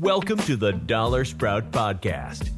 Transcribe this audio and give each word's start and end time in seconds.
Welcome 0.00 0.38
to 0.40 0.54
the 0.54 0.74
Dollar 0.74 1.24
Sprout 1.24 1.72
Podcast, 1.72 2.50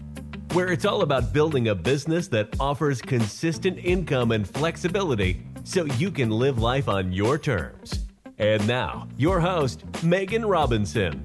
where 0.52 0.70
it's 0.70 0.84
all 0.84 1.00
about 1.00 1.32
building 1.32 1.68
a 1.68 1.74
business 1.74 2.28
that 2.28 2.54
offers 2.60 3.00
consistent 3.00 3.78
income 3.78 4.32
and 4.32 4.46
flexibility 4.46 5.40
so 5.64 5.86
you 5.86 6.10
can 6.10 6.28
live 6.28 6.58
life 6.58 6.86
on 6.86 7.14
your 7.14 7.38
terms. 7.38 8.00
And 8.36 8.68
now, 8.68 9.08
your 9.16 9.40
host, 9.40 9.84
Megan 10.02 10.44
Robinson. 10.44 11.24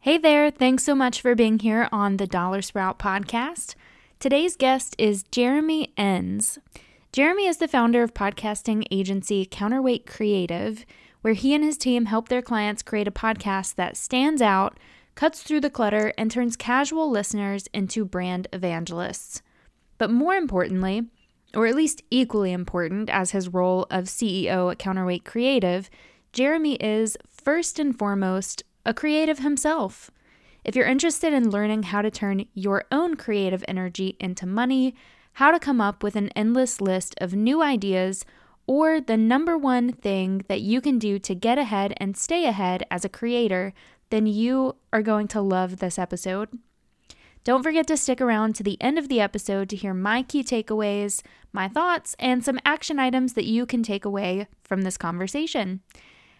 Hey 0.00 0.16
there, 0.16 0.50
thanks 0.50 0.82
so 0.84 0.94
much 0.94 1.20
for 1.20 1.34
being 1.34 1.58
here 1.58 1.86
on 1.92 2.16
the 2.16 2.26
Dollar 2.26 2.62
Sprout 2.62 2.98
Podcast. 2.98 3.74
Today's 4.18 4.56
guest 4.56 4.96
is 4.96 5.24
Jeremy 5.24 5.92
Enns. 5.98 6.58
Jeremy 7.12 7.46
is 7.46 7.58
the 7.58 7.68
founder 7.68 8.02
of 8.02 8.14
podcasting 8.14 8.86
agency 8.90 9.44
Counterweight 9.44 10.06
Creative, 10.06 10.86
where 11.24 11.32
he 11.32 11.54
and 11.54 11.64
his 11.64 11.78
team 11.78 12.04
help 12.04 12.28
their 12.28 12.42
clients 12.42 12.82
create 12.82 13.08
a 13.08 13.10
podcast 13.10 13.76
that 13.76 13.96
stands 13.96 14.42
out, 14.42 14.78
cuts 15.14 15.42
through 15.42 15.60
the 15.60 15.70
clutter, 15.70 16.12
and 16.18 16.30
turns 16.30 16.54
casual 16.54 17.10
listeners 17.10 17.66
into 17.72 18.04
brand 18.04 18.46
evangelists. 18.52 19.40
But 19.96 20.10
more 20.10 20.34
importantly, 20.34 21.06
or 21.54 21.66
at 21.66 21.76
least 21.76 22.02
equally 22.10 22.52
important 22.52 23.08
as 23.08 23.30
his 23.30 23.48
role 23.48 23.86
of 23.88 24.04
CEO 24.04 24.70
at 24.70 24.78
Counterweight 24.78 25.24
Creative, 25.24 25.88
Jeremy 26.34 26.74
is, 26.74 27.16
first 27.30 27.78
and 27.78 27.98
foremost, 27.98 28.62
a 28.84 28.92
creative 28.92 29.38
himself. 29.38 30.10
If 30.62 30.76
you're 30.76 30.84
interested 30.84 31.32
in 31.32 31.50
learning 31.50 31.84
how 31.84 32.02
to 32.02 32.10
turn 32.10 32.44
your 32.52 32.84
own 32.92 33.14
creative 33.16 33.64
energy 33.66 34.18
into 34.20 34.44
money, 34.44 34.94
how 35.32 35.52
to 35.52 35.58
come 35.58 35.80
up 35.80 36.02
with 36.02 36.16
an 36.16 36.28
endless 36.36 36.82
list 36.82 37.14
of 37.16 37.32
new 37.32 37.62
ideas, 37.62 38.26
or 38.66 39.00
the 39.00 39.16
number 39.16 39.56
one 39.56 39.92
thing 39.92 40.44
that 40.48 40.60
you 40.60 40.80
can 40.80 40.98
do 40.98 41.18
to 41.18 41.34
get 41.34 41.58
ahead 41.58 41.94
and 41.98 42.16
stay 42.16 42.46
ahead 42.46 42.86
as 42.90 43.04
a 43.04 43.08
creator, 43.08 43.72
then 44.10 44.26
you 44.26 44.76
are 44.92 45.02
going 45.02 45.28
to 45.28 45.40
love 45.40 45.78
this 45.78 45.98
episode. 45.98 46.48
Don't 47.44 47.62
forget 47.62 47.86
to 47.88 47.96
stick 47.96 48.22
around 48.22 48.54
to 48.54 48.62
the 48.62 48.80
end 48.80 48.98
of 48.98 49.08
the 49.08 49.20
episode 49.20 49.68
to 49.68 49.76
hear 49.76 49.92
my 49.92 50.22
key 50.22 50.42
takeaways, 50.42 51.20
my 51.52 51.68
thoughts, 51.68 52.16
and 52.18 52.42
some 52.42 52.58
action 52.64 52.98
items 52.98 53.34
that 53.34 53.44
you 53.44 53.66
can 53.66 53.82
take 53.82 54.06
away 54.06 54.46
from 54.62 54.82
this 54.82 54.96
conversation. 54.96 55.80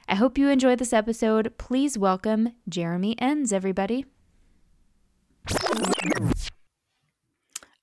I 0.08 0.14
hope 0.14 0.38
you 0.38 0.48
enjoy 0.48 0.76
this 0.76 0.94
episode. 0.94 1.52
Please 1.58 1.98
welcome 1.98 2.54
Jeremy 2.68 3.16
Enns, 3.18 3.52
everybody. 3.52 4.06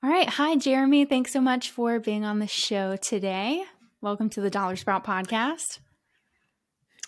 All 0.04 0.10
right. 0.10 0.30
Hi, 0.30 0.56
Jeremy. 0.56 1.06
Thanks 1.06 1.32
so 1.32 1.42
much 1.42 1.70
for 1.70 2.00
being 2.00 2.26
on 2.26 2.40
the 2.40 2.48
show 2.48 2.96
today. 2.96 3.66
Welcome 4.04 4.32
to 4.32 4.42
the 4.42 4.50
Dollar 4.50 4.76
Sprout 4.78 5.04
podcast. 5.04 5.78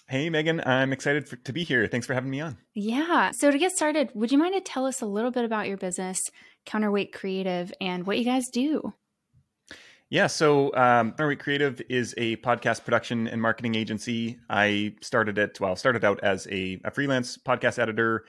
Hey, 0.07 0.29
Megan. 0.29 0.61
I'm 0.63 0.93
excited 0.93 1.27
for, 1.27 1.37
to 1.37 1.51
be 1.51 1.63
here. 1.63 1.87
Thanks 1.87 2.05
for 2.05 2.13
having 2.13 2.29
me 2.29 2.39
on. 2.39 2.57
Yeah. 2.75 3.31
So, 3.31 3.49
to 3.49 3.57
get 3.57 3.71
started, 3.71 4.11
would 4.13 4.31
you 4.31 4.37
mind 4.37 4.53
to 4.53 4.61
tell 4.61 4.85
us 4.85 5.01
a 5.01 5.07
little 5.07 5.31
bit 5.31 5.43
about 5.43 5.67
your 5.67 5.77
business, 5.77 6.21
Counterweight 6.67 7.11
Creative, 7.11 7.73
and 7.81 8.05
what 8.05 8.19
you 8.19 8.25
guys 8.25 8.43
do? 8.53 8.93
Yeah, 10.11 10.27
so 10.27 10.67
um, 10.75 11.13
Counterweight 11.13 11.39
Creative 11.39 11.81
is 11.89 12.13
a 12.15 12.35
podcast 12.37 12.85
production 12.85 13.27
and 13.27 13.41
marketing 13.41 13.73
agency. 13.73 14.37
I 14.47 14.93
started 15.01 15.39
it, 15.39 15.59
well, 15.59 15.75
started 15.75 16.05
out 16.05 16.19
as 16.23 16.45
a, 16.51 16.79
a 16.85 16.91
freelance 16.91 17.39
podcast 17.39 17.79
editor, 17.79 18.25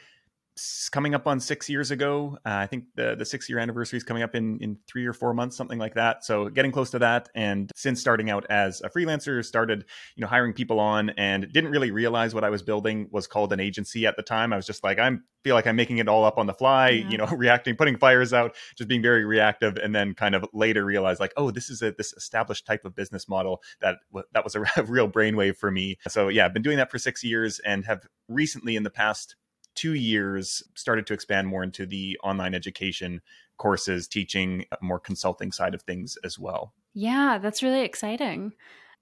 coming 0.93 1.15
up 1.15 1.27
on 1.27 1.41
six 1.41 1.69
years 1.69 1.91
ago. 1.91 2.39
Uh, 2.47 2.51
I 2.51 2.67
think 2.67 2.85
the 2.95 3.17
the 3.17 3.25
six 3.25 3.49
year 3.49 3.59
anniversary 3.59 3.97
is 3.97 4.05
coming 4.05 4.23
up 4.23 4.35
in 4.35 4.59
in 4.61 4.79
three 4.87 5.07
or 5.07 5.13
four 5.13 5.35
months, 5.35 5.57
something 5.57 5.79
like 5.79 5.95
that. 5.95 6.25
So 6.25 6.49
getting 6.49 6.73
close 6.73 6.91
to 6.91 6.99
that. 7.01 7.29
And 7.35 7.71
since 7.75 8.01
starting 8.01 8.31
out 8.31 8.47
as 8.49 8.81
a 8.83 8.89
freelancer, 8.89 9.45
started 9.45 9.85
you 10.17 10.23
know 10.23 10.29
hiring 10.29 10.53
people 10.53 10.81
on, 10.81 11.11
and 11.11 11.51
didn't 11.53 11.71
really 11.71 11.91
realize 11.91 12.35
what 12.35 12.45
I 12.45 12.51
was 12.51 12.63
building 12.63 13.09
was 13.11 13.27
called 13.27 13.53
an 13.53 13.61
agency 13.61 14.07
at 14.07 14.17
the 14.17 14.23
time. 14.23 14.53
I 14.53 14.57
was 14.57 14.67
just 14.67 14.85
like, 14.85 14.99
I'm 14.99 15.25
feel 15.43 15.55
like 15.55 15.67
I'm 15.67 15.77
making 15.77 15.99
it 15.99 16.09
all 16.09 16.25
up 16.25 16.39
on 16.39 16.47
the 16.47 16.55
fly, 16.55 16.89
yeah. 16.89 17.09
you 17.11 17.19
know, 17.19 17.27
reacting, 17.37 17.77
putting 17.77 17.99
fires 17.99 18.33
out, 18.33 18.57
just 18.77 18.89
being 18.89 19.03
very 19.03 19.25
reactive, 19.25 19.77
and 19.77 19.95
then 19.95 20.15
kind 20.15 20.35
of 20.35 20.45
later 20.53 20.85
realize 20.85 21.21
like, 21.21 21.35
oh, 21.37 21.51
this 21.51 21.69
is 21.69 21.83
a 21.83 21.93
this 21.93 22.13
established 22.15 22.67
type 22.67 22.85
of 22.85 22.95
business 22.95 23.29
model 23.29 23.63
that 23.81 23.99
that 24.33 24.45
was 24.45 24.55
a 24.55 24.61
real 24.87 25.09
brainwave 25.09 25.57
for 25.57 25.71
me. 25.71 25.99
So 26.09 26.29
yeah, 26.29 26.47
I've 26.47 26.55
been 26.55 26.63
doing 26.63 26.79
that 26.79 26.91
for 26.91 26.99
six 26.99 27.23
years, 27.23 27.61
and 27.61 27.85
have 27.85 28.07
recently 28.29 28.77
in 28.77 28.85
the 28.85 28.91
past 28.91 29.37
two 29.75 29.95
years 29.95 30.63
started 30.75 31.07
to 31.07 31.15
expand 31.15 31.49
more 31.49 31.63
into 31.63 31.87
the 31.87 32.19
online 32.23 32.55
education 32.55 33.21
courses, 33.57 34.09
teaching 34.09 34.65
uh, 34.73 34.77
more 34.81 34.99
consulting 34.99 35.53
side 35.53 35.75
of 35.75 35.83
things 35.83 36.19
as 36.25 36.39
well. 36.39 36.73
Yeah, 36.95 37.39
that's 37.39 37.63
really 37.63 37.83
exciting. 37.83 38.53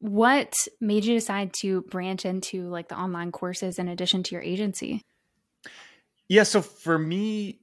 What 0.01 0.55
made 0.81 1.05
you 1.05 1.15
decide 1.15 1.53
to 1.55 1.83
branch 1.83 2.25
into 2.25 2.69
like 2.69 2.89
the 2.89 2.99
online 2.99 3.33
courses 3.33 3.79
in 3.79 3.89
addition 3.89 4.23
to 4.25 4.35
your 4.35 4.43
agency? 4.43 5.03
Yeah, 6.29 6.43
so 6.43 6.63
for 6.63 6.99
me, 6.99 7.61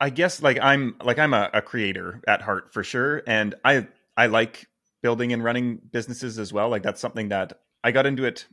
I 0.00 0.10
guess 0.10 0.42
like 0.42 0.58
I'm 0.60 0.96
like 1.02 1.18
I'm 1.18 1.32
a, 1.32 1.50
a 1.54 1.62
creator 1.62 2.20
at 2.26 2.42
heart 2.42 2.72
for 2.72 2.82
sure, 2.82 3.22
and 3.26 3.54
I 3.64 3.86
I 4.16 4.26
like 4.26 4.66
building 5.02 5.32
and 5.32 5.42
running 5.42 5.80
businesses 5.92 6.38
as 6.38 6.52
well. 6.52 6.68
Like 6.68 6.82
that's 6.82 7.00
something 7.00 7.28
that 7.28 7.60
I 7.82 7.92
got 7.92 8.06
into 8.06 8.24
it 8.24 8.46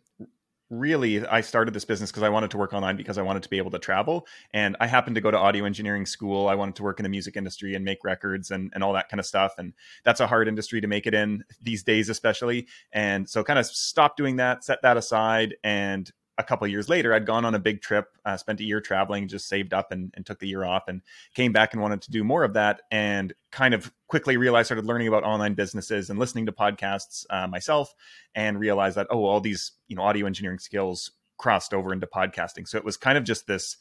really 0.71 1.25
i 1.27 1.41
started 1.41 1.73
this 1.73 1.83
business 1.83 2.09
because 2.09 2.23
i 2.23 2.29
wanted 2.29 2.49
to 2.49 2.57
work 2.57 2.71
online 2.73 2.95
because 2.95 3.17
i 3.17 3.21
wanted 3.21 3.43
to 3.43 3.49
be 3.49 3.57
able 3.57 3.69
to 3.69 3.77
travel 3.77 4.25
and 4.53 4.77
i 4.79 4.87
happened 4.87 5.15
to 5.15 5.21
go 5.21 5.29
to 5.29 5.37
audio 5.37 5.65
engineering 5.65 6.05
school. 6.05 6.47
I 6.47 6.55
wanted 6.55 6.75
to 6.75 6.83
work 6.83 6.99
in 6.99 7.03
the 7.03 7.09
music 7.09 7.35
industry 7.35 7.75
and 7.75 7.83
make 7.83 8.03
records 8.03 8.51
and, 8.51 8.71
and 8.73 8.83
all 8.83 8.93
that 8.93 9.09
kind 9.09 9.19
of 9.19 9.25
stuff 9.25 9.55
and 9.57 9.73
that's 10.03 10.21
a 10.21 10.27
hard 10.27 10.47
industry 10.47 10.79
to 10.81 10.87
make 10.87 11.05
it 11.05 11.13
in 11.13 11.43
these 11.61 11.83
days 11.83 12.09
especially 12.09 12.67
and 12.93 13.29
so 13.29 13.43
kind 13.43 13.59
of 13.59 13.65
stopped 13.65 14.17
doing 14.17 14.37
that 14.37 14.63
set 14.63 14.81
that 14.81 14.97
aside 14.97 15.55
and 15.63 16.11
a 16.37 16.43
couple 16.43 16.67
years 16.67 16.89
later, 16.89 17.13
I'd 17.13 17.25
gone 17.25 17.45
on 17.45 17.55
a 17.55 17.59
big 17.59 17.81
trip, 17.81 18.07
uh, 18.25 18.37
spent 18.37 18.59
a 18.59 18.63
year 18.63 18.81
traveling, 18.81 19.27
just 19.27 19.47
saved 19.47 19.73
up 19.73 19.91
and, 19.91 20.13
and, 20.15 20.25
took 20.25 20.39
the 20.39 20.47
year 20.47 20.63
off, 20.63 20.87
and 20.87 21.01
came 21.35 21.51
back 21.51 21.73
and 21.73 21.81
wanted 21.81 22.01
to 22.03 22.11
do 22.11 22.23
more 22.23 22.43
of 22.43 22.53
that. 22.53 22.81
And 22.89 23.33
kind 23.51 23.73
of 23.73 23.91
quickly 24.07 24.37
realized, 24.37 24.67
started 24.67 24.85
learning 24.85 25.07
about 25.07 25.23
online 25.23 25.53
businesses 25.53 26.09
and 26.09 26.17
listening 26.17 26.45
to 26.47 26.51
podcasts 26.51 27.25
uh, 27.29 27.47
myself, 27.47 27.93
and 28.33 28.59
realized 28.59 28.97
that 28.97 29.07
oh, 29.09 29.25
all 29.25 29.41
these 29.41 29.73
you 29.87 29.95
know 29.95 30.03
audio 30.03 30.25
engineering 30.25 30.59
skills 30.59 31.11
crossed 31.37 31.73
over 31.73 31.91
into 31.91 32.07
podcasting. 32.07 32.67
So 32.67 32.77
it 32.77 32.85
was 32.85 32.97
kind 32.97 33.17
of 33.17 33.23
just 33.23 33.47
this 33.47 33.77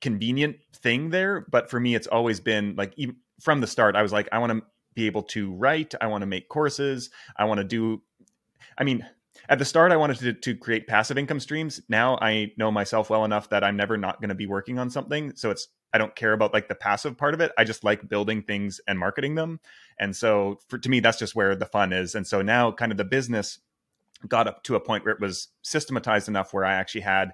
convenient 0.00 0.56
thing 0.74 1.10
there. 1.10 1.46
But 1.50 1.70
for 1.70 1.80
me, 1.80 1.94
it's 1.94 2.06
always 2.06 2.40
been 2.40 2.74
like 2.76 2.92
even 2.96 3.16
from 3.40 3.60
the 3.60 3.66
start, 3.66 3.96
I 3.96 4.02
was 4.02 4.12
like, 4.12 4.28
I 4.32 4.38
want 4.38 4.52
to 4.52 4.62
be 4.94 5.06
able 5.06 5.22
to 5.22 5.52
write, 5.52 5.94
I 6.00 6.06
want 6.06 6.22
to 6.22 6.26
make 6.26 6.48
courses, 6.48 7.10
I 7.36 7.44
want 7.44 7.58
to 7.58 7.64
do. 7.64 8.02
I 8.78 8.84
mean, 8.84 9.06
at 9.50 9.58
the 9.58 9.64
start, 9.64 9.90
I 9.90 9.96
wanted 9.96 10.18
to, 10.20 10.32
to 10.32 10.56
create 10.56 10.86
passive 10.86 11.18
income 11.18 11.40
streams. 11.40 11.82
Now 11.88 12.16
I 12.22 12.52
know 12.56 12.70
myself 12.70 13.10
well 13.10 13.24
enough 13.24 13.48
that 13.50 13.64
I'm 13.64 13.76
never 13.76 13.96
not 13.96 14.20
going 14.20 14.28
to 14.28 14.34
be 14.36 14.46
working 14.46 14.78
on 14.78 14.90
something. 14.90 15.32
So 15.34 15.50
it's, 15.50 15.66
I 15.92 15.98
don't 15.98 16.14
care 16.14 16.32
about 16.32 16.54
like 16.54 16.68
the 16.68 16.76
passive 16.76 17.18
part 17.18 17.34
of 17.34 17.40
it. 17.40 17.50
I 17.58 17.64
just 17.64 17.82
like 17.82 18.08
building 18.08 18.42
things 18.42 18.80
and 18.86 18.96
marketing 18.96 19.34
them. 19.34 19.58
And 19.98 20.14
so 20.14 20.60
for, 20.68 20.78
to 20.78 20.88
me, 20.88 21.00
that's 21.00 21.18
just 21.18 21.34
where 21.34 21.56
the 21.56 21.66
fun 21.66 21.92
is. 21.92 22.14
And 22.14 22.24
so 22.24 22.42
now 22.42 22.70
kind 22.70 22.92
of 22.92 22.98
the 22.98 23.04
business 23.04 23.58
got 24.28 24.46
up 24.46 24.62
to 24.64 24.76
a 24.76 24.80
point 24.80 25.04
where 25.04 25.14
it 25.14 25.20
was 25.20 25.48
systematized 25.62 26.28
enough 26.28 26.54
where 26.54 26.64
I 26.64 26.74
actually 26.74 27.00
had 27.00 27.32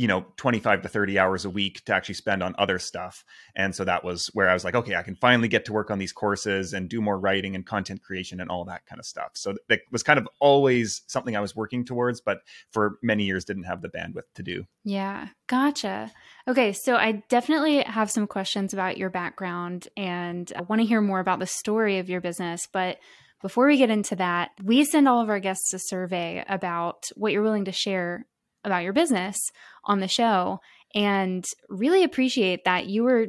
you 0.00 0.08
know 0.08 0.24
25 0.38 0.80
to 0.80 0.88
30 0.88 1.18
hours 1.18 1.44
a 1.44 1.50
week 1.50 1.84
to 1.84 1.94
actually 1.94 2.14
spend 2.14 2.42
on 2.42 2.54
other 2.56 2.78
stuff. 2.78 3.22
And 3.54 3.74
so 3.74 3.84
that 3.84 4.02
was 4.02 4.28
where 4.32 4.48
i 4.48 4.54
was 4.54 4.64
like 4.64 4.74
okay 4.74 4.96
i 4.96 5.02
can 5.02 5.14
finally 5.14 5.46
get 5.46 5.66
to 5.66 5.74
work 5.74 5.90
on 5.90 5.98
these 5.98 6.10
courses 6.10 6.72
and 6.72 6.88
do 6.88 7.02
more 7.02 7.18
writing 7.18 7.54
and 7.54 7.66
content 7.66 8.02
creation 8.02 8.40
and 8.40 8.50
all 8.50 8.64
that 8.64 8.86
kind 8.86 8.98
of 8.98 9.04
stuff. 9.04 9.32
So 9.34 9.56
that 9.68 9.80
was 9.92 10.02
kind 10.02 10.18
of 10.18 10.26
always 10.38 11.02
something 11.06 11.36
i 11.36 11.40
was 11.40 11.54
working 11.54 11.84
towards 11.84 12.22
but 12.22 12.38
for 12.70 12.98
many 13.02 13.24
years 13.24 13.44
didn't 13.44 13.64
have 13.64 13.82
the 13.82 13.90
bandwidth 13.90 14.32
to 14.36 14.42
do. 14.42 14.64
Yeah 14.84 15.28
gotcha. 15.48 16.10
Okay 16.48 16.72
so 16.72 16.96
i 16.96 17.22
definitely 17.28 17.82
have 17.82 18.10
some 18.10 18.26
questions 18.26 18.72
about 18.72 18.96
your 18.96 19.10
background 19.10 19.86
and 19.98 20.50
i 20.56 20.62
want 20.62 20.80
to 20.80 20.88
hear 20.88 21.02
more 21.02 21.20
about 21.20 21.40
the 21.40 21.46
story 21.46 21.98
of 21.98 22.08
your 22.08 22.22
business. 22.22 22.66
But 22.72 22.96
before 23.42 23.66
we 23.66 23.78
get 23.78 23.90
into 23.90 24.16
that, 24.16 24.50
we 24.62 24.84
send 24.84 25.08
all 25.08 25.22
of 25.22 25.30
our 25.30 25.40
guests 25.40 25.72
a 25.72 25.78
survey 25.78 26.44
about 26.46 27.04
what 27.16 27.32
you're 27.32 27.42
willing 27.42 27.64
to 27.64 27.72
share 27.72 28.26
about 28.64 28.82
your 28.82 28.92
business 28.92 29.36
on 29.84 30.00
the 30.00 30.08
show 30.08 30.60
and 30.94 31.44
really 31.68 32.04
appreciate 32.04 32.64
that 32.64 32.86
you 32.86 33.02
were 33.02 33.28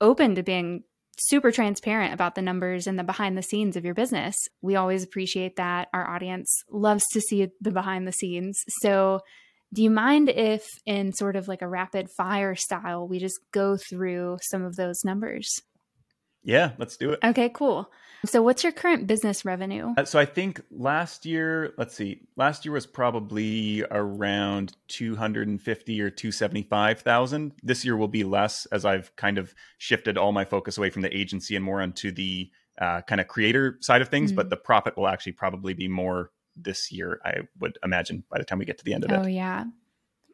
open 0.00 0.34
to 0.34 0.42
being 0.42 0.84
super 1.18 1.52
transparent 1.52 2.14
about 2.14 2.34
the 2.34 2.42
numbers 2.42 2.86
and 2.86 2.98
the 2.98 3.04
behind 3.04 3.36
the 3.36 3.42
scenes 3.42 3.76
of 3.76 3.84
your 3.84 3.94
business. 3.94 4.36
We 4.62 4.76
always 4.76 5.04
appreciate 5.04 5.56
that. 5.56 5.88
Our 5.92 6.08
audience 6.08 6.50
loves 6.70 7.04
to 7.12 7.20
see 7.20 7.48
the 7.60 7.70
behind 7.70 8.08
the 8.08 8.12
scenes. 8.12 8.58
So, 8.80 9.20
do 9.72 9.84
you 9.84 9.90
mind 9.90 10.28
if, 10.28 10.66
in 10.84 11.12
sort 11.12 11.36
of 11.36 11.46
like 11.46 11.62
a 11.62 11.68
rapid 11.68 12.08
fire 12.16 12.56
style, 12.56 13.06
we 13.06 13.20
just 13.20 13.38
go 13.52 13.76
through 13.76 14.38
some 14.42 14.64
of 14.64 14.74
those 14.74 15.04
numbers? 15.04 15.48
Yeah, 16.42 16.72
let's 16.78 16.96
do 16.96 17.12
it. 17.12 17.20
Okay, 17.22 17.50
cool. 17.50 17.88
So, 18.26 18.42
what's 18.42 18.62
your 18.62 18.72
current 18.72 19.06
business 19.06 19.44
revenue? 19.44 19.94
Uh, 19.96 20.04
so, 20.04 20.18
I 20.18 20.24
think 20.24 20.60
last 20.70 21.24
year, 21.24 21.72
let's 21.78 21.94
see, 21.94 22.20
last 22.36 22.64
year 22.64 22.72
was 22.72 22.86
probably 22.86 23.84
around 23.90 24.76
250 24.88 26.00
or 26.00 26.10
275,000. 26.10 27.52
This 27.62 27.84
year 27.84 27.96
will 27.96 28.08
be 28.08 28.24
less 28.24 28.66
as 28.66 28.84
I've 28.84 29.14
kind 29.16 29.38
of 29.38 29.54
shifted 29.78 30.18
all 30.18 30.32
my 30.32 30.44
focus 30.44 30.76
away 30.76 30.90
from 30.90 31.02
the 31.02 31.16
agency 31.16 31.56
and 31.56 31.64
more 31.64 31.80
onto 31.80 32.12
the 32.12 32.50
uh, 32.80 33.02
kind 33.02 33.20
of 33.20 33.28
creator 33.28 33.78
side 33.80 34.02
of 34.02 34.08
things. 34.08 34.30
Mm-hmm. 34.30 34.36
But 34.36 34.50
the 34.50 34.56
profit 34.56 34.96
will 34.96 35.08
actually 35.08 35.32
probably 35.32 35.74
be 35.74 35.88
more 35.88 36.30
this 36.56 36.92
year, 36.92 37.20
I 37.24 37.42
would 37.58 37.78
imagine, 37.82 38.24
by 38.30 38.38
the 38.38 38.44
time 38.44 38.58
we 38.58 38.64
get 38.64 38.78
to 38.78 38.84
the 38.84 38.92
end 38.92 39.04
of 39.04 39.10
oh, 39.12 39.14
it. 39.14 39.24
Oh, 39.24 39.26
yeah. 39.26 39.64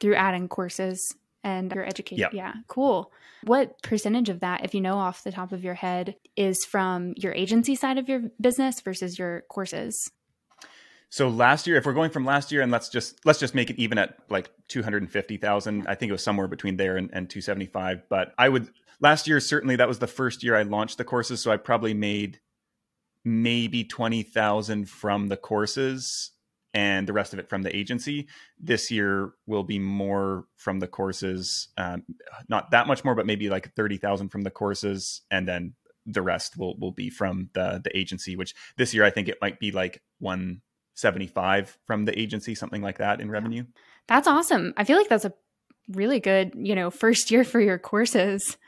Through 0.01 0.17
adding 0.17 0.49
courses 0.49 1.15
and 1.45 1.73
your 1.73 1.85
education. 1.85 2.21
Yep. 2.23 2.35
Yeah, 2.35 2.55
cool. 2.69 3.13
What 3.45 3.81
percentage 3.83 4.29
of 4.29 4.41
that, 4.41 4.65
if 4.65 4.75
you 4.75 4.81
know 4.81 4.95
off 4.95 5.23
the 5.23 5.33
top 5.33 5.53
of 5.53 5.63
your 5.63 5.75
head, 5.75 6.17
is 6.37 6.65
from 6.65 7.15
your 7.17 7.33
agency 7.33 7.75
side 7.75 7.99
of 7.99 8.09
your 8.09 8.23
business 8.41 8.81
versus 8.81 9.19
your 9.19 9.43
courses? 9.49 10.11
So 11.09 11.29
last 11.29 11.67
year, 11.67 11.77
if 11.77 11.87
we're 11.87 11.93
going 11.93 12.11
from 12.11 12.25
last 12.25 12.51
year, 12.51 12.63
and 12.63 12.73
let's 12.73 12.89
just 12.89 13.25
let's 13.25 13.39
just 13.39 13.55
make 13.55 13.71
it 13.71 13.79
even 13.79 13.97
at 13.97 14.19
like 14.29 14.51
two 14.69 14.83
hundred 14.83 15.03
and 15.03 15.11
fifty 15.11 15.37
thousand. 15.37 15.87
I 15.87 15.95
think 15.95 16.11
it 16.11 16.13
was 16.13 16.23
somewhere 16.23 16.49
between 16.49 16.77
there 16.77 16.97
and, 16.97 17.11
and 17.13 17.31
two 17.31 17.41
seventy 17.41 17.67
five. 17.67 18.03
But 18.09 18.35
I 18.37 18.49
would 18.49 18.69
last 19.01 19.29
year 19.29 19.39
certainly 19.39 19.77
that 19.77 19.89
was 19.89 20.01
the 20.01 20.09
first 20.09 20.43
year 20.43 20.57
I 20.57 20.63
launched 20.63 20.99
the 20.99 21.05
courses, 21.05 21.41
so 21.41 21.53
I 21.53 21.59
probably 21.59 21.95
made 21.95 22.41
maybe 23.25 23.85
twenty 23.85 24.25
thousand 24.25 24.91
from 24.91 25.29
the 25.29 25.37
courses 25.37 26.33
and 26.77 27.09
the 27.09 27.15
rest 27.15 27.33
of 27.33 27.39
it 27.39 27.49
from 27.49 27.63
the 27.63 27.75
agency. 27.75 28.29
This 28.61 28.91
year 28.91 29.33
will 29.47 29.63
be 29.63 29.79
more 29.79 30.45
from 30.57 30.79
the 30.79 30.87
courses, 30.87 31.69
um, 31.79 32.05
not 32.51 32.71
that 32.73 32.87
much 32.87 33.03
more, 33.03 33.15
but 33.15 33.25
maybe 33.25 33.49
like 33.49 33.75
thirty 33.75 33.97
thousand 33.97 34.29
from 34.29 34.43
the 34.43 34.51
courses, 34.51 35.23
and 35.31 35.49
then 35.49 35.73
the 36.05 36.21
rest 36.21 36.59
will 36.59 36.79
will 36.79 36.93
be 36.93 37.09
from 37.09 37.49
the 37.55 37.81
the 37.83 37.97
agency. 37.97 38.37
Which 38.37 38.55
this 38.77 38.93
year 38.93 39.05
I 39.05 39.11
think 39.11 39.29
it 39.29 39.39
might 39.41 39.59
be 39.59 39.73
like 39.73 40.03
one 40.19 40.61
seventy 40.95 41.27
five 41.27 41.79
from 41.87 42.05
the 42.05 42.17
agency, 42.17 42.55
something 42.55 42.83
like 42.83 42.99
that 42.99 43.23
in 43.23 43.31
revenue. 43.31 43.65
That's 44.07 44.29
awesome. 44.29 44.75
I 44.77 44.85
feel 44.85 44.99
like 44.99 45.09
that's 45.09 45.25
a 45.25 45.33
really 45.89 46.21
good, 46.21 46.53
you 46.57 46.75
know, 46.75 46.91
first 46.91 47.31
year 47.31 47.43
for 47.43 47.59
your 47.59 47.79
courses. 47.79 48.59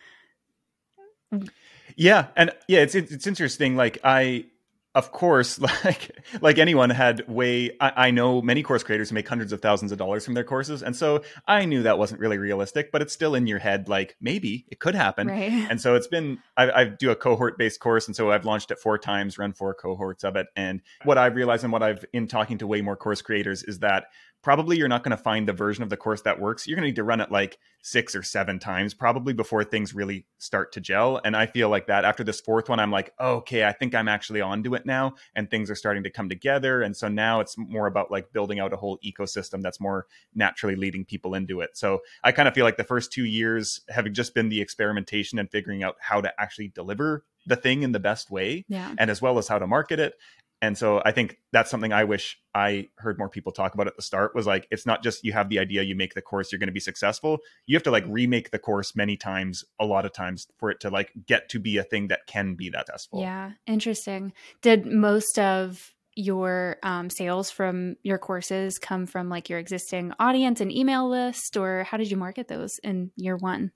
Yeah, 1.94 2.28
and 2.36 2.52
yeah, 2.68 2.80
it's 2.80 2.94
it's 2.94 3.26
interesting. 3.26 3.76
Like 3.76 3.98
I 4.02 4.46
of 4.94 5.12
course, 5.12 5.60
like 5.84 6.10
like 6.40 6.58
anyone 6.58 6.90
had 6.90 7.28
way 7.28 7.70
I, 7.80 8.08
I, 8.08 8.10
know 8.10 8.40
many 8.40 8.62
course 8.62 8.82
creators 8.82 9.10
who 9.10 9.14
make 9.14 9.28
hundreds 9.28 9.52
of 9.52 9.60
thousands 9.60 9.92
of 9.92 9.98
dollars 9.98 10.24
from 10.24 10.34
their 10.34 10.44
courses. 10.44 10.82
And 10.82 10.96
so 10.96 11.22
I 11.46 11.66
knew 11.66 11.82
that 11.82 11.98
wasn't 11.98 12.20
really 12.20 12.38
realistic, 12.38 12.90
but 12.90 13.02
it's 13.02 13.12
still 13.12 13.34
in 13.34 13.46
your 13.46 13.58
head, 13.58 13.88
like 13.88 14.16
maybe 14.20 14.66
it 14.68 14.80
could 14.80 14.94
happen. 14.94 15.28
Right. 15.28 15.52
And 15.68 15.80
so 15.80 15.94
it's 15.94 16.06
been 16.06 16.38
I, 16.56 16.70
I 16.70 16.84
do 16.84 17.10
a 17.10 17.16
cohort 17.16 17.58
based 17.58 17.80
course. 17.80 18.06
And 18.06 18.16
so 18.16 18.30
I've 18.30 18.46
launched 18.46 18.70
it 18.70 18.78
four 18.78 18.96
times, 18.98 19.36
run 19.36 19.52
four 19.52 19.74
cohorts 19.74 20.24
of 20.24 20.36
it. 20.36 20.46
And 20.56 20.80
what 21.04 21.18
I've 21.18 21.36
realized 21.36 21.62
and 21.62 21.72
what 21.72 21.82
I've 21.82 22.04
in 22.12 22.26
talking 22.26 22.58
to 22.58 22.66
way 22.66 22.80
more 22.80 22.96
course 22.96 23.20
creators 23.20 23.62
is 23.62 23.80
that 23.80 24.06
probably 24.42 24.76
you're 24.76 24.88
not 24.88 25.02
going 25.02 25.16
to 25.16 25.22
find 25.22 25.48
the 25.48 25.52
version 25.52 25.82
of 25.82 25.90
the 25.90 25.96
course 25.96 26.22
that 26.22 26.40
works. 26.40 26.66
You're 26.66 26.76
going 26.76 26.84
to 26.84 26.88
need 26.88 26.96
to 26.96 27.04
run 27.04 27.20
it 27.20 27.30
like 27.30 27.58
six 27.82 28.14
or 28.14 28.22
seven 28.22 28.58
times 28.58 28.94
probably 28.94 29.32
before 29.32 29.64
things 29.64 29.94
really 29.94 30.26
start 30.38 30.72
to 30.72 30.80
gel. 30.80 31.20
And 31.24 31.36
I 31.36 31.46
feel 31.46 31.68
like 31.68 31.86
that 31.86 32.04
after 32.04 32.22
this 32.22 32.40
fourth 32.40 32.68
one, 32.68 32.78
I'm 32.80 32.90
like, 32.90 33.12
oh, 33.18 33.36
okay, 33.36 33.64
I 33.64 33.72
think 33.72 33.94
I'm 33.94 34.08
actually 34.08 34.40
onto 34.40 34.74
it 34.74 34.86
now 34.86 35.14
and 35.34 35.50
things 35.50 35.70
are 35.70 35.74
starting 35.74 36.02
to 36.04 36.10
come 36.10 36.28
together. 36.28 36.82
And 36.82 36.96
so 36.96 37.08
now 37.08 37.40
it's 37.40 37.56
more 37.58 37.86
about 37.86 38.10
like 38.10 38.32
building 38.32 38.60
out 38.60 38.72
a 38.72 38.76
whole 38.76 38.98
ecosystem 39.04 39.62
that's 39.62 39.80
more 39.80 40.06
naturally 40.34 40.76
leading 40.76 41.04
people 41.04 41.34
into 41.34 41.60
it. 41.60 41.70
So 41.76 42.00
I 42.22 42.32
kind 42.32 42.48
of 42.48 42.54
feel 42.54 42.64
like 42.64 42.76
the 42.76 42.84
first 42.84 43.12
two 43.12 43.24
years 43.24 43.80
have 43.88 44.10
just 44.12 44.34
been 44.34 44.48
the 44.48 44.60
experimentation 44.60 45.38
and 45.38 45.50
figuring 45.50 45.82
out 45.82 45.96
how 46.00 46.20
to 46.20 46.32
actually 46.40 46.68
deliver 46.68 47.24
the 47.46 47.56
thing 47.56 47.82
in 47.82 47.92
the 47.92 48.00
best 48.00 48.30
way 48.30 48.64
yeah. 48.68 48.94
and 48.98 49.10
as 49.10 49.22
well 49.22 49.38
as 49.38 49.48
how 49.48 49.58
to 49.58 49.66
market 49.66 49.98
it 49.98 50.14
and 50.62 50.76
so 50.76 51.02
i 51.04 51.12
think 51.12 51.38
that's 51.52 51.70
something 51.70 51.92
i 51.92 52.04
wish 52.04 52.38
i 52.54 52.88
heard 52.96 53.18
more 53.18 53.28
people 53.28 53.52
talk 53.52 53.74
about 53.74 53.86
at 53.86 53.96
the 53.96 54.02
start 54.02 54.34
was 54.34 54.46
like 54.46 54.66
it's 54.70 54.86
not 54.86 55.02
just 55.02 55.24
you 55.24 55.32
have 55.32 55.48
the 55.48 55.58
idea 55.58 55.82
you 55.82 55.94
make 55.94 56.14
the 56.14 56.22
course 56.22 56.52
you're 56.52 56.58
going 56.58 56.68
to 56.68 56.72
be 56.72 56.80
successful. 56.80 57.38
You 57.66 57.76
have 57.76 57.82
to 57.84 57.90
like 57.90 58.04
remake 58.06 58.50
the 58.50 58.58
course 58.58 58.94
many 58.94 59.16
times 59.16 59.64
a 59.80 59.86
lot 59.86 60.04
of 60.04 60.12
times 60.12 60.46
for 60.58 60.70
it 60.70 60.80
to 60.80 60.90
like 60.90 61.12
get 61.26 61.48
to 61.50 61.58
be 61.58 61.78
a 61.78 61.82
thing 61.82 62.08
that 62.08 62.26
can 62.26 62.54
be 62.54 62.70
that 62.70 62.86
successful. 62.86 63.20
Yeah 63.20 63.52
interesting. 63.66 64.32
Did 64.62 64.86
most 64.86 65.38
of 65.38 65.94
your 66.14 66.78
um, 66.82 67.10
sales 67.10 67.50
from 67.50 67.96
your 68.02 68.18
courses 68.18 68.78
come 68.78 69.06
from 69.06 69.28
like 69.28 69.48
your 69.48 69.58
existing 69.58 70.12
audience 70.18 70.60
and 70.60 70.72
email 70.72 71.08
list 71.08 71.56
or 71.56 71.84
how 71.84 71.96
did 71.96 72.10
you 72.10 72.16
market 72.16 72.48
those 72.48 72.78
in 72.82 73.10
year 73.16 73.36
one? 73.36 73.72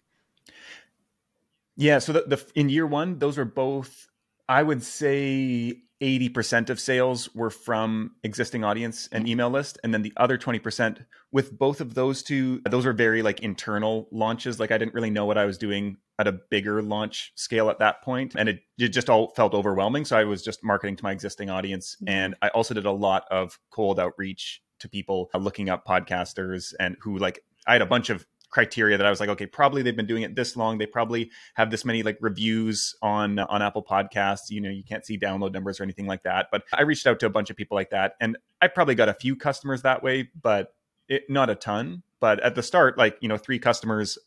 Yeah 1.77 1.99
so 1.99 2.13
the, 2.13 2.23
the 2.27 2.45
in 2.55 2.69
year 2.69 2.87
one 2.87 3.19
those 3.19 3.39
were 3.39 3.45
both 3.45 4.09
i 4.53 4.63
would 4.63 4.83
say 4.83 5.75
80% 6.03 6.69
of 6.69 6.81
sales 6.81 7.33
were 7.33 7.49
from 7.49 8.17
existing 8.25 8.65
audience 8.65 9.09
and 9.13 9.29
email 9.29 9.49
list 9.49 9.79
and 9.85 9.95
then 9.95 10.03
the 10.03 10.13
other 10.17 10.37
20% 10.37 11.07
with 11.31 11.57
both 11.57 11.81
of 11.81 11.95
those 11.95 12.25
two 12.25 12.61
those 12.69 12.85
were 12.85 12.93
very 12.93 13.23
like 13.23 13.39
internal 13.41 14.09
launches. 14.11 14.59
Like 14.59 14.73
i 14.73 14.79
didn't 14.79 14.95
really 14.95 15.11
know 15.11 15.27
what 15.27 15.39
i 15.39 15.45
was 15.45 15.59
doing 15.59 15.99
at 16.19 16.27
a 16.27 16.33
bigger 16.33 16.83
launch 16.83 17.33
scale 17.37 17.71
at 17.71 17.79
that 17.79 18.03
point 18.03 18.35
and 18.37 18.49
it, 18.49 18.63
it 18.79 18.89
just 18.89 19.09
all 19.09 19.33
felt 19.37 19.55
overwhelming. 19.55 20.05
So 20.05 20.19
i 20.19 20.25
was 20.25 20.43
just 20.43 20.65
marketing 20.65 20.97
to 20.97 21.05
my 21.05 21.13
existing 21.13 21.51
audience 21.51 21.95
mm-hmm. 21.95 22.09
and 22.09 22.35
i 22.43 22.49
also 22.49 22.75
did 22.75 22.85
a 22.85 22.91
lot 22.91 23.25
of 23.31 23.61
cold 23.71 24.01
outreach 24.01 24.61
to 24.81 24.89
people 24.89 25.31
uh, 25.35 25.39
looking 25.39 25.69
up 25.71 25.87
podcasters 25.87 26.75
and 26.81 26.97
who 27.01 27.17
like 27.17 27.45
I 27.67 27.75
had 27.75 27.83
a 27.83 27.87
bunch 27.87 28.11
of 28.11 28.27
criteria 28.53 28.97
that 28.97 29.07
I 29.07 29.11
was 29.11 29.19
like, 29.19 29.31
okay, 29.31 29.47
probably 29.47 29.83
they've 29.83 29.97
been 29.97 30.07
doing 30.07 30.23
it 30.23 30.37
this 30.37 30.57
long. 30.57 30.79
They 30.79 30.87
probably 30.87 31.31
have 31.55 31.71
this 31.71 31.85
many 31.85 32.03
like 32.03 32.19
reviews 32.21 32.95
on 33.03 33.39
on 33.41 33.63
Apple 33.63 33.83
Podcasts. 33.83 34.51
You 34.51 34.61
know, 34.61 34.71
you 34.71 34.85
can't 34.85 35.05
see 35.05 35.19
download 35.19 35.53
numbers 35.53 35.81
or 35.81 35.83
anything 35.83 36.07
like 36.07 36.23
that. 36.23 36.47
But 36.53 36.63
I 36.73 36.83
reached 36.83 37.07
out 37.07 37.19
to 37.21 37.27
a 37.27 37.31
bunch 37.31 37.51
of 37.51 37.57
people 37.57 37.75
like 37.75 37.91
that, 37.91 38.15
and 38.21 38.39
I 38.61 38.69
probably 38.69 38.95
got 38.95 39.09
a 39.09 39.15
few 39.15 39.35
customers 39.35 39.83
that 39.83 40.03
way, 40.03 40.29
but 40.41 40.75
it, 41.09 41.25
not 41.29 41.51
a 41.51 41.55
ton. 41.55 42.03
But 42.21 42.41
at 42.41 42.55
the 42.55 42.63
start, 42.63 42.97
like 42.97 43.17
you 43.21 43.29
know, 43.29 43.39
three 43.39 43.59
customers. 43.59 44.19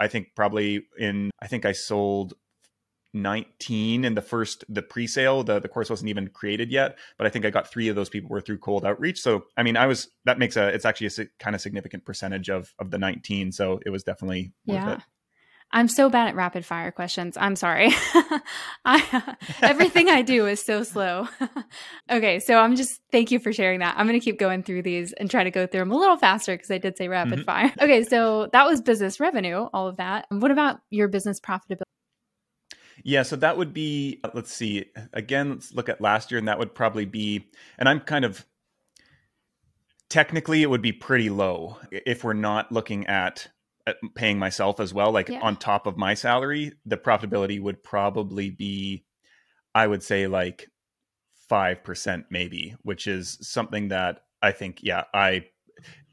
I 0.00 0.08
think 0.08 0.30
probably 0.34 0.86
in 0.98 1.30
I 1.40 1.46
think 1.46 1.64
I 1.64 1.70
sold 1.72 2.34
19 3.12 4.04
in 4.04 4.14
the 4.14 4.22
first 4.22 4.64
the 4.68 4.82
pre-sale 4.82 5.42
the, 5.42 5.58
the 5.58 5.68
course 5.68 5.90
wasn't 5.90 6.08
even 6.08 6.28
created 6.28 6.70
yet 6.70 6.96
but 7.18 7.26
i 7.26 7.30
think 7.30 7.44
i 7.44 7.50
got 7.50 7.70
three 7.70 7.88
of 7.88 7.96
those 7.96 8.08
people 8.08 8.30
were 8.30 8.40
through 8.40 8.58
cold 8.58 8.84
outreach. 8.84 9.20
So 9.20 9.44
i 9.56 9.62
mean 9.62 9.76
i 9.76 9.86
was 9.86 10.08
that 10.26 10.38
makes 10.38 10.56
a 10.56 10.68
it's 10.68 10.84
actually 10.84 11.08
a 11.08 11.26
kind 11.42 11.56
of 11.56 11.60
significant 11.60 12.04
percentage 12.04 12.48
of 12.48 12.72
of 12.78 12.90
the 12.90 12.98
19 12.98 13.52
so 13.52 13.80
it 13.84 13.90
was 13.90 14.04
definitely 14.04 14.52
yeah 14.64 14.94
it. 14.94 15.00
i'm 15.72 15.88
so 15.88 16.08
bad 16.08 16.28
at 16.28 16.36
rapid 16.36 16.64
fire 16.64 16.92
questions. 16.92 17.36
I'm 17.36 17.56
sorry. 17.56 17.90
I, 18.84 19.36
everything 19.60 20.08
i 20.08 20.22
do 20.22 20.46
is 20.46 20.64
so 20.64 20.84
slow. 20.84 21.28
Okay 22.10 22.38
so 22.38 22.58
i'm 22.58 22.76
just 22.76 23.00
thank 23.10 23.32
you 23.32 23.40
for 23.40 23.52
sharing 23.52 23.80
that. 23.80 23.96
I'm 23.98 24.06
going 24.06 24.18
to 24.18 24.24
keep 24.24 24.38
going 24.38 24.62
through 24.62 24.82
these 24.82 25.12
and 25.14 25.28
try 25.28 25.42
to 25.42 25.50
go 25.50 25.66
through 25.66 25.80
them 25.80 25.90
a 25.90 25.96
little 25.96 26.16
faster 26.16 26.54
because 26.54 26.70
i 26.70 26.78
did 26.78 26.96
say 26.96 27.08
rapid 27.08 27.40
mm-hmm. 27.40 27.42
fire. 27.42 27.72
Okay 27.80 28.04
so 28.04 28.48
that 28.52 28.66
was 28.66 28.80
business 28.80 29.18
revenue 29.18 29.66
all 29.72 29.88
of 29.88 29.96
that. 29.96 30.26
What 30.30 30.52
about 30.52 30.80
your 30.90 31.08
business 31.08 31.40
profitability 31.40 31.82
yeah, 33.04 33.22
so 33.22 33.36
that 33.36 33.56
would 33.56 33.72
be, 33.72 34.20
uh, 34.24 34.30
let's 34.34 34.52
see, 34.52 34.86
again, 35.12 35.50
let's 35.50 35.74
look 35.74 35.88
at 35.88 36.00
last 36.00 36.30
year, 36.30 36.38
and 36.38 36.48
that 36.48 36.58
would 36.58 36.74
probably 36.74 37.04
be, 37.04 37.46
and 37.78 37.88
I'm 37.88 38.00
kind 38.00 38.24
of, 38.24 38.44
technically, 40.08 40.62
it 40.62 40.70
would 40.70 40.82
be 40.82 40.92
pretty 40.92 41.30
low 41.30 41.78
if 41.90 42.24
we're 42.24 42.32
not 42.32 42.70
looking 42.72 43.06
at, 43.06 43.48
at 43.86 43.96
paying 44.14 44.38
myself 44.38 44.80
as 44.80 44.92
well. 44.92 45.12
Like 45.12 45.28
yeah. 45.28 45.40
on 45.40 45.56
top 45.56 45.86
of 45.86 45.96
my 45.96 46.14
salary, 46.14 46.72
the 46.84 46.96
profitability 46.96 47.60
would 47.60 47.82
probably 47.82 48.50
be, 48.50 49.04
I 49.74 49.86
would 49.86 50.02
say, 50.02 50.26
like 50.26 50.68
5% 51.50 52.24
maybe, 52.30 52.76
which 52.82 53.06
is 53.06 53.38
something 53.40 53.88
that 53.88 54.22
I 54.42 54.52
think, 54.52 54.80
yeah, 54.82 55.04
I 55.14 55.46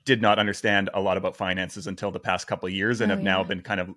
did 0.05 0.21
not 0.21 0.39
understand 0.39 0.89
a 0.93 1.01
lot 1.01 1.17
about 1.17 1.35
finances 1.35 1.85
until 1.85 2.11
the 2.11 2.19
past 2.19 2.47
couple 2.47 2.69
years 2.69 3.01
and 3.01 3.11
oh, 3.11 3.15
have 3.15 3.23
yeah. 3.23 3.31
now 3.31 3.43
been 3.43 3.61
kind 3.61 3.81
of 3.81 3.89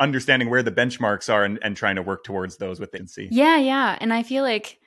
understanding 0.00 0.50
where 0.50 0.62
the 0.62 0.72
benchmarks 0.72 1.32
are 1.32 1.44
and, 1.44 1.58
and 1.62 1.76
trying 1.76 1.96
to 1.96 2.02
work 2.02 2.24
towards 2.24 2.56
those 2.56 2.80
with 2.80 2.94
agency. 2.94 3.28
Yeah, 3.30 3.58
yeah. 3.58 3.96
And 4.00 4.12
I 4.12 4.22
feel 4.22 4.42
like 4.42 4.78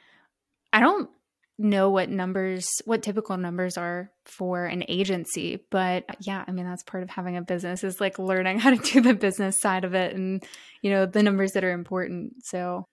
I 0.73 0.79
don't 0.79 1.09
know 1.57 1.89
what 1.89 2.09
numbers, 2.09 2.67
what 2.85 3.01
typical 3.01 3.37
numbers 3.37 3.77
are 3.77 4.11
for 4.25 4.65
an 4.65 4.83
agency, 4.89 5.63
but 5.71 6.03
uh, 6.09 6.13
yeah, 6.19 6.43
I 6.47 6.51
mean, 6.51 6.65
that's 6.65 6.83
part 6.83 7.03
of 7.03 7.09
having 7.09 7.37
a 7.37 7.41
business 7.41 7.83
is 7.83 8.01
like 8.01 8.19
learning 8.19 8.59
how 8.59 8.71
to 8.71 8.77
do 8.77 9.01
the 9.01 9.13
business 9.13 9.59
side 9.59 9.85
of 9.85 9.93
it 9.93 10.13
and, 10.13 10.43
you 10.81 10.91
know, 10.91 11.05
the 11.05 11.23
numbers 11.23 11.53
that 11.53 11.63
are 11.63 11.71
important. 11.71 12.45
So, 12.45 12.85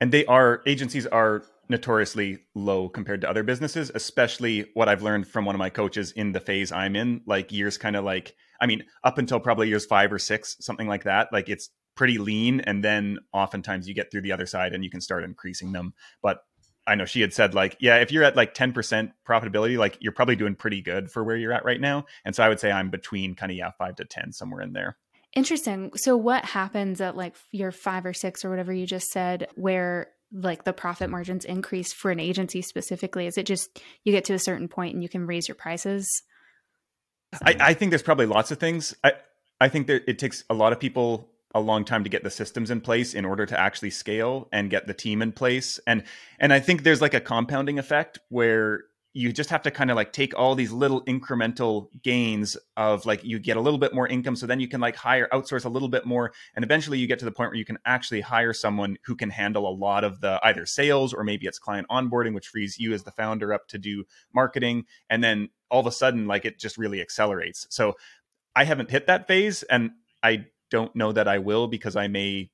and 0.00 0.10
they 0.10 0.24
are, 0.26 0.62
agencies 0.66 1.06
are 1.06 1.44
notoriously 1.68 2.38
low 2.54 2.88
compared 2.88 3.20
to 3.20 3.30
other 3.30 3.42
businesses, 3.42 3.90
especially 3.94 4.66
what 4.74 4.88
I've 4.88 5.02
learned 5.02 5.28
from 5.28 5.44
one 5.44 5.54
of 5.54 5.58
my 5.58 5.70
coaches 5.70 6.12
in 6.12 6.32
the 6.32 6.40
phase 6.40 6.72
I'm 6.72 6.96
in, 6.96 7.22
like 7.26 7.52
years 7.52 7.78
kind 7.78 7.94
of 7.94 8.04
like, 8.04 8.34
I 8.62 8.66
mean, 8.66 8.84
up 9.02 9.18
until 9.18 9.40
probably 9.40 9.68
years 9.68 9.84
five 9.84 10.12
or 10.12 10.18
six, 10.18 10.56
something 10.60 10.86
like 10.86 11.04
that. 11.04 11.32
Like 11.32 11.48
it's 11.48 11.68
pretty 11.96 12.18
lean. 12.18 12.60
And 12.60 12.82
then 12.82 13.18
oftentimes 13.32 13.88
you 13.88 13.94
get 13.94 14.10
through 14.10 14.22
the 14.22 14.32
other 14.32 14.46
side 14.46 14.72
and 14.72 14.84
you 14.84 14.90
can 14.90 15.00
start 15.00 15.24
increasing 15.24 15.72
them. 15.72 15.94
But 16.22 16.38
I 16.86 16.94
know 16.94 17.04
she 17.04 17.20
had 17.20 17.34
said, 17.34 17.54
like, 17.54 17.76
yeah, 17.80 17.96
if 17.96 18.10
you're 18.10 18.24
at 18.24 18.36
like 18.36 18.54
10% 18.54 19.12
profitability, 19.28 19.76
like 19.76 19.98
you're 20.00 20.12
probably 20.12 20.36
doing 20.36 20.54
pretty 20.54 20.80
good 20.80 21.10
for 21.10 21.22
where 21.22 21.36
you're 21.36 21.52
at 21.52 21.64
right 21.64 21.80
now. 21.80 22.06
And 22.24 22.34
so 22.34 22.42
I 22.42 22.48
would 22.48 22.60
say 22.60 22.72
I'm 22.72 22.90
between 22.90 23.34
kind 23.34 23.52
of, 23.52 23.58
yeah, 23.58 23.70
five 23.78 23.96
to 23.96 24.04
10, 24.04 24.32
somewhere 24.32 24.62
in 24.62 24.72
there. 24.72 24.96
Interesting. 25.34 25.92
So 25.96 26.16
what 26.16 26.44
happens 26.44 27.00
at 27.00 27.16
like 27.16 27.36
your 27.50 27.72
five 27.72 28.06
or 28.06 28.12
six 28.12 28.44
or 28.44 28.50
whatever 28.50 28.72
you 28.72 28.86
just 28.86 29.08
said, 29.08 29.48
where 29.54 30.08
like 30.32 30.64
the 30.64 30.72
profit 30.72 31.10
margins 31.10 31.44
increase 31.44 31.92
for 31.92 32.10
an 32.10 32.20
agency 32.20 32.62
specifically? 32.62 33.26
Is 33.26 33.38
it 33.38 33.46
just 33.46 33.80
you 34.04 34.12
get 34.12 34.24
to 34.26 34.34
a 34.34 34.38
certain 34.38 34.68
point 34.68 34.94
and 34.94 35.02
you 35.02 35.08
can 35.08 35.26
raise 35.26 35.48
your 35.48 35.54
prices? 35.54 36.22
I, 37.40 37.56
I 37.60 37.74
think 37.74 37.90
there's 37.90 38.02
probably 38.02 38.26
lots 38.26 38.50
of 38.50 38.58
things. 38.58 38.94
I 39.02 39.12
I 39.60 39.68
think 39.68 39.86
that 39.86 40.02
it 40.08 40.18
takes 40.18 40.44
a 40.50 40.54
lot 40.54 40.72
of 40.72 40.80
people 40.80 41.28
a 41.54 41.60
long 41.60 41.84
time 41.84 42.02
to 42.04 42.10
get 42.10 42.24
the 42.24 42.30
systems 42.30 42.70
in 42.70 42.80
place 42.80 43.14
in 43.14 43.24
order 43.24 43.46
to 43.46 43.58
actually 43.58 43.90
scale 43.90 44.48
and 44.52 44.70
get 44.70 44.86
the 44.86 44.94
team 44.94 45.22
in 45.22 45.32
place. 45.32 45.78
And 45.86 46.02
and 46.38 46.52
I 46.52 46.60
think 46.60 46.82
there's 46.82 47.00
like 47.00 47.14
a 47.14 47.20
compounding 47.20 47.78
effect 47.78 48.18
where 48.28 48.84
you 49.14 49.32
just 49.32 49.50
have 49.50 49.62
to 49.62 49.70
kind 49.70 49.90
of 49.90 49.96
like 49.96 50.12
take 50.12 50.38
all 50.38 50.54
these 50.54 50.72
little 50.72 51.04
incremental 51.04 51.88
gains 52.02 52.56
of 52.76 53.04
like 53.04 53.22
you 53.24 53.38
get 53.38 53.56
a 53.56 53.60
little 53.60 53.78
bit 53.78 53.94
more 53.94 54.08
income 54.08 54.34
so 54.34 54.46
then 54.46 54.58
you 54.58 54.68
can 54.68 54.80
like 54.80 54.96
hire 54.96 55.28
outsource 55.32 55.64
a 55.64 55.68
little 55.68 55.88
bit 55.88 56.06
more 56.06 56.32
and 56.54 56.64
eventually 56.64 56.98
you 56.98 57.06
get 57.06 57.18
to 57.18 57.24
the 57.24 57.30
point 57.30 57.50
where 57.50 57.58
you 57.58 57.64
can 57.64 57.78
actually 57.84 58.22
hire 58.22 58.52
someone 58.52 58.96
who 59.04 59.14
can 59.14 59.28
handle 59.28 59.68
a 59.68 59.74
lot 59.74 60.02
of 60.02 60.20
the 60.20 60.40
either 60.44 60.64
sales 60.64 61.12
or 61.12 61.24
maybe 61.24 61.46
it's 61.46 61.58
client 61.58 61.86
onboarding 61.90 62.34
which 62.34 62.48
frees 62.48 62.78
you 62.78 62.92
as 62.92 63.02
the 63.02 63.10
founder 63.10 63.52
up 63.52 63.68
to 63.68 63.78
do 63.78 64.04
marketing 64.32 64.84
and 65.10 65.22
then 65.22 65.48
all 65.70 65.80
of 65.80 65.86
a 65.86 65.92
sudden 65.92 66.26
like 66.26 66.44
it 66.44 66.58
just 66.58 66.78
really 66.78 67.00
accelerates. 67.00 67.66
So 67.70 67.94
i 68.56 68.64
haven't 68.64 68.90
hit 68.90 69.06
that 69.06 69.26
phase 69.26 69.62
and 69.64 69.90
i 70.22 70.46
don't 70.70 70.94
know 70.96 71.12
that 71.12 71.28
i 71.28 71.38
will 71.38 71.68
because 71.68 71.96
i 71.96 72.08
may 72.08 72.50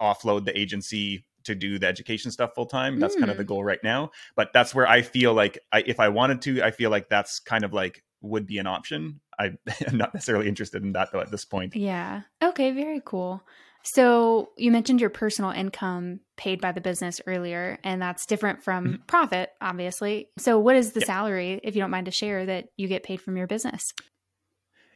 offload 0.00 0.44
the 0.44 0.58
agency 0.58 1.24
to 1.50 1.54
do 1.54 1.78
the 1.78 1.86
education 1.86 2.30
stuff 2.30 2.54
full 2.54 2.66
time. 2.66 2.98
That's 2.98 3.16
mm. 3.16 3.20
kind 3.20 3.30
of 3.30 3.36
the 3.36 3.42
hmm. 3.42 3.48
goal 3.48 3.64
right 3.64 3.82
now. 3.82 4.10
But 4.36 4.52
that's 4.52 4.74
where 4.74 4.88
I 4.88 5.02
feel 5.02 5.34
like 5.34 5.58
I, 5.72 5.80
if 5.80 6.00
I 6.00 6.08
wanted 6.08 6.42
to, 6.42 6.62
I 6.62 6.70
feel 6.70 6.90
like 6.90 7.08
that's 7.08 7.40
kind 7.40 7.64
of 7.64 7.72
like 7.72 8.02
would 8.22 8.46
be 8.46 8.58
an 8.58 8.66
option. 8.66 9.20
I 9.38 9.52
am 9.86 9.96
not 9.96 10.14
necessarily 10.14 10.48
interested 10.48 10.82
in 10.82 10.92
that 10.92 11.12
though 11.12 11.20
at 11.20 11.30
this 11.30 11.44
point. 11.44 11.76
Yeah. 11.76 12.22
Okay. 12.42 12.70
Very 12.72 13.02
cool. 13.04 13.42
So 13.82 14.50
you 14.58 14.70
mentioned 14.70 15.00
your 15.00 15.10
personal 15.10 15.50
income 15.52 16.20
paid 16.36 16.60
by 16.60 16.72
the 16.72 16.82
business 16.82 17.18
earlier, 17.26 17.78
and 17.82 18.00
that's 18.00 18.26
different 18.26 18.62
from 18.62 18.86
mm-hmm. 18.86 19.02
profit, 19.06 19.50
obviously. 19.60 20.28
So 20.38 20.58
what 20.58 20.76
is 20.76 20.92
the 20.92 21.00
yeah. 21.00 21.06
salary, 21.06 21.60
if 21.62 21.74
you 21.74 21.80
don't 21.80 21.90
mind 21.90 22.04
to 22.04 22.12
share, 22.12 22.44
that 22.44 22.66
you 22.76 22.88
get 22.88 23.04
paid 23.04 23.22
from 23.22 23.38
your 23.38 23.46
business? 23.46 23.94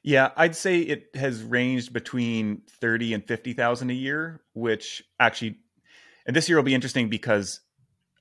Yeah, 0.02 0.32
I'd 0.36 0.54
say 0.54 0.80
it 0.80 1.06
has 1.14 1.42
ranged 1.42 1.94
between 1.94 2.60
thirty 2.78 3.14
and 3.14 3.26
fifty 3.26 3.54
thousand 3.54 3.88
a 3.88 3.94
year, 3.94 4.42
which 4.52 5.02
actually 5.18 5.60
and 6.26 6.34
this 6.34 6.48
year 6.48 6.56
will 6.56 6.64
be 6.64 6.74
interesting 6.74 7.08
because 7.08 7.60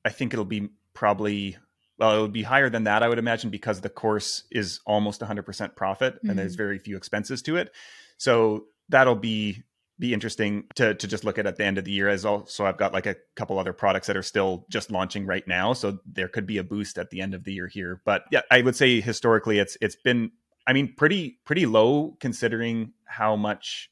I 0.06 0.10
think 0.10 0.34
it'll 0.34 0.46
be 0.46 0.70
probably 0.94 1.58
well, 1.98 2.18
it 2.18 2.22
would 2.22 2.34
be 2.34 2.44
higher 2.44 2.70
than 2.70 2.86
that, 2.86 3.04
I 3.04 3.08
would 3.08 3.20
imagine, 3.20 3.50
because 3.50 3.82
the 3.82 3.90
course 3.90 4.44
is 4.52 4.80
almost 4.86 5.22
100% 5.22 5.76
profit 5.76 6.16
mm-hmm. 6.16 6.30
and 6.30 6.40
there's 6.40 6.54
mm-hmm. 6.54 6.58
very 6.58 6.80
few 6.80 6.98
expenses 6.98 7.42
to 7.44 7.56
it. 7.56 7.72
So 8.18 8.66
that'll 8.90 9.16
be 9.16 9.64
be 10.00 10.12
interesting 10.12 10.64
to 10.76 10.96
to 10.96 11.08
just 11.08 11.24
look 11.24 11.38
at 11.38 11.46
at 11.46 11.56
the 11.56 11.64
end 11.64 11.78
of 11.78 11.86
the 11.86 11.92
year. 11.92 12.10
As 12.10 12.26
also, 12.26 12.66
I've 12.66 12.78
got 12.78 12.94
like 12.94 13.06
a 13.06 13.16
couple 13.36 13.60
other 13.60 13.74
products 13.74 14.08
that 14.08 14.18
are 14.18 14.24
still 14.24 14.66
just 14.70 14.92
launching 14.92 15.26
right 15.26 15.48
now, 15.48 15.74
so 15.74 16.00
there 16.06 16.28
could 16.28 16.48
be 16.48 16.58
a 16.58 16.64
boost 16.64 16.98
at 16.98 17.12
the 17.12 17.22
end 17.22 17.34
of 17.34 17.44
the 17.44 17.54
year 17.54 17.68
here. 17.68 18.02
But 18.04 18.24
yeah, 18.32 18.42
I 18.50 18.62
would 18.62 18.76
say 18.76 19.02
historically, 19.02 19.60
it's 19.60 19.78
it's 19.82 19.96
been, 19.96 20.32
I 20.66 20.74
mean, 20.74 20.94
pretty 20.98 21.40
pretty 21.46 21.68
low 21.68 22.18
considering 22.20 22.94
how 23.06 23.36
much 23.36 23.92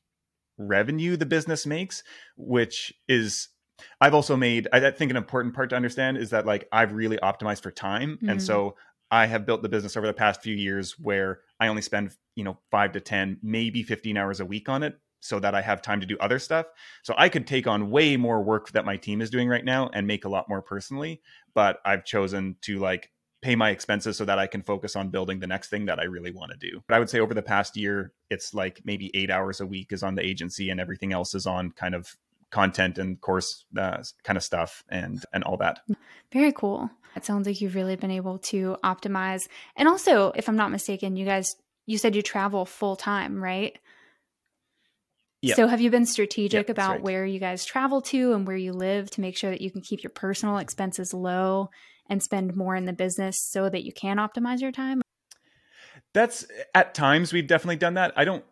revenue 0.58 1.18
the 1.18 1.26
business 1.26 1.66
makes, 1.66 2.04
which 2.36 2.94
is 3.08 3.50
I've 4.00 4.14
also 4.14 4.36
made, 4.36 4.68
I 4.72 4.92
think 4.92 5.12
an 5.12 5.18
important 5.18 5.54
part 5.54 5.70
to 5.72 5.76
understand 5.76 6.18
is 6.18 6.30
that 6.32 6.46
like 6.46 6.68
I've 6.72 6.94
really 6.94 7.18
optimized 7.18 7.62
for 7.62 7.72
time. 7.72 8.18
Mm-hmm. 8.18 8.30
And 8.30 8.44
so 8.44 8.76
I 9.10 9.26
have 9.26 9.46
built 9.46 9.62
the 9.62 9.70
business 9.70 9.98
over 9.98 10.08
the 10.08 10.14
past 10.14 10.42
few 10.42 10.56
years 10.56 10.98
where 10.98 11.42
I 11.60 11.68
only 11.68 11.82
spend, 11.82 12.16
you 12.36 12.44
know, 12.44 12.58
five 12.72 12.94
to 12.94 13.00
10, 13.00 13.40
maybe 13.44 13.84
15 13.84 14.18
hours 14.18 14.40
a 14.40 14.46
week 14.46 14.70
on 14.70 14.84
it 14.84 14.98
so 15.20 15.40
that 15.40 15.54
I 15.54 15.62
have 15.62 15.82
time 15.82 16.00
to 16.00 16.08
do 16.08 16.18
other 16.20 16.40
stuff. 16.40 16.66
So 17.04 17.14
I 17.18 17.30
could 17.30 17.46
take 17.46 17.68
on 17.68 17.92
way 17.92 18.18
more 18.18 18.42
work 18.42 18.72
that 18.72 18.86
my 18.86 18.98
team 18.98 19.22
is 19.22 19.30
doing 19.30 19.48
right 19.48 19.64
now 19.64 19.90
and 19.94 20.08
make 20.08 20.26
a 20.26 20.30
lot 20.30 20.50
more 20.50 20.62
personally. 20.62 21.22
But 21.54 21.80
I've 21.86 22.06
chosen 22.06 22.56
to 22.62 22.80
like 22.80 23.12
pay 23.42 23.56
my 23.56 23.72
expenses 23.72 24.18
so 24.18 24.26
that 24.26 24.40
I 24.40 24.48
can 24.48 24.62
focus 24.62 24.96
on 24.96 25.10
building 25.10 25.40
the 25.40 25.48
next 25.48 25.70
thing 25.70 25.86
that 25.86 26.00
I 26.00 26.04
really 26.04 26.32
want 26.32 26.52
to 26.52 26.58
do. 26.58 26.82
But 26.88 26.96
I 26.96 27.00
would 27.00 27.10
say 27.10 27.20
over 27.20 27.34
the 27.34 27.42
past 27.42 27.76
year, 27.76 28.14
it's 28.30 28.54
like 28.54 28.82
maybe 28.86 29.12
eight 29.14 29.32
hours 29.32 29.62
a 29.62 29.66
week 29.66 29.92
is 29.92 30.04
on 30.04 30.16
the 30.16 30.26
agency 30.26 30.70
and 30.70 30.80
everything 30.80 31.12
else 31.12 31.34
is 31.34 31.46
on 31.46 31.72
kind 31.72 31.96
of 31.96 32.16
content 32.52 32.98
and 32.98 33.20
course 33.20 33.66
uh, 33.78 34.04
kind 34.24 34.38
of 34.38 34.44
stuff 34.44 34.84
and 34.90 35.26
and 35.34 35.44
all 35.44 35.58
that. 35.58 35.80
Very 36.32 36.52
cool. 36.52 36.90
It 37.16 37.26
sounds 37.26 37.48
like 37.48 37.60
you've 37.60 37.76
really 37.76 37.96
been 37.96 38.12
able 38.12 38.38
to 38.40 38.78
optimize. 38.84 39.48
And 39.76 39.88
also, 39.88 40.32
if 40.36 40.48
I'm 40.48 40.56
not 40.56 40.72
mistaken, 40.72 41.16
you 41.16 41.26
guys 41.26 41.56
you 41.86 41.98
said 41.98 42.16
you 42.16 42.22
travel 42.22 42.66
full 42.66 42.96
time, 42.96 43.42
right? 43.42 43.78
Yeah. 45.42 45.56
So 45.56 45.68
have 45.68 45.82
you 45.82 45.90
been 45.90 46.06
strategic 46.06 46.68
yep, 46.68 46.70
about 46.70 46.92
right. 46.92 47.02
where 47.02 47.26
you 47.26 47.40
guys 47.40 47.66
travel 47.66 48.02
to 48.04 48.34
and 48.34 48.46
where 48.46 48.56
you 48.56 48.74
live 48.74 49.10
to 49.12 49.22
make 49.22 49.36
sure 49.36 49.50
that 49.50 49.62
you 49.62 49.72
can 49.72 49.82
keep 49.82 50.04
your 50.04 50.12
personal 50.12 50.58
expenses 50.58 51.16
low 51.16 51.72
and 52.08 52.22
spend 52.22 52.56
more 52.56 52.76
in 52.76 52.86
the 52.86 52.94
business 52.94 53.38
so 53.42 53.68
that 53.68 53.84
you 53.84 53.92
can 53.92 54.18
optimize 54.18 54.62
your 54.62 54.72
time? 54.72 55.02
That's 56.14 56.46
at 56.76 56.94
times 56.94 57.34
we've 57.34 57.48
definitely 57.48 57.78
done 57.78 57.96
that. 57.96 58.14
I 58.16 58.26
don't 58.26 58.44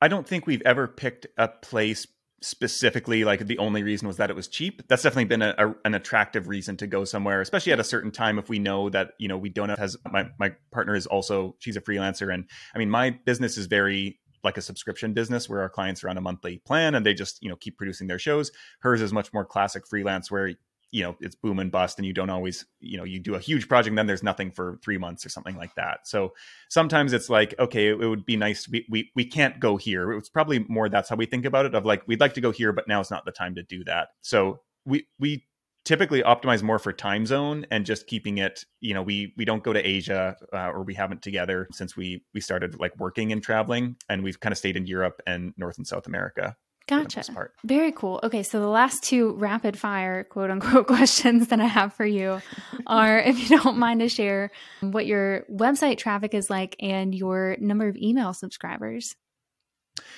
I 0.00 0.08
don't 0.08 0.26
think 0.26 0.46
we've 0.46 0.62
ever 0.62 0.88
picked 0.88 1.26
a 1.36 1.48
place 1.48 2.06
specifically 2.40 3.24
like 3.24 3.46
the 3.46 3.58
only 3.58 3.82
reason 3.82 4.06
was 4.06 4.16
that 4.18 4.30
it 4.30 4.36
was 4.36 4.48
cheap. 4.48 4.82
That's 4.88 5.02
definitely 5.02 5.24
been 5.24 5.42
a, 5.42 5.54
a, 5.58 5.74
an 5.84 5.94
attractive 5.94 6.48
reason 6.48 6.76
to 6.78 6.86
go 6.86 7.04
somewhere 7.04 7.40
especially 7.40 7.72
at 7.72 7.80
a 7.80 7.84
certain 7.84 8.10
time 8.10 8.38
if 8.38 8.48
we 8.48 8.58
know 8.58 8.90
that 8.90 9.12
you 9.18 9.28
know 9.28 9.36
we 9.36 9.48
don't 9.48 9.68
have 9.68 9.78
has 9.78 9.96
my, 10.10 10.28
my 10.38 10.54
partner 10.70 10.94
is 10.94 11.06
also 11.06 11.56
she's 11.58 11.76
a 11.76 11.80
freelancer. 11.80 12.32
And 12.32 12.44
i 12.74 12.78
mean 12.78 12.90
my 12.90 13.10
business 13.10 13.56
is 13.56 13.66
very 13.66 14.18
like 14.44 14.56
a 14.56 14.62
subscription 14.62 15.12
business 15.12 15.48
where 15.48 15.60
our 15.60 15.68
clients 15.68 16.04
are 16.04 16.08
on 16.08 16.16
a 16.16 16.20
monthly 16.20 16.58
plan 16.58 16.94
and 16.94 17.04
they 17.04 17.14
just 17.14 17.42
you 17.42 17.48
know 17.48 17.56
keep 17.56 17.76
producing 17.76 18.06
their 18.06 18.18
shows. 18.18 18.52
Hers 18.80 19.00
is 19.02 19.12
much 19.12 19.32
more 19.32 19.44
classic 19.44 19.86
freelance 19.86 20.30
where 20.30 20.54
you 20.90 21.02
know 21.02 21.16
it's 21.20 21.34
boom 21.34 21.58
and 21.58 21.70
bust 21.70 21.98
and 21.98 22.06
you 22.06 22.12
don't 22.12 22.30
always 22.30 22.66
you 22.80 22.96
know 22.96 23.04
you 23.04 23.18
do 23.18 23.34
a 23.34 23.40
huge 23.40 23.68
project 23.68 23.94
then 23.96 24.06
there's 24.06 24.22
nothing 24.22 24.50
for 24.50 24.78
three 24.82 24.98
months 24.98 25.24
or 25.24 25.28
something 25.28 25.56
like 25.56 25.74
that. 25.74 26.00
So 26.06 26.32
sometimes 26.68 27.12
it's 27.12 27.28
like 27.28 27.54
okay 27.58 27.88
it, 27.88 27.98
would 27.98 28.24
be 28.24 28.36
nice 28.36 28.66
be, 28.66 28.86
we 28.88 29.10
we 29.14 29.24
can't 29.24 29.60
go 29.60 29.76
here. 29.76 30.12
It's 30.12 30.28
probably 30.28 30.64
more 30.68 30.88
that's 30.88 31.08
how 31.08 31.16
we 31.16 31.26
think 31.26 31.44
about 31.44 31.66
it 31.66 31.74
of 31.74 31.84
like 31.84 32.06
we'd 32.06 32.20
like 32.20 32.34
to 32.34 32.40
go 32.40 32.50
here 32.50 32.72
but 32.72 32.88
now 32.88 33.00
it's 33.00 33.10
not 33.10 33.24
the 33.24 33.32
time 33.32 33.54
to 33.56 33.62
do 33.62 33.84
that. 33.84 34.08
So 34.22 34.60
we 34.84 35.06
we 35.18 35.44
typically 35.84 36.22
optimize 36.22 36.62
more 36.62 36.78
for 36.78 36.92
time 36.92 37.24
zone 37.24 37.66
and 37.70 37.86
just 37.86 38.06
keeping 38.06 38.36
it 38.36 38.62
you 38.80 38.92
know 38.92 39.00
we 39.00 39.32
we 39.38 39.44
don't 39.46 39.62
go 39.62 39.72
to 39.72 39.80
asia 39.88 40.36
uh, 40.52 40.68
or 40.68 40.82
we 40.82 40.92
haven't 40.92 41.22
together 41.22 41.66
since 41.72 41.96
we 41.96 42.22
we 42.34 42.42
started 42.42 42.78
like 42.78 42.94
working 42.98 43.32
and 43.32 43.42
traveling 43.42 43.96
and 44.10 44.22
we've 44.22 44.38
kind 44.38 44.52
of 44.52 44.58
stayed 44.58 44.76
in 44.76 44.86
europe 44.86 45.22
and 45.26 45.54
north 45.56 45.78
and 45.78 45.86
south 45.86 46.06
america 46.06 46.54
Gotcha. 46.88 47.22
Very 47.64 47.92
cool. 47.92 48.18
Okay, 48.22 48.42
so 48.42 48.60
the 48.60 48.66
last 48.66 49.02
two 49.02 49.32
rapid 49.34 49.78
fire 49.78 50.24
quote 50.24 50.50
unquote 50.50 50.86
questions 50.88 51.48
that 51.48 51.60
I 51.60 51.66
have 51.66 51.92
for 51.92 52.06
you 52.06 52.40
are 52.86 53.18
if 53.18 53.38
you 53.38 53.58
don't 53.58 53.76
mind 53.78 54.00
to 54.00 54.08
share 54.08 54.50
what 54.80 55.06
your 55.06 55.44
website 55.52 55.98
traffic 55.98 56.32
is 56.32 56.48
like 56.48 56.76
and 56.80 57.14
your 57.14 57.56
number 57.60 57.88
of 57.88 57.96
email 57.96 58.32
subscribers. 58.32 59.14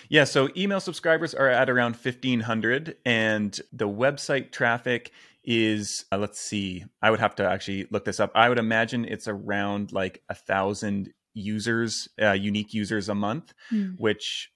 Yeah, 0.08 0.24
so 0.24 0.48
email 0.56 0.78
subscribers 0.78 1.34
are 1.34 1.48
at 1.48 1.68
around 1.68 1.96
1500 1.96 2.96
and 3.04 3.60
the 3.72 3.88
website 3.88 4.52
traffic 4.52 5.10
is 5.42 6.04
uh, 6.12 6.18
let's 6.18 6.38
see. 6.38 6.84
I 7.02 7.10
would 7.10 7.20
have 7.20 7.34
to 7.36 7.48
actually 7.48 7.88
look 7.90 8.04
this 8.04 8.20
up. 8.20 8.30
I 8.34 8.48
would 8.48 8.58
imagine 8.58 9.04
it's 9.04 9.26
around 9.26 9.90
like 9.90 10.22
a 10.28 10.34
thousand 10.34 11.12
users, 11.34 12.08
uh, 12.20 12.32
unique 12.32 12.74
users 12.74 13.08
a 13.08 13.14
month, 13.14 13.54
mm. 13.72 13.98
which 13.98 14.50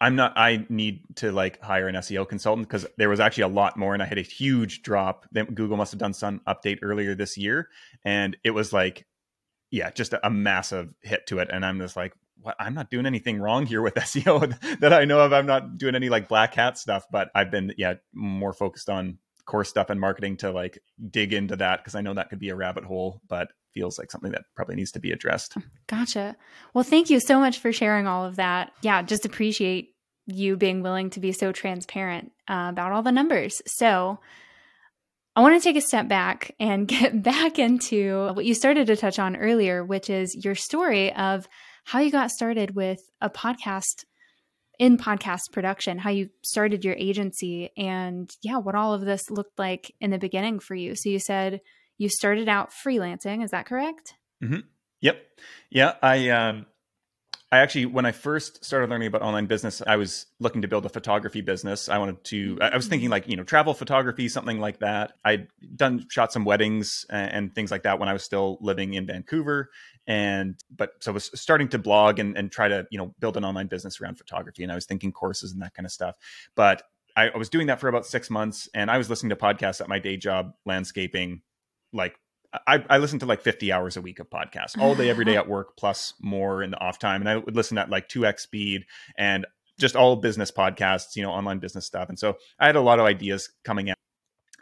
I'm 0.00 0.16
not. 0.16 0.32
I 0.36 0.64
need 0.68 1.02
to 1.16 1.30
like 1.30 1.60
hire 1.60 1.86
an 1.86 1.94
SEO 1.96 2.26
consultant 2.26 2.66
because 2.66 2.86
there 2.96 3.10
was 3.10 3.20
actually 3.20 3.44
a 3.44 3.48
lot 3.48 3.76
more, 3.76 3.92
and 3.92 4.02
I 4.02 4.06
had 4.06 4.18
a 4.18 4.22
huge 4.22 4.82
drop. 4.82 5.26
Then 5.30 5.46
Google 5.46 5.76
must 5.76 5.92
have 5.92 5.98
done 5.98 6.14
some 6.14 6.40
update 6.46 6.78
earlier 6.82 7.14
this 7.14 7.36
year, 7.36 7.68
and 8.04 8.36
it 8.42 8.50
was 8.50 8.72
like, 8.72 9.06
yeah, 9.70 9.90
just 9.90 10.14
a, 10.14 10.26
a 10.26 10.30
massive 10.30 10.94
hit 11.02 11.26
to 11.26 11.38
it. 11.40 11.50
And 11.52 11.66
I'm 11.66 11.78
just 11.78 11.96
like, 11.96 12.14
what? 12.40 12.56
I'm 12.58 12.72
not 12.72 12.90
doing 12.90 13.04
anything 13.04 13.40
wrong 13.40 13.66
here 13.66 13.82
with 13.82 13.94
SEO 13.96 14.54
that 14.80 14.92
I 14.92 15.04
know 15.04 15.20
of. 15.20 15.34
I'm 15.34 15.46
not 15.46 15.76
doing 15.76 15.94
any 15.94 16.08
like 16.08 16.28
black 16.28 16.54
hat 16.54 16.78
stuff, 16.78 17.04
but 17.12 17.30
I've 17.34 17.50
been 17.50 17.74
yeah 17.76 17.94
more 18.14 18.54
focused 18.54 18.88
on 18.88 19.18
core 19.44 19.64
stuff 19.64 19.90
and 19.90 20.00
marketing 20.00 20.38
to 20.38 20.50
like 20.50 20.78
dig 21.10 21.34
into 21.34 21.56
that 21.56 21.80
because 21.80 21.94
I 21.94 22.00
know 22.00 22.14
that 22.14 22.30
could 22.30 22.40
be 22.40 22.48
a 22.48 22.56
rabbit 22.56 22.84
hole. 22.84 23.20
But 23.28 23.48
feels 23.72 23.98
like 23.98 24.10
something 24.10 24.32
that 24.32 24.42
probably 24.54 24.76
needs 24.76 24.92
to 24.92 25.00
be 25.00 25.12
addressed. 25.12 25.56
Gotcha. 25.86 26.36
Well, 26.74 26.84
thank 26.84 27.10
you 27.10 27.20
so 27.20 27.38
much 27.38 27.58
for 27.58 27.72
sharing 27.72 28.06
all 28.06 28.24
of 28.24 28.36
that. 28.36 28.72
Yeah, 28.82 29.02
just 29.02 29.24
appreciate 29.24 29.94
you 30.26 30.56
being 30.56 30.82
willing 30.82 31.10
to 31.10 31.20
be 31.20 31.32
so 31.32 31.52
transparent 31.52 32.32
uh, 32.48 32.68
about 32.70 32.92
all 32.92 33.02
the 33.02 33.12
numbers. 33.12 33.62
So, 33.66 34.18
I 35.36 35.42
want 35.42 35.60
to 35.60 35.66
take 35.66 35.76
a 35.76 35.80
step 35.80 36.08
back 36.08 36.54
and 36.58 36.88
get 36.88 37.22
back 37.22 37.58
into 37.58 38.32
what 38.34 38.44
you 38.44 38.54
started 38.54 38.88
to 38.88 38.96
touch 38.96 39.18
on 39.18 39.36
earlier, 39.36 39.84
which 39.84 40.10
is 40.10 40.44
your 40.44 40.54
story 40.54 41.12
of 41.14 41.48
how 41.84 42.00
you 42.00 42.10
got 42.10 42.30
started 42.30 42.74
with 42.74 43.00
a 43.20 43.30
podcast 43.30 44.04
in 44.78 44.96
podcast 44.96 45.52
production, 45.52 45.98
how 45.98 46.10
you 46.10 46.30
started 46.42 46.84
your 46.84 46.94
agency, 46.94 47.70
and 47.76 48.34
yeah, 48.42 48.56
what 48.56 48.74
all 48.74 48.94
of 48.94 49.02
this 49.02 49.30
looked 49.30 49.58
like 49.58 49.94
in 50.00 50.10
the 50.10 50.18
beginning 50.18 50.58
for 50.58 50.74
you. 50.74 50.94
So, 50.94 51.08
you 51.08 51.18
said 51.18 51.60
you 52.00 52.08
started 52.08 52.48
out 52.48 52.70
freelancing. 52.70 53.44
Is 53.44 53.50
that 53.50 53.66
correct? 53.66 54.14
Mm-hmm. 54.42 54.60
Yep. 55.02 55.22
Yeah. 55.68 55.94
I, 56.02 56.30
um, 56.30 56.64
I 57.52 57.58
actually, 57.58 57.84
when 57.86 58.06
I 58.06 58.12
first 58.12 58.64
started 58.64 58.88
learning 58.88 59.08
about 59.08 59.20
online 59.20 59.44
business, 59.44 59.82
I 59.86 59.96
was 59.96 60.24
looking 60.38 60.62
to 60.62 60.68
build 60.68 60.86
a 60.86 60.88
photography 60.88 61.42
business. 61.42 61.90
I 61.90 61.98
wanted 61.98 62.24
to, 62.24 62.58
I 62.62 62.74
was 62.74 62.86
thinking 62.86 63.10
like, 63.10 63.28
you 63.28 63.36
know, 63.36 63.42
travel 63.42 63.74
photography, 63.74 64.30
something 64.30 64.58
like 64.58 64.78
that. 64.78 65.12
I'd 65.26 65.48
done, 65.76 66.06
shot 66.08 66.32
some 66.32 66.46
weddings 66.46 67.04
and, 67.10 67.54
things 67.54 67.70
like 67.70 67.82
that 67.82 67.98
when 67.98 68.08
I 68.08 68.14
was 68.14 68.22
still 68.22 68.56
living 68.62 68.94
in 68.94 69.04
Vancouver. 69.04 69.68
And, 70.06 70.56
but 70.74 70.92
so 71.00 71.10
I 71.10 71.14
was 71.14 71.30
starting 71.34 71.68
to 71.68 71.78
blog 71.78 72.18
and, 72.18 72.34
and 72.34 72.50
try 72.50 72.68
to, 72.68 72.86
you 72.90 72.96
know, 72.96 73.14
build 73.18 73.36
an 73.36 73.44
online 73.44 73.66
business 73.66 74.00
around 74.00 74.16
photography. 74.16 74.62
And 74.62 74.72
I 74.72 74.74
was 74.74 74.86
thinking 74.86 75.12
courses 75.12 75.52
and 75.52 75.60
that 75.60 75.74
kind 75.74 75.84
of 75.84 75.92
stuff. 75.92 76.16
But 76.54 76.82
I, 77.14 77.28
I 77.28 77.36
was 77.36 77.50
doing 77.50 77.66
that 77.66 77.78
for 77.78 77.88
about 77.88 78.06
six 78.06 78.30
months 78.30 78.70
and 78.72 78.90
I 78.90 78.96
was 78.96 79.10
listening 79.10 79.30
to 79.30 79.36
podcasts 79.36 79.82
at 79.82 79.88
my 79.88 79.98
day 79.98 80.16
job, 80.16 80.54
landscaping, 80.64 81.42
like 81.92 82.16
I, 82.66 82.84
I 82.90 82.98
listen 82.98 83.18
to 83.20 83.26
like 83.26 83.42
50 83.42 83.70
hours 83.72 83.96
a 83.96 84.00
week 84.00 84.18
of 84.18 84.28
podcasts 84.28 84.78
all 84.78 84.94
day, 84.94 85.08
every 85.08 85.24
day 85.24 85.36
at 85.36 85.48
work, 85.48 85.76
plus 85.76 86.14
more 86.20 86.62
in 86.62 86.70
the 86.70 86.80
off 86.80 86.98
time. 86.98 87.22
And 87.22 87.28
I 87.28 87.36
would 87.36 87.54
listen 87.54 87.78
at 87.78 87.90
like 87.90 88.08
2x 88.08 88.40
speed 88.40 88.86
and 89.16 89.46
just 89.78 89.96
all 89.96 90.16
business 90.16 90.50
podcasts, 90.50 91.16
you 91.16 91.22
know, 91.22 91.30
online 91.30 91.58
business 91.58 91.86
stuff. 91.86 92.08
And 92.08 92.18
so 92.18 92.36
I 92.58 92.66
had 92.66 92.76
a 92.76 92.80
lot 92.80 92.98
of 92.98 93.06
ideas 93.06 93.50
coming 93.64 93.90
out. 93.90 93.96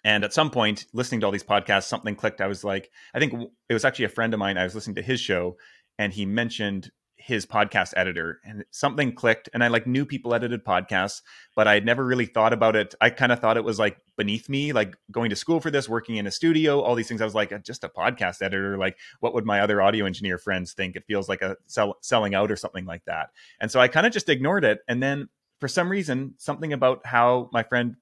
And 0.05 0.23
at 0.23 0.33
some 0.33 0.51
point, 0.51 0.87
listening 0.93 1.21
to 1.21 1.27
all 1.27 1.33
these 1.33 1.43
podcasts, 1.43 1.85
something 1.85 2.15
clicked. 2.15 2.41
I 2.41 2.47
was 2.47 2.63
like, 2.63 2.91
I 3.15 3.19
think 3.19 3.35
it 3.69 3.75
was 3.75 3.85
actually 3.85 4.05
a 4.05 4.11
friend 4.11 4.33
of 4.33 4.39
mine. 4.39 4.57
I 4.57 4.65
was 4.65 4.75
listening 4.75 4.95
to 4.97 5.03
his 5.03 5.21
show, 5.21 5.57
and 5.99 6.13
he 6.13 6.25
mentioned 6.25 6.91
his 7.19 7.45
podcast 7.45 7.93
editor 7.97 8.41
and 8.45 8.65
something 8.71 9.13
clicked 9.13 9.49
and 9.53 9.63
i 9.65 9.69
like 9.69 9.87
knew 9.87 10.07
people 10.07 10.35
edited 10.35 10.65
podcasts 10.65 11.21
but 11.55 11.67
i 11.67 11.75
had 11.75 11.85
never 11.85 12.05
really 12.05 12.27
thought 12.27 12.53
about 12.53 12.77
it. 12.77 12.95
I 13.01 13.11
kind 13.11 13.33
of 13.33 13.41
thought 13.41 13.57
it 13.57 13.65
was 13.65 13.79
like 13.79 13.99
beneath 14.17 14.49
me 14.49 14.73
like 14.73 14.97
going 15.11 15.31
to 15.31 15.37
school 15.37 15.61
for 15.61 15.71
this 15.71 15.89
working 15.89 16.17
in 16.17 16.27
a 16.27 16.31
studio 16.31 16.81
all 16.81 16.95
these 16.95 17.09
things. 17.09 17.21
I 17.21 17.25
was 17.25 17.35
like 17.35 17.53
uh, 17.53 17.59
just 17.59 17.85
a 17.85 17.89
podcast 17.89 18.43
editor 18.43 18.79
like 18.79 18.97
what 19.21 19.35
would 19.35 19.45
my 19.45 19.61
other 19.61 19.83
audio 19.83 20.07
engineer 20.07 20.39
friends 20.39 20.73
think? 20.73 20.97
It 20.97 21.05
feels 21.07 21.29
like 21.29 21.43
a 21.43 21.57
sell, 21.67 21.99
selling 22.01 22.35
out 22.35 22.51
or 22.51 22.57
something 22.57 22.85
like 22.85 23.05
that. 23.07 23.31
And 23.61 23.71
so 23.71 23.81
i 23.81 23.89
kind 23.89 24.07
of 24.07 24.13
just 24.13 24.29
ignored 24.29 24.65
it 24.65 24.81
and 24.89 25.03
then 25.03 25.29
for 25.61 25.69
some 25.69 25.89
reason 25.89 26.35
something 26.39 26.73
about 26.73 27.05
how 27.05 27.51
my 27.53 27.63
friend 27.63 27.97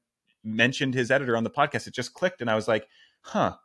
mentioned 0.45 0.95
his 0.95 1.11
editor 1.11 1.37
on 1.37 1.45
the 1.45 1.51
podcast 1.51 1.87
it 1.87 1.95
just 1.95 2.15
clicked 2.15 2.41
and 2.41 2.51
i 2.51 2.55
was 2.55 2.69
like 2.69 2.87
huh 3.23 3.57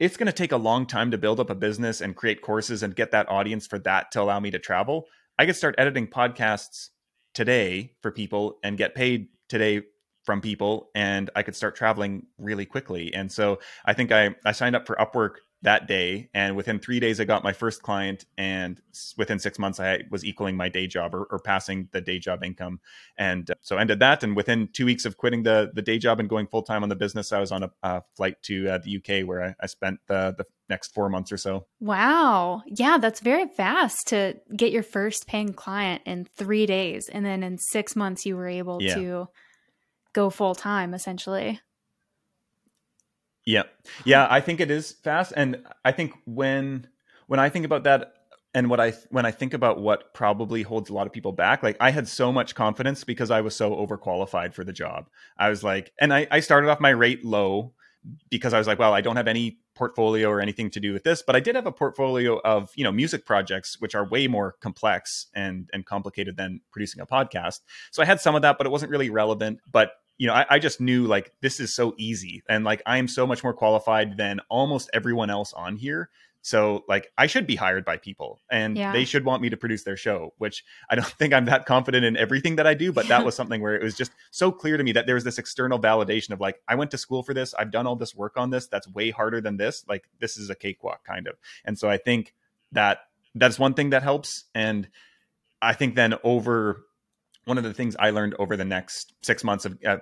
it's 0.00 0.16
going 0.16 0.26
to 0.26 0.32
take 0.32 0.50
a 0.50 0.56
long 0.56 0.86
time 0.86 1.10
to 1.10 1.18
build 1.18 1.38
up 1.38 1.50
a 1.50 1.54
business 1.54 2.00
and 2.00 2.16
create 2.16 2.40
courses 2.40 2.82
and 2.82 2.96
get 2.96 3.10
that 3.12 3.28
audience 3.28 3.66
for 3.66 3.78
that 3.80 4.10
to 4.12 4.22
allow 4.22 4.40
me 4.40 4.50
to 4.50 4.58
travel. 4.58 5.04
I 5.38 5.44
could 5.44 5.56
start 5.56 5.74
editing 5.76 6.08
podcasts 6.08 6.88
today 7.34 7.92
for 8.00 8.10
people 8.10 8.58
and 8.64 8.78
get 8.78 8.94
paid 8.94 9.28
today 9.48 9.82
from 10.24 10.40
people 10.40 10.88
and 10.94 11.30
I 11.36 11.42
could 11.42 11.54
start 11.54 11.76
traveling 11.76 12.26
really 12.38 12.64
quickly. 12.64 13.12
And 13.14 13.30
so 13.30 13.58
I 13.84 13.92
think 13.92 14.10
I, 14.10 14.34
I 14.44 14.52
signed 14.52 14.74
up 14.74 14.86
for 14.86 14.96
Upwork 14.96 15.36
that 15.62 15.86
day 15.86 16.30
and 16.32 16.56
within 16.56 16.78
three 16.78 17.00
days 17.00 17.20
i 17.20 17.24
got 17.24 17.44
my 17.44 17.52
first 17.52 17.82
client 17.82 18.24
and 18.38 18.80
within 19.18 19.38
six 19.38 19.58
months 19.58 19.78
i 19.78 20.00
was 20.10 20.24
equaling 20.24 20.56
my 20.56 20.68
day 20.68 20.86
job 20.86 21.14
or, 21.14 21.24
or 21.24 21.38
passing 21.38 21.88
the 21.92 22.00
day 22.00 22.18
job 22.18 22.42
income. 22.44 22.80
And 23.18 23.50
uh, 23.50 23.54
so 23.60 23.76
ended 23.76 23.98
that 24.00 24.22
and 24.22 24.34
within 24.34 24.68
two 24.72 24.86
weeks 24.86 25.04
of 25.04 25.16
quitting 25.16 25.42
the 25.42 25.70
the 25.74 25.82
day 25.82 25.98
job 25.98 26.20
and 26.20 26.28
going 26.28 26.46
full-time 26.46 26.82
on 26.82 26.88
the 26.88 26.96
business 26.96 27.32
i 27.32 27.40
was 27.40 27.52
on 27.52 27.62
a, 27.62 27.70
a 27.82 28.02
flight 28.16 28.40
to 28.42 28.68
uh, 28.68 28.78
the 28.78 28.96
uk 28.96 29.26
where 29.28 29.42
I, 29.44 29.54
I 29.60 29.66
spent 29.66 30.00
the, 30.06 30.34
the 30.36 30.46
next 30.68 30.94
four 30.94 31.08
months 31.08 31.32
or 31.32 31.36
so. 31.36 31.66
Wow. 31.80 32.62
Yeah 32.66 32.98
that's 32.98 33.20
very 33.20 33.46
fast 33.48 33.96
to 34.08 34.36
get 34.56 34.72
your 34.72 34.82
first 34.82 35.26
paying 35.26 35.52
client 35.52 36.02
in 36.06 36.26
three 36.36 36.66
days 36.66 37.08
and 37.08 37.24
then 37.24 37.42
in 37.42 37.58
six 37.58 37.94
months 37.94 38.24
you 38.24 38.36
were 38.36 38.48
able 38.48 38.80
yeah. 38.80 38.94
to 38.94 39.28
go 40.12 40.30
full-time 40.30 40.94
essentially 40.94 41.60
yeah. 43.50 43.64
Yeah, 44.04 44.26
I 44.30 44.40
think 44.40 44.60
it 44.60 44.70
is 44.70 44.92
fast 44.92 45.32
and 45.36 45.64
I 45.84 45.92
think 45.92 46.12
when 46.24 46.86
when 47.26 47.40
I 47.40 47.48
think 47.48 47.64
about 47.64 47.84
that 47.84 48.14
and 48.54 48.70
what 48.70 48.80
I 48.80 48.92
when 49.10 49.26
I 49.26 49.30
think 49.30 49.54
about 49.54 49.80
what 49.80 50.14
probably 50.14 50.62
holds 50.62 50.90
a 50.90 50.94
lot 50.94 51.06
of 51.06 51.12
people 51.12 51.32
back, 51.32 51.62
like 51.62 51.76
I 51.80 51.90
had 51.90 52.08
so 52.08 52.32
much 52.32 52.54
confidence 52.54 53.04
because 53.04 53.30
I 53.30 53.40
was 53.40 53.54
so 53.56 53.74
overqualified 53.74 54.54
for 54.54 54.64
the 54.64 54.72
job. 54.72 55.08
I 55.36 55.48
was 55.48 55.64
like 55.64 55.92
and 56.00 56.14
I, 56.14 56.26
I 56.30 56.40
started 56.40 56.70
off 56.70 56.80
my 56.80 56.90
rate 56.90 57.24
low 57.24 57.74
because 58.30 58.54
I 58.54 58.58
was 58.58 58.66
like, 58.66 58.78
well, 58.78 58.94
I 58.94 59.00
don't 59.00 59.16
have 59.16 59.28
any 59.28 59.58
portfolio 59.74 60.28
or 60.28 60.40
anything 60.40 60.70
to 60.70 60.80
do 60.80 60.92
with 60.92 61.04
this, 61.04 61.22
but 61.22 61.36
I 61.36 61.40
did 61.40 61.54
have 61.54 61.66
a 61.66 61.72
portfolio 61.72 62.40
of, 62.44 62.70
you 62.74 62.84
know, 62.84 62.92
music 62.92 63.26
projects 63.26 63.80
which 63.80 63.94
are 63.94 64.06
way 64.06 64.26
more 64.26 64.56
complex 64.60 65.26
and 65.34 65.68
and 65.72 65.84
complicated 65.84 66.36
than 66.36 66.60
producing 66.70 67.00
a 67.00 67.06
podcast. 67.06 67.60
So 67.90 68.02
I 68.02 68.06
had 68.06 68.20
some 68.20 68.34
of 68.34 68.42
that, 68.42 68.58
but 68.58 68.66
it 68.66 68.70
wasn't 68.70 68.90
really 68.90 69.10
relevant. 69.10 69.60
But 69.70 69.92
you 70.20 70.26
know, 70.26 70.34
I, 70.34 70.44
I, 70.50 70.58
just 70.58 70.82
knew 70.82 71.06
like 71.06 71.32
this 71.40 71.60
is 71.60 71.74
so 71.74 71.94
easy 71.96 72.42
and 72.46 72.62
like 72.62 72.82
I 72.84 72.98
am 72.98 73.08
so 73.08 73.26
much 73.26 73.42
more 73.42 73.54
qualified 73.54 74.18
than 74.18 74.38
almost 74.50 74.90
everyone 74.92 75.30
else 75.30 75.54
on 75.54 75.76
here. 75.76 76.10
So 76.42 76.84
like 76.88 77.10
I 77.16 77.26
should 77.26 77.46
be 77.46 77.56
hired 77.56 77.86
by 77.86 77.96
people 77.96 78.38
and 78.50 78.76
yeah. 78.76 78.92
they 78.92 79.06
should 79.06 79.24
want 79.24 79.40
me 79.40 79.48
to 79.48 79.56
produce 79.56 79.82
their 79.82 79.96
show, 79.96 80.34
which 80.36 80.62
I 80.90 80.94
don't 80.94 81.06
think 81.18 81.32
I'm 81.32 81.46
that 81.46 81.64
confident 81.64 82.04
in 82.04 82.18
everything 82.18 82.56
that 82.56 82.66
I 82.66 82.74
do, 82.74 82.92
but 82.92 83.08
that 83.08 83.24
was 83.26 83.34
something 83.34 83.62
where 83.62 83.74
it 83.74 83.82
was 83.82 83.96
just 83.96 84.12
so 84.30 84.52
clear 84.52 84.76
to 84.76 84.84
me 84.84 84.92
that 84.92 85.06
there 85.06 85.14
was 85.14 85.24
this 85.24 85.38
external 85.38 85.78
validation 85.78 86.32
of 86.32 86.40
like 86.40 86.60
I 86.68 86.74
went 86.74 86.90
to 86.90 86.98
school 86.98 87.22
for 87.22 87.32
this, 87.32 87.54
I've 87.54 87.70
done 87.70 87.86
all 87.86 87.96
this 87.96 88.14
work 88.14 88.36
on 88.36 88.50
this, 88.50 88.66
that's 88.66 88.86
way 88.88 89.08
harder 89.08 89.40
than 89.40 89.56
this, 89.56 89.86
like 89.88 90.04
this 90.18 90.36
is 90.36 90.50
a 90.50 90.54
cakewalk 90.54 91.02
kind 91.02 91.28
of. 91.28 91.36
And 91.64 91.78
so 91.78 91.88
I 91.88 91.96
think 91.96 92.34
that 92.72 92.98
that's 93.34 93.58
one 93.58 93.72
thing 93.72 93.88
that 93.90 94.02
helps 94.02 94.44
and 94.54 94.86
I 95.62 95.72
think 95.72 95.94
then 95.94 96.16
over 96.24 96.84
one 97.44 97.58
of 97.58 97.64
the 97.64 97.74
things 97.74 97.96
I 97.98 98.10
learned 98.10 98.34
over 98.38 98.56
the 98.56 98.64
next 98.64 99.14
six 99.22 99.42
months 99.44 99.64
of 99.64 99.78
uh, 99.86 99.98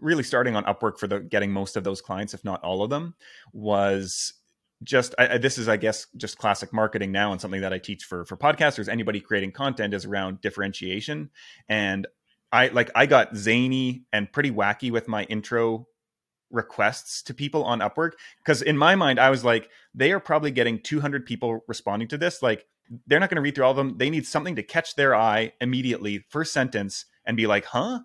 really 0.00 0.22
starting 0.22 0.56
on 0.56 0.64
Upwork 0.64 0.98
for 0.98 1.06
the 1.06 1.20
getting 1.20 1.52
most 1.52 1.76
of 1.76 1.84
those 1.84 2.00
clients, 2.00 2.34
if 2.34 2.44
not 2.44 2.62
all 2.62 2.82
of 2.82 2.90
them, 2.90 3.14
was 3.52 4.34
just 4.82 5.14
I, 5.18 5.38
this 5.38 5.58
is 5.58 5.68
I 5.68 5.76
guess 5.76 6.06
just 6.16 6.38
classic 6.38 6.72
marketing 6.72 7.12
now 7.12 7.32
and 7.32 7.40
something 7.40 7.62
that 7.62 7.72
I 7.72 7.78
teach 7.78 8.04
for 8.04 8.24
for 8.24 8.36
podcasters. 8.36 8.88
Anybody 8.88 9.20
creating 9.20 9.52
content 9.52 9.94
is 9.94 10.04
around 10.04 10.40
differentiation, 10.40 11.30
and 11.68 12.06
I 12.52 12.68
like 12.68 12.90
I 12.94 13.06
got 13.06 13.36
zany 13.36 14.04
and 14.12 14.30
pretty 14.30 14.50
wacky 14.50 14.90
with 14.90 15.08
my 15.08 15.24
intro 15.24 15.86
requests 16.50 17.22
to 17.22 17.34
people 17.34 17.64
on 17.64 17.80
Upwork 17.80 18.12
because 18.38 18.62
in 18.62 18.78
my 18.78 18.94
mind 18.94 19.18
I 19.18 19.30
was 19.30 19.44
like 19.44 19.68
they 19.94 20.12
are 20.12 20.20
probably 20.20 20.52
getting 20.52 20.80
200 20.80 21.26
people 21.26 21.60
responding 21.66 22.06
to 22.08 22.18
this 22.18 22.40
like 22.40 22.66
they're 23.06 23.20
not 23.20 23.30
going 23.30 23.36
to 23.36 23.42
read 23.42 23.54
through 23.54 23.64
all 23.64 23.72
of 23.72 23.76
them. 23.76 23.98
They 23.98 24.10
need 24.10 24.26
something 24.26 24.56
to 24.56 24.62
catch 24.62 24.94
their 24.94 25.14
eye 25.14 25.52
immediately, 25.60 26.24
first 26.28 26.52
sentence, 26.52 27.06
and 27.24 27.36
be 27.36 27.46
like, 27.46 27.64
huh? 27.64 28.00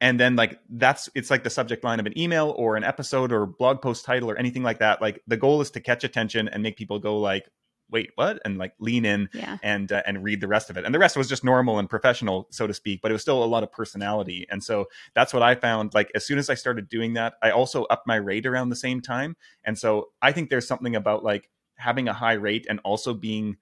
And 0.00 0.18
then 0.18 0.34
like 0.34 0.58
that's 0.68 1.08
it's 1.14 1.30
like 1.30 1.44
the 1.44 1.50
subject 1.50 1.84
line 1.84 2.00
of 2.00 2.06
an 2.06 2.18
email 2.18 2.54
or 2.58 2.76
an 2.76 2.82
episode 2.82 3.30
or 3.30 3.46
blog 3.46 3.80
post 3.80 4.04
title 4.04 4.28
or 4.28 4.36
anything 4.36 4.64
like 4.64 4.80
that. 4.80 5.00
Like 5.00 5.22
the 5.28 5.36
goal 5.36 5.60
is 5.60 5.70
to 5.72 5.80
catch 5.80 6.02
attention 6.02 6.48
and 6.48 6.60
make 6.62 6.76
people 6.76 6.98
go 6.98 7.20
like, 7.20 7.48
wait, 7.88 8.10
what? 8.16 8.40
And 8.44 8.58
like 8.58 8.72
lean 8.80 9.04
in 9.04 9.28
yeah. 9.32 9.58
and 9.62 9.92
uh, 9.92 10.02
and 10.04 10.24
read 10.24 10.40
the 10.40 10.48
rest 10.48 10.70
of 10.70 10.76
it. 10.76 10.84
And 10.84 10.92
the 10.92 10.98
rest 10.98 11.16
was 11.16 11.28
just 11.28 11.44
normal 11.44 11.78
and 11.78 11.88
professional, 11.88 12.48
so 12.50 12.66
to 12.66 12.74
speak, 12.74 13.00
but 13.00 13.12
it 13.12 13.14
was 13.14 13.22
still 13.22 13.44
a 13.44 13.46
lot 13.46 13.62
of 13.62 13.70
personality. 13.70 14.44
And 14.50 14.64
so 14.64 14.86
that's 15.14 15.32
what 15.32 15.42
I 15.42 15.54
found. 15.54 15.94
Like 15.94 16.10
as 16.16 16.26
soon 16.26 16.38
as 16.38 16.50
I 16.50 16.54
started 16.54 16.88
doing 16.88 17.12
that, 17.12 17.34
I 17.40 17.50
also 17.50 17.84
upped 17.84 18.08
my 18.08 18.16
rate 18.16 18.46
around 18.46 18.70
the 18.70 18.76
same 18.76 19.02
time. 19.02 19.36
And 19.62 19.78
so 19.78 20.08
I 20.20 20.32
think 20.32 20.50
there's 20.50 20.66
something 20.66 20.96
about 20.96 21.22
like 21.22 21.48
having 21.76 22.08
a 22.08 22.12
high 22.12 22.32
rate 22.32 22.66
and 22.68 22.80
also 22.82 23.14
being 23.14 23.56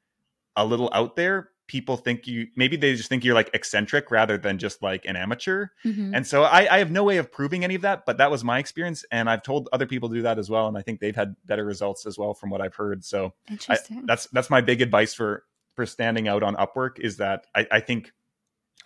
a 0.60 0.64
little 0.64 0.90
out 0.92 1.16
there 1.16 1.50
people 1.66 1.96
think 1.96 2.26
you 2.26 2.48
maybe 2.56 2.76
they 2.76 2.94
just 2.96 3.08
think 3.08 3.24
you're 3.24 3.34
like 3.34 3.48
eccentric 3.54 4.10
rather 4.10 4.36
than 4.36 4.58
just 4.58 4.82
like 4.82 5.04
an 5.04 5.14
amateur 5.14 5.68
mm-hmm. 5.84 6.12
and 6.14 6.26
so 6.26 6.42
I, 6.42 6.74
I, 6.74 6.78
have 6.78 6.90
no 6.90 7.04
way 7.04 7.18
of 7.18 7.30
proving 7.30 7.62
any 7.62 7.76
of 7.76 7.82
that 7.82 8.04
but 8.06 8.18
that 8.18 8.28
was 8.28 8.42
my 8.42 8.58
experience 8.58 9.04
and 9.12 9.30
i've 9.30 9.44
told 9.44 9.68
other 9.72 9.86
people 9.86 10.08
to 10.08 10.16
do 10.16 10.22
that 10.22 10.36
as 10.36 10.50
well 10.50 10.66
and 10.66 10.76
i 10.76 10.82
think 10.82 10.98
they've 10.98 11.14
had 11.14 11.36
better 11.46 11.64
results 11.64 12.06
as 12.06 12.18
well 12.18 12.34
from 12.34 12.50
what 12.50 12.60
i've 12.60 12.74
heard 12.74 13.04
so 13.04 13.32
I, 13.68 13.78
that's 14.04 14.26
that's 14.32 14.50
my 14.50 14.60
big 14.60 14.82
advice 14.82 15.14
for 15.14 15.44
for 15.76 15.86
standing 15.86 16.28
out 16.28 16.42
on 16.42 16.56
upwork 16.56 16.98
is 16.98 17.16
that 17.18 17.46
I, 17.54 17.66
I 17.70 17.80
think 17.80 18.12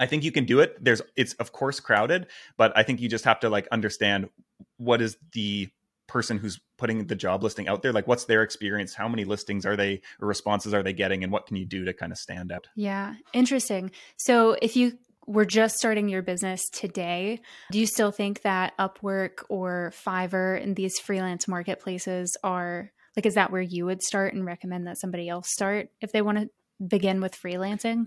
I 0.01 0.07
think 0.07 0.25
you 0.25 0.33
can 0.33 0.45
do 0.45 0.61
it. 0.61 0.77
There's 0.83 1.03
it's 1.17 1.35
of 1.35 1.53
course 1.53 1.81
crowded, 1.81 2.27
but 2.57 2.73
I 2.77 2.83
think 2.83 3.01
you 3.01 3.09
just 3.09 3.25
have 3.25 3.41
to 3.41 3.49
like 3.49 3.69
understand 3.71 4.29
what 4.77 5.01
is 5.01 5.17
the 5.33 5.69
person 6.07 6.39
who's 6.39 6.61
putting 6.77 7.07
the 7.07 7.15
job 7.15 7.43
listing 7.43 7.69
out 7.69 7.83
there 7.83 7.93
like 7.93 8.07
what's 8.07 8.25
their 8.25 8.43
experience? 8.43 8.95
How 8.95 9.09
many 9.09 9.25
listings 9.25 9.65
are 9.65 9.77
they 9.77 10.01
or 10.21 10.29
responses 10.29 10.75
are 10.75 10.83
they 10.83 10.93
getting 10.93 11.23
and 11.25 11.33
what 11.33 11.47
can 11.47 11.57
you 11.57 11.65
do 11.65 11.85
to 11.85 11.93
kind 11.93 12.13
of 12.13 12.19
stand 12.19 12.53
out? 12.53 12.69
Yeah 12.77 13.15
interesting. 13.33 13.91
So 14.17 14.57
if 14.61 14.77
you 14.77 14.99
were 15.27 15.47
just 15.47 15.77
starting 15.77 16.11
your 16.11 16.21
business 16.21 16.69
today 16.69 17.41
do 17.73 17.79
you 17.79 17.87
still 17.87 18.11
think 18.11 18.43
that 18.43 18.77
upwork 18.79 19.43
or 19.49 19.91
fiverr 19.97 20.63
and 20.63 20.77
these 20.77 20.99
freelance 20.99 21.49
marketplaces 21.49 22.37
are 22.45 22.93
like 23.17 23.27
is 23.27 23.35
that 23.35 23.51
where 23.51 23.63
you 23.63 23.87
would 23.87 24.03
start 24.03 24.35
and 24.35 24.45
recommend 24.45 24.87
that 24.87 24.99
somebody 24.99 25.29
else 25.29 25.51
start 25.51 25.89
if 26.01 26.13
they 26.13 26.21
want 26.21 26.39
to 26.39 26.51
begin 26.87 27.21
with 27.21 27.35
freelancing? 27.41 28.07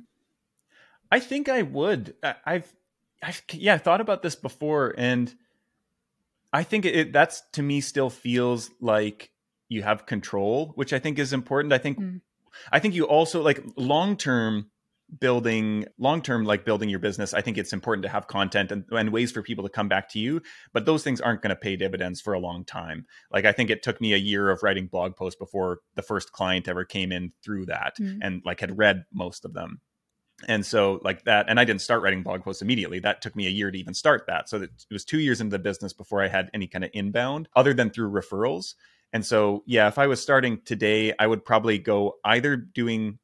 I 1.12 1.20
think 1.20 1.50
i 1.50 1.62
would. 1.62 2.16
I've 2.46 2.72
i've 3.24 3.42
yeah 3.54 3.76
I 3.76 3.78
thought 3.78 4.02
about 4.02 4.22
this 4.22 4.36
before 4.36 4.94
and 4.98 5.34
I 6.58 6.64
think 6.64 6.86
it 6.86 7.14
that's 7.14 7.44
to 7.54 7.62
me 7.62 7.82
still 7.82 8.10
feels 8.10 8.72
like 8.82 9.30
you 9.70 9.84
have 9.84 10.08
control, 10.08 10.72
which 10.74 10.92
I 10.92 10.98
think 10.98 11.20
is 11.20 11.32
important. 11.32 11.72
I 11.72 11.78
think 11.78 12.00
mm. 12.00 12.22
I 12.72 12.80
think 12.80 12.96
you 12.96 13.04
also 13.04 13.44
like 13.44 13.64
long 13.76 14.18
term 14.18 14.72
building 15.20 15.86
long 16.00 16.24
term 16.24 16.46
like 16.46 16.66
building 16.66 16.90
your 16.90 17.00
business 17.00 17.34
i 17.34 17.40
think 17.40 17.58
it's 17.58 17.72
important 17.72 18.04
to 18.04 18.10
have 18.10 18.28
content 18.28 18.74
and, 18.74 18.84
and 18.92 19.14
ways 19.14 19.32
for 19.32 19.42
people 19.42 19.64
to 19.64 19.70
come 19.70 19.88
back 19.88 20.10
to 20.10 20.20
you 20.20 20.42
but 20.74 20.86
those 20.86 21.02
things 21.02 21.22
aren't 21.22 21.42
going 21.42 21.50
to 21.50 21.56
pay 21.56 21.78
dividends 21.78 22.20
for 22.20 22.34
a 22.34 22.40
long 22.40 22.66
time 22.66 23.06
like 23.32 23.46
i 23.46 23.54
think 23.54 23.70
it 23.70 23.82
took 23.82 24.02
me 24.02 24.14
a 24.14 24.18
year 24.18 24.50
of 24.50 24.64
writing 24.64 24.86
blog 24.86 25.16
posts 25.16 25.40
before 25.40 25.80
the 25.96 26.02
first 26.02 26.34
client 26.34 26.68
ever 26.68 26.84
came 26.84 27.14
in 27.14 27.32
through 27.42 27.66
that 27.66 27.94
mm. 27.98 28.18
and 28.22 28.42
like 28.44 28.60
had 28.60 28.78
read 28.78 29.06
most 29.14 29.46
of 29.46 29.54
them 29.54 29.80
and 30.48 30.66
so 30.66 31.00
like 31.04 31.24
that 31.24 31.48
and 31.50 31.60
i 31.60 31.66
didn't 31.66 31.82
start 31.82 32.02
writing 32.04 32.22
blog 32.22 32.44
posts 32.44 32.62
immediately. 32.62 33.00
That 33.00 33.22
took 33.22 33.36
me 33.36 33.48
a 33.48 33.52
year 33.52 33.72
to 33.72 33.78
even 33.78 33.94
start 33.94 34.26
that. 34.28 34.50
So 34.50 34.62
it 34.62 34.72
was 34.92 35.04
two 35.04 35.20
years 35.20 35.42
into 35.42 35.58
the 35.58 35.64
business 35.64 35.94
before 35.94 36.22
i 36.22 36.28
had 36.28 36.50
any 36.54 36.68
kind 36.68 36.84
of 36.84 36.92
inbound 36.94 37.50
other 37.56 37.74
than 37.74 37.90
through 37.90 38.12
referrals. 38.12 38.76
And 39.14 39.26
so 39.26 39.64
yeah 39.66 39.88
if 39.88 39.98
i 39.98 40.08
was 40.08 40.22
starting 40.22 40.62
today 40.64 41.14
i 41.18 41.26
would 41.26 41.44
probably 41.44 41.80
go 41.80 42.18
either 42.24 42.56
doing 42.56 43.20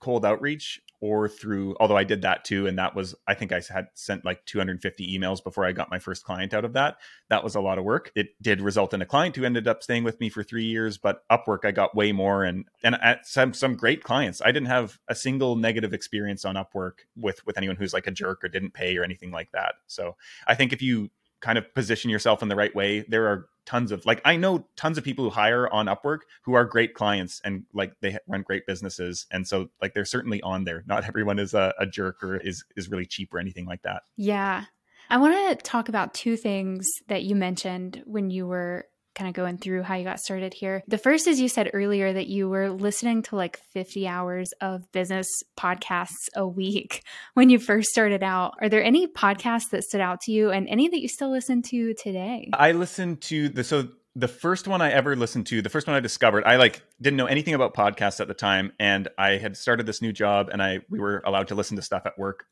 cold 0.00 0.24
outreach 0.24 0.80
or 1.00 1.28
through 1.28 1.76
although 1.78 1.96
I 1.96 2.04
did 2.04 2.22
that 2.22 2.44
too 2.44 2.66
and 2.66 2.78
that 2.78 2.94
was 2.94 3.14
I 3.26 3.34
think 3.34 3.52
I 3.52 3.60
had 3.68 3.88
sent 3.94 4.24
like 4.24 4.44
250 4.46 5.18
emails 5.18 5.42
before 5.42 5.64
I 5.64 5.72
got 5.72 5.90
my 5.90 5.98
first 5.98 6.24
client 6.24 6.54
out 6.54 6.64
of 6.64 6.72
that. 6.74 6.96
That 7.28 7.44
was 7.44 7.54
a 7.54 7.60
lot 7.60 7.78
of 7.78 7.84
work. 7.84 8.10
It 8.14 8.30
did 8.40 8.60
result 8.60 8.94
in 8.94 9.02
a 9.02 9.06
client 9.06 9.36
who 9.36 9.44
ended 9.44 9.68
up 9.68 9.82
staying 9.82 10.04
with 10.04 10.20
me 10.20 10.28
for 10.28 10.42
3 10.42 10.64
years, 10.64 10.98
but 10.98 11.22
Upwork 11.30 11.64
I 11.64 11.70
got 11.70 11.94
way 11.94 12.12
more 12.12 12.44
and 12.44 12.64
and 12.82 12.94
at 12.96 13.26
some 13.26 13.52
some 13.52 13.76
great 13.76 14.02
clients. 14.02 14.40
I 14.42 14.52
didn't 14.52 14.68
have 14.68 14.98
a 15.08 15.14
single 15.14 15.56
negative 15.56 15.92
experience 15.92 16.44
on 16.44 16.54
Upwork 16.54 17.00
with 17.16 17.44
with 17.46 17.58
anyone 17.58 17.76
who's 17.76 17.92
like 17.92 18.06
a 18.06 18.10
jerk 18.10 18.42
or 18.44 18.48
didn't 18.48 18.74
pay 18.74 18.96
or 18.96 19.04
anything 19.04 19.30
like 19.30 19.52
that. 19.52 19.74
So, 19.86 20.16
I 20.46 20.54
think 20.54 20.72
if 20.72 20.82
you 20.82 21.10
kind 21.40 21.58
of 21.58 21.72
position 21.74 22.10
yourself 22.10 22.42
in 22.42 22.48
the 22.48 22.56
right 22.56 22.74
way, 22.74 23.04
there 23.08 23.26
are 23.26 23.46
tons 23.66 23.90
of 23.90 24.06
like 24.06 24.20
I 24.24 24.36
know 24.36 24.66
tons 24.76 24.96
of 24.96 25.04
people 25.04 25.24
who 25.24 25.30
hire 25.30 25.68
on 25.72 25.86
Upwork 25.86 26.20
who 26.44 26.54
are 26.54 26.64
great 26.64 26.94
clients 26.94 27.40
and 27.44 27.64
like 27.74 27.92
they 28.00 28.16
run 28.26 28.42
great 28.42 28.66
businesses, 28.66 29.26
and 29.30 29.46
so 29.46 29.68
like 29.82 29.94
they're 29.94 30.04
certainly 30.04 30.40
on 30.42 30.64
there. 30.64 30.84
Not 30.86 31.04
everyone 31.04 31.38
is 31.38 31.54
a, 31.54 31.74
a 31.78 31.86
jerk 31.86 32.22
or 32.22 32.36
is 32.36 32.64
is 32.76 32.90
really 32.90 33.06
cheap 33.06 33.34
or 33.34 33.38
anything 33.38 33.66
like 33.66 33.82
that. 33.82 34.02
Yeah, 34.16 34.64
I 35.10 35.18
want 35.18 35.58
to 35.58 35.62
talk 35.64 35.88
about 35.88 36.14
two 36.14 36.36
things 36.36 36.86
that 37.08 37.24
you 37.24 37.34
mentioned 37.34 38.02
when 38.06 38.30
you 38.30 38.46
were 38.46 38.86
kind 39.16 39.28
of 39.28 39.34
going 39.34 39.58
through 39.58 39.82
how 39.82 39.96
you 39.96 40.04
got 40.04 40.20
started 40.20 40.54
here. 40.54 40.84
The 40.86 40.98
first 40.98 41.26
is 41.26 41.40
you 41.40 41.48
said 41.48 41.70
earlier 41.72 42.12
that 42.12 42.28
you 42.28 42.48
were 42.48 42.70
listening 42.70 43.22
to 43.22 43.36
like 43.36 43.58
50 43.72 44.06
hours 44.06 44.52
of 44.60 44.90
business 44.92 45.26
podcasts 45.58 46.28
a 46.36 46.46
week 46.46 47.02
when 47.34 47.50
you 47.50 47.58
first 47.58 47.90
started 47.90 48.22
out. 48.22 48.54
Are 48.60 48.68
there 48.68 48.84
any 48.84 49.08
podcasts 49.08 49.70
that 49.72 49.82
stood 49.82 50.00
out 50.00 50.20
to 50.22 50.32
you 50.32 50.50
and 50.50 50.68
any 50.68 50.88
that 50.88 51.00
you 51.00 51.08
still 51.08 51.30
listen 51.30 51.62
to 51.62 51.94
today? 51.94 52.50
I 52.52 52.72
listened 52.72 53.22
to 53.22 53.48
the 53.48 53.64
so 53.64 53.88
the 54.14 54.28
first 54.28 54.66
one 54.66 54.80
I 54.80 54.92
ever 54.92 55.14
listened 55.14 55.46
to, 55.48 55.60
the 55.60 55.68
first 55.68 55.86
one 55.86 55.94
I 55.94 56.00
discovered, 56.00 56.44
I 56.44 56.56
like 56.56 56.82
didn't 57.02 57.18
know 57.18 57.26
anything 57.26 57.52
about 57.52 57.74
podcasts 57.74 58.18
at 58.20 58.28
the 58.28 58.34
time 58.34 58.72
and 58.78 59.08
I 59.18 59.32
had 59.32 59.56
started 59.56 59.86
this 59.86 60.00
new 60.00 60.12
job 60.12 60.48
and 60.50 60.62
I 60.62 60.80
we 60.88 61.00
were 61.00 61.22
allowed 61.26 61.48
to 61.48 61.54
listen 61.54 61.76
to 61.76 61.82
stuff 61.82 62.02
at 62.06 62.18
work 62.18 62.46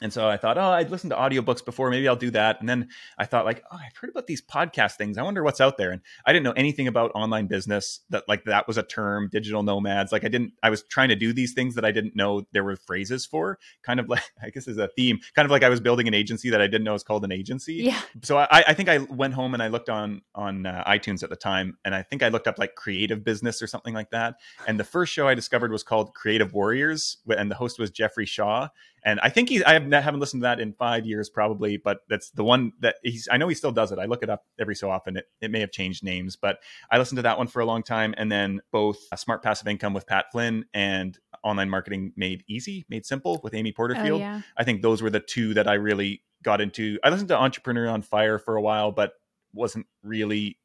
and 0.00 0.12
so 0.12 0.28
I 0.28 0.36
thought, 0.36 0.58
oh, 0.58 0.70
I'd 0.70 0.90
listened 0.90 1.12
to 1.12 1.16
audiobooks 1.16 1.64
before. 1.64 1.88
Maybe 1.88 2.08
I'll 2.08 2.16
do 2.16 2.30
that. 2.32 2.58
And 2.58 2.68
then 2.68 2.88
I 3.16 3.26
thought, 3.26 3.44
like, 3.44 3.62
oh, 3.70 3.76
I've 3.76 3.96
heard 3.96 4.10
about 4.10 4.26
these 4.26 4.42
podcast 4.42 4.96
things. 4.96 5.16
I 5.16 5.22
wonder 5.22 5.44
what's 5.44 5.60
out 5.60 5.78
there. 5.78 5.92
And 5.92 6.02
I 6.26 6.32
didn't 6.32 6.44
know 6.44 6.52
anything 6.52 6.88
about 6.88 7.12
online 7.14 7.46
business, 7.46 8.00
that 8.10 8.24
like 8.28 8.44
that 8.44 8.66
was 8.66 8.76
a 8.76 8.82
term, 8.82 9.28
digital 9.30 9.62
nomads. 9.62 10.10
Like 10.10 10.24
I 10.24 10.28
didn't, 10.28 10.52
I 10.64 10.70
was 10.70 10.82
trying 10.82 11.10
to 11.10 11.16
do 11.16 11.32
these 11.32 11.52
things 11.52 11.76
that 11.76 11.84
I 11.84 11.92
didn't 11.92 12.16
know 12.16 12.44
there 12.52 12.64
were 12.64 12.76
phrases 12.76 13.24
for. 13.24 13.58
Kind 13.82 14.00
of 14.00 14.08
like, 14.08 14.24
I 14.42 14.50
guess 14.50 14.66
is 14.66 14.78
a 14.78 14.88
theme, 14.88 15.20
kind 15.34 15.46
of 15.46 15.52
like 15.52 15.62
I 15.62 15.68
was 15.68 15.80
building 15.80 16.08
an 16.08 16.14
agency 16.14 16.50
that 16.50 16.60
I 16.60 16.66
didn't 16.66 16.84
know 16.84 16.94
was 16.94 17.04
called 17.04 17.24
an 17.24 17.32
agency. 17.32 17.74
Yeah. 17.74 18.00
So 18.22 18.36
I, 18.38 18.64
I 18.66 18.74
think 18.74 18.88
I 18.88 18.98
went 18.98 19.34
home 19.34 19.54
and 19.54 19.62
I 19.62 19.68
looked 19.68 19.88
on, 19.88 20.22
on 20.34 20.66
uh, 20.66 20.82
iTunes 20.88 21.22
at 21.22 21.30
the 21.30 21.36
time. 21.36 21.78
And 21.84 21.94
I 21.94 22.02
think 22.02 22.24
I 22.24 22.28
looked 22.28 22.48
up 22.48 22.58
like 22.58 22.74
creative 22.74 23.22
business 23.22 23.62
or 23.62 23.68
something 23.68 23.94
like 23.94 24.10
that. 24.10 24.34
And 24.66 24.78
the 24.78 24.84
first 24.84 25.12
show 25.12 25.28
I 25.28 25.34
discovered 25.34 25.70
was 25.70 25.84
called 25.84 26.14
Creative 26.14 26.52
Warriors. 26.52 27.18
And 27.28 27.48
the 27.48 27.54
host 27.54 27.78
was 27.78 27.90
Jeffrey 27.90 28.26
Shaw 28.26 28.68
and 29.04 29.20
I 29.20 29.28
think 29.28 29.48
he 29.48 29.62
I 29.64 29.74
have, 29.74 29.90
haven't 29.92 30.20
listened 30.20 30.42
to 30.42 30.44
that 30.44 30.60
in 30.60 30.72
five 30.72 31.04
years 31.04 31.28
probably, 31.28 31.76
but 31.76 32.00
that's 32.08 32.30
the 32.30 32.44
one 32.44 32.72
that 32.80 32.96
he's 33.02 33.28
I 33.30 33.36
know 33.36 33.48
he 33.48 33.54
still 33.54 33.72
does 33.72 33.92
it. 33.92 33.98
I 33.98 34.06
look 34.06 34.22
it 34.22 34.30
up 34.30 34.44
every 34.58 34.74
so 34.74 34.90
often. 34.90 35.18
It, 35.18 35.26
it 35.40 35.50
may 35.50 35.60
have 35.60 35.70
changed 35.70 36.02
names, 36.02 36.36
but 36.36 36.58
I 36.90 36.98
listened 36.98 37.18
to 37.18 37.22
that 37.22 37.36
one 37.36 37.46
for 37.46 37.60
a 37.60 37.66
long 37.66 37.82
time, 37.82 38.14
and 38.16 38.32
then 38.32 38.60
both 38.72 38.98
uh, 39.12 39.16
Smart 39.16 39.42
Passive 39.42 39.68
Income 39.68 39.94
with 39.94 40.06
Pat 40.06 40.26
Flynn 40.32 40.64
and 40.72 41.18
Online 41.42 41.68
Marketing 41.68 42.12
Made 42.16 42.44
Easy, 42.48 42.86
Made 42.88 43.04
Simple 43.04 43.40
with 43.42 43.54
Amy 43.54 43.72
Porterfield. 43.72 44.20
Oh, 44.20 44.24
yeah. 44.24 44.40
I 44.56 44.64
think 44.64 44.80
those 44.80 45.02
were 45.02 45.10
the 45.10 45.20
two 45.20 45.54
that 45.54 45.68
I 45.68 45.74
really 45.74 46.22
got 46.42 46.60
into. 46.60 46.98
I 47.04 47.10
listened 47.10 47.28
to 47.28 47.38
Entrepreneur 47.38 47.88
on 47.88 48.02
Fire 48.02 48.38
for 48.38 48.56
a 48.56 48.62
while, 48.62 48.90
but 48.90 49.12
wasn't 49.52 49.86
really 50.02 50.58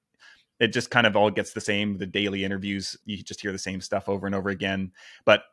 it 0.60 0.74
just 0.74 0.92
kind 0.92 1.08
of 1.08 1.16
all 1.16 1.30
gets 1.30 1.54
the 1.54 1.62
same 1.62 1.98
the 1.98 2.06
daily 2.06 2.44
interviews 2.44 2.98
you 3.06 3.22
just 3.22 3.40
hear 3.42 3.52
the 3.52 3.58
same 3.58 3.80
stuff 3.80 4.10
over 4.10 4.26
and 4.26 4.36
over 4.36 4.50
again 4.50 4.92
but 5.26 5.44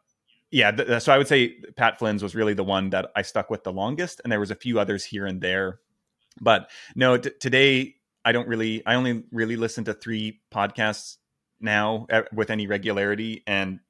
yeah, 0.50 0.70
th- 0.70 1.02
so 1.02 1.12
I 1.12 1.18
would 1.18 1.28
say 1.28 1.56
Pat 1.76 1.98
Flynn's 1.98 2.22
was 2.22 2.34
really 2.34 2.54
the 2.54 2.64
one 2.64 2.90
that 2.90 3.10
I 3.16 3.22
stuck 3.22 3.50
with 3.50 3.64
the 3.64 3.72
longest, 3.72 4.20
and 4.22 4.32
there 4.32 4.40
was 4.40 4.50
a 4.50 4.54
few 4.54 4.78
others 4.78 5.04
here 5.04 5.26
and 5.26 5.40
there, 5.40 5.80
but 6.40 6.70
no, 6.94 7.16
t- 7.16 7.30
today 7.40 7.96
I 8.24 8.32
don't 8.32 8.48
really. 8.48 8.84
I 8.86 8.94
only 8.94 9.24
really 9.32 9.56
listen 9.56 9.84
to 9.84 9.94
three 9.94 10.40
podcasts 10.52 11.16
now 11.60 12.06
uh, 12.10 12.22
with 12.32 12.50
any 12.50 12.66
regularity, 12.66 13.42
and 13.46 13.80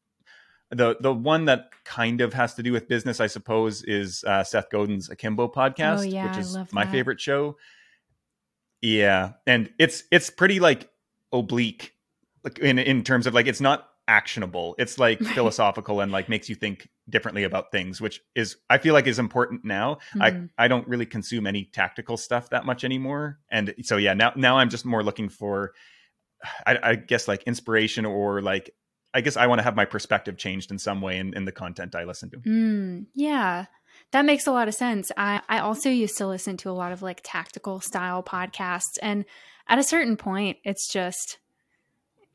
the 0.70 0.96
the 1.00 1.12
one 1.12 1.44
that 1.46 1.70
kind 1.84 2.20
of 2.20 2.32
has 2.34 2.54
to 2.54 2.62
do 2.62 2.72
with 2.72 2.88
business, 2.88 3.20
I 3.20 3.28
suppose, 3.28 3.82
is 3.82 4.24
uh, 4.24 4.42
Seth 4.44 4.70
Godin's 4.70 5.08
Akimbo 5.08 5.48
podcast, 5.48 6.00
oh, 6.00 6.02
yeah, 6.02 6.28
which 6.28 6.38
is 6.38 6.56
my 6.72 6.86
favorite 6.86 7.20
show. 7.20 7.56
Yeah, 8.82 9.32
and 9.46 9.70
it's 9.78 10.04
it's 10.10 10.30
pretty 10.30 10.60
like 10.60 10.88
oblique, 11.32 11.94
like 12.44 12.58
in 12.58 12.78
in 12.78 13.04
terms 13.04 13.26
of 13.26 13.34
like 13.34 13.46
it's 13.46 13.60
not 13.60 13.88
actionable. 14.08 14.74
It's 14.78 14.98
like 14.98 15.20
philosophical 15.20 16.00
and 16.00 16.12
like 16.12 16.28
makes 16.28 16.48
you 16.48 16.54
think 16.54 16.88
differently 17.08 17.44
about 17.44 17.72
things, 17.72 18.00
which 18.00 18.20
is 18.34 18.56
I 18.70 18.78
feel 18.78 18.94
like 18.94 19.06
is 19.06 19.18
important 19.18 19.64
now. 19.64 19.98
Mm-hmm. 20.14 20.46
I 20.58 20.64
I 20.64 20.68
don't 20.68 20.86
really 20.86 21.06
consume 21.06 21.46
any 21.46 21.64
tactical 21.64 22.16
stuff 22.16 22.50
that 22.50 22.64
much 22.64 22.84
anymore, 22.84 23.40
and 23.50 23.74
so 23.82 23.96
yeah, 23.96 24.14
now 24.14 24.32
now 24.36 24.58
I'm 24.58 24.70
just 24.70 24.84
more 24.84 25.02
looking 25.02 25.28
for, 25.28 25.72
I, 26.66 26.78
I 26.82 26.94
guess 26.94 27.26
like 27.26 27.42
inspiration 27.44 28.06
or 28.06 28.42
like 28.42 28.70
I 29.14 29.22
guess 29.22 29.36
I 29.36 29.46
want 29.46 29.60
to 29.60 29.62
have 29.62 29.76
my 29.76 29.86
perspective 29.86 30.36
changed 30.36 30.70
in 30.70 30.78
some 30.78 31.00
way 31.00 31.18
in, 31.18 31.32
in 31.34 31.46
the 31.46 31.52
content 31.52 31.94
I 31.94 32.04
listen 32.04 32.30
to. 32.30 32.36
Mm, 32.36 33.06
yeah. 33.14 33.64
That 34.12 34.26
makes 34.26 34.46
a 34.46 34.52
lot 34.52 34.68
of 34.68 34.74
sense. 34.74 35.10
I, 35.16 35.40
I 35.48 35.60
also 35.60 35.88
used 35.88 36.18
to 36.18 36.26
listen 36.26 36.58
to 36.58 36.70
a 36.70 36.72
lot 36.72 36.92
of 36.92 37.00
like 37.00 37.22
tactical 37.24 37.80
style 37.80 38.22
podcasts. 38.22 38.98
And 39.00 39.24
at 39.68 39.78
a 39.78 39.82
certain 39.82 40.18
point, 40.18 40.58
it's 40.64 40.92
just, 40.92 41.38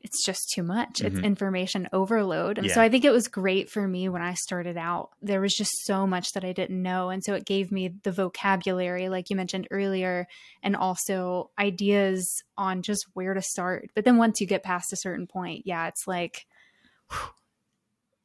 it's 0.02 0.24
just 0.24 0.50
too 0.50 0.62
much. 0.62 0.98
Mm-hmm. 0.98 1.06
It's 1.06 1.26
information 1.26 1.88
overload. 1.92 2.58
And 2.58 2.66
yeah. 2.66 2.74
so 2.74 2.80
I 2.80 2.88
think 2.88 3.04
it 3.04 3.12
was 3.12 3.28
great 3.28 3.70
for 3.70 3.86
me 3.86 4.08
when 4.08 4.22
I 4.22 4.34
started 4.34 4.76
out. 4.76 5.10
There 5.20 5.40
was 5.40 5.54
just 5.54 5.72
so 5.84 6.06
much 6.06 6.32
that 6.32 6.44
I 6.44 6.52
didn't 6.52 6.82
know. 6.82 7.10
And 7.10 7.22
so 7.22 7.34
it 7.34 7.44
gave 7.44 7.70
me 7.70 7.94
the 8.02 8.12
vocabulary, 8.12 9.08
like 9.08 9.30
you 9.30 9.36
mentioned 9.36 9.68
earlier, 9.70 10.26
and 10.62 10.76
also 10.76 11.50
ideas 11.58 12.42
on 12.56 12.82
just 12.82 13.06
where 13.14 13.34
to 13.34 13.42
start. 13.42 13.90
But 13.94 14.04
then 14.04 14.16
once 14.16 14.40
you 14.40 14.46
get 14.46 14.62
past 14.62 14.92
a 14.92 14.96
certain 14.96 15.26
point, 15.26 15.62
yeah, 15.66 15.88
it's 15.88 16.06
like 16.06 16.46
whew, 17.10 17.30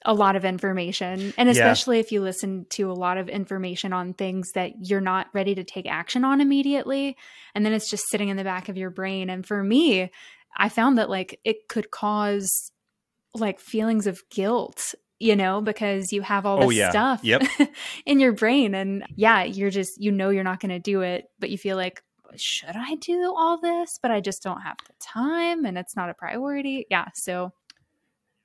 a 0.06 0.14
lot 0.14 0.36
of 0.36 0.46
information. 0.46 1.34
And 1.38 1.50
especially 1.50 1.98
yeah. 1.98 2.02
if 2.02 2.12
you 2.12 2.22
listen 2.22 2.66
to 2.72 2.92
a 2.92 2.94
lot 2.94 3.18
of 3.18 3.28
information 3.28 3.94
on 3.94 4.14
things 4.14 4.52
that 4.54 4.72
you're 4.88 5.02
not 5.02 5.28
ready 5.34 5.54
to 5.56 5.64
take 5.64 5.86
action 5.86 6.24
on 6.24 6.40
immediately. 6.40 7.18
And 7.54 7.66
then 7.66 7.74
it's 7.74 7.90
just 7.90 8.06
sitting 8.10 8.30
in 8.30 8.38
the 8.38 8.44
back 8.44 8.70
of 8.70 8.78
your 8.78 8.90
brain. 8.90 9.30
And 9.30 9.46
for 9.46 9.62
me, 9.62 10.12
I 10.56 10.70
found 10.70 10.98
that 10.98 11.10
like 11.10 11.40
it 11.44 11.68
could 11.68 11.92
cause 11.92 12.72
like 13.34 13.60
feelings 13.60 14.08
of 14.08 14.24
guilt 14.30 14.96
you 15.20 15.36
know 15.36 15.62
because 15.62 16.14
you 16.14 16.22
have 16.22 16.46
all 16.46 16.58
oh, 16.58 16.62
this 16.62 16.68
oh, 16.68 16.72
yeah. 16.72 16.90
stuff 16.90 17.24
yep. 17.24 17.44
in 18.06 18.20
your 18.20 18.34
brain 18.34 18.76
and 18.76 19.04
yeah 19.16 19.44
you're 19.44 19.70
just 19.70 20.00
you 20.02 20.12
know 20.12 20.30
you're 20.30 20.44
not 20.44 20.60
going 20.60 20.70
to 20.70 20.80
do 20.80 21.02
it 21.02 21.26
but 21.40 21.50
you 21.50 21.58
feel 21.58 21.76
like 21.76 22.02
should 22.36 22.76
i 22.76 22.96
do 22.96 23.34
all 23.36 23.60
this 23.60 24.00
but 24.02 24.12
i 24.12 24.20
just 24.20 24.44
don't 24.44 24.62
have 24.62 24.78
the 24.86 24.94
time 25.00 25.66
and 25.66 25.78
it's 25.78 25.96
not 25.96 26.10
a 26.10 26.14
priority 26.14 26.86
yeah 26.90 27.06
so 27.14 27.52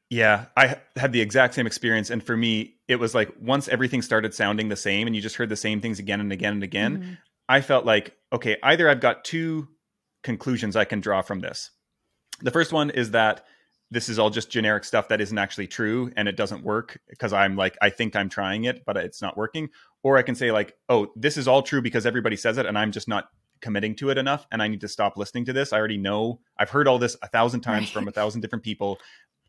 yeah 0.08 0.46
i 0.56 0.76
had 0.96 1.12
the 1.12 1.20
exact 1.20 1.54
same 1.54 1.66
experience 1.66 2.08
and 2.08 2.22
for 2.22 2.36
me 2.36 2.74
it 2.86 2.96
was 2.96 3.14
like 3.14 3.32
once 3.40 3.68
everything 3.68 4.00
started 4.00 4.32
sounding 4.32 4.68
the 4.68 4.76
same 4.76 5.06
and 5.06 5.16
you 5.16 5.22
just 5.22 5.36
heard 5.36 5.48
the 5.48 5.56
same 5.56 5.80
things 5.80 5.98
again 5.98 6.20
and 6.20 6.32
again 6.32 6.52
and 6.52 6.62
again 6.62 6.98
mm-hmm. 6.98 7.12
i 7.48 7.60
felt 7.60 7.84
like 7.84 8.16
okay 8.32 8.56
either 8.62 8.88
i've 8.88 9.00
got 9.00 9.24
two 9.24 9.68
conclusions 10.22 10.76
i 10.76 10.84
can 10.84 11.00
draw 11.00 11.20
from 11.20 11.40
this 11.40 11.72
the 12.42 12.50
first 12.50 12.72
one 12.72 12.90
is 12.90 13.12
that 13.12 13.44
this 13.90 14.08
is 14.08 14.18
all 14.18 14.30
just 14.30 14.50
generic 14.50 14.84
stuff 14.84 15.08
that 15.08 15.20
isn't 15.20 15.36
actually 15.36 15.66
true 15.66 16.10
and 16.16 16.26
it 16.26 16.36
doesn't 16.36 16.64
work 16.64 16.98
because 17.08 17.32
I'm 17.32 17.56
like, 17.56 17.76
I 17.82 17.90
think 17.90 18.16
I'm 18.16 18.30
trying 18.30 18.64
it, 18.64 18.84
but 18.86 18.96
it's 18.96 19.20
not 19.20 19.36
working. 19.36 19.68
Or 20.02 20.16
I 20.16 20.22
can 20.22 20.34
say, 20.34 20.50
like, 20.50 20.74
oh, 20.88 21.12
this 21.14 21.36
is 21.36 21.46
all 21.46 21.62
true 21.62 21.82
because 21.82 22.06
everybody 22.06 22.36
says 22.36 22.56
it 22.56 22.66
and 22.66 22.78
I'm 22.78 22.90
just 22.90 23.06
not 23.06 23.28
committing 23.60 23.94
to 23.96 24.10
it 24.10 24.18
enough 24.18 24.46
and 24.50 24.62
I 24.62 24.68
need 24.68 24.80
to 24.80 24.88
stop 24.88 25.16
listening 25.16 25.44
to 25.44 25.52
this. 25.52 25.72
I 25.72 25.78
already 25.78 25.98
know 25.98 26.40
I've 26.58 26.70
heard 26.70 26.88
all 26.88 26.98
this 26.98 27.16
a 27.22 27.28
thousand 27.28 27.60
times 27.60 27.86
right. 27.86 27.92
from 27.92 28.08
a 28.08 28.12
thousand 28.12 28.40
different 28.40 28.64
people 28.64 28.98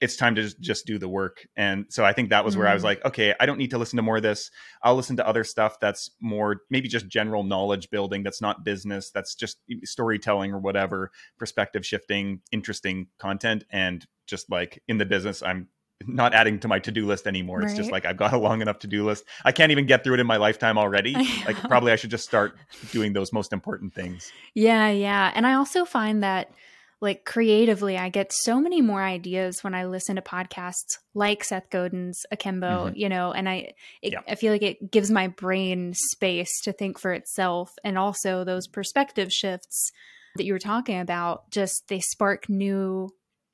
it's 0.03 0.17
time 0.17 0.35
to 0.35 0.53
just 0.59 0.85
do 0.85 0.99
the 0.99 1.07
work. 1.07 1.47
And 1.55 1.85
so 1.87 2.03
I 2.03 2.11
think 2.11 2.29
that 2.31 2.43
was 2.43 2.57
where 2.57 2.67
I 2.67 2.73
was 2.73 2.81
mm. 2.83 2.87
like, 2.87 3.05
okay, 3.05 3.33
I 3.39 3.45
don't 3.45 3.57
need 3.57 3.69
to 3.69 3.77
listen 3.77 3.95
to 3.95 4.03
more 4.03 4.17
of 4.17 4.21
this. 4.21 4.51
I'll 4.81 4.97
listen 4.97 5.15
to 5.15 5.25
other 5.25 5.45
stuff 5.45 5.79
that's 5.79 6.11
more 6.19 6.57
maybe 6.69 6.89
just 6.89 7.07
general 7.07 7.43
knowledge 7.43 7.89
building, 7.89 8.21
that's 8.21 8.41
not 8.41 8.65
business, 8.65 9.11
that's 9.11 9.33
just 9.33 9.59
storytelling 9.85 10.51
or 10.51 10.59
whatever, 10.59 11.09
perspective 11.39 11.85
shifting, 11.85 12.41
interesting 12.51 13.07
content. 13.17 13.63
And 13.71 14.05
just 14.27 14.51
like 14.51 14.83
in 14.89 14.97
the 14.97 15.05
business, 15.05 15.41
I'm 15.41 15.69
not 16.05 16.33
adding 16.33 16.59
to 16.59 16.67
my 16.67 16.79
to-do 16.79 17.05
list 17.05 17.25
anymore. 17.25 17.59
Right. 17.59 17.69
It's 17.69 17.77
just 17.77 17.89
like 17.89 18.03
I've 18.03 18.17
got 18.17 18.33
a 18.33 18.37
long 18.37 18.61
enough 18.61 18.79
to-do 18.79 19.05
list. 19.05 19.23
I 19.45 19.53
can't 19.53 19.71
even 19.71 19.85
get 19.85 20.03
through 20.03 20.15
it 20.15 20.19
in 20.19 20.27
my 20.27 20.37
lifetime 20.37 20.77
already. 20.77 21.15
Like 21.45 21.57
probably 21.61 21.93
I 21.93 21.95
should 21.95 22.11
just 22.11 22.25
start 22.25 22.57
doing 22.91 23.13
those 23.13 23.31
most 23.31 23.53
important 23.53 23.93
things. 23.93 24.33
Yeah, 24.53 24.89
yeah. 24.89 25.31
And 25.33 25.47
I 25.47 25.53
also 25.53 25.85
find 25.85 26.23
that 26.23 26.51
like 27.03 27.25
creatively, 27.25 27.97
I 27.97 28.07
get 28.07 28.31
so 28.31 28.61
many 28.61 28.81
more 28.81 29.03
ideas 29.03 29.61
when 29.61 29.75
I 29.75 29.85
listen 29.85 30.15
to 30.15 30.21
podcasts 30.21 30.99
like 31.13 31.43
Seth 31.43 31.69
Godin's 31.69 32.25
Akimbo, 32.31 32.87
mm-hmm. 32.87 32.95
you 32.95 33.09
know, 33.09 33.33
and 33.33 33.49
I 33.49 33.73
it, 34.01 34.13
yeah. 34.13 34.21
I 34.25 34.35
feel 34.35 34.53
like 34.53 34.61
it 34.61 34.89
gives 34.89 35.11
my 35.11 35.27
brain 35.27 35.93
space 35.93 36.61
to 36.61 36.71
think 36.71 36.97
for 36.97 37.11
itself 37.11 37.71
and 37.83 37.97
also 37.97 38.45
those 38.45 38.67
perspective 38.67 39.33
shifts 39.33 39.91
that 40.37 40.45
you 40.45 40.53
were 40.53 40.59
talking 40.59 41.01
about 41.01 41.51
just 41.51 41.83
they 41.89 41.99
spark 41.99 42.47
new 42.47 43.09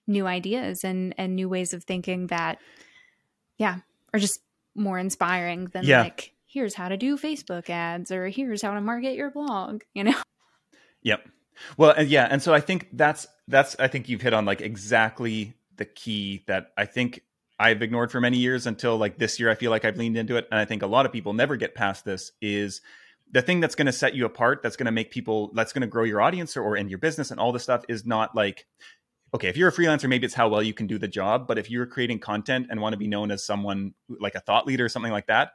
new 0.05 0.27
ideas 0.27 0.83
and 0.83 1.15
and 1.17 1.35
new 1.35 1.49
ways 1.49 1.73
of 1.73 1.83
thinking 1.83 2.27
that 2.27 2.59
yeah, 3.57 3.79
are 4.13 4.19
just 4.19 4.39
more 4.75 4.99
inspiring 4.99 5.65
than 5.73 5.85
Yeah. 5.85 6.03
like 6.03 6.33
here's 6.45 6.75
how 6.75 6.87
to 6.87 6.97
do 6.97 7.17
Facebook 7.17 7.67
ads 7.71 8.11
or 8.11 8.27
here's 8.27 8.61
how 8.61 8.75
to 8.75 8.81
market 8.81 9.15
your 9.15 9.31
blog, 9.31 9.81
you 9.95 10.03
know. 10.03 10.15
Yep. 11.01 11.27
Well, 11.77 11.91
and 11.91 12.09
yeah, 12.09 12.27
and 12.29 12.41
so 12.41 12.53
I 12.53 12.59
think 12.59 12.87
that's 12.93 13.27
that's 13.47 13.75
I 13.79 13.87
think 13.87 14.09
you've 14.09 14.21
hit 14.21 14.33
on 14.33 14.45
like 14.45 14.61
exactly 14.61 15.53
the 15.77 15.85
key 15.85 16.43
that 16.47 16.71
I 16.77 16.85
think 16.85 17.21
I've 17.59 17.81
ignored 17.81 18.11
for 18.11 18.21
many 18.21 18.37
years 18.37 18.65
until 18.67 18.97
like 18.97 19.17
this 19.17 19.39
year 19.39 19.49
I 19.49 19.55
feel 19.55 19.71
like 19.71 19.85
I've 19.85 19.97
leaned 19.97 20.17
into 20.17 20.37
it. 20.37 20.47
And 20.51 20.59
I 20.59 20.65
think 20.65 20.81
a 20.81 20.87
lot 20.87 21.05
of 21.05 21.11
people 21.11 21.33
never 21.33 21.57
get 21.57 21.75
past 21.75 22.05
this 22.05 22.31
is 22.41 22.81
the 23.31 23.41
thing 23.41 23.59
that's 23.59 23.75
going 23.75 23.85
to 23.85 23.91
set 23.91 24.15
you 24.15 24.25
apart 24.25 24.61
that's 24.63 24.75
going 24.75 24.85
to 24.85 24.91
make 24.91 25.11
people 25.11 25.51
that's 25.53 25.73
going 25.73 25.81
to 25.81 25.87
grow 25.87 26.03
your 26.03 26.21
audience 26.21 26.55
or, 26.57 26.63
or 26.63 26.77
in 26.77 26.89
your 26.89 26.97
business 26.97 27.31
and 27.31 27.39
all 27.39 27.51
this 27.51 27.63
stuff 27.63 27.83
is 27.87 28.05
not 28.05 28.35
like 28.35 28.65
okay 29.33 29.49
if 29.49 29.57
you're 29.57 29.69
a 29.69 29.71
freelancer 29.71 30.09
maybe 30.09 30.25
it's 30.25 30.33
how 30.33 30.49
well 30.49 30.63
you 30.63 30.73
can 30.73 30.87
do 30.87 30.97
the 30.97 31.07
job 31.07 31.47
but 31.47 31.57
if 31.57 31.69
you're 31.69 31.85
creating 31.85 32.19
content 32.19 32.67
and 32.69 32.81
want 32.81 32.93
to 32.93 32.97
be 32.97 33.07
known 33.07 33.29
as 33.29 33.45
someone 33.45 33.93
like 34.07 34.35
a 34.35 34.39
thought 34.39 34.65
leader 34.65 34.85
or 34.85 34.89
something 34.89 35.11
like 35.11 35.27
that 35.27 35.51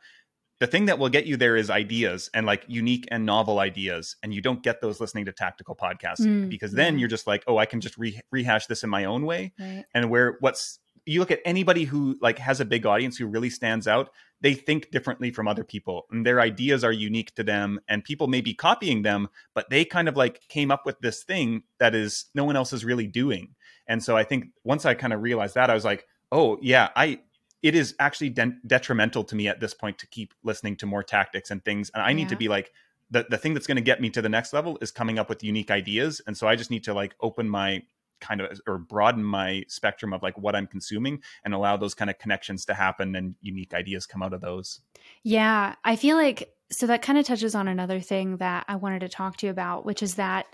the 0.61 0.67
thing 0.67 0.87
that 0.87 0.99
will 0.99 1.09
get 1.09 1.27
you 1.27 1.37
there 1.37 1.57
is 1.57 1.69
ideas 1.71 2.31
and 2.33 2.47
like 2.47 2.65
unique 2.69 3.07
and 3.11 3.27
novel 3.27 3.59
ideas 3.59 4.17
and 4.23 4.33
you 4.33 4.41
don't 4.41 4.63
get 4.63 4.81
those 4.81 5.01
listening 5.01 5.25
to 5.27 5.33
tactical 5.33 5.75
podcasts 5.77 6.21
Mm, 6.21 6.49
because 6.49 6.73
then 6.73 6.95
yeah. 6.95 7.01
you're 7.01 7.09
just 7.09 7.27
like 7.27 7.43
oh 7.47 7.59
i 7.59 7.67
can 7.67 7.81
just 7.81 7.99
re- 7.99 8.21
rehash 8.31 8.67
this 8.67 8.85
in 8.85 8.91
my 8.91 9.05
own 9.05 9.27
way 9.27 9.53
Right. 9.59 9.85
and 9.95 10.11
where 10.11 10.37
what's 10.41 10.79
you 11.07 11.21
look 11.21 11.31
at 11.31 11.41
anybody 11.45 11.85
who 11.85 12.17
like 12.23 12.39
has 12.39 12.61
a 12.61 12.65
big 12.65 12.87
audience 12.87 13.19
who 13.19 13.27
really 13.27 13.51
stands 13.51 13.87
out 13.87 14.11
they 14.41 14.55
think 14.55 14.91
differently 14.91 15.31
from 15.31 15.49
other 15.49 15.65
people 15.65 16.07
and 16.11 16.25
their 16.25 16.41
ideas 16.41 16.83
are 16.85 16.93
unique 16.93 17.35
to 17.35 17.43
them 17.43 17.81
and 17.89 18.05
people 18.05 18.27
may 18.27 18.41
be 18.41 18.55
copying 18.55 19.03
them 19.03 19.29
but 19.55 19.69
they 19.71 19.85
kind 19.85 20.09
of 20.09 20.17
like 20.17 20.41
came 20.49 20.71
up 20.71 20.87
with 20.87 20.99
this 21.01 21.23
thing 21.25 21.63
that 21.79 21.95
is 21.95 22.27
no 22.35 22.45
one 22.45 22.57
else 22.57 22.73
is 22.73 22.85
really 22.85 23.07
doing 23.07 23.55
and 23.87 24.03
so 24.03 24.17
i 24.17 24.25
think 24.25 24.47
once 24.63 24.87
i 24.87 24.95
kind 24.95 25.13
of 25.13 25.21
realized 25.21 25.57
that 25.57 25.69
i 25.69 25.75
was 25.75 25.85
like 25.85 26.07
oh 26.33 26.59
yeah 26.63 26.89
i 26.97 27.19
it 27.65 27.75
is 27.75 27.97
actually 27.99 28.29
de- 28.29 28.55
detrimental 28.67 29.25
to 29.25 29.35
me 29.35 29.49
at 29.49 29.59
this 29.59 29.73
point 29.73 29.99
to 29.99 30.07
keep 30.07 30.35
listening 30.45 30.77
to 30.77 30.87
more 30.87 31.03
tactics 31.03 31.51
and 31.51 31.65
things 31.65 31.91
and 31.95 32.03
i 32.03 32.13
need 32.13 32.29
to 32.29 32.37
be 32.37 32.47
like 32.49 32.71
the, 33.11 33.27
the 33.29 33.39
thing 33.39 33.55
that's 33.55 33.67
going 33.67 33.77
to 33.77 33.83
get 33.83 34.01
me 34.01 34.11
to 34.11 34.23
the 34.23 34.29
next 34.29 34.53
level 34.53 34.79
is 34.81 34.91
coming 34.91 35.19
up 35.19 35.29
with 35.29 35.43
unique 35.43 35.71
ideas 35.71 36.21
and 36.27 36.37
so 36.37 36.47
i 36.47 36.55
just 36.55 36.71
need 36.71 36.85
to 36.85 36.95
like 36.95 37.15
open 37.21 37.49
my 37.49 37.83
kind 38.21 38.41
of 38.41 38.61
or 38.67 38.79
broaden 38.79 39.25
my 39.25 39.65
spectrum 39.69 40.13
of 40.13 40.23
like 40.23 40.39
what 40.39 40.55
i'm 40.55 40.67
consuming 40.67 41.21
and 41.45 41.53
allow 41.53 41.77
those 41.77 41.95
kind 41.95 42.11
of 42.11 42.19
connections 42.19 42.65
to 42.65 42.75
happen 42.75 43.17
and 43.17 43.35
unique 43.41 43.75
ideas 43.75 44.07
come 44.07 44.23
out 44.23 44.33
of 44.33 44.41
those. 44.41 44.81
Yeah, 45.23 45.75
I 45.85 45.97
feel 45.97 46.17
like 46.17 46.55
so 46.71 46.87
that 46.87 47.03
kind 47.03 47.19
of 47.19 47.27
touches 47.27 47.55
on 47.55 47.69
another 47.69 48.01
thing 48.01 48.39
that 48.39 48.65
I 48.69 48.77
wanted 48.77 49.01
to 49.01 49.09
talk 49.09 49.37
to 49.39 49.47
you 49.47 49.53
about, 49.53 49.85
which 49.85 50.03
is 50.03 50.15
that 50.15 50.47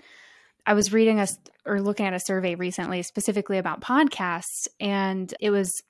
I 0.65 0.73
was 0.73 0.91
reading 0.91 1.19
us 1.19 1.37
or 1.65 1.81
looking 1.81 2.05
at 2.05 2.13
a 2.13 2.19
survey 2.19 2.55
recently 2.55 3.01
specifically 3.03 3.57
about 3.57 3.81
podcasts, 3.81 4.67
and 4.79 5.33
it 5.39 5.49
was 5.49 5.81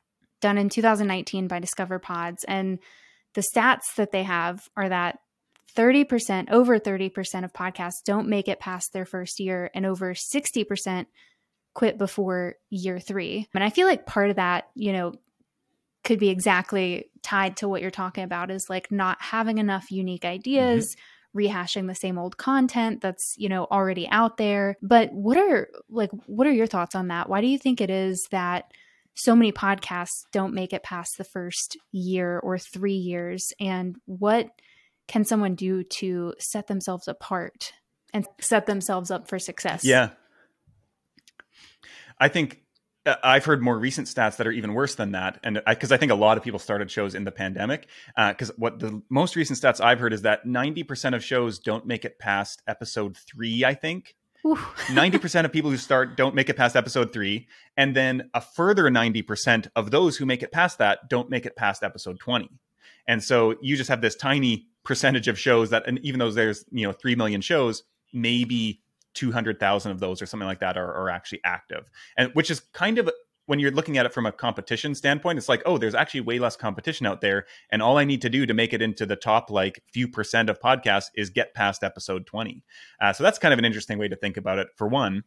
done 0.42 0.58
in 0.58 0.70
2019 0.70 1.48
by 1.48 1.60
Discover 1.60 2.00
Pods, 2.00 2.44
and 2.44 2.80
the 3.34 3.42
stats 3.42 3.96
that 3.98 4.12
they 4.12 4.24
have 4.24 4.68
are 4.76 4.90
that 4.90 5.20
30%, 5.78 6.52
over 6.52 6.80
30% 6.80 7.46
of 7.46 7.54
podcasts 7.54 8.04
don't 8.04 8.28
make 8.28 8.48
it 8.48 8.60
past 8.60 8.92
their 8.92 9.06
first 9.06 9.40
year, 9.40 9.72
and 9.74 9.86
over 9.86 10.14
60% 10.14 11.06
quit 11.74 11.98
before 11.98 12.56
year 12.70 13.00
three. 13.00 13.48
And 13.54 13.64
I 13.64 13.70
feel 13.70 13.88
like 13.88 14.06
part 14.06 14.30
of 14.30 14.36
that, 14.36 14.70
you 14.76 14.92
know, 14.92 15.14
could 16.04 16.20
be 16.20 16.30
exactly 16.30 17.10
tied 17.22 17.58
to 17.58 17.68
what 17.68 17.82
you're 17.82 17.92
talking 17.92 18.24
about 18.24 18.52
is 18.52 18.70
like 18.70 18.92
not 18.92 19.22
having 19.22 19.60
enough 19.60 19.92
unique 19.92 20.26
ideas 20.26 20.96
mm-hmm. 20.96 21.40
rehashing 21.40 21.88
the 21.88 21.96
same 21.96 22.18
old 22.18 22.38
content 22.38 23.02
that's 23.02 23.36
you 23.38 23.48
know 23.48 23.68
already 23.70 24.08
out 24.10 24.38
there. 24.38 24.78
But 24.82 25.14
what 25.14 25.38
are 25.38 25.70
like 25.90 26.10
what 26.26 26.48
are 26.48 26.52
your 26.52 26.68
thoughts 26.68 26.96
on 26.96 27.10
that? 27.10 27.30
Why 27.30 27.42
do 27.42 27.48
you 27.48 27.60
think 27.60 27.82
it 27.82 27.92
is 27.92 28.28
that 28.32 28.72
so 29.16 29.36
many 29.36 29.52
podcasts 29.52 30.24
don't 30.32 30.54
make 30.54 30.74
it 30.74 30.84
past 30.84 31.18
the 31.18 31.24
first 31.24 31.78
year 31.92 32.40
or 32.40 32.58
3 32.58 32.94
years 32.94 33.54
and 33.60 33.96
what 34.06 34.48
can 35.08 35.26
someone 35.26 35.56
do 35.56 35.84
to 35.84 36.34
set 36.40 36.68
themselves 36.68 37.08
apart 37.08 37.74
and 38.14 38.26
set 38.40 38.66
themselves 38.66 39.12
up 39.12 39.28
for 39.28 39.40
success 39.40 39.84
yeah 39.84 40.10
i 42.20 42.28
think 42.28 42.62
uh, 43.06 43.16
I've 43.24 43.46
heard 43.46 43.62
more 43.62 43.78
recent 43.78 44.08
stats 44.08 44.38
that 44.38 44.46
are 44.46 44.52
even 44.52 44.74
worse 44.74 44.96
than 44.96 45.14
that, 45.14 45.40
and 45.44 45.62
because 45.68 45.92
I, 45.92 45.98
think 45.98 46.12
a 46.12 46.16
lot 46.16 46.38
of 46.38 46.44
people 46.44 46.60
started 46.60 46.92
shows 46.92 47.16
in 47.16 47.24
the 47.24 47.32
pandemic. 47.32 47.88
Because 48.16 48.52
what 48.58 48.80
the 48.80 49.02
most 49.10 49.36
recent 49.36 49.60
stats 49.60 49.84
I've 49.84 50.00
heard 50.00 50.14
is 50.14 50.22
that 50.22 50.46
ninety 50.46 50.84
percent 50.84 51.16
of 51.16 51.24
shows 51.24 51.58
don't 51.58 51.86
make 51.86 52.06
it 52.06 52.20
past 52.20 52.62
episode 52.68 53.18
three. 53.18 53.66
I 53.66 53.74
think. 53.74 54.16
ninety 54.94 55.18
percent 55.18 55.46
of 55.46 55.52
people 55.52 55.72
who 55.72 55.78
start 55.78 56.18
don't 56.18 56.36
make 56.36 56.50
it 56.50 56.58
past 56.58 56.76
episode 56.76 57.14
three, 57.14 57.48
and 57.78 57.96
then 57.96 58.30
a 58.34 58.42
further 58.42 58.90
ninety 58.90 59.22
percent 59.22 59.68
of 59.76 59.92
those 59.92 60.18
who 60.18 60.26
make 60.26 60.44
it 60.44 60.52
past 60.52 60.78
that 60.80 61.10
don't 61.10 61.30
make 61.30 61.46
it 61.46 61.56
past 61.56 61.84
episode 61.84 62.20
twenty. 62.20 62.50
And 63.08 63.24
so 63.24 63.56
you 63.62 63.78
just 63.78 63.90
have 63.90 64.02
this 64.02 64.16
tiny 64.16 64.68
percentage 64.84 65.28
of 65.28 65.38
shows 65.38 65.70
that, 65.72 65.88
and 65.88 66.00
even 66.00 66.20
though 66.20 66.32
there's 66.32 66.66
you 66.72 66.86
know 66.86 66.94
three 66.94 67.16
million 67.16 67.42
shows, 67.42 67.84
maybe 68.14 68.82
200,000 69.14 69.92
of 69.92 70.00
those 70.00 70.22
or 70.22 70.26
something 70.26 70.48
like 70.48 70.60
that 70.60 70.78
are, 70.78 70.94
are 70.94 71.10
actually 71.10 71.42
active. 71.44 71.90
And 72.18 72.34
which 72.34 72.50
is 72.50 72.62
kind 72.74 72.98
of 72.98 73.10
when 73.52 73.60
you're 73.60 73.72
looking 73.72 73.98
at 73.98 74.06
it 74.06 74.14
from 74.14 74.26
a 74.26 74.32
competition 74.32 74.96
standpoint, 74.96 75.38
it's 75.38 75.50
like, 75.50 75.62
oh, 75.66 75.78
there's 75.78 75.94
actually 75.94 76.22
way 76.22 76.40
less 76.40 76.56
competition 76.56 77.06
out 77.06 77.20
there. 77.20 77.46
And 77.70 77.82
all 77.82 77.98
I 77.98 78.06
need 78.06 78.22
to 78.22 78.30
do 78.30 78.46
to 78.46 78.54
make 78.54 78.72
it 78.72 78.82
into 78.82 79.06
the 79.06 79.18
top 79.18 79.52
like 79.52 79.84
few 79.92 80.08
percent 80.08 80.50
of 80.50 80.58
podcasts 80.62 81.08
is 81.18 81.30
get 81.30 81.54
past 81.54 81.84
episode 81.84 82.26
20. 82.26 82.64
Uh, 83.02 83.12
so 83.12 83.26
that's 83.26 83.38
kind 83.38 83.52
of 83.52 83.60
an 83.60 83.66
interesting 83.66 83.98
way 83.98 84.08
to 84.08 84.16
think 84.16 84.38
about 84.38 84.58
it. 84.58 84.70
For 84.78 84.88
one, 84.88 85.26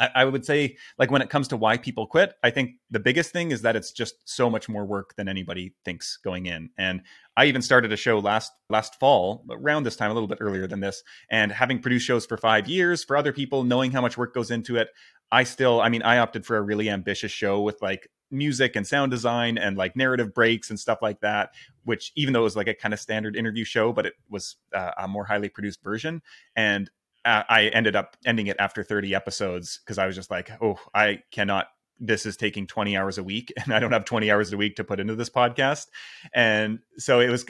I, 0.00 0.10
I 0.16 0.24
would 0.24 0.44
say, 0.44 0.76
like, 0.98 1.10
when 1.10 1.22
it 1.22 1.30
comes 1.30 1.46
to 1.48 1.56
why 1.56 1.76
people 1.76 2.06
quit, 2.06 2.32
I 2.42 2.50
think 2.50 2.72
the 2.90 2.98
biggest 2.98 3.30
thing 3.30 3.52
is 3.52 3.62
that 3.62 3.76
it's 3.76 3.92
just 3.92 4.14
so 4.24 4.48
much 4.48 4.68
more 4.68 4.84
work 4.84 5.14
than 5.16 5.28
anybody 5.28 5.74
thinks 5.84 6.16
going 6.16 6.46
in. 6.46 6.70
And 6.78 7.02
I 7.36 7.44
even 7.44 7.62
started 7.62 7.92
a 7.92 7.96
show 7.96 8.18
last 8.18 8.50
last 8.70 8.98
fall, 8.98 9.44
around 9.50 9.84
this 9.84 9.96
time, 9.96 10.10
a 10.10 10.14
little 10.14 10.28
bit 10.28 10.38
earlier 10.40 10.66
than 10.66 10.80
this, 10.80 11.02
and 11.30 11.52
having 11.52 11.80
produced 11.80 12.06
shows 12.06 12.26
for 12.26 12.36
five 12.36 12.66
years 12.66 13.04
for 13.04 13.16
other 13.16 13.32
people, 13.32 13.62
knowing 13.62 13.92
how 13.92 14.00
much 14.00 14.16
work 14.16 14.34
goes 14.34 14.50
into 14.50 14.76
it, 14.76 14.88
I 15.30 15.44
still, 15.44 15.80
I 15.80 15.90
mean, 15.90 16.02
I 16.02 16.18
opted 16.18 16.44
for 16.46 16.56
a 16.56 16.62
really 16.62 16.90
ambitious 16.90 17.30
show 17.30 17.60
with 17.60 17.80
like 17.82 18.08
music 18.32 18.76
and 18.76 18.86
sound 18.86 19.10
design 19.10 19.58
and 19.58 19.76
like 19.76 19.96
narrative 19.96 20.32
breaks 20.32 20.70
and 20.70 20.80
stuff 20.80 20.98
like 21.02 21.20
that. 21.20 21.50
Which, 21.84 22.12
even 22.16 22.32
though 22.32 22.40
it 22.40 22.44
was 22.44 22.56
like 22.56 22.68
a 22.68 22.74
kind 22.74 22.94
of 22.94 23.00
standard 23.00 23.36
interview 23.36 23.64
show, 23.64 23.92
but 23.92 24.06
it 24.06 24.14
was 24.28 24.56
uh, 24.74 24.92
a 24.98 25.08
more 25.08 25.24
highly 25.24 25.48
produced 25.48 25.82
version, 25.82 26.22
and 26.56 26.90
I 27.24 27.70
ended 27.74 27.96
up 27.96 28.16
ending 28.24 28.46
it 28.46 28.56
after 28.58 28.82
30 28.82 29.14
episodes 29.14 29.80
because 29.84 29.98
I 29.98 30.06
was 30.06 30.16
just 30.16 30.30
like, 30.30 30.50
oh, 30.62 30.78
I 30.94 31.22
cannot. 31.30 31.68
This 31.98 32.24
is 32.24 32.36
taking 32.36 32.66
20 32.66 32.96
hours 32.96 33.18
a 33.18 33.22
week, 33.22 33.52
and 33.62 33.74
I 33.74 33.78
don't 33.78 33.92
have 33.92 34.04
20 34.06 34.30
hours 34.30 34.52
a 34.52 34.56
week 34.56 34.76
to 34.76 34.84
put 34.84 35.00
into 35.00 35.14
this 35.14 35.30
podcast. 35.30 35.86
And 36.32 36.78
so 36.96 37.20
it 37.20 37.28
was, 37.28 37.44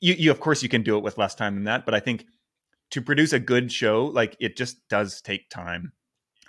you, 0.00 0.14
you 0.14 0.30
of 0.30 0.40
course, 0.40 0.62
you 0.62 0.68
can 0.68 0.82
do 0.82 0.96
it 0.98 1.02
with 1.02 1.18
less 1.18 1.34
time 1.34 1.54
than 1.54 1.64
that, 1.64 1.86
but 1.86 1.94
I 1.94 2.00
think 2.00 2.26
to 2.90 3.02
produce 3.02 3.32
a 3.32 3.38
good 3.38 3.72
show, 3.72 4.06
like 4.06 4.36
it 4.40 4.56
just 4.56 4.86
does 4.88 5.20
take 5.22 5.48
time. 5.50 5.92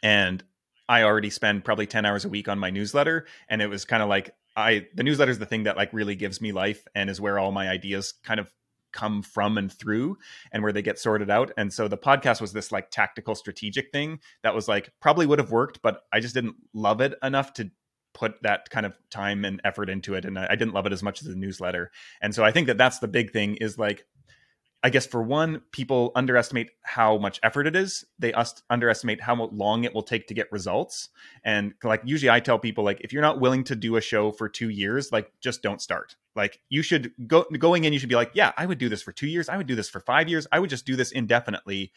And 0.03 0.43
I 0.87 1.03
already 1.03 1.29
spend 1.29 1.63
probably 1.63 1.85
10 1.85 2.05
hours 2.05 2.25
a 2.25 2.29
week 2.29 2.47
on 2.47 2.59
my 2.59 2.69
newsletter, 2.69 3.25
and 3.47 3.61
it 3.61 3.67
was 3.67 3.85
kind 3.85 4.03
of 4.03 4.09
like, 4.09 4.33
I 4.55 4.87
the 4.95 5.03
newsletter 5.03 5.31
is 5.31 5.39
the 5.39 5.45
thing 5.45 5.63
that 5.63 5.77
like 5.77 5.93
really 5.93 6.15
gives 6.15 6.41
me 6.41 6.51
life 6.51 6.85
and 6.95 7.09
is 7.09 7.21
where 7.21 7.39
all 7.39 7.51
my 7.51 7.69
ideas 7.69 8.13
kind 8.23 8.39
of 8.39 8.51
come 8.91 9.21
from 9.21 9.57
and 9.57 9.71
through 9.71 10.17
and 10.51 10.63
where 10.63 10.71
they 10.71 10.81
get 10.81 10.99
sorted 10.99 11.29
out. 11.29 11.51
And 11.57 11.71
so 11.71 11.87
the 11.87 11.97
podcast 11.97 12.41
was 12.41 12.53
this 12.53 12.71
like 12.71 12.91
tactical 12.91 13.35
strategic 13.35 13.91
thing 13.91 14.19
that 14.43 14.55
was 14.55 14.67
like 14.67 14.91
probably 14.99 15.25
would 15.25 15.39
have 15.39 15.51
worked, 15.51 15.81
but 15.81 16.01
I 16.11 16.19
just 16.19 16.33
didn't 16.33 16.55
love 16.73 17.01
it 17.01 17.15
enough 17.23 17.53
to 17.53 17.71
put 18.13 18.41
that 18.41 18.69
kind 18.69 18.85
of 18.85 18.97
time 19.11 19.45
and 19.45 19.61
effort 19.63 19.89
into 19.89 20.15
it. 20.15 20.25
And 20.25 20.37
I, 20.37 20.55
didn't 20.55 20.73
love 20.73 20.85
it 20.85 20.93
as 20.93 21.03
much 21.03 21.21
as 21.21 21.27
the 21.27 21.35
newsletter. 21.35 21.91
And 22.21 22.33
so 22.33 22.43
I 22.43 22.51
think 22.51 22.67
that 22.67 22.77
that's 22.77 22.99
the 22.99 23.07
big 23.07 23.31
thing 23.31 23.55
is 23.55 23.77
like, 23.77 24.05
I 24.81 24.89
guess 24.89 25.05
for 25.05 25.21
one, 25.21 25.61
people 25.71 26.13
underestimate 26.15 26.71
how 26.83 27.17
much 27.17 27.39
effort 27.43 27.67
it 27.67 27.75
is. 27.75 28.05
They 28.17 28.31
ust- 28.31 28.63
underestimate 28.69 29.19
how 29.19 29.35
long 29.51 29.83
it 29.83 29.93
will 29.93 30.03
take 30.03 30.27
to 30.27 30.33
get 30.33 30.49
results. 30.53 31.09
And 31.43 31.73
like 31.83 32.01
usually 32.05 32.29
I 32.29 32.39
tell 32.39 32.57
people 32.57 32.85
like 32.85 33.01
if 33.01 33.11
you're 33.11 33.21
not 33.21 33.41
willing 33.41 33.65
to 33.65 33.75
do 33.75 33.97
a 33.97 34.01
show 34.01 34.31
for 34.31 34.47
2 34.47 34.69
years, 34.69 35.11
like 35.11 35.33
just 35.41 35.61
don't 35.61 35.81
start. 35.81 36.15
Like 36.33 36.61
you 36.69 36.81
should 36.81 37.11
go 37.27 37.43
going 37.57 37.83
in 37.83 37.91
you 37.91 37.99
should 37.99 38.07
be 38.07 38.15
like, 38.15 38.31
yeah, 38.33 38.53
I 38.57 38.65
would 38.65 38.77
do 38.77 38.87
this 38.87 39.01
for 39.01 39.11
2 39.11 39.27
years. 39.27 39.49
I 39.49 39.57
would 39.57 39.67
do 39.67 39.75
this 39.75 39.89
for 39.89 39.99
5 39.99 40.29
years. 40.29 40.47
I 40.51 40.59
would 40.59 40.69
just 40.69 40.85
do 40.85 40.95
this 40.95 41.11
indefinitely 41.11 41.91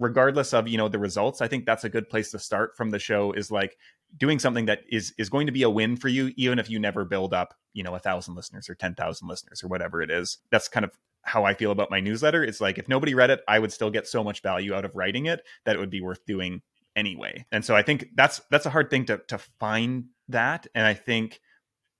regardless 0.00 0.54
of, 0.54 0.68
you 0.68 0.76
know, 0.78 0.88
the 0.88 0.98
results. 0.98 1.40
I 1.40 1.48
think 1.48 1.66
that's 1.66 1.84
a 1.84 1.88
good 1.88 2.08
place 2.08 2.30
to 2.30 2.38
start 2.38 2.76
from 2.76 2.90
the 2.90 2.98
show 2.98 3.32
is 3.32 3.50
like 3.50 3.76
doing 4.16 4.38
something 4.38 4.66
that 4.66 4.80
is 4.90 5.14
is 5.18 5.28
going 5.30 5.46
to 5.46 5.52
be 5.52 5.62
a 5.62 5.70
win 5.70 5.96
for 5.96 6.08
you 6.08 6.32
even 6.36 6.58
if 6.58 6.70
you 6.70 6.78
never 6.78 7.04
build 7.04 7.32
up, 7.32 7.54
you 7.72 7.82
know, 7.82 7.90
a 7.90 7.92
1000 7.92 8.34
listeners 8.34 8.68
or 8.68 8.74
10,000 8.74 9.26
listeners 9.26 9.62
or 9.62 9.68
whatever 9.68 10.02
it 10.02 10.10
is. 10.10 10.38
That's 10.50 10.68
kind 10.68 10.84
of 10.84 10.92
how 11.22 11.44
I 11.44 11.54
feel 11.54 11.70
about 11.70 11.90
my 11.90 12.00
newsletter. 12.00 12.42
It's 12.42 12.60
like 12.60 12.78
if 12.78 12.88
nobody 12.88 13.14
read 13.14 13.30
it, 13.30 13.40
I 13.46 13.58
would 13.58 13.72
still 13.72 13.90
get 13.90 14.06
so 14.06 14.24
much 14.24 14.42
value 14.42 14.74
out 14.74 14.84
of 14.84 14.96
writing 14.96 15.26
it 15.26 15.40
that 15.64 15.76
it 15.76 15.78
would 15.78 15.90
be 15.90 16.00
worth 16.00 16.24
doing 16.26 16.62
anyway. 16.96 17.46
And 17.52 17.64
so 17.64 17.76
I 17.76 17.82
think 17.82 18.08
that's 18.14 18.40
that's 18.50 18.66
a 18.66 18.70
hard 18.70 18.90
thing 18.90 19.04
to 19.06 19.18
to 19.28 19.38
find 19.38 20.06
that. 20.28 20.66
And 20.74 20.86
I 20.86 20.94
think 20.94 21.40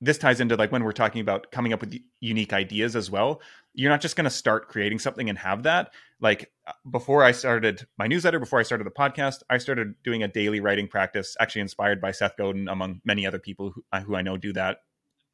this 0.00 0.18
ties 0.18 0.40
into 0.40 0.56
like 0.56 0.70
when 0.70 0.84
we're 0.84 0.92
talking 0.92 1.20
about 1.20 1.50
coming 1.50 1.72
up 1.72 1.80
with 1.80 1.98
unique 2.20 2.52
ideas 2.52 2.94
as 2.94 3.10
well. 3.10 3.40
You're 3.74 3.90
not 3.90 4.00
just 4.00 4.16
going 4.16 4.24
to 4.24 4.30
start 4.30 4.68
creating 4.68 4.98
something 4.98 5.28
and 5.28 5.38
have 5.38 5.64
that. 5.64 5.92
Like 6.20 6.50
uh, 6.66 6.72
before 6.90 7.22
I 7.22 7.32
started 7.32 7.86
my 7.96 8.06
newsletter, 8.06 8.40
before 8.40 8.58
I 8.58 8.64
started 8.64 8.86
the 8.86 8.92
podcast, 8.92 9.42
I 9.50 9.58
started 9.58 9.94
doing 10.02 10.22
a 10.22 10.28
daily 10.28 10.60
writing 10.60 10.88
practice, 10.88 11.36
actually 11.40 11.62
inspired 11.62 12.00
by 12.00 12.12
Seth 12.12 12.36
Godin, 12.36 12.68
among 12.68 13.00
many 13.04 13.26
other 13.26 13.38
people 13.38 13.70
who, 13.70 13.84
uh, 13.92 14.00
who 14.00 14.16
I 14.16 14.22
know 14.22 14.36
do 14.36 14.52
that 14.54 14.78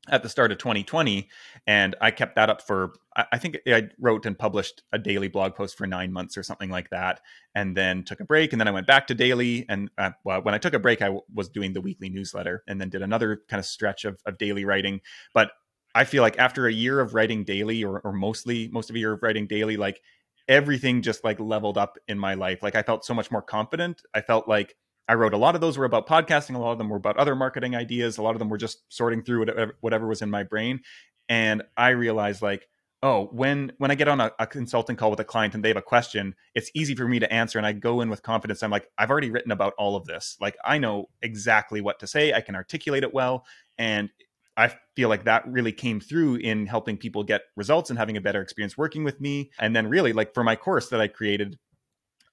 at 0.08 0.22
the 0.22 0.28
start 0.28 0.52
of 0.52 0.58
2020 0.58 1.28
and 1.66 1.94
i 2.00 2.10
kept 2.10 2.36
that 2.36 2.50
up 2.50 2.60
for 2.60 2.92
i 3.16 3.38
think 3.38 3.58
i 3.66 3.88
wrote 3.98 4.26
and 4.26 4.38
published 4.38 4.82
a 4.92 4.98
daily 4.98 5.28
blog 5.28 5.54
post 5.54 5.76
for 5.76 5.86
nine 5.86 6.12
months 6.12 6.36
or 6.36 6.42
something 6.42 6.70
like 6.70 6.90
that 6.90 7.20
and 7.54 7.76
then 7.76 8.04
took 8.04 8.20
a 8.20 8.24
break 8.24 8.52
and 8.52 8.60
then 8.60 8.68
i 8.68 8.70
went 8.70 8.86
back 8.86 9.06
to 9.06 9.14
daily 9.14 9.64
and 9.68 9.90
uh, 9.98 10.10
well, 10.24 10.42
when 10.42 10.54
i 10.54 10.58
took 10.58 10.74
a 10.74 10.78
break 10.78 11.00
I 11.00 11.06
w- 11.06 11.22
was 11.32 11.48
doing 11.48 11.72
the 11.72 11.80
weekly 11.80 12.10
newsletter 12.10 12.62
and 12.68 12.80
then 12.80 12.90
did 12.90 13.02
another 13.02 13.42
kind 13.48 13.58
of 13.58 13.66
stretch 13.66 14.04
of, 14.04 14.20
of 14.26 14.38
daily 14.38 14.64
writing 14.64 15.00
but 15.32 15.52
i 15.94 16.04
feel 16.04 16.22
like 16.22 16.38
after 16.38 16.66
a 16.66 16.72
year 16.72 17.00
of 17.00 17.14
writing 17.14 17.44
daily 17.44 17.82
or, 17.82 18.00
or 18.00 18.12
mostly 18.12 18.68
most 18.68 18.90
of 18.90 18.96
a 18.96 18.98
year 18.98 19.12
of 19.12 19.22
writing 19.22 19.46
daily 19.46 19.76
like 19.76 20.00
everything 20.48 21.00
just 21.00 21.24
like 21.24 21.40
leveled 21.40 21.78
up 21.78 21.96
in 22.08 22.18
my 22.18 22.34
life 22.34 22.62
like 22.62 22.74
i 22.74 22.82
felt 22.82 23.04
so 23.04 23.14
much 23.14 23.30
more 23.30 23.42
confident 23.42 24.02
i 24.12 24.20
felt 24.20 24.46
like 24.46 24.76
I 25.08 25.14
wrote 25.14 25.34
a 25.34 25.38
lot 25.38 25.54
of 25.54 25.60
those 25.60 25.76
were 25.76 25.84
about 25.84 26.08
podcasting. 26.08 26.54
A 26.54 26.58
lot 26.58 26.72
of 26.72 26.78
them 26.78 26.88
were 26.88 26.96
about 26.96 27.16
other 27.16 27.34
marketing 27.34 27.76
ideas. 27.76 28.18
A 28.18 28.22
lot 28.22 28.34
of 28.34 28.38
them 28.38 28.48
were 28.48 28.58
just 28.58 28.80
sorting 28.88 29.22
through 29.22 29.40
whatever, 29.40 29.76
whatever 29.80 30.06
was 30.06 30.22
in 30.22 30.30
my 30.30 30.42
brain. 30.42 30.80
And 31.28 31.62
I 31.76 31.90
realized 31.90 32.42
like, 32.42 32.68
oh, 33.02 33.28
when 33.32 33.72
when 33.76 33.90
I 33.90 33.96
get 33.96 34.08
on 34.08 34.20
a, 34.20 34.32
a, 34.38 34.46
consulting 34.46 34.96
call 34.96 35.10
with 35.10 35.20
a 35.20 35.24
client 35.24 35.54
and 35.54 35.62
they 35.62 35.68
have 35.68 35.76
a 35.76 35.82
question, 35.82 36.34
it's 36.54 36.70
easy 36.74 36.94
for 36.94 37.06
me 37.06 37.18
to 37.18 37.30
answer. 37.32 37.58
And 37.58 37.66
I 37.66 37.72
go 37.72 38.00
in 38.00 38.08
with 38.08 38.22
confidence. 38.22 38.62
I'm 38.62 38.70
like, 38.70 38.88
I've 38.96 39.10
already 39.10 39.30
written 39.30 39.52
about 39.52 39.74
all 39.76 39.94
of 39.94 40.06
this. 40.06 40.38
Like 40.40 40.56
I 40.64 40.78
know 40.78 41.10
exactly 41.20 41.82
what 41.82 41.98
to 42.00 42.06
say. 42.06 42.32
I 42.32 42.40
can 42.40 42.56
articulate 42.56 43.02
it 43.02 43.12
well. 43.12 43.44
And 43.76 44.08
I 44.56 44.72
feel 44.96 45.08
like 45.08 45.24
that 45.24 45.46
really 45.46 45.72
came 45.72 46.00
through 46.00 46.36
in 46.36 46.66
helping 46.66 46.96
people 46.96 47.24
get 47.24 47.42
results 47.56 47.90
and 47.90 47.98
having 47.98 48.16
a 48.16 48.22
better 48.22 48.40
experience 48.40 48.78
working 48.78 49.04
with 49.04 49.20
me. 49.20 49.50
And 49.58 49.76
then 49.76 49.88
really 49.88 50.14
like 50.14 50.32
for 50.32 50.44
my 50.44 50.56
course 50.56 50.88
that 50.88 51.00
I 51.00 51.08
created, 51.08 51.58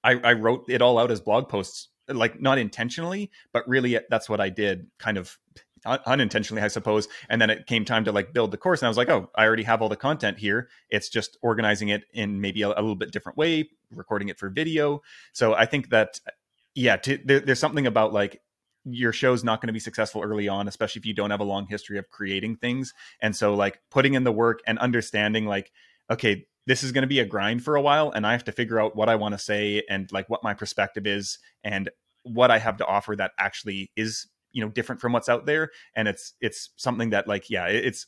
I, 0.04 0.12
I 0.24 0.32
wrote 0.32 0.64
it 0.68 0.80
all 0.80 0.98
out 0.98 1.10
as 1.10 1.20
blog 1.20 1.48
posts 1.48 1.88
like 2.16 2.40
not 2.40 2.58
intentionally, 2.58 3.30
but 3.52 3.68
really 3.68 3.98
that's 4.10 4.28
what 4.28 4.40
I 4.40 4.48
did 4.48 4.88
kind 4.98 5.18
of 5.18 5.38
unintentionally, 5.84 6.62
I 6.62 6.68
suppose. 6.68 7.08
And 7.28 7.40
then 7.40 7.50
it 7.50 7.66
came 7.66 7.84
time 7.84 8.04
to 8.04 8.12
like 8.12 8.32
build 8.32 8.50
the 8.50 8.56
course, 8.56 8.80
and 8.80 8.86
I 8.86 8.90
was 8.90 8.96
like, 8.96 9.08
oh, 9.08 9.30
I 9.34 9.44
already 9.46 9.64
have 9.64 9.82
all 9.82 9.88
the 9.88 9.96
content 9.96 10.38
here. 10.38 10.68
It's 10.90 11.08
just 11.08 11.36
organizing 11.42 11.88
it 11.88 12.04
in 12.12 12.40
maybe 12.40 12.62
a, 12.62 12.68
a 12.68 12.80
little 12.80 12.94
bit 12.94 13.12
different 13.12 13.38
way, 13.38 13.70
recording 13.90 14.28
it 14.28 14.38
for 14.38 14.48
video. 14.48 15.02
So 15.32 15.54
I 15.54 15.66
think 15.66 15.90
that, 15.90 16.20
yeah, 16.74 16.96
to, 16.96 17.18
there, 17.24 17.40
there's 17.40 17.58
something 17.58 17.86
about 17.86 18.12
like 18.12 18.40
your 18.84 19.12
show's 19.12 19.44
not 19.44 19.60
going 19.60 19.68
to 19.68 19.72
be 19.72 19.80
successful 19.80 20.22
early 20.22 20.48
on, 20.48 20.68
especially 20.68 21.00
if 21.00 21.06
you 21.06 21.14
don't 21.14 21.30
have 21.30 21.40
a 21.40 21.44
long 21.44 21.66
history 21.66 21.98
of 21.98 22.10
creating 22.10 22.56
things. 22.56 22.92
And 23.20 23.34
so 23.34 23.54
like 23.54 23.80
putting 23.90 24.14
in 24.14 24.24
the 24.24 24.32
work 24.32 24.60
and 24.66 24.78
understanding 24.78 25.46
like, 25.46 25.70
okay, 26.10 26.46
this 26.66 26.82
is 26.82 26.92
going 26.92 27.02
to 27.02 27.08
be 27.08 27.20
a 27.20 27.24
grind 27.24 27.64
for 27.64 27.76
a 27.76 27.82
while 27.82 28.10
and 28.12 28.26
i 28.26 28.32
have 28.32 28.44
to 28.44 28.52
figure 28.52 28.80
out 28.80 28.94
what 28.94 29.08
i 29.08 29.16
want 29.16 29.32
to 29.34 29.38
say 29.38 29.82
and 29.88 30.10
like 30.12 30.28
what 30.28 30.44
my 30.44 30.54
perspective 30.54 31.06
is 31.06 31.38
and 31.64 31.90
what 32.24 32.50
i 32.50 32.58
have 32.58 32.76
to 32.76 32.86
offer 32.86 33.16
that 33.16 33.32
actually 33.38 33.90
is 33.96 34.28
you 34.52 34.62
know 34.62 34.70
different 34.70 35.00
from 35.00 35.12
what's 35.12 35.28
out 35.28 35.46
there. 35.46 35.70
And 35.96 36.06
it's 36.06 36.34
it's 36.40 36.70
something 36.76 37.10
that 37.10 37.26
like 37.26 37.50
yeah 37.50 37.66
it's 37.66 38.06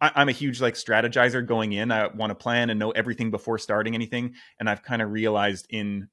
I, 0.00 0.22
am 0.22 0.28
a 0.28 0.32
huge 0.32 0.60
like 0.60 0.74
strategizer 0.74 1.46
going 1.46 1.72
in. 1.72 1.92
I 1.92 2.08
want 2.08 2.30
to 2.30 2.34
plan 2.34 2.70
and 2.70 2.78
know 2.78 2.90
everything 2.92 3.30
before 3.30 3.58
starting 3.58 3.94
anything. 3.94 4.34
And 4.58 4.68
i've 4.68 4.82
kind 4.82 5.02
of 5.02 5.10
realized 5.10 5.66
in 5.70 6.08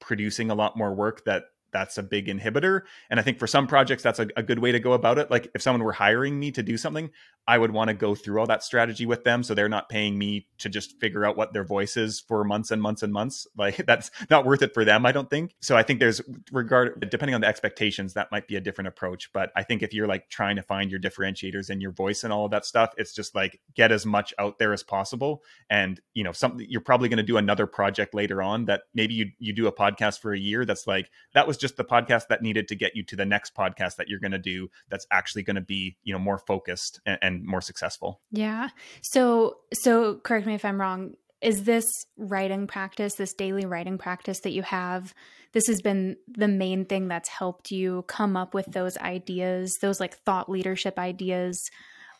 producing 0.00 0.50
a 0.50 0.54
lot 0.54 0.76
more 0.76 0.92
work 0.94 1.24
that 1.26 1.44
that's 1.72 1.98
a 1.98 2.02
big 2.02 2.26
inhibitor. 2.26 2.82
And 3.10 3.18
I 3.18 3.22
think 3.22 3.38
for 3.38 3.46
some 3.46 3.66
projects, 3.66 4.02
that's 4.02 4.18
a, 4.18 4.28
a, 4.36 4.42
good 4.42 4.58
way 4.58 4.72
to 4.72 4.78
go 4.78 4.92
about 4.92 5.18
it. 5.18 5.30
Like 5.30 5.48
if 5.54 5.62
someone 5.62 5.82
were 5.82 5.92
hiring 5.92 6.38
me 6.38 6.50
to 6.52 6.62
do 6.62 6.76
something, 6.76 7.10
I 7.48 7.58
would 7.58 7.72
want 7.72 7.88
to 7.88 7.94
go 7.94 8.14
through 8.14 8.38
all 8.38 8.46
that 8.46 8.62
strategy 8.62 9.06
with 9.06 9.24
them. 9.24 9.42
So 9.42 9.54
they're 9.54 9.68
not 9.68 9.88
paying 9.88 10.16
me 10.16 10.46
to 10.58 10.68
just 10.68 11.00
figure 11.00 11.24
out 11.24 11.36
what 11.36 11.52
their 11.52 11.64
voice 11.64 11.96
is 11.96 12.20
for 12.20 12.44
months 12.44 12.70
and 12.70 12.80
months 12.80 13.02
and 13.02 13.12
months. 13.12 13.46
Like 13.62 13.86
that's 13.86 14.10
not 14.28 14.44
worth 14.44 14.62
it 14.62 14.74
for 14.74 14.84
them, 14.84 15.06
I 15.06 15.12
don't 15.12 15.30
think. 15.30 15.54
So 15.60 15.76
I 15.76 15.84
think 15.84 16.00
there's 16.00 16.20
regard, 16.50 17.08
depending 17.08 17.36
on 17.36 17.42
the 17.42 17.46
expectations, 17.46 18.14
that 18.14 18.32
might 18.32 18.48
be 18.48 18.56
a 18.56 18.60
different 18.60 18.88
approach. 18.88 19.32
But 19.32 19.52
I 19.54 19.62
think 19.62 19.84
if 19.84 19.94
you're 19.94 20.08
like 20.08 20.28
trying 20.30 20.56
to 20.56 20.62
find 20.62 20.90
your 20.90 20.98
differentiators 20.98 21.70
and 21.70 21.80
your 21.80 21.92
voice 21.92 22.24
and 22.24 22.32
all 22.32 22.44
of 22.46 22.50
that 22.50 22.66
stuff, 22.66 22.92
it's 22.96 23.14
just 23.14 23.36
like 23.36 23.60
get 23.76 23.92
as 23.92 24.04
much 24.04 24.34
out 24.36 24.58
there 24.58 24.72
as 24.72 24.82
possible. 24.82 25.44
And, 25.70 26.00
you 26.12 26.24
know, 26.24 26.32
something 26.32 26.66
you're 26.68 26.80
probably 26.80 27.08
going 27.08 27.18
to 27.18 27.22
do 27.22 27.36
another 27.36 27.68
project 27.68 28.14
later 28.14 28.42
on 28.42 28.64
that 28.64 28.82
maybe 28.94 29.14
you, 29.14 29.30
you 29.38 29.52
do 29.52 29.68
a 29.68 29.72
podcast 29.72 30.18
for 30.18 30.32
a 30.32 30.38
year. 30.38 30.64
That's 30.64 30.88
like, 30.88 31.08
that 31.34 31.46
was 31.46 31.56
just 31.62 31.78
the 31.78 31.84
podcast 31.84 32.26
that 32.28 32.42
needed 32.42 32.68
to 32.68 32.74
get 32.74 32.94
you 32.94 33.02
to 33.04 33.16
the 33.16 33.24
next 33.24 33.54
podcast 33.54 33.96
that 33.96 34.08
you're 34.08 34.20
going 34.20 34.32
to 34.32 34.38
do 34.38 34.68
that's 34.90 35.06
actually 35.10 35.42
going 35.42 35.56
to 35.56 35.62
be 35.62 35.96
you 36.02 36.12
know 36.12 36.18
more 36.18 36.38
focused 36.38 37.00
and, 37.06 37.18
and 37.22 37.44
more 37.44 37.62
successful. 37.62 38.20
Yeah. 38.30 38.68
So 39.00 39.58
so 39.72 40.16
correct 40.16 40.46
me 40.46 40.54
if 40.54 40.64
i'm 40.64 40.80
wrong. 40.80 41.14
Is 41.40 41.64
this 41.64 41.86
writing 42.16 42.66
practice 42.66 43.14
this 43.14 43.32
daily 43.32 43.64
writing 43.64 43.96
practice 43.96 44.40
that 44.40 44.52
you 44.52 44.62
have 44.62 45.14
this 45.52 45.66
has 45.66 45.80
been 45.82 46.16
the 46.28 46.48
main 46.48 46.84
thing 46.84 47.08
that's 47.08 47.28
helped 47.28 47.70
you 47.70 48.04
come 48.06 48.36
up 48.36 48.54
with 48.54 48.66
those 48.66 48.96
ideas 48.98 49.76
those 49.80 50.00
like 50.00 50.18
thought 50.18 50.48
leadership 50.48 50.98
ideas 50.98 51.60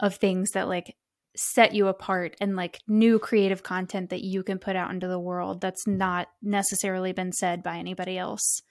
of 0.01 0.17
things 0.17 0.51
that 0.53 0.69
like 0.69 0.97
set 1.35 1.75
you 1.75 1.87
apart 1.87 2.37
and 2.41 2.57
like 2.57 2.81
new 2.87 3.19
creative 3.19 3.63
content 3.63 4.11
that 4.11 4.23
you 4.23 4.43
can 4.43 4.59
put 4.59 4.77
out 4.77 4.91
into 4.91 5.09
the 5.09 5.19
world 5.19 5.61
that's 5.61 5.87
not 5.87 6.29
necessarily 6.43 7.13
been 7.13 7.33
said 7.33 7.63
by 7.63 7.79
anybody 7.79 8.19
else 8.19 8.63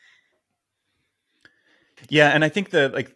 yeah, 2.10 2.30
and 2.30 2.44
I 2.44 2.50
think 2.50 2.72
that 2.72 2.94
like 2.94 3.16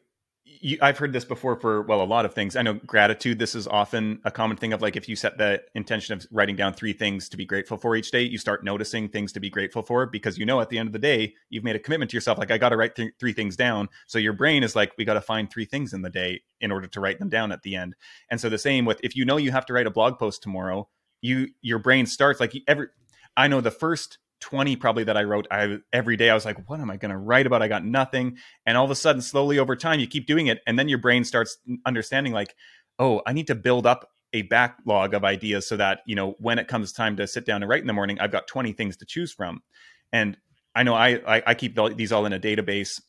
you, 0.66 0.78
I've 0.82 0.98
heard 0.98 1.14
this 1.14 1.26
before 1.26 1.56
for 1.56 1.84
well 1.84 2.02
a 2.02 2.06
lot 2.06 2.26
of 2.26 2.34
things. 2.34 2.56
I 2.56 2.62
know 2.62 2.74
gratitude. 2.74 3.40
This 3.40 3.56
is 3.56 3.68
often 3.68 4.20
a 4.26 4.32
common 4.32 4.58
thing 4.58 4.74
of 4.74 4.82
like 4.82 4.96
if 4.96 5.08
you 5.08 5.16
set 5.16 5.38
the 5.38 5.62
intention 5.76 6.14
of 6.14 6.26
writing 6.32 6.56
down 6.56 6.74
three 6.74 6.94
things 6.94 7.30
to 7.30 7.38
be 7.38 7.46
grateful 7.46 7.78
for 7.78 7.96
each 7.96 8.12
day, 8.12 8.24
you 8.24 8.38
start 8.38 8.64
noticing 8.64 9.10
things 9.10 9.32
to 9.34 9.40
be 9.40 9.50
grateful 9.50 9.84
for 9.84 10.06
because 10.06 10.38
you 10.38 10.46
know 10.46 10.62
at 10.62 10.70
the 10.70 10.78
end 10.78 10.88
of 10.88 10.94
the 10.94 11.00
day 11.00 11.34
you've 11.50 11.64
made 11.64 11.76
a 11.76 11.80
commitment 11.80 12.12
to 12.12 12.18
yourself. 12.18 12.38
Like 12.38 12.52
I 12.52 12.58
got 12.58 12.70
to 12.70 12.78
write 12.78 12.96
th- 12.96 13.14
three 13.20 13.34
things 13.34 13.56
down. 13.56 13.90
So 14.08 14.18
your 14.18 14.34
brain 14.34 14.64
is 14.64 14.76
like 14.76 14.94
we 14.98 15.06
got 15.06 15.14
to 15.16 15.22
find 15.22 15.50
three 15.50 15.66
things 15.66 15.94
in 15.94 16.02
the 16.02 16.10
day 16.10 16.42
in 16.62 16.72
order 16.72 16.88
to 16.88 17.00
write 17.00 17.20
them 17.20 17.30
down 17.30 17.52
at 17.52 17.62
the 17.62 17.76
end. 17.76 17.96
And 18.32 18.40
so 18.42 18.50
the 18.50 18.58
same 18.58 18.86
with 18.86 19.00
if 19.04 19.16
you 19.16 19.26
know 19.26 19.38
you 19.38 19.52
have 19.52 19.66
to 19.68 19.74
write 19.74 19.88
a 19.88 19.92
blog 19.92 20.18
post 20.18 20.42
tomorrow, 20.42 20.88
you 21.22 21.50
your 21.62 21.80
brain 21.80 22.06
starts 22.06 22.40
like 22.40 22.54
every. 22.68 22.88
I 23.38 23.48
know 23.50 23.62
the 23.62 23.72
first 23.72 24.18
20 24.42 24.76
probably 24.76 25.04
that 25.06 25.18
I 25.18 25.24
wrote 25.24 25.48
I 25.50 25.78
every 25.94 26.18
day 26.18 26.30
I 26.30 26.34
was 26.34 26.46
like 26.46 26.70
what 26.70 26.80
am 26.80 26.90
I 26.90 26.98
going 26.98 27.12
to 27.12 27.18
write 27.18 27.48
about? 27.48 27.62
I 27.62 27.68
got 27.68 27.86
nothing. 27.86 28.38
And 28.66 28.78
all 28.78 28.86
of 28.86 28.92
a 28.92 28.96
sudden 28.96 29.22
slowly 29.22 29.60
over 29.60 29.76
time 29.76 30.00
you 30.00 30.08
keep 30.08 30.28
doing 30.28 30.48
it 30.48 30.62
and 30.68 30.78
then 30.78 30.90
your 30.90 30.98
brain 30.98 31.24
starts 31.24 31.58
understanding 31.86 32.34
like 32.34 32.56
oh 33.00 33.22
I 33.26 33.34
need 33.34 33.48
to 33.48 33.56
build 33.56 33.86
up 33.86 34.10
a 34.34 34.44
backlog 34.44 35.14
of 35.14 35.24
ideas 35.24 35.68
so 35.68 35.78
that 35.78 36.00
you 36.06 36.16
know 36.16 36.36
when 36.40 36.60
it 36.60 36.68
comes 36.68 36.92
time 36.92 37.16
to 37.18 37.28
sit 37.28 37.46
down 37.46 37.64
and 37.64 37.70
write 37.70 37.82
in 37.82 37.88
the 37.88 37.94
morning 37.94 38.20
I've 38.20 38.32
got 38.32 38.48
20 38.48 38.74
things 38.74 38.98
to 38.98 39.06
choose 39.06 39.32
from. 39.32 39.62
And 40.12 40.38
I 40.76 40.84
know 40.84 40.94
I 40.94 41.38
I, 41.38 41.44
I 41.48 41.54
keep 41.54 41.78
these 41.96 42.12
all 42.12 42.26
in 42.26 42.34
a 42.34 42.40
database 42.40 43.02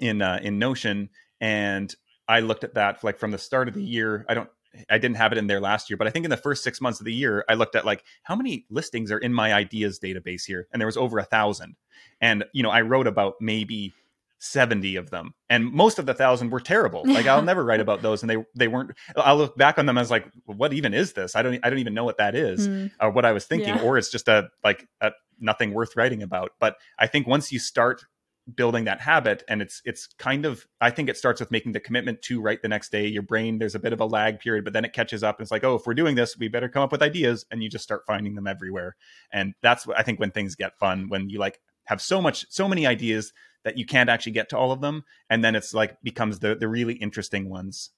in 0.00 0.22
uh, 0.22 0.40
in 0.42 0.58
Notion 0.58 1.10
and 1.40 1.94
I 2.26 2.40
looked 2.40 2.64
at 2.64 2.74
that 2.74 3.04
like 3.04 3.18
from 3.18 3.30
the 3.30 3.38
start 3.38 3.68
of 3.68 3.74
the 3.74 3.82
year. 3.82 4.24
I 4.28 4.34
don't 4.34 4.48
I 4.90 4.98
didn't 4.98 5.16
have 5.16 5.32
it 5.32 5.38
in 5.38 5.46
there 5.46 5.60
last 5.60 5.90
year, 5.90 5.96
but 5.96 6.06
I 6.06 6.10
think 6.10 6.24
in 6.24 6.30
the 6.30 6.36
first 6.36 6.62
six 6.62 6.80
months 6.80 7.00
of 7.00 7.06
the 7.06 7.12
year, 7.12 7.44
I 7.48 7.54
looked 7.54 7.76
at 7.76 7.84
like 7.84 8.04
how 8.22 8.34
many 8.36 8.66
listings 8.70 9.10
are 9.10 9.18
in 9.18 9.32
my 9.32 9.52
ideas 9.52 9.98
database 9.98 10.44
here, 10.44 10.68
and 10.72 10.80
there 10.80 10.86
was 10.86 10.96
over 10.96 11.18
a 11.18 11.24
thousand. 11.24 11.76
And 12.20 12.44
you 12.52 12.62
know, 12.62 12.70
I 12.70 12.82
wrote 12.82 13.06
about 13.06 13.34
maybe 13.40 13.94
70 14.40 14.96
of 14.96 15.08
them 15.08 15.32
and 15.48 15.72
most 15.72 15.98
of 15.98 16.04
the 16.04 16.12
thousand 16.12 16.50
were 16.50 16.60
terrible 16.60 17.02
like 17.06 17.26
i'll 17.26 17.40
never 17.40 17.64
write 17.64 17.80
about 17.80 18.02
those 18.02 18.22
and 18.22 18.28
they 18.28 18.36
they 18.54 18.68
weren't 18.68 18.90
i'll 19.16 19.38
look 19.38 19.56
back 19.56 19.78
on 19.78 19.86
them 19.86 19.96
as 19.96 20.10
like 20.10 20.26
what 20.44 20.74
even 20.74 20.92
is 20.92 21.14
this 21.14 21.34
i 21.34 21.40
don't 21.40 21.58
i 21.64 21.70
don't 21.70 21.78
even 21.78 21.94
know 21.94 22.04
what 22.04 22.18
that 22.18 22.34
is 22.34 22.68
mm. 22.68 22.90
or 23.00 23.10
what 23.10 23.24
i 23.24 23.32
was 23.32 23.46
thinking 23.46 23.74
yeah. 23.74 23.80
or 23.80 23.96
it's 23.96 24.10
just 24.10 24.28
a 24.28 24.50
like 24.62 24.86
a 25.00 25.12
nothing 25.40 25.72
worth 25.72 25.96
writing 25.96 26.22
about 26.22 26.50
but 26.60 26.76
i 26.98 27.06
think 27.06 27.26
once 27.26 27.52
you 27.52 27.58
start 27.58 28.04
building 28.52 28.84
that 28.84 29.00
habit 29.00 29.42
and 29.48 29.62
it's 29.62 29.80
it's 29.84 30.06
kind 30.18 30.44
of 30.44 30.66
i 30.80 30.90
think 30.90 31.08
it 31.08 31.16
starts 31.16 31.40
with 31.40 31.50
making 31.50 31.72
the 31.72 31.80
commitment 31.80 32.20
to 32.20 32.40
write 32.40 32.60
the 32.60 32.68
next 32.68 32.92
day. 32.92 33.06
Your 33.06 33.22
brain 33.22 33.58
there's 33.58 33.74
a 33.74 33.78
bit 33.78 33.92
of 33.92 34.00
a 34.00 34.04
lag 34.04 34.38
period 34.38 34.64
but 34.64 34.72
then 34.72 34.84
it 34.84 34.92
catches 34.92 35.22
up 35.22 35.38
and 35.38 35.44
it's 35.44 35.50
like 35.50 35.64
oh 35.64 35.76
if 35.76 35.86
we're 35.86 35.94
doing 35.94 36.14
this 36.14 36.36
we 36.36 36.48
better 36.48 36.68
come 36.68 36.82
up 36.82 36.92
with 36.92 37.02
ideas 37.02 37.46
and 37.50 37.62
you 37.62 37.70
just 37.70 37.84
start 37.84 38.02
finding 38.06 38.34
them 38.34 38.46
everywhere. 38.46 38.96
And 39.32 39.54
that's 39.62 39.86
what 39.86 39.98
i 39.98 40.02
think 40.02 40.20
when 40.20 40.30
things 40.30 40.54
get 40.54 40.78
fun 40.78 41.08
when 41.08 41.30
you 41.30 41.38
like 41.38 41.60
have 41.84 42.00
so 42.00 42.20
much 42.20 42.46
so 42.50 42.68
many 42.68 42.86
ideas 42.86 43.32
that 43.64 43.78
you 43.78 43.86
can't 43.86 44.10
actually 44.10 44.32
get 44.32 44.50
to 44.50 44.58
all 44.58 44.72
of 44.72 44.80
them 44.80 45.04
and 45.30 45.42
then 45.42 45.54
it's 45.54 45.72
like 45.72 45.96
becomes 46.02 46.40
the 46.40 46.54
the 46.54 46.68
really 46.68 46.94
interesting 46.94 47.48
ones 47.48 47.90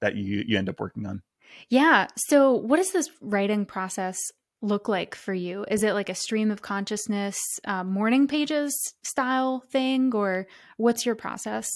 that 0.00 0.16
you 0.16 0.44
you 0.46 0.58
end 0.58 0.68
up 0.68 0.80
working 0.80 1.06
on. 1.06 1.22
Yeah. 1.68 2.08
So 2.16 2.52
what 2.52 2.78
is 2.78 2.92
this 2.92 3.08
writing 3.20 3.64
process 3.64 4.18
look 4.60 4.88
like 4.88 5.14
for 5.14 5.34
you? 5.34 5.64
Is 5.70 5.82
it 5.82 5.94
like 5.94 6.08
a 6.08 6.14
stream 6.14 6.50
of 6.50 6.62
consciousness, 6.62 7.38
uh, 7.64 7.84
morning 7.84 8.26
pages 8.26 8.94
style 9.02 9.62
thing, 9.70 10.14
or 10.14 10.46
what's 10.76 11.06
your 11.06 11.14
process? 11.14 11.70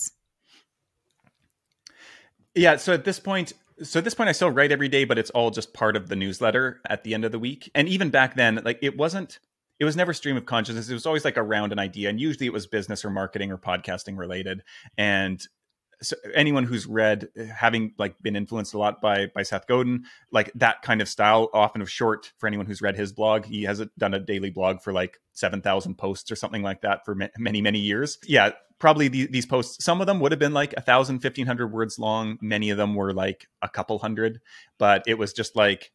Yeah, 2.54 2.76
so 2.76 2.92
at 2.92 3.04
this 3.04 3.18
point, 3.18 3.52
so 3.82 3.98
at 3.98 4.04
this 4.04 4.14
point, 4.14 4.28
I 4.28 4.32
still 4.32 4.50
write 4.50 4.72
every 4.72 4.88
day, 4.88 5.04
but 5.04 5.18
it's 5.18 5.30
all 5.30 5.50
just 5.50 5.72
part 5.72 5.96
of 5.96 6.08
the 6.08 6.16
newsletter 6.16 6.80
at 6.88 7.04
the 7.04 7.14
end 7.14 7.24
of 7.24 7.32
the 7.32 7.38
week. 7.38 7.70
And 7.74 7.88
even 7.88 8.10
back 8.10 8.36
then, 8.36 8.60
like 8.64 8.78
it 8.82 8.96
wasn't, 8.96 9.38
it 9.80 9.84
was 9.84 9.96
never 9.96 10.12
stream 10.12 10.36
of 10.36 10.46
consciousness. 10.46 10.88
It 10.88 10.94
was 10.94 11.06
always 11.06 11.24
like 11.24 11.38
around 11.38 11.72
an 11.72 11.78
idea, 11.78 12.08
and 12.08 12.20
usually 12.20 12.46
it 12.46 12.52
was 12.52 12.66
business 12.66 13.04
or 13.04 13.10
marketing 13.10 13.50
or 13.50 13.58
podcasting 13.58 14.18
related. 14.18 14.62
And 14.98 15.40
so 16.02 16.16
anyone 16.34 16.64
who's 16.64 16.86
read 16.86 17.28
uh, 17.38 17.44
having 17.44 17.94
like 17.98 18.14
been 18.22 18.36
influenced 18.36 18.74
a 18.74 18.78
lot 18.78 19.00
by 19.00 19.26
by 19.34 19.42
Seth 19.42 19.66
Godin 19.66 20.04
like 20.30 20.52
that 20.54 20.82
kind 20.82 21.00
of 21.00 21.08
style 21.08 21.48
often 21.54 21.80
of 21.82 21.90
short 21.90 22.32
for 22.38 22.46
anyone 22.46 22.66
who's 22.66 22.82
read 22.82 22.96
his 22.96 23.12
blog 23.12 23.44
he 23.44 23.62
has 23.62 23.82
done 23.98 24.14
a 24.14 24.20
daily 24.20 24.50
blog 24.50 24.80
for 24.80 24.92
like 24.92 25.18
7000 25.32 25.96
posts 25.96 26.30
or 26.30 26.36
something 26.36 26.62
like 26.62 26.82
that 26.82 27.04
for 27.04 27.16
many 27.38 27.62
many 27.62 27.78
years. 27.78 28.18
Yeah 28.26 28.52
probably 28.78 29.06
the, 29.06 29.28
these 29.28 29.46
posts 29.46 29.84
some 29.84 30.00
of 30.00 30.08
them 30.08 30.18
would 30.18 30.32
have 30.32 30.40
been 30.40 30.52
like 30.52 30.74
a 30.76 30.80
thousand 30.80 31.20
fifteen 31.20 31.46
hundred 31.46 31.68
words 31.68 32.00
long. 32.00 32.36
Many 32.42 32.70
of 32.70 32.76
them 32.76 32.96
were 32.96 33.12
like 33.14 33.46
a 33.62 33.68
couple 33.68 33.98
hundred. 34.00 34.40
But 34.76 35.04
it 35.06 35.16
was 35.16 35.32
just 35.32 35.54
like 35.54 35.92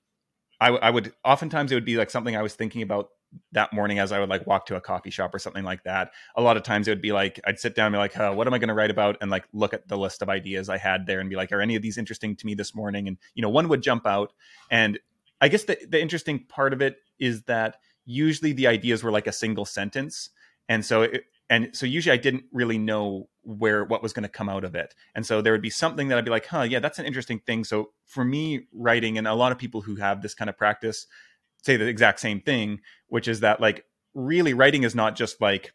I, 0.60 0.70
I 0.70 0.89
would 0.89 1.14
oftentimes 1.24 1.72
it 1.72 1.76
would 1.76 1.86
be 1.86 1.97
like 1.97 2.10
something 2.10 2.36
I 2.36 2.41
was 2.41 2.55
thinking 2.55 2.82
about 2.82 3.10
that 3.51 3.73
morning 3.73 3.99
as 3.99 4.11
I 4.11 4.19
would 4.19 4.30
like 4.30 4.47
walk 4.47 4.65
to 4.67 4.75
a 4.75 4.82
coffee 4.82 5.09
shop 5.09 5.34
or 5.34 5.39
something 5.39 5.63
like 5.63 5.84
that. 5.84 6.11
A 6.36 6.41
lot 6.41 6.57
of 6.57 6.63
times 6.63 6.88
it 6.88 6.91
would 6.91 7.01
be 7.01 7.11
like 7.11 7.39
I'd 7.45 7.59
sit 7.59 7.75
down 7.75 7.88
and 7.88 7.93
be 7.93 7.97
like, 7.99 8.17
oh, 8.19 8.34
what 8.34 8.47
am 8.47 8.53
I 8.53 8.57
going 8.57 8.69
to 8.69 8.73
write 8.73 8.91
about? 8.91 9.17
And 9.21 9.30
like 9.30 9.45
look 9.53 9.73
at 9.73 9.88
the 9.88 9.97
list 9.97 10.21
of 10.21 10.30
ideas 10.30 10.69
I 10.69 10.78
had 10.78 11.05
there 11.05 11.19
and 11.19 11.30
be 11.30 11.36
like, 11.36 11.51
are 11.51 11.61
any 11.61 11.75
of 11.75 11.82
these 11.82 11.97
interesting 11.97 12.36
to 12.38 12.45
me 12.45 12.53
this 12.53 12.73
morning? 12.75 13.07
And 13.07 13.17
you 13.36 13.41
know, 13.41 13.49
one 13.49 13.67
would 13.69 13.82
jump 13.82 14.05
out. 14.05 14.34
And 14.71 14.99
I 15.41 15.49
guess 15.49 15.65
the 15.65 15.78
the 15.88 16.01
interesting 16.01 16.45
part 16.45 16.73
of 16.73 16.82
it 16.82 16.97
is 17.19 17.43
that 17.43 17.78
usually 18.05 18.53
the 18.53 18.67
ideas 18.67 19.03
were 19.03 19.11
like 19.11 19.28
a 19.28 19.32
single 19.32 19.65
sentence. 19.65 20.30
And 20.69 20.86
so 20.86 21.03
it, 21.03 21.25
and 21.49 21.69
so 21.73 21.86
usually 21.86 22.13
I 22.13 22.17
didn't 22.17 22.45
really 22.51 22.78
know 22.78 23.30
where 23.43 23.86
what 23.86 24.03
was 24.03 24.11
going 24.11 24.23
to 24.23 24.30
come 24.30 24.49
out 24.49 24.65
of 24.65 24.75
it. 24.75 24.93
And 25.15 25.25
so 25.25 25.41
there 25.41 25.53
would 25.53 25.61
be 25.61 25.69
something 25.69 26.09
that 26.09 26.17
I'd 26.17 26.25
be 26.25 26.32
like, 26.32 26.45
huh, 26.47 26.63
yeah, 26.63 26.80
that's 26.80 26.99
an 26.99 27.05
interesting 27.05 27.39
thing. 27.39 27.63
So 27.63 27.91
for 28.05 28.25
me, 28.25 28.67
writing, 28.73 29.17
and 29.17 29.28
a 29.28 29.34
lot 29.34 29.53
of 29.53 29.57
people 29.57 29.82
who 29.82 29.95
have 29.95 30.21
this 30.21 30.34
kind 30.34 30.49
of 30.49 30.57
practice 30.57 31.07
say 31.68 31.78
the 31.78 31.88
exact 31.88 32.20
same 32.20 32.41
thing, 32.41 32.80
which 33.07 33.28
is 33.28 33.41
that 33.41 33.61
like 33.61 33.86
really 34.15 34.53
writing 34.53 34.84
is 34.84 34.95
not 34.95 35.15
just 35.15 35.39
like 35.39 35.74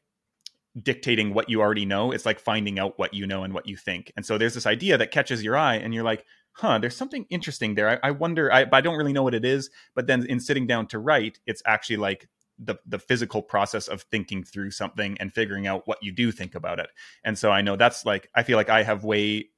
dictating 0.80 1.34
what 1.34 1.48
you 1.48 1.60
already 1.60 1.84
know. 1.84 2.12
It's 2.12 2.26
like 2.26 2.40
finding 2.40 2.78
out 2.78 2.98
what 2.98 3.14
you 3.14 3.26
know 3.26 3.44
and 3.44 3.54
what 3.54 3.68
you 3.68 3.76
think. 3.76 4.12
And 4.16 4.26
so 4.26 4.38
there's 4.38 4.54
this 4.54 4.66
idea 4.66 4.98
that 4.98 5.10
catches 5.10 5.44
your 5.44 5.56
eye, 5.56 5.76
and 5.76 5.94
you're 5.94 6.04
like, 6.04 6.24
huh, 6.52 6.78
there's 6.78 6.96
something 6.96 7.26
interesting 7.30 7.74
there. 7.74 7.88
I, 7.88 8.08
I 8.08 8.10
wonder, 8.10 8.52
I, 8.52 8.66
I 8.72 8.80
don't 8.80 8.96
really 8.96 9.12
know 9.12 9.22
what 9.22 9.34
it 9.34 9.44
is. 9.44 9.70
But 9.94 10.06
then 10.06 10.26
in 10.26 10.40
sitting 10.40 10.66
down 10.66 10.86
to 10.88 10.98
write, 10.98 11.38
it's 11.46 11.62
actually 11.66 11.96
like 11.96 12.28
the 12.58 12.76
the 12.86 12.98
physical 12.98 13.42
process 13.42 13.88
of 13.88 14.02
thinking 14.02 14.44
through 14.44 14.70
something 14.70 15.16
and 15.18 15.32
figuring 15.32 15.66
out 15.66 15.86
what 15.86 15.98
you 16.02 16.12
do 16.12 16.30
think 16.30 16.54
about 16.54 16.78
it. 16.78 16.90
And 17.24 17.38
so 17.38 17.50
I 17.50 17.62
know 17.62 17.76
that's 17.76 18.04
like 18.04 18.28
I 18.34 18.42
feel 18.42 18.56
like 18.56 18.68
I 18.68 18.82
have 18.82 19.04
way 19.04 19.48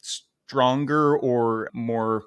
stronger 0.00 1.16
or 1.16 1.70
more 1.72 2.24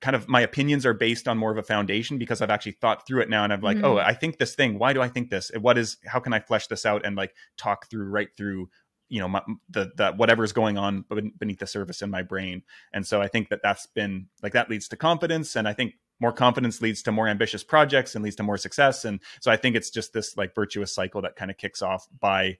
kind 0.00 0.16
of 0.16 0.28
my 0.28 0.40
opinions 0.40 0.84
are 0.86 0.94
based 0.94 1.28
on 1.28 1.38
more 1.38 1.50
of 1.50 1.58
a 1.58 1.62
foundation 1.62 2.18
because 2.18 2.40
I've 2.40 2.50
actually 2.50 2.72
thought 2.72 3.06
through 3.06 3.22
it 3.22 3.30
now 3.30 3.44
and 3.44 3.52
I'm 3.52 3.60
like, 3.60 3.78
oh, 3.78 3.80
mm-hmm. 3.80 3.98
oh, 3.98 3.98
I 3.98 4.14
think 4.14 4.38
this 4.38 4.54
thing. 4.54 4.78
Why 4.78 4.92
do 4.92 5.02
I 5.02 5.08
think 5.08 5.30
this? 5.30 5.50
What 5.58 5.78
is? 5.78 5.98
How 6.06 6.20
can 6.20 6.32
I 6.32 6.40
flesh 6.40 6.66
this 6.66 6.86
out 6.86 7.04
and 7.04 7.16
like 7.16 7.34
talk 7.56 7.88
through 7.88 8.08
right 8.08 8.28
through 8.36 8.68
you 9.12 9.20
know 9.20 9.28
my, 9.28 9.42
the 9.68 9.92
the 9.94 10.12
whatever's 10.12 10.52
going 10.52 10.78
on 10.78 11.04
beneath 11.38 11.58
the 11.58 11.66
surface 11.66 12.00
in 12.00 12.10
my 12.10 12.22
brain 12.22 12.62
and 12.94 13.06
so 13.06 13.20
i 13.20 13.28
think 13.28 13.50
that 13.50 13.60
that's 13.62 13.86
been 13.86 14.26
like 14.42 14.54
that 14.54 14.70
leads 14.70 14.88
to 14.88 14.96
confidence 14.96 15.54
and 15.54 15.68
i 15.68 15.72
think 15.74 15.92
more 16.18 16.32
confidence 16.32 16.80
leads 16.80 17.02
to 17.02 17.12
more 17.12 17.28
ambitious 17.28 17.62
projects 17.62 18.14
and 18.14 18.24
leads 18.24 18.36
to 18.36 18.42
more 18.42 18.56
success 18.56 19.04
and 19.04 19.20
so 19.40 19.50
i 19.50 19.56
think 19.56 19.76
it's 19.76 19.90
just 19.90 20.14
this 20.14 20.34
like 20.38 20.54
virtuous 20.54 20.94
cycle 20.94 21.20
that 21.20 21.36
kind 21.36 21.50
of 21.50 21.58
kicks 21.58 21.82
off 21.82 22.08
by 22.20 22.56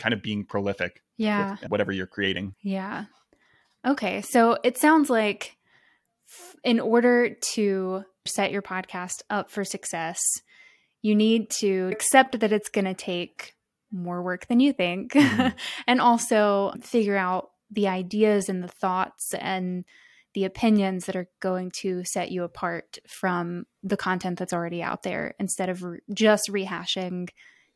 kind 0.00 0.12
of 0.12 0.22
being 0.22 0.44
prolific 0.44 1.02
yeah 1.16 1.56
whatever 1.68 1.92
you're 1.92 2.06
creating 2.06 2.52
yeah 2.62 3.04
okay 3.86 4.20
so 4.22 4.58
it 4.64 4.76
sounds 4.76 5.08
like 5.08 5.55
in 6.64 6.80
order 6.80 7.34
to 7.52 8.02
set 8.26 8.50
your 8.50 8.62
podcast 8.62 9.22
up 9.30 9.50
for 9.50 9.64
success 9.64 10.20
you 11.02 11.14
need 11.14 11.48
to 11.50 11.88
accept 11.92 12.40
that 12.40 12.52
it's 12.52 12.68
going 12.68 12.84
to 12.84 12.94
take 12.94 13.54
more 13.92 14.22
work 14.22 14.46
than 14.46 14.60
you 14.60 14.72
think 14.72 15.12
mm-hmm. 15.12 15.56
and 15.86 16.00
also 16.00 16.72
figure 16.80 17.16
out 17.16 17.50
the 17.70 17.88
ideas 17.88 18.48
and 18.48 18.62
the 18.62 18.68
thoughts 18.68 19.32
and 19.34 19.84
the 20.34 20.44
opinions 20.44 21.06
that 21.06 21.16
are 21.16 21.28
going 21.40 21.70
to 21.70 22.04
set 22.04 22.30
you 22.30 22.42
apart 22.42 22.98
from 23.08 23.64
the 23.82 23.96
content 23.96 24.38
that's 24.38 24.52
already 24.52 24.82
out 24.82 25.02
there 25.02 25.34
instead 25.38 25.68
of 25.68 25.82
re- 25.82 26.00
just 26.12 26.48
rehashing 26.50 27.28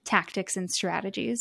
tactics 0.04 0.56
and 0.56 0.70
strategies. 0.70 1.40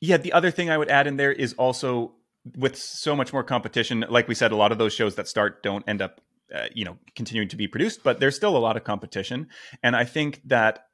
Yeah, 0.00 0.16
the 0.16 0.32
other 0.32 0.50
thing 0.50 0.70
I 0.70 0.78
would 0.78 0.88
add 0.88 1.06
in 1.06 1.16
there 1.16 1.32
is 1.32 1.52
also 1.54 2.14
with 2.56 2.76
so 2.76 3.16
much 3.16 3.32
more 3.32 3.42
competition, 3.42 4.04
like 4.08 4.28
we 4.28 4.34
said, 4.34 4.52
a 4.52 4.56
lot 4.56 4.72
of 4.72 4.78
those 4.78 4.92
shows 4.92 5.14
that 5.14 5.28
start 5.28 5.62
don't 5.62 5.86
end 5.88 6.02
up, 6.02 6.20
uh, 6.54 6.66
you 6.74 6.84
know, 6.84 6.98
continuing 7.14 7.48
to 7.48 7.56
be 7.56 7.66
produced, 7.66 8.02
but 8.02 8.20
there's 8.20 8.36
still 8.36 8.56
a 8.56 8.58
lot 8.58 8.76
of 8.76 8.84
competition. 8.84 9.48
And 9.82 9.96
I 9.96 10.04
think 10.04 10.40
that 10.46 10.86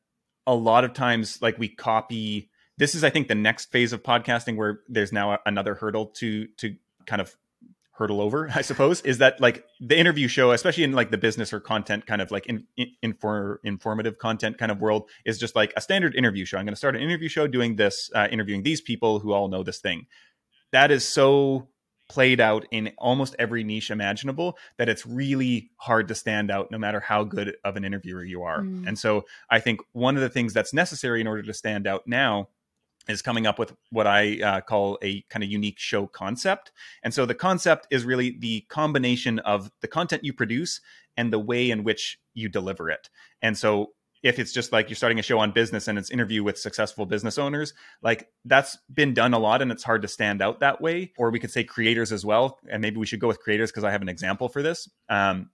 a 0.47 0.55
lot 0.55 0.85
of 0.85 0.93
times, 0.93 1.43
like 1.43 1.59
we 1.59 1.69
copy, 1.69 2.51
this 2.79 2.95
is, 2.95 3.05
I 3.05 3.11
think, 3.11 3.29
the 3.29 3.35
next 3.35 3.71
phase 3.73 3.93
of 3.93 4.03
podcasting 4.03 4.57
where 4.57 4.81
there's 4.89 5.13
now 5.13 5.39
another 5.45 5.75
hurdle 5.75 6.07
to 6.17 6.47
to 6.59 6.77
kind 7.07 7.21
of 7.21 7.37
hurdle 8.01 8.23
over, 8.23 8.51
I 8.55 8.63
suppose, 8.63 9.03
is 9.03 9.19
that 9.19 9.43
like 9.43 9.63
the 9.79 9.99
interview 9.99 10.27
show, 10.27 10.53
especially 10.53 10.85
in 10.85 10.93
like 10.93 11.11
the 11.11 11.19
business 11.19 11.53
or 11.53 11.61
content 11.61 12.07
kind 12.07 12.23
of 12.23 12.31
like 12.31 12.47
in, 12.47 12.65
in, 12.79 12.89
infor, 13.05 13.59
informative 13.63 14.17
content 14.17 14.57
kind 14.57 14.73
of 14.73 14.81
world, 14.81 15.11
is 15.27 15.39
just 15.39 15.55
like 15.55 15.75
a 15.77 15.83
standard 15.83 16.15
interview 16.15 16.47
show. 16.47 16.57
I'm 16.57 16.65
going 16.65 16.73
to 16.73 16.79
start 16.79 16.97
an 16.97 17.03
interview 17.03 17.29
show 17.29 17.47
doing 17.47 17.77
this, 17.77 18.11
uh, 18.15 18.29
interviewing 18.31 18.63
these 18.63 18.81
people 18.81 19.21
who 19.21 19.35
all 19.35 19.49
know 19.49 19.63
this 19.63 19.81
thing. 19.81 20.07
That 20.73 20.91
is 20.91 21.07
so 21.07 21.69
played 22.11 22.41
out 22.41 22.67
in 22.73 22.93
almost 22.99 23.37
every 23.39 23.63
niche 23.63 23.91
imaginable 23.91 24.59
that 24.79 24.89
it's 24.89 25.07
really 25.07 25.71
hard 25.77 26.09
to 26.09 26.15
stand 26.15 26.51
out 26.51 26.69
no 26.71 26.77
matter 26.77 26.99
how 26.99 27.23
good 27.23 27.55
of 27.65 27.77
an 27.77 27.85
interviewer 27.85 28.25
you 28.25 28.43
are. 28.43 28.63
Mm. 28.63 28.89
And 28.89 28.99
so 28.99 29.27
I 29.49 29.61
think 29.61 29.81
one 29.93 30.17
of 30.17 30.23
the 30.23 30.29
things 30.29 30.53
that's 30.53 30.75
necessary 30.75 31.21
in 31.21 31.29
order 31.29 31.43
to 31.43 31.55
stand 31.55 31.87
out 31.87 32.09
now 32.09 32.49
is 33.09 33.23
coming 33.23 33.47
up 33.47 33.61
with 33.61 33.73
what 33.91 34.09
I 34.09 34.41
uh, 34.43 34.61
call 34.61 34.99
a 35.03 35.23
kind 35.31 35.45
of 35.45 35.51
unique 35.51 35.79
show 35.79 36.09
concept. 36.09 36.73
And 37.05 37.15
so 37.15 37.27
the 37.27 37.35
concept 37.35 37.87
is 37.91 38.05
really 38.05 38.37
the 38.39 38.63
combination 38.69 39.39
of 39.41 39.71
the 39.81 39.89
content 39.89 40.25
you 40.25 40.33
produce 40.33 40.81
and 41.17 41.33
the 41.33 41.39
way 41.39 41.71
in 41.71 41.85
which 41.85 42.19
you 42.35 42.49
deliver 42.49 42.91
it. 42.91 43.09
And 43.41 43.57
so 43.57 43.93
if 44.23 44.39
it's 44.39 44.53
just 44.53 44.73
like 44.73 44.89
you're 44.89 44.97
starting 44.97 45.19
a 45.19 45.23
show 45.23 45.39
on 45.39 45.53
business 45.53 45.89
and 45.89 45.99
it's 45.99 46.11
interview 46.11 46.43
with 46.45 46.59
successful 46.59 47.07
business 47.07 47.39
owners, 47.39 47.73
like 48.03 48.29
that's 48.45 48.79
been 48.93 49.15
done 49.15 49.33
a 49.33 49.39
lot 49.39 49.63
and 49.63 49.73
it's 49.73 49.83
hard 49.83 50.03
to 50.03 50.09
stand 50.09 50.43
out 50.43 50.61
that 50.61 50.81
way. 50.81 51.13
Or 51.17 51.31
we 51.31 51.39
could 51.39 51.51
say 51.51 51.65
creators 51.65 52.13
as 52.13 52.25
well. 52.25 52.59
And 52.71 52.83
maybe 52.83 52.99
we 52.99 53.07
should 53.07 53.21
go 53.21 53.29
with 53.29 53.41
creators 53.41 53.71
because 53.71 53.85
I 53.85 53.91
have 53.91 54.03
an 54.03 54.09
example 54.09 54.49
for 54.49 54.63
this. 54.63 54.89
Um, 55.09 55.51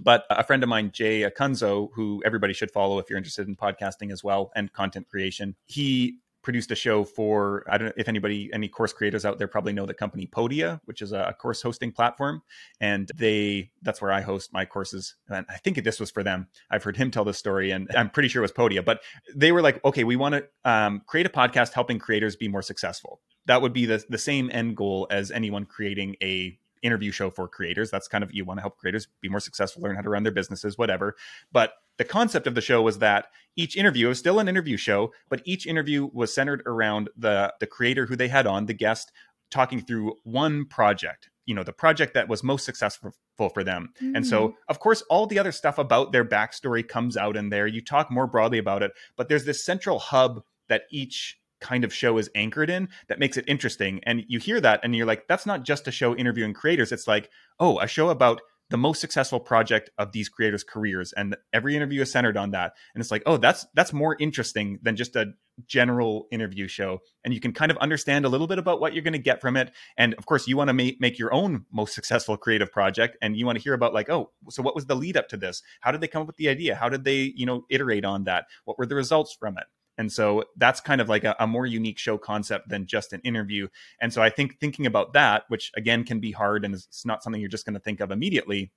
but 0.00 0.24
a 0.30 0.42
friend 0.42 0.62
of 0.62 0.68
mine, 0.68 0.90
Jay 0.92 1.22
Acunzo 1.22 1.88
who 1.94 2.22
everybody 2.24 2.52
should 2.52 2.70
follow 2.70 2.98
if 2.98 3.08
you're 3.08 3.16
interested 3.16 3.46
in 3.48 3.56
podcasting 3.56 4.12
as 4.12 4.24
well 4.24 4.50
and 4.54 4.72
content 4.72 5.08
creation, 5.08 5.56
he 5.66 6.18
produced 6.44 6.70
a 6.70 6.74
show 6.76 7.02
for 7.02 7.64
I 7.68 7.78
don't 7.78 7.88
know 7.88 7.94
if 7.96 8.08
anybody 8.08 8.50
any 8.52 8.68
course 8.68 8.92
creators 8.92 9.24
out 9.24 9.38
there 9.38 9.48
probably 9.48 9.72
know 9.72 9.86
the 9.86 9.94
company 9.94 10.26
Podia, 10.26 10.80
which 10.84 11.02
is 11.02 11.12
a 11.12 11.34
course 11.40 11.62
hosting 11.62 11.90
platform, 11.90 12.42
and 12.80 13.10
they 13.16 13.70
that's 13.82 14.00
where 14.00 14.12
I 14.12 14.20
host 14.20 14.52
my 14.52 14.64
courses. 14.64 15.16
And 15.28 15.46
I 15.48 15.56
think 15.56 15.82
this 15.82 15.98
was 15.98 16.10
for 16.10 16.22
them. 16.22 16.46
I've 16.70 16.84
heard 16.84 16.96
him 16.96 17.10
tell 17.10 17.24
this 17.24 17.38
story, 17.38 17.72
and 17.72 17.88
I'm 17.96 18.10
pretty 18.10 18.28
sure 18.28 18.42
it 18.42 18.44
was 18.44 18.52
Podia. 18.52 18.84
But 18.84 19.00
they 19.34 19.50
were 19.50 19.62
like, 19.62 19.84
okay, 19.84 20.04
we 20.04 20.16
want 20.16 20.34
to 20.34 20.70
um, 20.70 21.02
create 21.06 21.26
a 21.26 21.30
podcast 21.30 21.72
helping 21.72 21.98
creators 21.98 22.36
be 22.36 22.48
more 22.48 22.62
successful. 22.62 23.20
That 23.46 23.62
would 23.62 23.72
be 23.72 23.86
the 23.86 24.04
the 24.08 24.18
same 24.18 24.50
end 24.52 24.76
goal 24.76 25.08
as 25.10 25.30
anyone 25.30 25.64
creating 25.64 26.16
a 26.22 26.58
interview 26.84 27.10
show 27.10 27.30
for 27.30 27.48
creators. 27.48 27.90
That's 27.90 28.06
kind 28.06 28.22
of 28.22 28.32
you 28.32 28.44
want 28.44 28.58
to 28.58 28.62
help 28.62 28.76
creators 28.76 29.08
be 29.20 29.28
more 29.28 29.40
successful, 29.40 29.82
learn 29.82 29.96
how 29.96 30.02
to 30.02 30.10
run 30.10 30.22
their 30.22 30.32
businesses, 30.32 30.78
whatever. 30.78 31.16
But 31.50 31.72
the 31.96 32.04
concept 32.04 32.46
of 32.46 32.54
the 32.54 32.60
show 32.60 32.82
was 32.82 32.98
that 32.98 33.26
each 33.56 33.76
interview 33.76 34.08
was 34.08 34.18
still 34.18 34.38
an 34.38 34.48
interview 34.48 34.76
show, 34.76 35.12
but 35.28 35.40
each 35.44 35.66
interview 35.66 36.10
was 36.12 36.34
centered 36.34 36.62
around 36.66 37.08
the 37.16 37.54
the 37.60 37.66
creator 37.66 38.06
who 38.06 38.16
they 38.16 38.28
had 38.28 38.46
on, 38.46 38.66
the 38.66 38.74
guest, 38.74 39.10
talking 39.50 39.80
through 39.80 40.14
one 40.24 40.66
project. 40.66 41.30
You 41.46 41.54
know, 41.54 41.62
the 41.62 41.72
project 41.72 42.14
that 42.14 42.28
was 42.28 42.42
most 42.42 42.64
successful 42.64 43.12
for 43.36 43.64
them. 43.64 43.92
Mm. 44.02 44.16
And 44.16 44.26
so, 44.26 44.48
mm. 44.48 44.54
of 44.68 44.78
course, 44.78 45.02
all 45.10 45.26
the 45.26 45.38
other 45.38 45.52
stuff 45.52 45.78
about 45.78 46.12
their 46.12 46.24
backstory 46.24 46.86
comes 46.86 47.16
out 47.16 47.36
in 47.36 47.50
there. 47.50 47.66
You 47.66 47.82
talk 47.82 48.10
more 48.10 48.26
broadly 48.26 48.58
about 48.58 48.82
it, 48.82 48.92
but 49.16 49.28
there's 49.28 49.44
this 49.44 49.64
central 49.64 49.98
hub 49.98 50.42
that 50.68 50.82
each 50.90 51.38
kind 51.64 51.82
of 51.82 51.92
show 51.92 52.18
is 52.18 52.30
anchored 52.34 52.68
in 52.68 52.88
that 53.08 53.18
makes 53.18 53.38
it 53.38 53.44
interesting. 53.48 54.00
And 54.04 54.22
you 54.28 54.38
hear 54.38 54.60
that 54.60 54.80
and 54.84 54.94
you're 54.94 55.06
like, 55.06 55.26
that's 55.26 55.46
not 55.46 55.64
just 55.64 55.88
a 55.88 55.90
show 55.90 56.14
interviewing 56.14 56.52
creators. 56.52 56.92
It's 56.92 57.08
like, 57.08 57.30
oh, 57.58 57.80
a 57.80 57.88
show 57.88 58.10
about 58.10 58.42
the 58.70 58.76
most 58.76 59.00
successful 59.00 59.40
project 59.40 59.90
of 59.98 60.12
these 60.12 60.28
creators' 60.28 60.64
careers, 60.64 61.12
and 61.12 61.36
every 61.52 61.76
interview 61.76 62.00
is 62.00 62.10
centered 62.10 62.36
on 62.36 62.52
that. 62.52 62.72
And 62.94 63.00
it's 63.00 63.10
like, 63.10 63.22
oh, 63.26 63.36
that's 63.36 63.66
that's 63.74 63.92
more 63.92 64.16
interesting 64.18 64.78
than 64.82 64.96
just 64.96 65.16
a 65.16 65.34
general 65.66 66.26
interview 66.32 66.66
show, 66.66 67.00
and 67.24 67.34
you 67.34 67.40
can 67.40 67.52
kind 67.52 67.70
of 67.70 67.76
understand 67.78 68.24
a 68.24 68.28
little 68.28 68.46
bit 68.46 68.58
about 68.58 68.80
what 68.80 68.94
you're 68.94 69.02
going 69.02 69.12
to 69.12 69.18
get 69.18 69.40
from 69.40 69.56
it. 69.56 69.70
And 69.98 70.14
of 70.14 70.24
course, 70.24 70.48
you 70.48 70.56
want 70.56 70.68
to 70.68 70.74
make 70.74 70.98
make 70.98 71.18
your 71.18 71.32
own 71.34 71.66
most 71.72 71.94
successful 71.94 72.36
creative 72.36 72.72
project, 72.72 73.18
and 73.20 73.36
you 73.36 73.44
want 73.44 73.58
to 73.58 73.62
hear 73.62 73.74
about 73.74 73.92
like, 73.92 74.08
oh, 74.08 74.30
so 74.48 74.62
what 74.62 74.74
was 74.74 74.86
the 74.86 74.96
lead 74.96 75.16
up 75.16 75.28
to 75.28 75.36
this? 75.36 75.62
How 75.82 75.92
did 75.92 76.00
they 76.00 76.08
come 76.08 76.22
up 76.22 76.26
with 76.26 76.36
the 76.36 76.48
idea? 76.48 76.74
How 76.74 76.88
did 76.88 77.04
they, 77.04 77.32
you 77.36 77.44
know, 77.44 77.66
iterate 77.68 78.04
on 78.04 78.24
that? 78.24 78.46
What 78.64 78.78
were 78.78 78.86
the 78.86 78.96
results 78.96 79.36
from 79.38 79.58
it? 79.58 79.64
And 79.96 80.12
so 80.12 80.44
that's 80.56 80.80
kind 80.80 81.00
of 81.00 81.08
like 81.08 81.24
a, 81.24 81.36
a, 81.38 81.46
more 81.46 81.66
unique 81.66 81.98
show 81.98 82.18
concept 82.18 82.68
than 82.68 82.86
just 82.86 83.12
an 83.12 83.20
interview. 83.20 83.68
And 84.00 84.12
so 84.12 84.22
I 84.22 84.30
think 84.30 84.58
thinking 84.58 84.86
about 84.86 85.12
that, 85.12 85.44
which 85.48 85.70
again 85.76 86.04
can 86.04 86.20
be 86.20 86.32
hard 86.32 86.64
and 86.64 86.74
it's 86.74 87.06
not 87.06 87.22
something 87.22 87.40
you're 87.40 87.48
just 87.48 87.64
going 87.64 87.74
to 87.74 87.80
think 87.80 88.00
of 88.00 88.10
immediately, 88.10 88.72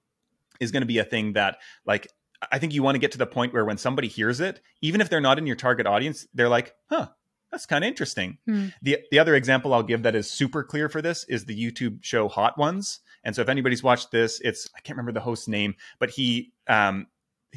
is 0.60 0.72
going 0.72 0.82
to 0.82 0.88
be 0.88 1.00
a 1.00 1.04
thing 1.04 1.34
that 1.34 1.58
like 1.86 2.08
I 2.52 2.60
think 2.60 2.74
you 2.74 2.84
want 2.84 2.96
to 2.96 3.00
get 3.00 3.12
to 3.14 3.18
the 3.18 3.26
point 3.26 3.54
where 3.54 3.66
when 3.66 3.78
somebody 3.78 4.08
hears 4.08 4.40
it, 4.40 4.62
even 4.82 5.02
if 5.02 5.10
they're 5.10 5.22
not 5.22 5.40
in 5.40 5.48
your 5.48 5.56
target 5.56 5.88
audience, 5.88 6.28
they're 6.34 6.50
like, 6.50 6.76
huh, 6.90 7.08
that's 7.52 7.66
kind 7.66 7.84
of 7.84 7.88
interesting. 7.88 8.38
Hmm. 8.46 8.68
The 8.82 9.00
the 9.12 9.20
other 9.20 9.36
example 9.36 9.74
I'll 9.74 9.84
give 9.84 10.04
that 10.04 10.16
is 10.16 10.30
super 10.30 10.64
clear 10.64 10.90
for 10.90 11.02
this 11.02 11.24
is 11.26 11.46
the 11.46 11.58
YouTube 11.58 12.04
show 12.04 12.28
Hot 12.28 12.58
Ones. 12.58 13.00
And 13.24 13.36
so 13.36 13.42
if 13.42 13.50
anybody's 13.50 13.84
watched 13.84 14.12
this, 14.12 14.40
it's 14.42 14.70
I 14.76 14.82
can't 14.82 14.98
remember 14.98 15.18
the 15.18 15.24
host's 15.24 15.48
name, 15.48 15.76
but 16.00 16.10
he 16.10 16.54
um 16.68 17.08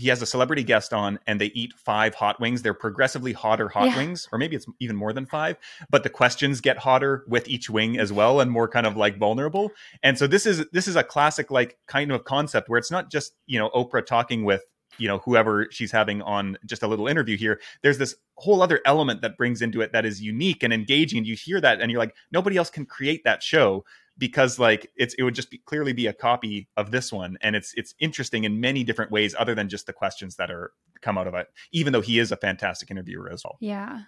he 0.01 0.09
has 0.09 0.23
a 0.23 0.27
celebrity 0.27 0.65
guest 0.65 0.93
on 0.95 1.19
and 1.27 1.41
they 1.41 1.53
eat 1.55 1.75
five 1.75 2.15
hot 2.15 2.41
wings. 2.41 2.63
They're 2.63 2.73
progressively 2.73 3.33
hotter 3.33 3.69
hot 3.69 3.87
yeah. 3.87 3.97
wings, 3.97 4.29
or 4.33 4.39
maybe 4.39 4.57
it's 4.57 4.67
even 4.81 4.97
more 4.97 5.13
than 5.13 5.27
five, 5.27 5.59
but 5.91 6.03
the 6.03 6.09
questions 6.09 6.61
get 6.61 6.79
hotter 6.79 7.25
with 7.29 7.47
each 7.49 7.69
wing 7.69 7.99
as 7.99 8.13
well 8.13 8.41
and 8.41 8.51
more 8.51 8.67
kind 8.67 8.87
of 8.87 8.97
like 8.97 9.19
vulnerable. 9.19 9.71
And 10.03 10.19
so 10.19 10.27
this 10.27 10.47
is 10.47 10.65
this 10.73 10.89
is 10.89 10.97
a 10.97 11.05
classic 11.05 11.51
like 11.51 11.79
kind 11.87 12.11
of 12.11 12.25
concept 12.25 12.69
where 12.71 12.79
it's 12.79 12.91
not 12.91 13.11
just, 13.11 13.35
you 13.47 13.59
know, 13.59 13.69
Oprah 13.71 14.05
talking 14.05 14.45
with 14.45 14.65
you 14.99 15.07
know 15.07 15.19
whoever 15.19 15.69
she's 15.71 15.93
having 15.93 16.21
on 16.23 16.59
just 16.67 16.83
a 16.83 16.87
little 16.89 17.07
interview 17.07 17.37
here 17.37 17.61
there's 17.83 17.99
this 17.99 18.17
whole 18.35 18.61
other 18.61 18.81
element 18.85 19.23
that 19.23 19.37
brings 19.37 19.63
into 19.63 19.81
it 19.81 19.93
that 19.93 20.05
is 20.05 20.21
unique 20.21 20.65
and 20.65 20.73
engaging 20.73 21.19
and 21.19 21.29
you 21.29 21.37
hear 21.37 21.61
that 21.61 21.81
and 21.81 21.93
you're 21.93 22.01
like 22.01 22.15
nobody 22.33 22.57
else 22.57 22.71
can 22.71 22.85
create 22.85 23.23
that 23.23 23.41
show 23.41 23.85
because 24.21 24.59
like 24.59 24.93
it's 24.95 25.15
it 25.15 25.25
would 25.25 25.35
just 25.35 25.51
be, 25.51 25.59
clearly 25.59 25.93
be 25.93 26.07
a 26.07 26.13
copy 26.13 26.69
of 26.77 26.93
this 26.93 27.13
one 27.13 27.37
and 27.41 27.57
it's 27.57 27.75
it's 27.75 27.95
interesting 27.99 28.45
in 28.45 28.61
many 28.61 28.85
different 28.85 29.11
ways 29.11 29.35
other 29.37 29.55
than 29.55 29.69
just 29.69 29.87
the 29.87 29.93
questions 29.93 30.37
that 30.37 30.51
are 30.51 30.73
come 31.01 31.19
out 31.19 31.27
of 31.27 31.35
it 31.35 31.49
even 31.73 31.93
though 31.93 32.01
he 32.01 32.21
is 32.21 32.31
a 32.31 32.37
fantastic 32.37 32.91
interviewer 32.91 33.29
as 33.33 33.43
well 33.43 33.57
yeah 33.61 34.03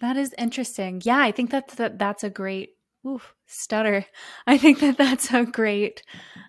that 0.00 0.16
is 0.16 0.34
interesting 0.38 1.02
yeah 1.04 1.18
i 1.18 1.30
think 1.30 1.50
that, 1.50 1.68
that 1.68 1.98
that's 1.98 2.24
a 2.24 2.30
great 2.30 2.70
oof, 3.06 3.34
stutter 3.46 4.06
i 4.46 4.56
think 4.56 4.80
that 4.80 4.96
that's 4.96 5.34
a 5.34 5.44
great 5.44 6.02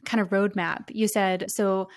kind 0.06 0.22
of 0.22 0.30
roadmap 0.30 0.86
you 0.90 1.08
said 1.08 1.52
so 1.52 1.90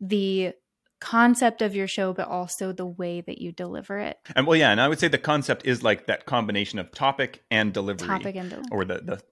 the 0.00 0.52
concept 1.00 1.62
of 1.62 1.74
your 1.74 1.86
show, 1.86 2.12
but 2.12 2.26
also 2.26 2.72
the 2.72 2.86
way 2.86 3.20
that 3.20 3.40
you 3.40 3.52
deliver 3.52 3.98
it. 3.98 4.18
And 4.34 4.46
well, 4.46 4.56
yeah, 4.56 4.70
and 4.70 4.80
I 4.80 4.88
would 4.88 4.98
say 4.98 5.08
the 5.08 5.18
concept 5.18 5.64
is 5.64 5.82
like 5.82 6.06
that 6.06 6.26
combination 6.26 6.78
of 6.78 6.90
topic 6.92 7.44
and 7.50 7.72
delivery. 7.72 8.08
Topic 8.08 8.36
and 8.36 8.50
delivery. 8.50 8.68
Or 8.72 8.84
the 8.84 8.98
the 8.98 9.22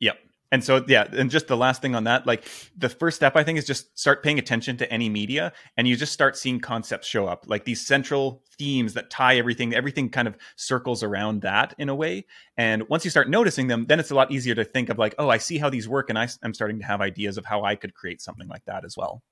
yep. 0.00 0.18
And 0.52 0.62
so 0.62 0.84
yeah, 0.86 1.08
and 1.10 1.30
just 1.30 1.48
the 1.48 1.56
last 1.56 1.80
thing 1.80 1.94
on 1.94 2.04
that, 2.04 2.26
like 2.26 2.46
the 2.76 2.90
first 2.90 3.16
step 3.16 3.36
I 3.36 3.42
think 3.42 3.58
is 3.58 3.64
just 3.64 3.98
start 3.98 4.22
paying 4.22 4.38
attention 4.38 4.76
to 4.76 4.92
any 4.92 5.08
media 5.08 5.54
and 5.78 5.88
you 5.88 5.96
just 5.96 6.12
start 6.12 6.36
seeing 6.36 6.60
concepts 6.60 7.08
show 7.08 7.26
up, 7.26 7.46
like 7.48 7.64
these 7.64 7.84
central 7.84 8.42
themes 8.58 8.92
that 8.92 9.08
tie 9.08 9.38
everything, 9.38 9.74
everything 9.74 10.10
kind 10.10 10.28
of 10.28 10.36
circles 10.56 11.02
around 11.02 11.40
that 11.40 11.74
in 11.78 11.88
a 11.88 11.94
way. 11.94 12.26
And 12.58 12.86
once 12.90 13.02
you 13.02 13.10
start 13.10 13.30
noticing 13.30 13.68
them, 13.68 13.86
then 13.86 13.98
it's 13.98 14.10
a 14.10 14.14
lot 14.14 14.30
easier 14.30 14.54
to 14.54 14.62
think 14.62 14.90
of 14.90 14.98
like, 14.98 15.14
oh, 15.18 15.30
I 15.30 15.38
see 15.38 15.56
how 15.56 15.70
these 15.70 15.88
work 15.88 16.10
and 16.10 16.18
I, 16.18 16.28
I'm 16.42 16.52
starting 16.52 16.78
to 16.80 16.84
have 16.84 17.00
ideas 17.00 17.38
of 17.38 17.46
how 17.46 17.64
I 17.64 17.74
could 17.74 17.94
create 17.94 18.20
something 18.20 18.46
like 18.46 18.66
that 18.66 18.84
as 18.84 18.94
well. 18.94 19.22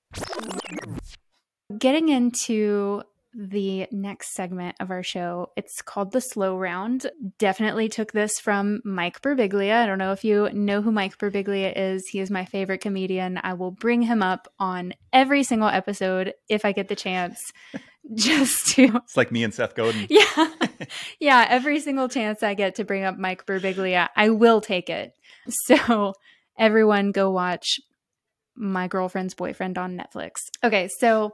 Getting 1.79 2.09
into 2.09 3.03
the 3.35 3.87
next 3.91 4.35
segment 4.35 4.76
of 4.81 4.91
our 4.91 5.03
show. 5.03 5.51
It's 5.57 5.83
called 5.83 6.12
the 6.12 6.20
slow 6.20 6.57
round. 6.57 7.11
Definitely 7.39 7.89
took 7.89 8.12
this 8.12 8.39
from 8.41 8.81
Mike 8.85 9.20
Birbiglia. 9.22 9.74
I 9.74 9.87
don't 9.87 9.99
know 9.99 10.12
if 10.12 10.24
you 10.24 10.51
know 10.53 10.83
who 10.83 10.91
Mike 10.91 11.16
Birbiglia 11.18 11.72
is. 11.76 12.09
He 12.09 12.20
is 12.20 12.31
my 12.31 12.45
favorite 12.45 12.81
comedian. 12.81 13.39
I 13.43 13.55
will 13.55 13.70
bring 13.70 14.03
him 14.03 14.22
up 14.22 14.49
on 14.59 14.95
every 15.12 15.43
single 15.45 15.68
episode 15.68 16.35
if 16.49 16.64
I 16.64 16.72
get 16.72 16.89
the 16.89 16.97
chance. 16.97 17.53
Just 18.14 18.74
to 18.74 18.97
It's 18.97 19.16
like 19.16 19.31
me 19.31 19.45
and 19.45 19.55
Seth 19.55 19.74
Godin. 19.74 20.07
Yeah. 20.11 20.51
yeah, 21.20 21.47
every 21.49 21.78
single 21.81 22.09
chance 22.09 22.43
I 22.43 22.55
get 22.55 22.76
to 22.76 22.85
bring 22.85 23.05
up 23.05 23.18
Mike 23.18 23.47
Birbiglia, 23.47 24.09
I 24.16 24.31
will 24.31 24.61
take 24.61 24.91
it. 24.91 25.14
So 25.66 26.14
everyone 26.59 27.12
go 27.12 27.31
watch 27.31 27.78
my 28.61 28.87
girlfriend's 28.87 29.35
boyfriend 29.35 29.79
on 29.79 29.97
Netflix. 29.97 30.35
Okay, 30.63 30.89
so 30.99 31.33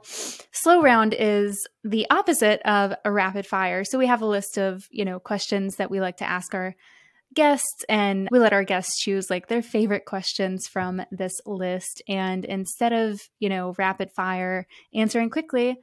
slow 0.51 0.81
round 0.81 1.13
is 1.13 1.67
the 1.83 2.07
opposite 2.09 2.61
of 2.61 2.93
a 3.03 3.11
rapid 3.11 3.45
fire. 3.45 3.83
So 3.83 3.99
we 3.99 4.07
have 4.07 4.21
a 4.21 4.25
list 4.25 4.57
of, 4.57 4.85
you 4.89 5.05
know, 5.05 5.19
questions 5.19 5.75
that 5.75 5.91
we 5.91 5.99
like 5.99 6.17
to 6.17 6.29
ask 6.29 6.55
our 6.55 6.75
guests 7.33 7.83
and 7.89 8.29
we 8.31 8.39
let 8.39 8.53
our 8.53 8.63
guests 8.63 9.01
choose 9.01 9.29
like 9.29 9.47
their 9.47 9.61
favorite 9.61 10.05
questions 10.05 10.67
from 10.67 11.01
this 11.11 11.33
list 11.45 12.01
and 12.07 12.45
instead 12.45 12.93
of, 12.93 13.19
you 13.39 13.49
know, 13.49 13.75
rapid 13.77 14.09
fire 14.15 14.65
answering 14.93 15.29
quickly, 15.29 15.77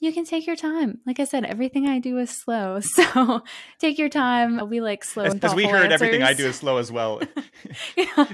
you 0.00 0.12
can 0.12 0.24
take 0.24 0.46
your 0.46 0.56
time. 0.56 0.98
Like 1.06 1.20
I 1.20 1.24
said, 1.24 1.44
everything 1.44 1.86
I 1.86 1.98
do 1.98 2.18
is 2.18 2.30
slow. 2.30 2.80
So 3.00 3.42
take 3.78 3.98
your 3.98 4.08
time. 4.08 4.68
We 4.68 4.80
like 4.80 5.04
slow 5.04 5.32
Because 5.32 5.54
we 5.54 5.64
heard 5.64 5.84
answers. 5.84 6.02
everything 6.02 6.22
I 6.22 6.32
do 6.34 6.46
is 6.46 6.56
slow 6.56 6.78
as 6.78 6.90
well. 6.90 7.20
yeah. 7.96 8.26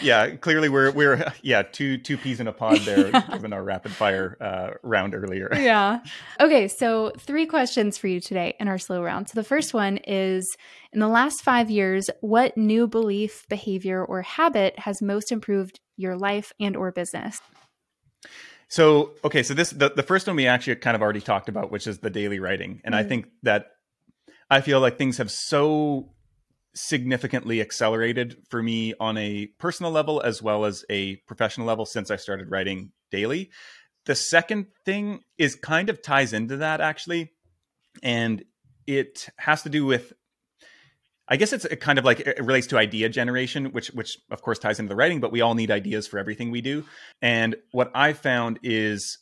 yeah. 0.00 0.36
Clearly 0.36 0.68
we're 0.68 0.90
we're 0.92 1.32
yeah, 1.42 1.62
two 1.62 1.98
two 1.98 2.16
peas 2.16 2.40
in 2.40 2.46
a 2.46 2.52
pod 2.52 2.78
there 2.80 3.10
yeah. 3.10 3.20
given 3.32 3.52
our 3.52 3.62
rapid 3.62 3.92
fire 3.92 4.36
uh, 4.40 4.70
round 4.82 5.14
earlier. 5.14 5.50
yeah. 5.54 6.00
Okay, 6.40 6.68
so 6.68 7.12
three 7.18 7.46
questions 7.46 7.98
for 7.98 8.08
you 8.08 8.20
today 8.20 8.54
in 8.60 8.68
our 8.68 8.78
slow 8.78 9.02
round. 9.02 9.28
So 9.28 9.32
the 9.34 9.44
first 9.44 9.74
one 9.74 9.98
is 9.98 10.56
in 10.92 11.00
the 11.00 11.08
last 11.08 11.42
5 11.42 11.70
years, 11.70 12.08
what 12.20 12.56
new 12.56 12.86
belief, 12.86 13.46
behavior 13.48 14.04
or 14.04 14.22
habit 14.22 14.78
has 14.78 15.02
most 15.02 15.30
improved 15.32 15.80
your 15.96 16.16
life 16.16 16.52
and 16.60 16.76
or 16.76 16.92
business? 16.92 17.40
So 18.68 19.14
okay, 19.24 19.42
so 19.42 19.54
this 19.54 19.70
the, 19.70 19.90
the 19.90 20.02
first 20.02 20.26
one 20.26 20.36
we 20.36 20.46
actually 20.46 20.76
kind 20.76 20.94
of 20.94 21.02
already 21.02 21.20
talked 21.20 21.48
about, 21.48 21.70
which 21.70 21.86
is 21.86 21.98
the 21.98 22.10
daily 22.10 22.38
writing. 22.38 22.80
And 22.84 22.94
mm. 22.94 22.98
I 22.98 23.04
think 23.04 23.28
that 23.42 23.66
I 24.50 24.60
feel 24.60 24.80
like 24.80 24.98
things 24.98 25.18
have 25.18 25.30
so 25.30 26.10
significantly 26.74 27.60
accelerated 27.60 28.36
for 28.50 28.62
me 28.62 28.94
on 29.00 29.16
a 29.16 29.46
personal 29.58 29.90
level 29.90 30.20
as 30.20 30.42
well 30.42 30.64
as 30.64 30.84
a 30.90 31.16
professional 31.26 31.66
level 31.66 31.86
since 31.86 32.10
I 32.10 32.16
started 32.16 32.50
writing 32.50 32.92
daily. 33.10 33.50
The 34.06 34.14
second 34.14 34.66
thing 34.84 35.20
is 35.38 35.56
kind 35.56 35.90
of 35.90 36.02
ties 36.02 36.32
into 36.32 36.58
that 36.58 36.80
actually. 36.80 37.32
And 38.02 38.44
it 38.86 39.28
has 39.38 39.62
to 39.62 39.68
do 39.68 39.84
with 39.84 40.12
I 41.28 41.36
guess 41.36 41.52
it's 41.52 41.66
kind 41.80 41.98
of 41.98 42.04
like 42.04 42.20
it 42.20 42.42
relates 42.42 42.66
to 42.68 42.78
idea 42.78 43.08
generation, 43.08 43.66
which 43.72 43.88
which 43.88 44.18
of 44.30 44.40
course 44.42 44.58
ties 44.58 44.78
into 44.78 44.88
the 44.88 44.96
writing, 44.96 45.20
but 45.20 45.30
we 45.30 45.40
all 45.40 45.54
need 45.54 45.70
ideas 45.70 46.06
for 46.06 46.18
everything 46.18 46.50
we 46.50 46.60
do. 46.60 46.84
And 47.20 47.56
what 47.72 47.90
I 47.94 48.14
found 48.14 48.58
is 48.62 49.18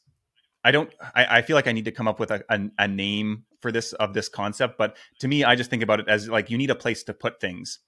I 0.62 0.70
don't 0.70 0.92
I, 1.14 1.38
I 1.38 1.42
feel 1.42 1.56
like 1.56 1.66
I 1.66 1.72
need 1.72 1.86
to 1.86 1.92
come 1.92 2.08
up 2.08 2.20
with 2.20 2.30
a, 2.30 2.44
a, 2.48 2.60
a 2.78 2.88
name 2.88 3.44
for 3.60 3.72
this 3.72 3.92
of 3.94 4.14
this 4.14 4.28
concept, 4.28 4.78
but 4.78 4.96
to 5.20 5.28
me, 5.28 5.42
I 5.42 5.56
just 5.56 5.70
think 5.70 5.82
about 5.82 6.00
it 6.00 6.08
as 6.08 6.28
like 6.28 6.50
you 6.50 6.58
need 6.58 6.70
a 6.70 6.76
place 6.76 7.02
to 7.04 7.14
put 7.14 7.40
things. 7.40 7.80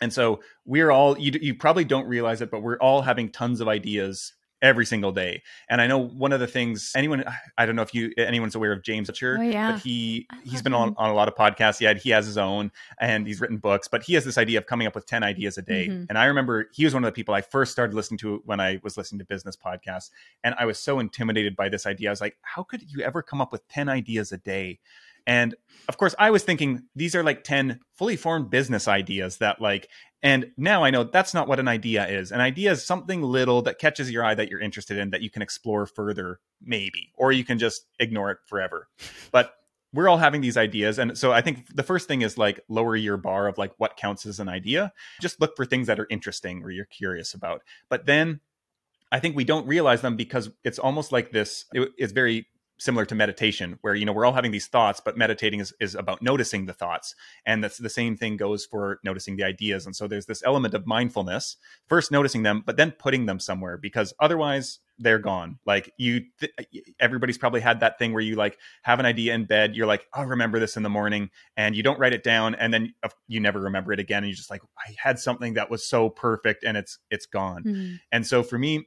And 0.00 0.12
so 0.12 0.40
we're 0.64 0.90
all 0.90 1.16
you 1.18 1.32
you 1.40 1.54
probably 1.54 1.84
don't 1.84 2.08
realize 2.08 2.40
it, 2.40 2.50
but 2.50 2.60
we're 2.60 2.78
all 2.78 3.02
having 3.02 3.30
tons 3.30 3.60
of 3.60 3.68
ideas 3.68 4.32
every 4.64 4.86
single 4.86 5.12
day. 5.12 5.42
And 5.68 5.80
I 5.80 5.86
know 5.86 5.98
one 5.98 6.32
of 6.32 6.40
the 6.40 6.46
things 6.46 6.90
anyone 6.96 7.22
I 7.58 7.66
don't 7.66 7.76
know 7.76 7.82
if 7.82 7.94
you 7.94 8.12
anyone's 8.16 8.54
aware 8.54 8.72
of 8.72 8.82
James 8.82 9.10
Altucher, 9.10 9.38
oh, 9.38 9.42
yeah. 9.42 9.72
but 9.72 9.82
he 9.82 10.26
he's 10.42 10.62
been 10.62 10.72
on, 10.72 10.94
on 10.96 11.10
a 11.10 11.14
lot 11.14 11.28
of 11.28 11.34
podcasts. 11.34 11.80
Yeah, 11.80 11.92
he 11.94 12.10
has 12.10 12.24
his 12.24 12.38
own 12.38 12.72
and 12.98 13.26
he's 13.26 13.40
written 13.40 13.58
books, 13.58 13.86
but 13.86 14.02
he 14.02 14.14
has 14.14 14.24
this 14.24 14.38
idea 14.38 14.58
of 14.58 14.66
coming 14.66 14.86
up 14.86 14.94
with 14.94 15.06
10 15.06 15.22
ideas 15.22 15.58
a 15.58 15.62
day. 15.62 15.88
Mm-hmm. 15.88 16.04
And 16.08 16.18
I 16.18 16.24
remember 16.24 16.70
he 16.72 16.84
was 16.84 16.94
one 16.94 17.04
of 17.04 17.08
the 17.08 17.12
people 17.12 17.34
I 17.34 17.42
first 17.42 17.72
started 17.72 17.94
listening 17.94 18.18
to 18.18 18.42
when 18.46 18.58
I 18.58 18.80
was 18.82 18.96
listening 18.96 19.18
to 19.18 19.26
business 19.26 19.56
podcasts. 19.56 20.10
And 20.42 20.54
I 20.58 20.64
was 20.64 20.78
so 20.78 20.98
intimidated 20.98 21.54
by 21.54 21.68
this 21.68 21.86
idea. 21.86 22.08
I 22.08 22.12
was 22.12 22.22
like, 22.22 22.36
how 22.40 22.62
could 22.62 22.90
you 22.90 23.04
ever 23.04 23.22
come 23.22 23.42
up 23.42 23.52
with 23.52 23.68
10 23.68 23.90
ideas 23.90 24.32
a 24.32 24.38
day? 24.38 24.80
And 25.26 25.54
of 25.88 25.96
course, 25.96 26.14
I 26.18 26.30
was 26.30 26.42
thinking 26.42 26.84
these 26.94 27.14
are 27.14 27.22
like 27.22 27.44
10 27.44 27.80
fully 27.96 28.16
formed 28.16 28.50
business 28.50 28.88
ideas 28.88 29.38
that, 29.38 29.60
like, 29.60 29.88
and 30.22 30.52
now 30.56 30.82
I 30.84 30.90
know 30.90 31.04
that's 31.04 31.34
not 31.34 31.48
what 31.48 31.60
an 31.60 31.68
idea 31.68 32.06
is. 32.08 32.32
An 32.32 32.40
idea 32.40 32.72
is 32.72 32.84
something 32.84 33.22
little 33.22 33.62
that 33.62 33.78
catches 33.78 34.10
your 34.10 34.24
eye 34.24 34.34
that 34.34 34.48
you're 34.48 34.60
interested 34.60 34.96
in 34.96 35.10
that 35.10 35.20
you 35.20 35.30
can 35.30 35.42
explore 35.42 35.86
further, 35.86 36.40
maybe, 36.62 37.12
or 37.14 37.32
you 37.32 37.44
can 37.44 37.58
just 37.58 37.86
ignore 37.98 38.30
it 38.30 38.38
forever. 38.46 38.88
But 39.32 39.54
we're 39.92 40.08
all 40.08 40.18
having 40.18 40.40
these 40.40 40.56
ideas. 40.56 40.98
And 40.98 41.16
so 41.16 41.30
I 41.30 41.40
think 41.40 41.74
the 41.74 41.82
first 41.82 42.08
thing 42.08 42.22
is 42.22 42.36
like 42.36 42.60
lower 42.68 42.96
your 42.96 43.16
bar 43.16 43.46
of 43.46 43.58
like 43.58 43.72
what 43.76 43.96
counts 43.96 44.26
as 44.26 44.40
an 44.40 44.48
idea. 44.48 44.92
Just 45.20 45.40
look 45.40 45.56
for 45.56 45.64
things 45.64 45.86
that 45.86 46.00
are 46.00 46.06
interesting 46.10 46.64
or 46.64 46.70
you're 46.70 46.84
curious 46.84 47.32
about. 47.32 47.62
But 47.88 48.06
then 48.06 48.40
I 49.12 49.20
think 49.20 49.36
we 49.36 49.44
don't 49.44 49.68
realize 49.68 50.00
them 50.00 50.16
because 50.16 50.50
it's 50.64 50.80
almost 50.80 51.12
like 51.12 51.30
this, 51.30 51.66
it, 51.72 51.92
it's 51.96 52.12
very 52.12 52.48
similar 52.84 53.04
to 53.06 53.14
meditation 53.14 53.78
where 53.80 53.94
you 53.94 54.04
know 54.04 54.12
we're 54.12 54.26
all 54.26 54.32
having 54.32 54.52
these 54.52 54.66
thoughts 54.66 55.00
but 55.04 55.16
meditating 55.16 55.60
is, 55.60 55.72
is 55.80 55.94
about 55.94 56.22
noticing 56.22 56.66
the 56.66 56.72
thoughts. 56.72 57.14
And 57.46 57.64
that's 57.64 57.78
the 57.78 57.90
same 57.90 58.16
thing 58.16 58.36
goes 58.36 58.64
for 58.64 59.00
noticing 59.02 59.36
the 59.36 59.44
ideas. 59.44 59.86
And 59.86 59.96
so 59.96 60.06
there's 60.06 60.26
this 60.26 60.42
element 60.44 60.74
of 60.74 60.86
mindfulness 60.86 61.56
first 61.88 62.12
noticing 62.12 62.42
them 62.42 62.62
but 62.64 62.76
then 62.76 62.90
putting 62.92 63.26
them 63.26 63.40
somewhere 63.40 63.76
because 63.76 64.12
otherwise 64.20 64.80
they're 64.98 65.18
gone. 65.18 65.58
Like 65.66 65.92
you 65.96 66.26
th- 66.38 66.52
everybody's 67.00 67.38
probably 67.38 67.60
had 67.60 67.80
that 67.80 67.98
thing 67.98 68.12
where 68.12 68.22
you 68.22 68.36
like 68.36 68.58
have 68.82 69.00
an 69.00 69.06
idea 69.06 69.34
in 69.34 69.44
bed 69.44 69.74
you're 69.74 69.86
like 69.86 70.06
i'll 70.12 70.26
remember 70.26 70.58
this 70.58 70.76
in 70.76 70.82
the 70.82 70.90
morning 70.90 71.30
and 71.56 71.74
you 71.74 71.82
don't 71.82 71.98
write 71.98 72.12
it 72.12 72.22
down 72.22 72.54
and 72.54 72.72
then 72.72 72.94
you 73.28 73.40
never 73.40 73.60
remember 73.60 73.92
it 73.92 74.00
again 74.00 74.18
and 74.18 74.26
you're 74.28 74.36
just 74.36 74.50
like 74.50 74.62
i 74.78 74.94
had 74.96 75.18
something 75.18 75.54
that 75.54 75.70
was 75.70 75.86
so 75.86 76.08
perfect 76.08 76.64
and 76.64 76.76
it's 76.76 76.98
it's 77.10 77.26
gone. 77.26 77.64
Mm-hmm. 77.64 77.94
and 78.12 78.26
so 78.26 78.42
for 78.42 78.58
me 78.58 78.86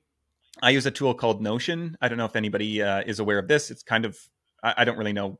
I 0.61 0.71
use 0.71 0.85
a 0.85 0.91
tool 0.91 1.13
called 1.13 1.41
Notion. 1.41 1.97
I 2.01 2.07
don't 2.07 2.17
know 2.17 2.25
if 2.25 2.35
anybody 2.35 2.81
uh, 2.81 3.03
is 3.05 3.19
aware 3.19 3.39
of 3.39 3.47
this. 3.47 3.71
It's 3.71 3.83
kind 3.83 4.05
of 4.05 4.17
I, 4.63 4.75
I, 4.77 4.85
don't 4.85 4.97
really 4.97 5.13
know 5.13 5.39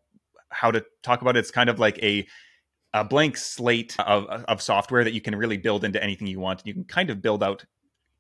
how 0.50 0.72
to 0.72 0.86
talk 1.04 1.22
about 1.22 1.36
it. 1.36 1.40
It's 1.40 1.52
kind 1.52 1.70
of 1.70 1.80
like 1.80 1.98
a 2.04 2.28
a 2.94 3.04
blank 3.04 3.38
slate 3.38 3.96
of 4.00 4.26
of 4.26 4.62
software 4.62 5.04
that 5.04 5.14
you 5.14 5.22
can 5.22 5.36
really 5.36 5.58
build 5.58 5.84
into 5.84 6.02
anything 6.02 6.28
you 6.28 6.40
want. 6.40 6.62
You 6.66 6.74
can 6.74 6.86
kind 6.86 7.10
of 7.10 7.22
build 7.22 7.44
out 7.44 7.66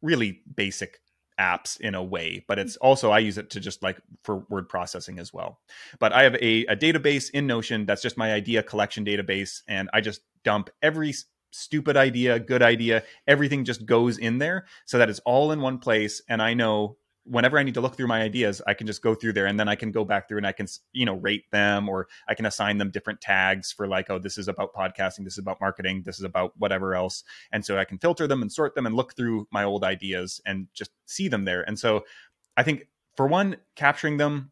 really 0.01 0.41
basic 0.55 0.99
apps 1.39 1.79
in 1.79 1.93
a 1.95 2.03
way, 2.03 2.43
but 2.47 2.57
it's 2.59 2.77
also 2.77 3.11
I 3.11 3.19
use 3.19 3.37
it 3.37 3.49
to 3.51 3.59
just 3.59 3.83
like 3.83 3.99
for 4.23 4.45
word 4.49 4.67
processing 4.67 5.19
as 5.19 5.31
well. 5.31 5.59
But 5.99 6.13
I 6.13 6.23
have 6.23 6.35
a, 6.35 6.65
a 6.65 6.75
database 6.75 7.29
in 7.29 7.47
Notion 7.47 7.85
that's 7.85 8.01
just 8.01 8.17
my 8.17 8.33
idea 8.33 8.63
collection 8.63 9.05
database, 9.05 9.61
and 9.67 9.89
I 9.93 10.01
just 10.01 10.21
dump 10.43 10.69
every 10.81 11.13
stupid 11.58 11.97
idea, 11.97 12.39
good 12.39 12.62
idea, 12.62 13.03
everything 13.28 13.66
just 13.66 13.86
goes 13.86 14.18
in 14.18 14.38
there 14.38 14.66
so 14.86 14.97
that 14.97 15.10
it's 15.10 15.20
all 15.20 15.51
in 15.51 15.62
one 15.62 15.80
place. 15.80 16.22
And 16.30 16.41
I 16.41 16.53
know 16.53 16.97
whenever 17.30 17.58
I 17.58 17.64
need 17.64 17.74
to 17.74 17.82
look 17.82 17.95
through 17.95 18.08
my 18.08 18.22
ideas, 18.22 18.62
I 18.66 18.74
can 18.74 18.88
just 18.88 19.01
go 19.01 19.14
through 19.14 19.34
there 19.34 19.47
and 19.47 19.60
then 19.60 19.68
I 19.68 19.76
can 19.76 19.91
go 19.91 20.05
back 20.05 20.28
through 20.28 20.38
and 20.38 20.47
I 20.47 20.53
can, 20.53 20.68
you 20.93 21.05
know, 21.05 21.16
rate 21.16 21.43
them 21.51 21.89
or 21.89 22.08
I 22.28 22.34
can 22.34 22.45
assign 22.45 22.78
them 22.78 22.89
different 22.89 23.20
tags 23.20 23.72
for 23.72 23.88
like, 23.88 24.10
oh, 24.10 24.20
this 24.20 24.38
is 24.38 24.47
about 24.47 24.74
podcasting, 24.74 25.24
this 25.24 25.34
is 25.34 25.39
about 25.39 25.60
marketing, 25.60 26.03
this 26.05 26.18
is 26.18 26.24
about 26.24 26.53
whatever 26.58 26.95
else. 26.95 27.24
And 27.51 27.66
so 27.66 27.78
I 27.78 27.86
can 27.86 27.97
filter 27.97 28.28
them 28.28 28.41
and 28.41 28.51
sort 28.51 28.76
them 28.76 28.86
and 28.86 28.95
look 28.95 29.16
through 29.16 29.47
my 29.51 29.64
old 29.64 29.84
ideas 29.84 30.41
and 30.45 30.68
just 30.74 30.91
see 31.05 31.28
them 31.28 31.43
there. 31.43 31.64
And 31.64 31.78
so 31.78 32.05
I 32.55 32.64
think 32.64 32.88
for 33.16 33.28
one, 33.28 33.58
capturing 33.76 34.18
them 34.18 34.51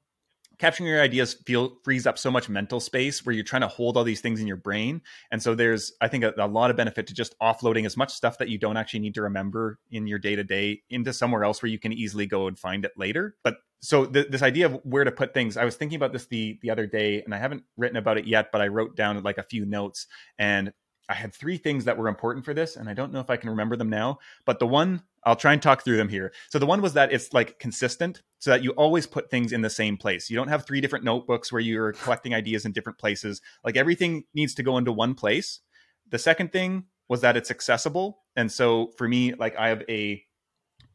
capturing 0.57 0.87
your 0.87 1.01
ideas 1.01 1.33
feel 1.45 1.77
frees 1.83 2.05
up 2.05 2.17
so 2.17 2.31
much 2.31 2.49
mental 2.49 2.79
space 2.79 3.25
where 3.25 3.33
you're 3.33 3.43
trying 3.43 3.61
to 3.61 3.67
hold 3.67 3.97
all 3.97 4.03
these 4.03 4.21
things 4.21 4.39
in 4.39 4.47
your 4.47 4.57
brain 4.57 5.01
and 5.31 5.41
so 5.41 5.55
there's 5.55 5.93
i 6.01 6.07
think 6.07 6.23
a, 6.23 6.33
a, 6.37 6.47
lot 6.47 6.69
of 6.69 6.77
benefit 6.77 7.07
to 7.07 7.13
just 7.13 7.37
offloading 7.39 7.85
as 7.85 7.97
much 7.97 8.13
stuff 8.13 8.37
that 8.37 8.49
you 8.49 8.57
don't 8.57 8.77
actually 8.77 8.99
need 8.99 9.13
to 9.13 9.21
remember 9.21 9.79
in 9.91 10.07
your 10.07 10.19
day 10.19 10.35
to 10.35 10.43
day 10.43 10.81
into 10.89 11.13
somewhere 11.13 11.43
else 11.43 11.61
where 11.61 11.69
you 11.69 11.79
can 11.79 11.93
easily 11.93 12.25
go 12.25 12.47
and 12.47 12.57
find 12.57 12.85
it 12.85 12.91
later 12.97 13.35
but 13.43 13.57
so 13.81 14.05
th- 14.05 14.27
this 14.29 14.41
idea 14.41 14.65
of 14.65 14.79
where 14.83 15.03
to 15.03 15.11
put 15.11 15.33
things 15.33 15.57
i 15.57 15.65
was 15.65 15.75
thinking 15.75 15.95
about 15.95 16.13
this 16.13 16.25
the 16.27 16.57
the 16.61 16.69
other 16.69 16.85
day 16.87 17.21
and 17.23 17.33
i 17.33 17.37
haven't 17.37 17.63
written 17.77 17.97
about 17.97 18.17
it 18.17 18.25
yet 18.25 18.51
but 18.51 18.61
i 18.61 18.67
wrote 18.67 18.95
down 18.95 19.21
like 19.23 19.37
a 19.37 19.43
few 19.43 19.65
notes 19.65 20.07
and 20.37 20.71
I 21.07 21.13
had 21.13 21.33
three 21.33 21.57
things 21.57 21.85
that 21.85 21.97
were 21.97 22.07
important 22.07 22.45
for 22.45 22.53
this, 22.53 22.75
and 22.75 22.89
I 22.89 22.93
don't 22.93 23.13
know 23.13 23.19
if 23.19 23.29
I 23.29 23.37
can 23.37 23.51
remember 23.51 23.75
them 23.75 23.89
now. 23.89 24.17
But 24.45 24.59
the 24.59 24.65
one 24.67 25.03
I'll 25.25 25.35
try 25.35 25.53
and 25.53 25.61
talk 25.61 25.83
through 25.83 25.97
them 25.97 26.09
here. 26.09 26.31
So 26.49 26.59
the 26.59 26.65
one 26.65 26.81
was 26.81 26.93
that 26.93 27.11
it's 27.11 27.33
like 27.33 27.57
consistent, 27.59 28.21
so 28.39 28.51
that 28.51 28.63
you 28.63 28.71
always 28.71 29.07
put 29.07 29.31
things 29.31 29.51
in 29.51 29.61
the 29.61 29.69
same 29.69 29.97
place. 29.97 30.29
You 30.29 30.35
don't 30.35 30.49
have 30.49 30.65
three 30.65 30.81
different 30.81 31.03
notebooks 31.03 31.51
where 31.51 31.61
you're 31.61 31.93
collecting 31.93 32.33
ideas 32.33 32.65
in 32.65 32.71
different 32.71 32.99
places. 32.99 33.41
Like 33.63 33.77
everything 33.77 34.25
needs 34.33 34.53
to 34.55 34.63
go 34.63 34.77
into 34.77 34.91
one 34.91 35.15
place. 35.15 35.61
The 36.09 36.19
second 36.19 36.51
thing 36.51 36.85
was 37.09 37.21
that 37.21 37.37
it's 37.37 37.51
accessible, 37.51 38.19
and 38.35 38.51
so 38.51 38.91
for 38.97 39.07
me, 39.07 39.33
like 39.33 39.55
I 39.57 39.69
have 39.69 39.83
a 39.89 40.23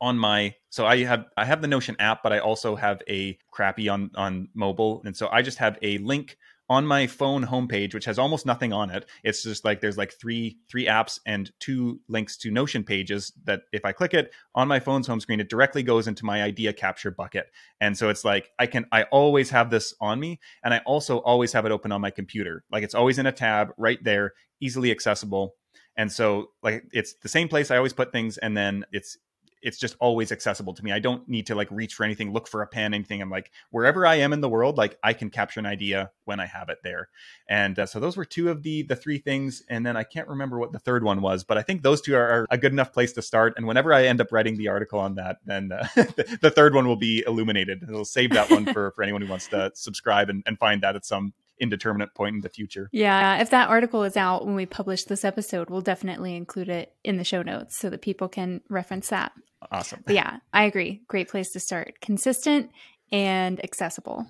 on 0.00 0.18
my 0.18 0.54
so 0.70 0.86
I 0.86 1.04
have 1.04 1.26
I 1.36 1.44
have 1.44 1.60
the 1.60 1.68
Notion 1.68 1.96
app, 1.98 2.22
but 2.22 2.32
I 2.32 2.38
also 2.38 2.76
have 2.76 3.02
a 3.08 3.38
crappy 3.50 3.88
on 3.88 4.10
on 4.14 4.48
mobile, 4.54 5.02
and 5.04 5.16
so 5.16 5.28
I 5.30 5.42
just 5.42 5.58
have 5.58 5.78
a 5.82 5.98
link 5.98 6.36
on 6.70 6.86
my 6.86 7.04
phone 7.04 7.44
homepage, 7.44 7.92
which 7.94 8.04
has 8.04 8.16
almost 8.16 8.46
nothing 8.46 8.72
on 8.72 8.90
it. 8.90 9.04
It's 9.24 9.42
just 9.42 9.64
like 9.64 9.80
there's 9.80 9.98
like 9.98 10.12
three 10.12 10.56
three 10.70 10.86
apps 10.86 11.18
and 11.26 11.50
two 11.58 12.00
links 12.08 12.36
to 12.38 12.50
Notion 12.50 12.84
pages 12.84 13.32
that 13.44 13.62
if 13.72 13.84
I 13.84 13.90
click 13.90 14.14
it 14.14 14.32
on 14.54 14.68
my 14.68 14.78
phone's 14.78 15.08
home 15.08 15.18
screen, 15.18 15.40
it 15.40 15.50
directly 15.50 15.82
goes 15.82 16.06
into 16.06 16.24
my 16.24 16.42
idea 16.42 16.72
capture 16.72 17.10
bucket. 17.10 17.50
And 17.80 17.98
so 17.98 18.08
it's 18.08 18.24
like 18.24 18.52
I 18.58 18.66
can 18.66 18.86
I 18.92 19.02
always 19.04 19.50
have 19.50 19.70
this 19.70 19.94
on 20.00 20.20
me, 20.20 20.38
and 20.62 20.72
I 20.72 20.78
also 20.86 21.18
always 21.18 21.52
have 21.52 21.66
it 21.66 21.72
open 21.72 21.90
on 21.90 22.00
my 22.00 22.10
computer. 22.10 22.64
Like 22.70 22.84
it's 22.84 22.94
always 22.94 23.18
in 23.18 23.26
a 23.26 23.32
tab 23.32 23.72
right 23.76 24.02
there, 24.04 24.34
easily 24.60 24.92
accessible. 24.92 25.56
And 25.96 26.10
so 26.10 26.50
like 26.62 26.84
it's 26.92 27.14
the 27.14 27.28
same 27.28 27.48
place 27.48 27.72
I 27.72 27.78
always 27.78 27.92
put 27.92 28.12
things, 28.12 28.38
and 28.38 28.56
then 28.56 28.84
it's 28.92 29.18
it's 29.62 29.78
just 29.78 29.96
always 30.00 30.32
accessible 30.32 30.74
to 30.74 30.84
me. 30.84 30.92
I 30.92 30.98
don't 30.98 31.28
need 31.28 31.46
to 31.46 31.54
like 31.54 31.70
reach 31.70 31.94
for 31.94 32.04
anything, 32.04 32.32
look 32.32 32.48
for 32.48 32.62
a 32.62 32.66
pen, 32.66 32.94
anything. 32.94 33.20
I'm 33.20 33.30
like 33.30 33.50
wherever 33.70 34.06
I 34.06 34.16
am 34.16 34.32
in 34.32 34.40
the 34.40 34.48
world, 34.48 34.78
like 34.78 34.98
I 35.02 35.12
can 35.12 35.30
capture 35.30 35.60
an 35.60 35.66
idea 35.66 36.10
when 36.24 36.40
I 36.40 36.46
have 36.46 36.68
it 36.68 36.78
there. 36.82 37.08
And 37.48 37.78
uh, 37.78 37.86
so 37.86 38.00
those 38.00 38.16
were 38.16 38.24
two 38.24 38.50
of 38.50 38.62
the 38.62 38.82
the 38.82 38.96
three 38.96 39.18
things, 39.18 39.62
and 39.68 39.84
then 39.84 39.96
I 39.96 40.04
can't 40.04 40.28
remember 40.28 40.58
what 40.58 40.72
the 40.72 40.78
third 40.78 41.04
one 41.04 41.20
was, 41.20 41.44
but 41.44 41.58
I 41.58 41.62
think 41.62 41.82
those 41.82 42.00
two 42.00 42.14
are, 42.14 42.28
are 42.28 42.46
a 42.50 42.58
good 42.58 42.72
enough 42.72 42.92
place 42.92 43.12
to 43.14 43.22
start. 43.22 43.54
And 43.56 43.66
whenever 43.66 43.92
I 43.92 44.04
end 44.04 44.20
up 44.20 44.32
writing 44.32 44.56
the 44.56 44.68
article 44.68 44.98
on 44.98 45.14
that, 45.16 45.38
then 45.44 45.72
uh, 45.72 45.86
the 46.40 46.52
third 46.54 46.74
one 46.74 46.86
will 46.86 46.96
be 46.96 47.24
illuminated. 47.26 47.82
It'll 47.82 48.04
save 48.04 48.30
that 48.30 48.50
one 48.50 48.64
for 48.72 48.92
for 48.92 49.02
anyone 49.02 49.22
who 49.22 49.28
wants 49.28 49.48
to 49.48 49.70
subscribe 49.74 50.30
and, 50.30 50.42
and 50.46 50.58
find 50.58 50.82
that 50.82 50.96
at 50.96 51.04
some 51.04 51.32
indeterminate 51.60 52.14
point 52.14 52.36
in 52.36 52.40
the 52.40 52.48
future. 52.48 52.88
Yeah. 52.92 53.40
If 53.40 53.50
that 53.50 53.68
article 53.68 54.02
is 54.04 54.16
out 54.16 54.46
when 54.46 54.54
we 54.54 54.66
publish 54.66 55.04
this 55.04 55.24
episode, 55.24 55.70
we'll 55.70 55.80
definitely 55.80 56.34
include 56.34 56.68
it 56.68 56.94
in 57.04 57.16
the 57.16 57.24
show 57.24 57.42
notes 57.42 57.78
so 57.78 57.90
that 57.90 58.02
people 58.02 58.28
can 58.28 58.60
reference 58.68 59.08
that. 59.08 59.32
Awesome. 59.70 60.02
But 60.06 60.14
yeah, 60.14 60.38
I 60.52 60.64
agree. 60.64 61.02
Great 61.06 61.28
place 61.28 61.52
to 61.52 61.60
start. 61.60 62.00
Consistent 62.00 62.70
and 63.12 63.62
accessible. 63.64 64.26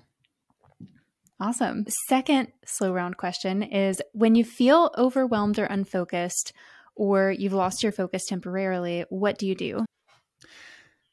Awesome. 1.39 1.85
Second 2.07 2.49
slow 2.65 2.91
round 2.93 3.17
question 3.17 3.63
is 3.63 4.01
when 4.13 4.35
you 4.35 4.43
feel 4.43 4.91
overwhelmed 4.97 5.57
or 5.57 5.65
unfocused, 5.65 6.53
or 6.95 7.31
you've 7.31 7.53
lost 7.53 7.81
your 7.81 7.91
focus 7.91 8.25
temporarily, 8.27 9.05
what 9.09 9.39
do 9.39 9.47
you 9.47 9.55
do? 9.55 9.85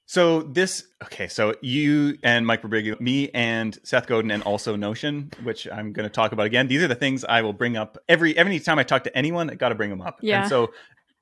So 0.09 0.40
this 0.40 0.84
okay, 1.04 1.28
so 1.28 1.54
you 1.61 2.16
and 2.22 2.46
Mike 2.46 2.62
Birbiglia, 2.62 2.98
me 2.98 3.28
and 3.34 3.78
Seth 3.82 4.06
Godin, 4.06 4.30
and 4.30 4.42
also 4.42 4.74
Notion, 4.74 5.30
which 5.42 5.68
I'm 5.70 5.92
going 5.92 6.09
to 6.09 6.12
talk 6.12 6.32
about 6.32 6.46
again. 6.46 6.66
These 6.66 6.82
are 6.82 6.88
the 6.88 6.94
things 6.94 7.26
I 7.26 7.42
will 7.42 7.52
bring 7.52 7.76
up 7.76 7.98
every 8.09 8.34
every 8.34 8.59
time 8.59 8.78
I 8.78 8.84
talk 8.84 9.04
to 9.04 9.14
anyone. 9.14 9.50
I 9.50 9.54
got 9.54 9.68
to 9.68 9.74
bring 9.74 9.90
them 9.90 10.00
up. 10.00 10.20
Yeah. 10.22 10.40
And 10.40 10.48
so 10.48 10.72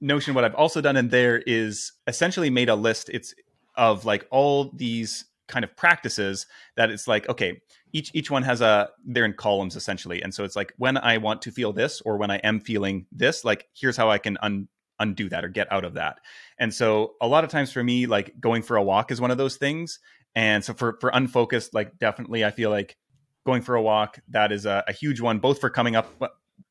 Notion, 0.01 0.35
what 0.35 0.45
I've 0.45 0.55
also 0.55 0.81
done 0.81 0.97
in 0.97 1.09
there 1.09 1.39
is 1.39 1.95
essentially 2.07 2.49
made 2.49 2.69
a 2.69 2.77
list. 2.77 3.11
It's 3.13 3.35
of 3.75 4.05
like 4.05 4.25
all 4.31 4.71
these 4.73 5.25
kind 5.49 5.65
of 5.65 5.77
practices 5.77 6.47
that 6.77 6.89
it's 6.91 7.09
like 7.09 7.29
okay 7.29 7.61
each 7.93 8.11
each 8.15 8.31
one 8.31 8.43
has 8.43 8.61
a 8.61 8.89
they're 9.05 9.25
in 9.25 9.33
columns 9.33 9.77
essentially 9.77 10.21
and 10.21 10.35
so 10.35 10.43
it's 10.43 10.57
like 10.57 10.73
when 10.77 10.97
i 10.97 11.19
want 11.19 11.41
to 11.41 11.53
feel 11.53 11.73
this 11.73 12.01
or 12.01 12.17
when 12.17 12.33
i 12.33 12.37
am 12.39 12.59
feeling 12.59 13.07
this 13.13 13.45
like 13.45 13.69
here's 13.73 13.97
how 13.97 14.11
i 14.11 14.19
can 14.19 14.37
un, 14.43 14.67
undo 14.99 15.29
that 15.29 15.45
or 15.45 15.49
get 15.49 15.71
out 15.73 15.85
of 15.85 15.95
that 15.95 16.19
and 16.59 16.73
so 16.73 17.15
a 17.21 17.27
lot 17.27 17.45
of 17.45 17.51
times 17.51 17.73
for 17.73 17.83
me 17.83 18.07
like 18.07 18.35
going 18.41 18.63
for 18.63 18.77
a 18.77 18.83
walk 18.83 19.11
is 19.11 19.21
one 19.21 19.31
of 19.31 19.39
those 19.39 19.57
things 19.57 19.99
and 20.35 20.65
so 20.65 20.73
for 20.73 20.97
for 21.01 21.11
unfocused 21.11 21.75
like 21.75 21.99
definitely 21.99 22.45
i 22.45 22.51
feel 22.51 22.71
like 22.71 22.97
going 23.45 23.63
for 23.63 23.75
a 23.75 23.83
walk 23.83 24.19
that 24.29 24.53
is 24.53 24.67
a, 24.67 24.83
a 24.89 24.93
huge 24.93 25.21
one 25.21 25.39
both 25.39 25.61
for 25.61 25.71
coming 25.71 25.97
up 25.97 26.13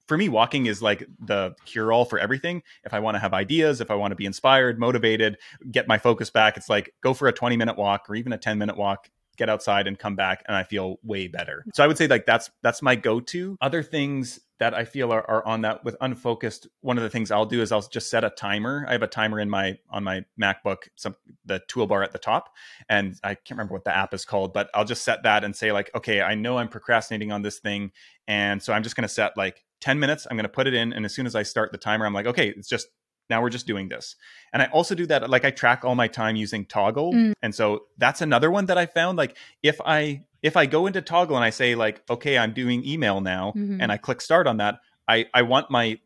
for 0.08 0.18
me, 0.18 0.30
walking 0.30 0.68
is 0.68 0.82
like 0.82 1.08
the 1.20 1.56
cure 1.66 1.92
all 1.92 2.06
for 2.06 2.20
everything. 2.20 2.62
If 2.84 2.94
I 2.94 3.00
want 3.00 3.16
to 3.16 3.20
have 3.20 3.34
ideas, 3.34 3.82
if 3.82 3.90
I 3.90 3.96
want 3.96 4.12
to 4.12 4.16
be 4.16 4.26
inspired, 4.26 4.80
motivated, 4.80 5.38
get 5.72 5.88
my 5.88 5.98
focus 5.98 6.30
back, 6.30 6.58
it's 6.58 6.70
like 6.70 6.94
go 7.02 7.14
for 7.14 7.28
a 7.28 7.34
20 7.34 7.58
minute 7.58 7.78
walk 7.78 8.10
or 8.10 8.16
even 8.16 8.34
a 8.34 8.38
10 8.38 8.58
minute 8.58 8.78
walk, 8.78 9.10
get 9.38 9.50
outside 9.50 9.88
and 9.88 9.98
come 9.98 10.16
back 10.16 10.44
and 10.48 10.56
I 10.56 10.64
feel 10.64 10.98
way 11.04 11.28
better. 11.28 11.66
So 11.74 11.84
I 11.84 11.88
would 11.88 11.98
say 11.98 12.08
like 12.08 12.26
that's 12.26 12.50
that's 12.62 12.82
my 12.82 12.96
go-to. 12.96 13.58
Other 13.62 13.84
things 13.84 14.40
that 14.60 14.74
I 14.74 14.86
feel 14.86 15.12
are, 15.12 15.30
are 15.30 15.46
on 15.46 15.62
that 15.62 15.84
with 15.84 15.98
unfocused, 16.00 16.68
one 16.82 16.98
of 16.98 17.04
the 17.04 17.10
things 17.10 17.30
I'll 17.30 17.46
do 17.46 17.62
is 17.62 17.72
I'll 17.72 17.82
just 17.82 18.10
set 18.10 18.24
a 18.24 18.30
timer. 18.30 18.86
I 18.88 18.94
have 18.94 19.04
a 19.04 19.08
timer 19.08 19.40
in 19.40 19.50
my 19.50 19.78
on 19.90 20.04
my 20.04 20.24
MacBook, 20.42 20.88
some 20.96 21.16
the 21.46 21.62
toolbar 21.70 22.04
at 22.04 22.12
the 22.12 22.20
top, 22.20 22.54
and 22.90 23.20
I 23.24 23.36
can't 23.36 23.52
remember 23.52 23.74
what 23.74 23.84
the 23.84 23.96
app 23.96 24.14
is 24.14 24.26
called, 24.26 24.54
but 24.54 24.70
I'll 24.74 24.86
just 24.86 25.04
set 25.04 25.24
that 25.24 25.44
and 25.44 25.56
say 25.56 25.72
like, 25.72 25.92
okay, 25.96 26.22
I 26.22 26.36
know 26.36 26.58
I'm 26.58 26.70
procrastinating 26.70 27.32
on 27.32 27.42
this 27.42 27.60
thing, 27.60 27.92
and 28.28 28.62
so 28.62 28.74
I'm 28.74 28.84
just 28.84 28.96
going 28.96 29.08
to 29.08 29.14
set 29.14 29.36
like 29.36 29.66
10 29.82 30.00
minutes. 30.00 30.26
I'm 30.30 30.38
going 30.38 30.46
to 30.46 30.50
put 30.50 30.68
it 30.68 30.74
in. 30.74 30.94
And 30.94 31.06
as 31.06 31.14
soon 31.14 31.26
as 31.26 31.36
I 31.36 31.44
start 31.44 31.72
the 31.72 31.78
timer, 31.78 32.06
I'm 32.06 32.14
like, 32.14 32.26
okay, 32.26 32.50
it's 32.50 32.68
just 32.68 32.88
now 33.30 33.42
we're 33.42 33.50
just 33.50 33.68
doing 33.68 33.90
this. 33.90 34.16
And 34.54 34.62
I 34.62 34.68
also 34.68 34.96
do 34.96 35.06
that, 35.08 35.30
like 35.30 35.46
I 35.46 35.52
track 35.52 35.84
all 35.84 35.96
my 35.96 36.08
time 36.08 36.36
using 36.36 36.66
Toggl 36.66 37.14
Mm. 37.14 37.34
And 37.42 37.54
so 37.54 37.86
that's 37.98 38.22
another 38.22 38.50
one 38.50 38.66
that 38.68 38.78
I 38.78 38.86
found. 38.86 39.18
Like 39.18 39.38
if 39.62 39.80
I, 39.86 40.24
if 40.42 40.58
I 40.58 40.66
go 40.66 40.88
into 40.88 41.02
Toggl 41.02 41.36
and 41.36 41.44
I 41.44 41.50
say 41.50 41.76
like, 41.76 42.02
okay, 42.10 42.38
I'm 42.38 42.54
doing 42.54 42.86
email 42.86 43.22
now 43.22 43.54
mm-hmm. 43.56 43.82
and 43.82 43.92
I 43.92 43.98
click 43.98 44.22
start 44.22 44.48
on 44.48 44.58
that, 44.58 44.80
I, 45.08 45.26
I 45.34 45.44
want 45.44 45.70
my, 45.72 46.00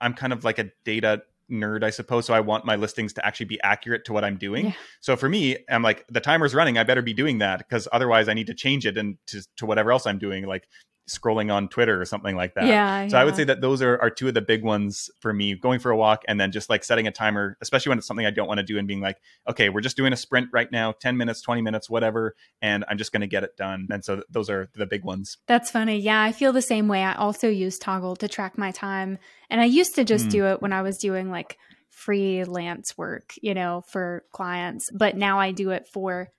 I'm 0.00 0.14
kind 0.14 0.32
of 0.32 0.44
like 0.44 0.58
a 0.58 0.70
data 0.84 1.22
nerd, 1.50 1.84
I 1.84 1.90
suppose. 1.90 2.26
So 2.26 2.34
I 2.34 2.40
want 2.40 2.64
my 2.64 2.76
listings 2.76 3.12
to 3.14 3.26
actually 3.26 3.46
be 3.46 3.60
accurate 3.62 4.04
to 4.06 4.12
what 4.12 4.24
I'm 4.24 4.36
doing. 4.36 4.66
Yeah. 4.66 4.72
So 5.00 5.16
for 5.16 5.28
me, 5.28 5.56
I'm 5.70 5.82
like, 5.82 6.06
the 6.08 6.20
timer's 6.20 6.54
running. 6.54 6.76
I 6.78 6.84
better 6.84 7.02
be 7.02 7.14
doing 7.14 7.38
that 7.38 7.58
because 7.58 7.88
otherwise 7.92 8.28
I 8.28 8.34
need 8.34 8.48
to 8.48 8.54
change 8.54 8.86
it 8.86 8.96
and 8.98 9.16
to, 9.28 9.46
to 9.56 9.66
whatever 9.66 9.92
else 9.92 10.06
I'm 10.06 10.18
doing. 10.18 10.44
Like 10.44 10.68
scrolling 11.08 11.52
on 11.52 11.68
Twitter 11.68 12.00
or 12.00 12.04
something 12.04 12.34
like 12.34 12.54
that. 12.54 12.66
Yeah. 12.66 13.06
So 13.08 13.16
yeah. 13.16 13.22
I 13.22 13.24
would 13.24 13.36
say 13.36 13.44
that 13.44 13.60
those 13.60 13.80
are, 13.80 13.98
are 14.00 14.10
two 14.10 14.28
of 14.28 14.34
the 14.34 14.42
big 14.42 14.64
ones 14.64 15.08
for 15.20 15.32
me 15.32 15.54
going 15.54 15.78
for 15.78 15.90
a 15.90 15.96
walk 15.96 16.24
and 16.26 16.40
then 16.40 16.50
just 16.50 16.68
like 16.68 16.82
setting 16.82 17.06
a 17.06 17.12
timer, 17.12 17.56
especially 17.60 17.90
when 17.90 17.98
it's 17.98 18.06
something 18.06 18.26
I 18.26 18.30
don't 18.30 18.48
want 18.48 18.58
to 18.58 18.64
do 18.64 18.76
and 18.78 18.88
being 18.88 19.00
like, 19.00 19.18
okay, 19.48 19.68
we're 19.68 19.80
just 19.80 19.96
doing 19.96 20.12
a 20.12 20.16
sprint 20.16 20.48
right 20.52 20.70
now, 20.70 20.92
10 20.92 21.16
minutes, 21.16 21.40
20 21.42 21.62
minutes, 21.62 21.88
whatever. 21.88 22.34
And 22.60 22.84
I'm 22.88 22.98
just 22.98 23.12
going 23.12 23.20
to 23.20 23.26
get 23.28 23.44
it 23.44 23.56
done. 23.56 23.86
And 23.90 24.04
so 24.04 24.16
th- 24.16 24.26
those 24.30 24.50
are 24.50 24.68
the 24.74 24.86
big 24.86 25.04
ones. 25.04 25.38
That's 25.46 25.70
funny. 25.70 25.98
Yeah. 25.98 26.20
I 26.20 26.32
feel 26.32 26.52
the 26.52 26.62
same 26.62 26.88
way. 26.88 27.02
I 27.02 27.14
also 27.14 27.48
use 27.48 27.78
Toggl 27.78 28.18
to 28.18 28.28
track 28.28 28.58
my 28.58 28.72
time. 28.72 29.18
And 29.48 29.60
I 29.60 29.66
used 29.66 29.94
to 29.94 30.04
just 30.04 30.26
mm. 30.26 30.30
do 30.30 30.46
it 30.46 30.60
when 30.60 30.72
I 30.72 30.82
was 30.82 30.98
doing 30.98 31.30
like 31.30 31.56
freelance 31.90 32.98
work, 32.98 33.34
you 33.40 33.54
know, 33.54 33.82
for 33.88 34.24
clients. 34.32 34.90
But 34.92 35.16
now 35.16 35.38
I 35.38 35.52
do 35.52 35.70
it 35.70 35.86
for 35.92 36.30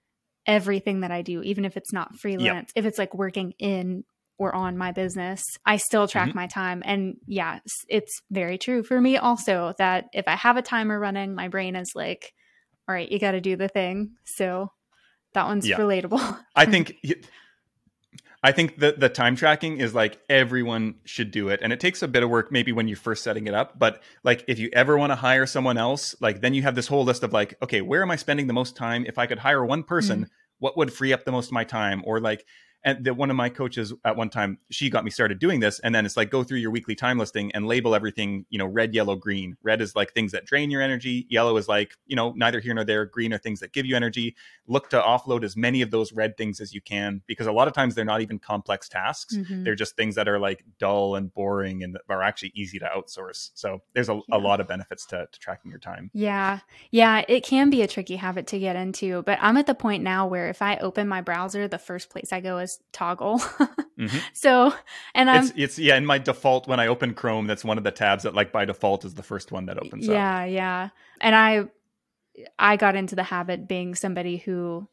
everything 0.45 1.01
that 1.01 1.11
I 1.11 1.22
do, 1.22 1.41
even 1.41 1.65
if 1.65 1.78
it's 1.78 1.91
not 1.91 2.15
freelance, 2.15 2.72
yep. 2.76 2.84
if 2.84 2.86
it's 2.86 2.97
like 2.97 3.13
working 3.13 3.53
in 3.59 4.03
or 4.38 4.53
on 4.53 4.77
my 4.77 4.91
business, 4.91 5.43
I 5.65 5.77
still 5.77 6.07
track 6.07 6.29
mm-hmm. 6.29 6.38
my 6.38 6.47
time. 6.47 6.83
And 6.85 7.17
yeah, 7.25 7.59
it's 7.88 8.21
very 8.29 8.57
true 8.57 8.83
for 8.83 8.99
me 8.99 9.17
also 9.17 9.73
that 9.77 10.05
if 10.13 10.27
I 10.27 10.35
have 10.35 10.57
a 10.57 10.61
timer 10.61 10.99
running, 10.99 11.33
my 11.33 11.47
brain 11.47 11.75
is 11.75 11.91
like, 11.95 12.33
all 12.88 12.93
right, 12.95 13.11
you 13.11 13.19
got 13.19 13.31
to 13.31 13.41
do 13.41 13.55
the 13.55 13.67
thing. 13.67 14.11
So 14.25 14.71
that 15.33 15.45
one's 15.45 15.67
yeah. 15.67 15.77
relatable. 15.77 16.39
I 16.55 16.65
think 16.71 16.95
I 18.43 18.51
think 18.51 18.79
that 18.79 18.99
the 18.99 19.09
time 19.09 19.35
tracking 19.35 19.79
is 19.79 19.95
like 19.95 20.19
everyone 20.29 20.95
should 21.05 21.31
do 21.31 21.49
it. 21.49 21.59
And 21.63 21.73
it 21.73 21.79
takes 21.79 22.03
a 22.03 22.07
bit 22.07 22.23
of 22.23 22.29
work 22.29 22.51
maybe 22.51 22.71
when 22.71 22.88
you're 22.88 22.95
first 22.95 23.23
setting 23.23 23.47
it 23.47 23.53
up. 23.53 23.79
But 23.79 24.03
like 24.23 24.45
if 24.47 24.59
you 24.59 24.69
ever 24.73 24.97
want 24.97 25.11
to 25.11 25.15
hire 25.15 25.47
someone 25.47 25.77
else, 25.77 26.15
like 26.21 26.41
then 26.41 26.53
you 26.53 26.61
have 26.61 26.75
this 26.75 26.88
whole 26.88 27.03
list 27.03 27.23
of 27.23 27.33
like, 27.33 27.55
okay, 27.63 27.81
where 27.81 28.01
am 28.01 28.11
I 28.11 28.15
spending 28.15 28.47
the 28.47 28.53
most 28.53 28.75
time? 28.75 29.05
If 29.07 29.17
I 29.17 29.25
could 29.25 29.39
hire 29.39 29.65
one 29.65 29.83
person, 29.83 30.25
mm. 30.25 30.29
what 30.59 30.77
would 30.77 30.93
free 30.93 31.13
up 31.13 31.25
the 31.25 31.31
most 31.31 31.47
of 31.47 31.53
my 31.53 31.63
time? 31.63 32.03
Or 32.05 32.19
like 32.19 32.45
and 32.84 33.03
that 33.05 33.15
one 33.15 33.30
of 33.30 33.36
my 33.36 33.49
coaches 33.49 33.93
at 34.05 34.15
one 34.15 34.30
time 34.30 34.57
she 34.69 34.89
got 34.89 35.03
me 35.03 35.11
started 35.11 35.39
doing 35.39 35.59
this. 35.59 35.80
And 35.80 35.93
then 35.93 36.05
it's 36.05 36.17
like 36.17 36.30
go 36.30 36.43
through 36.43 36.59
your 36.59 36.71
weekly 36.71 36.95
time 36.95 37.17
listing 37.17 37.51
and 37.53 37.67
label 37.67 37.95
everything 37.95 38.45
you 38.49 38.57
know 38.57 38.65
red 38.65 38.93
yellow 38.93 39.15
green. 39.15 39.57
Red 39.63 39.82
is 39.82 39.95
like 39.95 40.13
things 40.13 40.32
that 40.32 40.45
drain 40.45 40.71
your 40.71 40.82
energy. 40.82 41.25
Yellow 41.30 41.57
is 41.57 41.67
like 41.67 41.95
you 42.05 42.15
know 42.15 42.34
neither 42.36 42.59
here 42.59 42.73
nor 42.73 42.84
there. 42.84 43.05
Green 43.05 43.34
are 43.34 43.38
things 43.38 43.59
that 43.59 43.73
give 43.73 43.86
you 43.86 43.95
energy. 43.95 44.36
Look 44.67 44.89
to 44.89 45.01
offload 45.01 45.43
as 45.43 45.55
many 45.55 45.82
of 45.82 45.91
those 45.91 46.13
red 46.13 46.38
things 46.38 46.59
as 46.59 46.73
you 46.73 46.82
can 46.82 47.21
because 47.28 47.47
a 47.47 47.51
lot 47.51 47.67
of 47.67 47.73
times 47.73 47.95
they're 47.95 48.05
not 48.05 48.21
even 48.21 48.39
complex 48.39 48.88
tasks. 48.89 49.36
Mm-hmm. 49.36 49.63
they're 49.63 49.75
just 49.75 49.95
things 49.95 50.15
that 50.15 50.28
are 50.28 50.39
like 50.39 50.63
dull 50.80 51.15
and 51.15 51.34
boring 51.34 51.84
and 51.84 51.97
are 52.09 52.23
actually 52.23 52.51
easy 52.55 52.80
to 52.80 52.86
outsource. 52.86 53.51
So 53.53 53.82
there's 53.93 54.09
a, 54.09 54.19
yeah. 54.28 54.38
a 54.38 54.39
lot 54.39 54.59
of 54.59 54.67
benefits 54.67 55.05
to, 55.07 55.28
to 55.32 55.39
tracking 55.39 55.71
your 55.71 55.80
time. 55.80 56.09
Yeah. 56.13 56.59
Yeah 56.91 57.23
it 57.28 57.43
can 57.43 57.69
be 57.69 57.82
a 57.82 57.88
tricky 57.88 58.15
habit 58.15 58.47
to 58.47 58.59
get 58.59 58.75
into. 58.75 59.23
But 59.23 59.39
i'm 59.41 59.57
at 59.57 59.65
the 59.65 59.75
point 59.75 60.03
now 60.03 60.28
where 60.28 60.49
if 60.49 60.61
i 60.61 60.78
open 60.78 61.07
my 61.07 61.21
browser 61.21 61.67
the 61.67 61.78
first 61.78 62.09
place 62.09 62.32
i 62.32 62.39
go 62.39 62.57
is 62.57 62.66
Toggl. 62.93 63.39
mm-hmm. 63.97 64.18
So, 64.34 64.74
and 65.15 65.30
I'm 65.30 65.45
it's, 65.45 65.53
it's, 65.55 65.80
yeah, 65.80 65.95
in 65.95 66.05
my 66.05 66.18
default 66.18 66.68
when 66.68 66.80
I 66.80 66.88
open 66.88 67.13
Chrome, 67.13 67.47
that's 67.47 67.63
one 67.63 67.78
of 67.78 67.84
the 67.84 67.91
tabs 67.91 68.24
that 68.24 68.34
like 68.34 68.51
by 68.51 68.65
default 68.65 69.05
is 69.05 69.13
the 69.13 69.24
first 69.24 69.51
one 69.51 69.65
that 69.68 69.78
opens 69.78 70.07
yeah, 70.07 70.43
up. 70.43 70.49
Yeah, 70.49 70.89
And 71.22 71.36
I 71.36 71.65
I 72.59 72.78
got 72.78 72.95
into 72.95 73.15
the 73.15 73.24
habit 73.24 73.68
being 73.68 73.95
somebody 73.95 74.38
who 74.38 74.88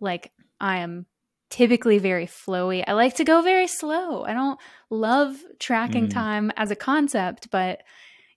like 0.00 0.32
I 0.60 0.78
am 0.78 1.06
typically 1.50 1.98
very 1.98 2.26
flowy. 2.26 2.84
I 2.86 2.92
like 2.92 3.16
to 3.16 3.24
go 3.24 3.42
very 3.42 3.66
slow. 3.66 4.24
I 4.24 4.32
don't 4.32 4.58
love 4.90 5.36
tracking 5.58 6.08
mm. 6.08 6.12
time 6.12 6.52
as 6.56 6.70
a 6.70 6.76
concept, 6.76 7.50
but 7.50 7.82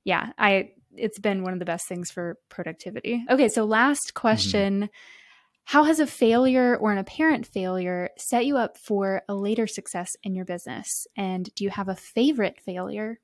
yeah, 0.03 0.31
I 0.37 0.71
it's 0.95 1.19
been 1.19 1.43
one 1.43 1.53
of 1.53 1.59
the 1.59 1.65
best 1.65 1.87
things 1.87 2.11
for 2.11 2.37
productivity. 2.49 3.23
Okay, 3.29 3.47
so 3.47 3.63
last 3.65 4.07
mm-hmm. 4.07 4.19
question. 4.19 4.73
Mm-hmm 4.83 5.17
how 5.65 5.83
has 5.83 5.99
a 5.99 6.07
failure 6.07 6.75
or 6.75 6.91
an 6.91 6.97
apparent 6.97 7.45
failure 7.45 8.09
set 8.17 8.45
you 8.45 8.57
up 8.57 8.77
for 8.77 9.21
a 9.29 9.35
later 9.35 9.67
success 9.67 10.15
in 10.23 10.35
your 10.35 10.45
business? 10.45 11.07
And 11.15 11.53
do 11.55 11.63
you 11.63 11.69
have 11.69 11.87
a 11.87 11.95
favorite 11.95 12.59
failure? 12.59 13.19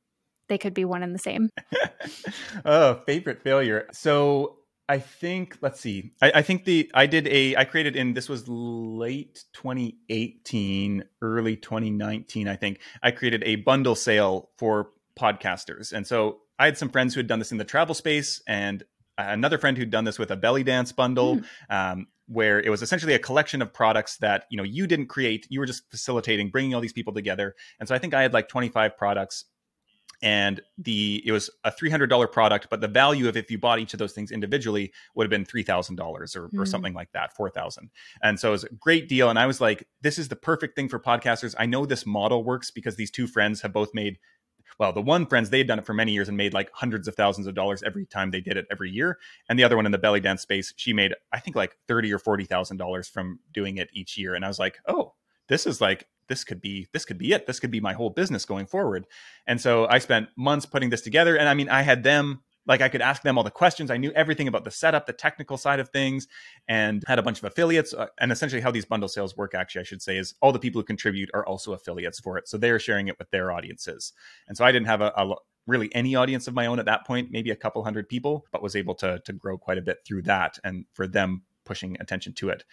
They 0.48 0.58
could 0.58 0.74
be 0.74 0.86
one 0.86 1.04
and 1.04 1.14
the 1.14 1.20
same. 1.20 1.50
oh, 2.66 3.02
favorite 3.06 3.44
failure. 3.44 3.88
So 3.92 4.60
I 4.90 5.00
think 5.00 5.58
let's 5.62 5.80
see. 5.80 6.14
I, 6.22 6.32
I, 6.36 6.42
think 6.42 6.64
the 6.64 6.90
I 6.94 7.08
did 7.08 7.28
a 7.28 7.56
I 7.58 7.66
created 7.66 7.96
in 7.96 8.14
this 8.14 8.30
was 8.30 8.48
late 8.48 9.44
2018, 9.54 11.04
early 11.22 11.58
2019. 11.58 12.48
I 12.48 12.56
think 12.56 12.80
I 13.04 13.12
created 13.12 13.44
a 13.44 13.58
bundle 13.58 13.96
sale 13.96 14.50
for 14.58 14.92
podcasters, 15.20 15.92
and 15.92 16.08
so 16.08 16.40
I 16.58 16.66
had 16.66 16.78
some 16.78 16.90
friends 16.90 17.14
who 17.14 17.20
had 17.20 17.28
done 17.28 17.40
this 17.40 17.52
in 17.52 17.58
the 17.58 17.66
travel 17.66 17.96
space, 17.96 18.42
and 18.48 18.84
another 19.18 19.58
friend 19.58 19.78
who'd 19.78 19.92
done 19.92 20.06
this 20.06 20.18
with 20.18 20.32
a 20.32 20.38
belly 20.38 20.64
dance 20.64 20.94
bundle. 20.94 21.38
Mm. 21.38 21.44
Um, 21.70 22.08
where 22.28 22.60
it 22.60 22.70
was 22.70 22.82
essentially 22.82 23.14
a 23.14 23.20
collection 23.20 23.62
of 23.62 23.74
products 23.74 24.18
that 24.18 24.46
you 24.50 24.58
know 24.58 24.64
you 24.64 24.86
didn't 24.88 25.08
create 25.08 25.48
you 25.50 25.60
were 25.60 25.66
just 25.66 25.90
facilitating 25.90 26.50
bringing 26.50 26.74
all 26.76 26.82
these 26.82 26.94
people 26.94 27.14
together 27.14 27.56
and 27.80 27.88
so 27.88 27.96
i 27.96 27.98
think 27.98 28.14
i 28.14 28.22
had 28.22 28.34
like 28.34 28.50
25 28.50 28.98
products 28.98 29.46
and 30.22 30.62
the 30.80 31.22
it 31.26 31.32
was 31.32 31.50
a 31.64 31.72
$300 31.72 32.32
product 32.32 32.68
but 32.70 32.82
the 32.82 32.88
value 32.88 33.28
of 33.28 33.38
if 33.38 33.52
you 33.52 33.58
bought 33.58 33.80
each 33.80 33.94
of 33.94 34.00
those 34.00 34.14
things 34.14 34.32
individually 34.32 34.92
would 35.16 35.26
have 35.26 35.30
been 35.30 35.46
$3000 35.46 36.00
or, 36.00 36.26
mm. 36.26 36.36
or 36.36 36.48
hmm. 36.50 36.66
something 36.66 36.94
like 36.94 37.12
that 37.12 37.36
4000 37.36 37.90
and 38.24 38.40
so 38.40 38.50
it 38.50 38.52
was 38.52 38.64
a 38.64 38.74
great 38.74 39.08
deal 39.08 39.30
and 39.30 39.38
i 39.38 39.46
was 39.46 39.62
like 39.62 39.88
this 40.02 40.18
is 40.18 40.28
the 40.28 40.36
perfect 40.36 40.76
thing 40.76 40.90
for 40.90 41.00
podcasters 41.00 41.54
i 41.60 41.66
know 41.66 41.86
this 41.86 42.06
model 42.06 42.44
works 42.44 42.72
because 42.72 42.96
these 42.96 43.12
two 43.12 43.28
friends 43.28 43.62
have 43.62 43.74
both 43.74 43.94
made 43.94 44.18
well, 44.80 44.94
the 44.94 45.02
one 45.02 45.26
friends 45.26 45.50
they 45.50 45.60
had 45.60 45.68
done 45.68 45.80
it 45.80 45.86
for 45.86 45.94
many 45.94 46.12
years 46.12 46.28
and 46.28 46.38
made 46.38 46.54
like 46.54 46.70
hundreds 46.74 47.08
of 47.08 47.16
thousands 47.16 47.48
of 47.48 47.56
dollars 47.56 47.84
every 47.84 48.06
time 48.06 48.32
they 48.32 48.42
did 48.42 48.58
it 48.58 48.68
every 48.72 48.92
year, 48.92 49.18
and 49.50 49.58
the 49.58 49.64
other 49.64 49.76
one 49.76 49.86
in 49.86 49.92
the 49.92 49.98
belly 49.98 50.20
dance 50.20 50.42
space, 50.42 50.74
she 50.78 50.94
made 50.94 51.14
I 51.32 51.40
think 51.40 51.56
like 51.56 51.78
thirty 51.88 52.14
or 52.14 52.20
forty 52.20 52.46
thousand 52.46 52.78
dollars 52.78 53.08
from 53.08 53.40
doing 53.54 53.78
it 53.78 53.90
each 53.94 54.18
year, 54.18 54.36
and 54.36 54.46
I 54.46 54.48
was 54.48 54.60
like, 54.60 54.78
oh, 54.88 55.14
this 55.48 55.66
is 55.66 55.82
like 55.82 56.08
this 56.28 56.44
could 56.44 56.62
be 56.62 56.88
this 56.94 57.06
could 57.06 57.18
be 57.18 57.34
it. 57.34 57.48
This 57.48 57.60
could 57.60 57.72
be 57.72 57.80
my 57.80 57.94
whole 57.94 58.10
business 58.10 58.46
going 58.46 58.66
forward. 58.66 59.06
And 59.48 59.60
so 59.60 59.88
I 59.88 60.00
spent 60.00 60.30
months 60.36 60.66
putting 60.66 60.90
this 60.90 61.02
together, 61.02 61.38
and 61.38 61.50
I 61.50 61.54
mean, 61.54 61.70
I 61.70 61.82
had 61.82 62.04
them 62.04 62.42
like 62.68 62.82
I 62.82 62.90
could 62.90 63.02
ask 63.02 63.22
them 63.24 63.38
all 63.38 63.44
the 63.44 63.52
questions. 63.52 63.90
I 63.90 63.98
knew 63.98 64.12
everything 64.12 64.48
about 64.48 64.64
the 64.64 64.72
setup, 64.72 65.06
the 65.06 65.14
technical 65.14 65.58
side 65.58 65.80
of 65.80 65.90
things, 65.90 66.28
and 66.68 67.04
had 67.08 67.20
a 67.20 67.24
bunch 67.24 67.40
of 67.40 67.46
affiliates. 67.46 67.94
Uh, 67.94 68.08
and 68.20 68.32
essentially, 68.32 68.62
how 68.62 68.72
these 68.72 68.86
bundle 68.86 69.10
sales 69.10 69.38
work, 69.38 69.56
actually, 69.56 69.82
I 69.82 69.84
should 69.86 70.02
say, 70.02 70.18
is 70.18 70.36
all 70.42 70.52
the 70.52 70.60
people 70.60 70.82
who 70.82 70.86
contribute 70.86 71.30
are 71.34 71.46
also 71.46 71.74
affiliates 71.74 72.20
for 72.20 72.38
it. 72.38 72.48
So 72.48 72.58
they're 72.58 72.80
sharing 72.80 73.08
it 73.08 73.18
with 73.18 73.30
their 73.32 73.52
audiences. 73.52 74.14
And 74.48 74.58
so 74.58 74.66
I 74.66 74.72
didn't 74.72 74.88
have 74.88 75.02
a, 75.02 75.14
a 75.16 75.36
really 75.66 75.94
any 75.96 76.16
audience 76.16 76.48
of 76.48 76.54
my 76.54 76.66
own 76.66 76.80
at 76.80 76.86
that 76.86 77.06
point, 77.08 77.32
maybe 77.32 77.52
a 77.52 77.56
couple 77.56 77.84
hundred 77.84 78.10
people, 78.10 78.46
but 78.52 78.62
was 78.62 78.76
able 78.76 78.96
to 78.96 79.20
to 79.20 79.34
grow 79.34 79.58
quite 79.58 79.78
a 79.78 79.82
bit 79.82 80.00
through 80.06 80.24
that, 80.24 80.60
and 80.64 80.86
for 80.94 81.08
them 81.08 81.44
pushing 81.66 81.98
attention 82.00 82.34
to 82.34 82.48
it 82.48 82.64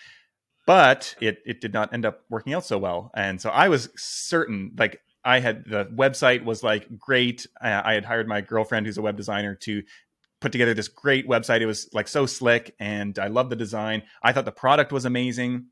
but 0.67 1.15
it 1.21 1.39
it 1.45 1.61
did 1.61 1.73
not 1.73 1.93
end 1.93 2.07
up 2.07 2.21
working 2.31 2.55
out 2.55 2.65
so 2.65 2.79
well 2.79 3.11
and 3.17 3.41
so 3.41 3.51
i 3.51 3.69
was 3.69 3.89
certain 3.97 4.73
like 4.79 5.01
I 5.25 5.41
had 5.41 5.65
the 5.65 5.87
website 5.87 6.45
was 6.45 6.63
like 6.63 6.99
great. 6.99 7.47
I 7.61 7.95
had 7.95 8.05
hired 8.05 8.29
my 8.29 8.41
girlfriend, 8.41 8.87
who's 8.87 8.99
a 8.99 9.03
web 9.03 9.17
designer, 9.17 9.55
to 9.63 9.83
put 10.41 10.53
together 10.53 10.75
this 10.75 10.89
great 10.89 11.27
website. 11.27 11.61
It 11.63 11.67
was 11.67 11.89
like 11.93 12.09
so 12.09 12.27
slick, 12.27 12.75
and 12.79 13.19
I 13.19 13.29
loved 13.29 13.51
the 13.51 13.57
design. 13.57 14.03
I 14.23 14.33
thought 14.33 14.45
the 14.45 14.53
product 14.53 14.93
was 14.93 15.07
amazing, 15.07 15.67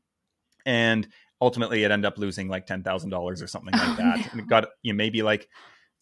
and 0.65 1.07
ultimately 1.39 1.83
it 1.83 1.91
ended 1.91 2.05
up 2.05 2.17
losing 2.17 2.47
like 2.47 2.65
ten 2.65 2.83
thousand 2.83 3.11
dollars 3.11 3.41
or 3.41 3.47
something 3.47 3.73
like 3.73 3.81
oh, 3.89 3.95
that. 3.97 4.17
Oh, 4.17 4.21
no. 4.21 4.25
And 4.31 4.39
it 4.41 4.47
got 4.47 4.65
you 4.81 4.93
know, 4.93 4.97
maybe 4.97 5.21
like 5.21 5.47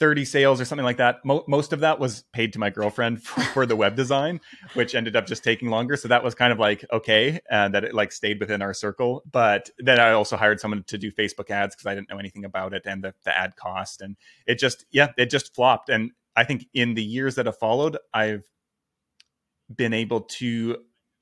30 0.02 0.26
sales 0.26 0.60
or 0.60 0.66
something 0.66 0.84
like 0.84 0.98
that. 0.98 1.24
Mo- 1.24 1.46
most 1.48 1.74
of 1.74 1.82
that 1.82 2.00
was 2.00 2.24
paid 2.34 2.52
to 2.54 2.60
my 2.60 2.72
girlfriend 2.72 3.22
for, 3.24 3.42
for, 3.42 3.66
the 3.68 3.76
web 3.76 3.96
design, 3.96 4.42
which 4.74 4.96
ended 4.96 5.16
up 5.16 5.28
just 5.28 5.44
taking 5.44 5.70
longer. 5.70 5.96
So 5.96 6.08
that 6.08 6.24
was 6.24 6.34
kind 6.34 6.52
of 6.52 6.58
like 6.58 6.84
okay, 6.92 7.40
and 7.50 7.76
that 7.76 7.84
it 7.84 7.94
like 7.94 8.12
stayed 8.12 8.40
within 8.40 8.64
our 8.64 8.74
circle. 8.74 9.22
But 9.32 9.70
then 9.78 10.00
I 10.00 10.12
also 10.12 10.36
hired 10.36 10.60
someone 10.60 10.84
to 10.88 10.98
do 10.98 11.12
Facebook 11.12 11.52
ads 11.52 11.76
because 11.76 11.86
I 11.86 11.94
didn't 11.94 12.10
know 12.10 12.18
anything 12.18 12.44
about 12.44 12.74
it 12.74 12.82
and 12.86 13.04
the, 13.04 13.14
the 13.24 13.38
ad 13.38 13.56
cost, 13.56 14.02
and 14.02 14.18
it 14.48 14.58
just 14.58 14.86
yeah, 14.92 15.10
it 15.18 15.30
just 15.30 15.54
flopped. 15.54 15.90
And 15.90 16.12
I 16.36 16.46
think 16.46 16.66
in 16.74 16.96
the 16.96 17.04
years 17.04 17.36
that 17.36 17.46
have 17.46 17.60
followed, 17.60 17.98
I've 18.12 18.44
been 19.74 19.94
able 19.94 20.22
to 20.22 20.78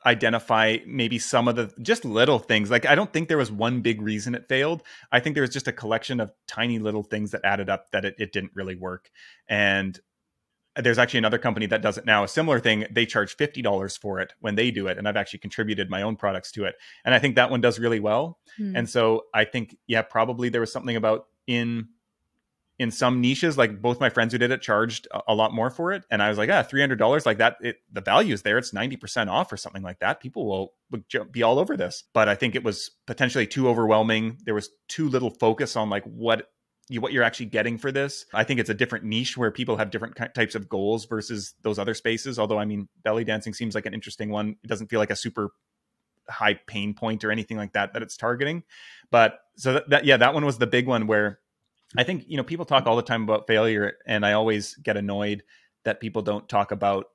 identify 0.05 0.77
maybe 0.85 1.19
some 1.19 1.47
of 1.47 1.55
the 1.55 1.73
just 1.81 2.05
little 2.05 2.39
things. 2.39 2.71
Like 2.71 2.85
I 2.85 2.95
don't 2.95 3.11
think 3.11 3.27
there 3.27 3.37
was 3.37 3.51
one 3.51 3.81
big 3.81 4.01
reason 4.01 4.35
it 4.35 4.47
failed. 4.47 4.83
I 5.11 5.19
think 5.19 5.33
there 5.35 5.43
was 5.43 5.49
just 5.49 5.67
a 5.67 5.73
collection 5.73 6.19
of 6.19 6.31
tiny 6.47 6.79
little 6.79 7.03
things 7.03 7.31
that 7.31 7.41
added 7.43 7.69
up 7.69 7.91
that 7.91 8.05
it, 8.05 8.15
it 8.17 8.31
didn't 8.31 8.51
really 8.55 8.75
work. 8.75 9.09
And 9.47 9.99
there's 10.75 10.97
actually 10.97 11.17
another 11.17 11.37
company 11.37 11.65
that 11.65 11.81
does 11.81 11.97
it 11.97 12.05
now. 12.05 12.23
A 12.23 12.27
similar 12.27 12.59
thing, 12.59 12.85
they 12.89 13.05
charge 13.05 13.35
fifty 13.35 13.61
dollars 13.61 13.97
for 13.97 14.19
it 14.19 14.33
when 14.39 14.55
they 14.55 14.71
do 14.71 14.87
it, 14.87 14.97
and 14.97 15.07
I've 15.07 15.17
actually 15.17 15.39
contributed 15.39 15.89
my 15.89 16.01
own 16.01 16.15
products 16.15 16.51
to 16.53 16.65
it. 16.65 16.75
And 17.03 17.13
I 17.13 17.19
think 17.19 17.35
that 17.35 17.51
one 17.51 17.59
does 17.59 17.79
really 17.79 17.99
well. 17.99 18.39
Hmm. 18.57 18.75
And 18.75 18.89
so 18.89 19.23
I 19.33 19.45
think, 19.45 19.75
yeah, 19.87 20.03
probably 20.03 20.49
there 20.49 20.61
was 20.61 20.71
something 20.71 20.95
about 20.95 21.25
in 21.47 21.89
in 22.79 22.91
some 22.91 23.19
niches, 23.19 23.57
like 23.57 23.81
both 23.81 23.99
my 23.99 24.09
friends 24.09 24.31
who 24.31 24.39
did 24.39 24.51
it 24.51 24.61
charged 24.61 25.07
a, 25.11 25.21
a 25.27 25.35
lot 25.35 25.53
more 25.53 25.69
for 25.69 25.91
it. 25.91 26.05
And 26.09 26.23
I 26.23 26.29
was 26.29 26.37
like, 26.37 26.49
ah, 26.49 26.63
$300 26.63 27.25
like 27.25 27.37
that. 27.37 27.57
It, 27.59 27.81
the 27.91 27.99
value 27.99 28.33
is 28.33 28.41
there. 28.41 28.57
It's 28.57 28.71
90% 28.71 29.29
off 29.29 29.51
or 29.51 29.57
something 29.57 29.83
like 29.83 29.99
that. 29.99 30.21
People 30.21 30.47
will, 30.47 30.73
will 30.89 31.25
be 31.25 31.43
all 31.43 31.59
over 31.59 31.75
this. 31.75 32.05
But 32.13 32.29
I 32.29 32.35
think 32.35 32.55
it 32.55 32.63
was 32.63 32.91
potentially 33.05 33.45
too 33.45 33.67
overwhelming. 33.67 34.37
There 34.45 34.53
was 34.53 34.69
too 34.87 35.09
little 35.09 35.29
focus 35.29 35.75
on 35.75 35.89
like 35.89 36.05
what 36.05 36.49
what 36.97 37.13
you're 37.13 37.23
actually 37.23 37.45
getting 37.45 37.77
for 37.77 37.91
this. 37.91 38.25
I 38.33 38.43
think 38.43 38.59
it's 38.59 38.71
a 38.71 38.73
different 38.73 39.05
niche 39.05 39.37
where 39.37 39.51
people 39.51 39.77
have 39.77 39.91
different 39.91 40.17
types 40.33 40.55
of 40.55 40.67
goals 40.67 41.05
versus 41.05 41.53
those 41.61 41.77
other 41.77 41.93
spaces. 41.93 42.39
Although, 42.39 42.57
I 42.57 42.65
mean, 42.65 42.87
belly 43.03 43.23
dancing 43.23 43.53
seems 43.53 43.75
like 43.75 43.85
an 43.85 43.93
interesting 43.93 44.31
one. 44.31 44.55
It 44.63 44.67
doesn't 44.67 44.87
feel 44.87 44.99
like 44.99 45.11
a 45.11 45.15
super 45.15 45.51
high 46.27 46.55
pain 46.65 46.95
point 46.95 47.23
or 47.23 47.31
anything 47.31 47.57
like 47.57 47.73
that 47.73 47.93
that 47.93 48.01
it's 48.01 48.17
targeting. 48.17 48.63
But 49.11 49.39
so 49.55 49.73
that, 49.73 49.89
that 49.91 50.05
yeah, 50.05 50.17
that 50.17 50.33
one 50.33 50.45
was 50.45 50.57
the 50.57 50.65
big 50.65 50.87
one 50.87 51.05
where 51.05 51.39
I 51.97 52.03
think 52.03 52.25
you 52.27 52.37
know 52.37 52.43
people 52.43 52.65
talk 52.65 52.85
all 52.85 52.95
the 52.95 53.01
time 53.01 53.23
about 53.23 53.47
failure, 53.47 53.97
and 54.05 54.25
I 54.25 54.33
always 54.33 54.75
get 54.75 54.97
annoyed 54.97 55.43
that 55.85 55.99
people 55.99 56.21
don't 56.21 56.47
talk 56.47 56.71
about 56.71 57.05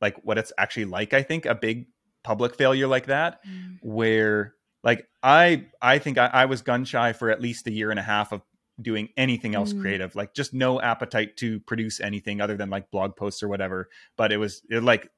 like 0.00 0.16
what 0.22 0.38
it's 0.38 0.52
actually 0.58 0.84
like. 0.84 1.12
I 1.12 1.22
think 1.22 1.46
a 1.46 1.54
big 1.54 1.86
public 2.22 2.54
failure 2.54 2.86
like 2.86 3.06
that, 3.06 3.44
mm. 3.46 3.78
where 3.82 4.54
like 4.82 5.06
I 5.22 5.66
I 5.80 5.98
think 5.98 6.18
I, 6.18 6.26
I, 6.26 6.44
was 6.44 6.62
gun 6.62 6.84
shy 6.84 7.12
for 7.12 7.30
at 7.30 7.40
least 7.40 7.66
a 7.66 7.72
year 7.72 7.90
and 7.90 7.98
a 7.98 8.02
half 8.02 8.32
of 8.32 8.42
doing 8.80 9.08
anything 9.16 9.54
else 9.54 9.72
mm. 9.72 9.80
creative, 9.80 10.14
like 10.14 10.34
just 10.34 10.52
no 10.52 10.80
appetite 10.80 11.36
to 11.38 11.60
produce 11.60 12.00
anything 12.00 12.40
other 12.40 12.56
than 12.56 12.70
like 12.70 12.90
blog 12.90 13.16
posts 13.16 13.42
or 13.42 13.48
whatever. 13.48 13.88
But 14.16 14.32
it 14.32 14.36
was 14.36 14.62
it, 14.68 14.82
like 14.82 15.08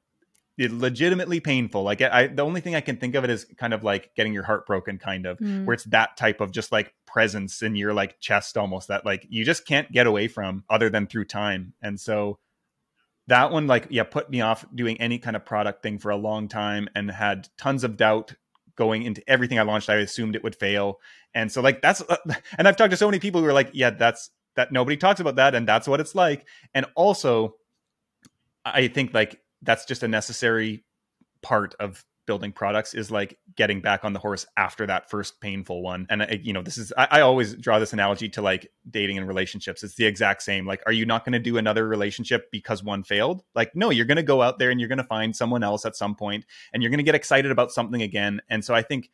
legitimately 0.57 1.39
painful. 1.39 1.83
Like 1.83 2.01
I, 2.01 2.27
the 2.27 2.43
only 2.43 2.61
thing 2.61 2.75
I 2.75 2.81
can 2.81 2.97
think 2.97 3.15
of 3.15 3.23
it 3.23 3.29
is 3.29 3.45
kind 3.57 3.73
of 3.73 3.83
like 3.83 4.11
getting 4.15 4.33
your 4.33 4.43
heart 4.43 4.65
broken, 4.65 4.97
kind 4.97 5.25
of, 5.25 5.37
mm. 5.37 5.65
where 5.65 5.75
it's 5.75 5.83
that 5.85 6.17
type 6.17 6.41
of 6.41 6.51
just 6.51 6.71
like 6.71 6.93
presence 7.05 7.61
in 7.61 7.75
your 7.75 7.93
like 7.93 8.19
chest, 8.19 8.57
almost 8.57 8.87
that 8.87 9.05
like 9.05 9.25
you 9.29 9.45
just 9.45 9.67
can't 9.67 9.91
get 9.91 10.07
away 10.07 10.27
from 10.27 10.63
other 10.69 10.89
than 10.89 11.05
through 11.07 11.25
time. 11.25 11.73
And 11.81 11.99
so 11.99 12.39
that 13.27 13.51
one, 13.51 13.67
like, 13.67 13.87
yeah, 13.89 14.03
put 14.03 14.29
me 14.29 14.41
off 14.41 14.65
doing 14.73 14.99
any 14.99 15.19
kind 15.19 15.35
of 15.35 15.45
product 15.45 15.83
thing 15.83 15.99
for 15.99 16.11
a 16.11 16.17
long 16.17 16.47
time 16.47 16.89
and 16.95 17.11
had 17.11 17.49
tons 17.57 17.83
of 17.83 17.97
doubt 17.97 18.33
going 18.75 19.03
into 19.03 19.21
everything 19.27 19.59
I 19.59 19.63
launched. 19.63 19.89
I 19.89 19.95
assumed 19.95 20.35
it 20.35 20.43
would 20.43 20.55
fail, 20.55 20.99
and 21.33 21.51
so 21.51 21.61
like 21.61 21.81
that's 21.81 22.01
uh, 22.01 22.17
and 22.57 22.67
I've 22.67 22.77
talked 22.77 22.91
to 22.91 22.97
so 22.97 23.07
many 23.07 23.19
people 23.19 23.41
who 23.41 23.47
are 23.47 23.53
like, 23.53 23.71
yeah, 23.73 23.89
that's 23.89 24.29
that 24.55 24.71
nobody 24.71 24.97
talks 24.97 25.19
about 25.19 25.35
that, 25.35 25.55
and 25.55 25.67
that's 25.67 25.87
what 25.87 25.99
it's 25.99 26.15
like. 26.15 26.47
And 26.73 26.85
also, 26.95 27.55
I 28.63 28.87
think 28.87 29.13
like 29.13 29.41
that's 29.61 29.85
just 29.85 30.03
a 30.03 30.07
necessary 30.07 30.83
part 31.41 31.75
of 31.79 32.03
building 32.27 32.51
products 32.51 32.93
is 32.93 33.09
like 33.09 33.39
getting 33.55 33.81
back 33.81 34.03
on 34.03 34.13
the 34.13 34.19
horse 34.19 34.45
after 34.57 34.85
that 34.85 35.09
first 35.09 35.39
painful 35.39 35.81
one. 35.81 36.05
And 36.09 36.21
I, 36.21 36.39
you 36.43 36.53
know, 36.53 36.61
this 36.61 36.77
is 36.77 36.93
I, 36.95 37.07
I, 37.09 37.21
always 37.21 37.55
draw 37.55 37.79
this 37.79 37.93
analogy 37.93 38.29
to 38.29 38.41
like 38.41 38.69
dating 38.87 39.17
and 39.17 39.27
relationships. 39.27 39.81
It's 39.81 39.95
the 39.95 40.05
exact 40.05 40.43
same. 40.43 40.67
Like, 40.67 40.83
are 40.85 40.91
you 40.91 41.05
not 41.05 41.23
going 41.23 41.33
to 41.33 41.39
do 41.39 41.57
another 41.57 41.87
relationship 41.87 42.51
because 42.51 42.83
one 42.83 43.03
failed? 43.03 43.43
Like, 43.55 43.75
no, 43.75 43.89
you're 43.89 44.05
going 44.05 44.17
to 44.17 44.23
go 44.23 44.41
out 44.41 44.59
there 44.59 44.69
and 44.69 44.79
you're 44.79 44.89
going 44.89 44.97
to 44.97 45.05
find 45.05 45.35
someone 45.35 45.63
else 45.63 45.85
at 45.85 45.95
some 45.95 46.15
point, 46.15 46.45
and 46.73 46.83
you're 46.83 46.89
going 46.91 46.99
to 46.99 47.03
get 47.03 47.15
excited 47.15 47.49
about 47.49 47.71
something 47.71 48.01
again. 48.01 48.41
And 48.49 48.63
so 48.63 48.75
I 48.75 48.81
think, 48.81 49.09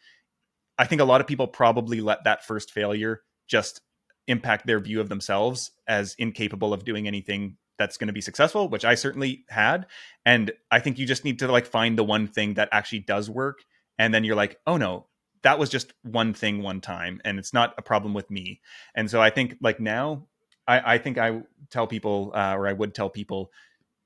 I 0.77 0.85
think 0.85 0.99
a 0.99 1.05
lot 1.05 1.21
of 1.21 1.27
people 1.27 1.47
probably 1.47 2.01
let 2.01 2.23
that 2.23 2.43
first 2.43 2.71
failure 2.71 3.21
just 3.47 3.81
impact 4.27 4.65
their 4.65 4.79
view 4.79 4.99
of 4.99 5.09
themselves 5.09 5.71
as 5.87 6.15
incapable 6.17 6.73
of 6.73 6.83
doing 6.83 7.07
anything 7.07 7.57
that's 7.77 7.97
going 7.97 8.07
to 8.07 8.13
be 8.13 8.21
successful, 8.21 8.69
which 8.69 8.85
I 8.85 8.95
certainly 8.95 9.45
had. 9.49 9.87
And 10.25 10.51
I 10.71 10.79
think 10.79 10.97
you 10.97 11.05
just 11.05 11.25
need 11.25 11.39
to 11.39 11.51
like 11.51 11.65
find 11.65 11.97
the 11.97 12.03
one 12.03 12.27
thing 12.27 12.55
that 12.55 12.69
actually 12.71 12.99
does 12.99 13.29
work. 13.29 13.59
And 13.97 14.13
then 14.13 14.23
you're 14.23 14.35
like, 14.35 14.59
oh 14.65 14.77
no, 14.77 15.07
that 15.43 15.59
was 15.59 15.69
just 15.69 15.93
one 16.03 16.33
thing 16.33 16.61
one 16.61 16.81
time 16.81 17.21
and 17.25 17.37
it's 17.37 17.53
not 17.53 17.73
a 17.77 17.81
problem 17.81 18.13
with 18.13 18.31
me. 18.31 18.61
And 18.95 19.09
so 19.09 19.21
I 19.21 19.29
think 19.29 19.55
like 19.61 19.79
now, 19.79 20.27
I, 20.67 20.95
I 20.95 20.97
think 20.97 21.17
I 21.17 21.41
tell 21.69 21.87
people, 21.87 22.31
uh, 22.33 22.55
or 22.55 22.67
I 22.67 22.73
would 22.73 22.95
tell 22.95 23.09
people, 23.09 23.51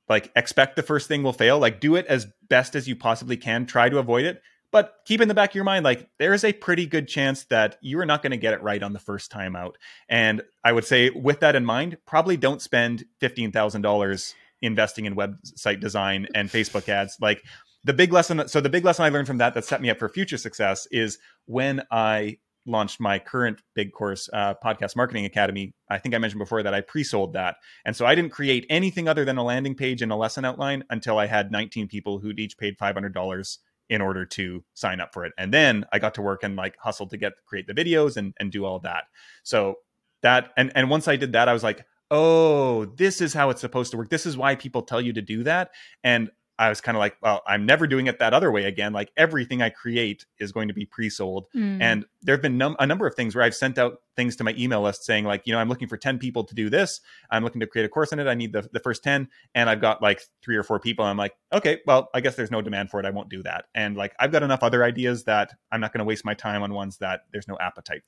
like 0.10 0.32
expect 0.36 0.76
the 0.76 0.84
first 0.84 1.08
thing 1.08 1.22
will 1.22 1.34
fail. 1.34 1.60
Like 1.60 1.80
do 1.80 1.96
it 1.96 2.08
as 2.08 2.28
best 2.50 2.76
as 2.76 2.88
you 2.88 2.96
possibly 2.96 3.38
can. 3.38 3.66
Try 3.66 3.90
to 3.90 4.00
avoid 4.00 4.26
it 4.26 4.42
but 4.72 4.96
keep 5.06 5.22
in 5.22 5.28
the 5.28 5.34
back 5.34 5.52
of 5.52 5.56
your 5.56 5.64
mind, 5.64 5.86
like 5.86 6.10
there 6.20 6.34
is 6.34 6.44
a 6.44 6.54
pretty 6.54 6.86
good 6.86 7.08
chance 7.08 7.46
that 7.46 7.78
you 7.82 8.00
are 8.00 8.06
not 8.06 8.22
going 8.22 8.32
to 8.32 8.38
get 8.38 8.54
it 8.54 8.62
right 8.62 8.84
on 8.84 8.94
the 8.94 9.00
first 9.00 9.32
time 9.32 9.56
out. 9.56 9.78
And 10.10 10.42
I 10.64 10.72
would 10.72 10.86
say, 10.86 11.10
with 11.10 11.40
that 11.40 11.56
in 11.56 11.66
mind, 11.66 11.98
probably 12.06 12.38
don't 12.38 12.62
spend 12.62 13.06
fifteen 13.20 13.52
thousand 13.52 13.82
dollars 13.82 14.36
investing 14.62 15.06
in 15.06 15.16
website 15.16 15.80
design 15.80 16.28
and 16.36 16.50
Facebook 16.50 16.90
ads. 16.90 17.18
Like 17.22 17.44
the 17.84 17.94
big 17.94 18.12
lesson. 18.12 18.48
So 18.48 18.60
the 18.60 18.70
big 18.70 18.84
lesson 18.84 19.06
I 19.06 19.10
learned 19.10 19.28
from 19.28 19.38
that 19.38 19.54
that 19.54 19.66
set 19.66 19.82
me 19.82 19.90
up 19.90 20.00
for 20.00 20.10
future 20.10 20.38
success 20.38 20.88
is 20.92 21.18
when 21.46 21.84
I 21.90 22.38
launched 22.66 23.00
my 23.00 23.18
current 23.18 23.62
big 23.76 23.94
course, 23.94 24.30
uh, 24.34 24.54
Podcast 24.64 24.98
Marketing 24.98 25.24
Academy. 25.24 25.74
I 25.90 25.98
think 25.98 26.14
I 26.14 26.18
mentioned 26.18 26.40
before 26.40 26.64
that 26.64 26.74
I 26.74 26.82
pre-sold 26.82 27.34
that, 27.34 27.56
and 27.86 27.96
so 27.96 28.06
I 28.06 28.14
didn't 28.14 28.32
create 28.32 28.66
anything 28.70 29.08
other 29.08 29.24
than 29.24 29.38
a 29.38 29.44
landing 29.44 29.74
page 29.74 30.02
and 30.02 30.12
a 30.12 30.18
lesson 30.18 30.44
outline 30.44 30.84
until 30.90 31.18
I 31.18 31.28
had 31.28 31.52
19 31.52 31.88
people 31.88 32.20
who'd 32.20 32.40
each 32.40 32.58
paid 32.58 32.78
$500 32.78 33.58
in 33.90 34.02
order 34.02 34.26
to 34.26 34.64
sign 34.74 35.00
up 35.00 35.14
for 35.14 35.26
it. 35.26 35.34
And 35.38 35.54
then 35.54 35.86
I 35.92 36.00
got 36.00 36.16
to 36.16 36.22
work 36.22 36.44
and 36.44 36.56
like 36.56 36.78
hustle 36.78 37.08
to 37.08 37.18
get 37.18 37.34
create 37.46 37.68
the 37.68 37.74
videos 37.74 38.18
and 38.18 38.34
and 38.40 38.52
do 38.52 38.66
all 38.66 38.80
that. 38.80 39.06
So 39.44 39.76
that 40.22 40.52
and 40.58 40.72
and 40.76 40.90
once 40.90 41.08
I 41.08 41.16
did 41.16 41.34
that, 41.34 41.48
I 41.48 41.54
was 41.54 41.64
like, 41.64 41.86
oh, 42.12 42.86
this 42.86 43.22
is 43.22 43.34
how 43.34 43.50
it's 43.50 43.62
supposed 43.62 43.92
to 43.92 43.98
work. 43.98 44.10
This 44.10 44.26
is 44.26 44.38
why 44.38 44.56
people 44.56 44.82
tell 44.82 45.02
you 45.02 45.14
to 45.14 45.22
do 45.22 45.44
that. 45.44 45.72
And 46.04 46.30
I 46.60 46.70
was 46.70 46.82
kind 46.82 46.98
of 46.98 47.00
like, 47.00 47.18
well, 47.22 47.44
I'm 47.46 47.66
never 47.66 47.86
doing 47.86 48.08
it 48.08 48.18
that 48.20 48.34
other 48.34 48.52
way 48.52 48.66
again. 48.66 48.92
Like 48.92 49.12
everything 49.16 49.62
I 49.62 49.70
create 49.70 50.26
is 50.40 50.52
going 50.52 50.68
to 50.70 50.74
be 50.74 50.86
pre-sold. 50.86 51.46
Mm. 51.56 51.82
And 51.82 52.06
there 52.24 52.34
have 52.34 52.42
been 52.42 52.58
num- 52.58 52.76
a 52.80 52.88
number 52.88 53.06
of 53.06 53.14
things 53.14 53.36
where 53.36 53.44
I've 53.44 53.56
sent 53.56 53.78
out 53.78 54.02
things 54.16 54.36
to 54.38 54.44
my 54.44 54.56
email 54.58 54.82
list 54.82 55.06
saying 55.06 55.26
like, 55.26 55.44
you 55.46 55.54
know, 55.54 55.60
I'm 55.60 55.70
looking 55.70 55.88
for 55.88 55.98
10 55.98 56.18
people 56.18 56.44
to 56.46 56.56
do 56.56 56.70
this. 56.70 57.00
I'm 57.30 57.44
looking 57.44 57.60
to 57.62 57.68
create 57.68 57.86
a 57.86 57.90
course 57.90 58.12
in 58.12 58.20
it. 58.20 58.28
I 58.28 58.34
need 58.34 58.54
the, 58.54 58.68
the 58.74 58.80
first 58.80 59.04
10 59.04 59.28
and 59.54 59.70
I've 59.70 59.82
got 59.82 60.02
like 60.02 60.22
three 60.44 60.56
or 60.56 60.64
four 60.64 60.80
people. 60.80 61.06
I'm 61.06 61.18
like, 61.18 61.36
okay, 61.54 61.80
well, 61.86 62.10
I 62.14 62.22
guess 62.22 62.36
there's 62.36 62.52
no 62.52 62.62
demand 62.62 62.90
for 62.90 63.00
it. 63.00 63.06
I 63.06 63.12
won't 63.12 63.30
do 63.30 63.44
that. 63.44 63.66
And 63.76 63.96
like, 63.96 64.16
I've 64.20 64.32
got 64.32 64.42
enough 64.42 64.64
other 64.64 64.84
ideas 64.84 65.26
that 65.26 65.54
I'm 65.72 65.80
not 65.80 65.94
going 65.94 66.00
to 66.00 66.06
waste 66.06 66.26
my 66.26 66.34
time 66.34 66.64
on 66.64 66.74
ones 66.74 66.98
that 66.98 67.22
there's 67.32 67.48
no 67.48 67.58
appetite 67.60 68.04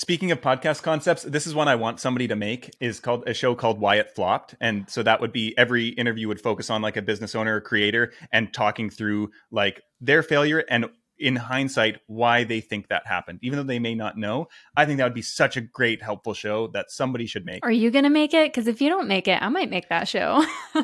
Speaking 0.00 0.30
of 0.30 0.40
podcast 0.40 0.82
concepts, 0.82 1.24
this 1.24 1.46
is 1.46 1.54
one 1.54 1.68
I 1.68 1.74
want 1.74 2.00
somebody 2.00 2.26
to 2.28 2.34
make 2.34 2.74
is 2.80 3.00
called 3.00 3.28
a 3.28 3.34
show 3.34 3.54
called 3.54 3.78
Why 3.78 3.96
It 3.96 4.14
Flopped. 4.14 4.54
And 4.58 4.88
so 4.88 5.02
that 5.02 5.20
would 5.20 5.30
be 5.30 5.52
every 5.58 5.88
interview 5.88 6.26
would 6.28 6.40
focus 6.40 6.70
on 6.70 6.80
like 6.80 6.96
a 6.96 7.02
business 7.02 7.34
owner 7.34 7.56
or 7.56 7.60
creator 7.60 8.10
and 8.32 8.50
talking 8.50 8.88
through 8.88 9.30
like 9.50 9.82
their 10.00 10.22
failure 10.22 10.64
and 10.70 10.86
in 11.18 11.36
hindsight 11.36 12.00
why 12.06 12.44
they 12.44 12.62
think 12.62 12.88
that 12.88 13.06
happened 13.06 13.40
even 13.42 13.58
though 13.58 13.62
they 13.62 13.78
may 13.78 13.94
not 13.94 14.16
know 14.16 14.48
i 14.74 14.86
think 14.86 14.96
that 14.96 15.04
would 15.04 15.12
be 15.12 15.20
such 15.20 15.58
a 15.58 15.60
great 15.60 16.00
helpful 16.00 16.32
show 16.32 16.68
that 16.68 16.90
somebody 16.90 17.26
should 17.26 17.44
make 17.44 17.62
are 17.62 17.70
you 17.70 17.90
going 17.90 18.04
to 18.04 18.08
make 18.08 18.32
it 18.32 18.50
because 18.50 18.66
if 18.66 18.80
you 18.80 18.88
don't 18.88 19.06
make 19.06 19.28
it 19.28 19.42
i 19.42 19.50
might 19.50 19.68
make 19.68 19.86
that 19.90 20.08
show 20.08 20.42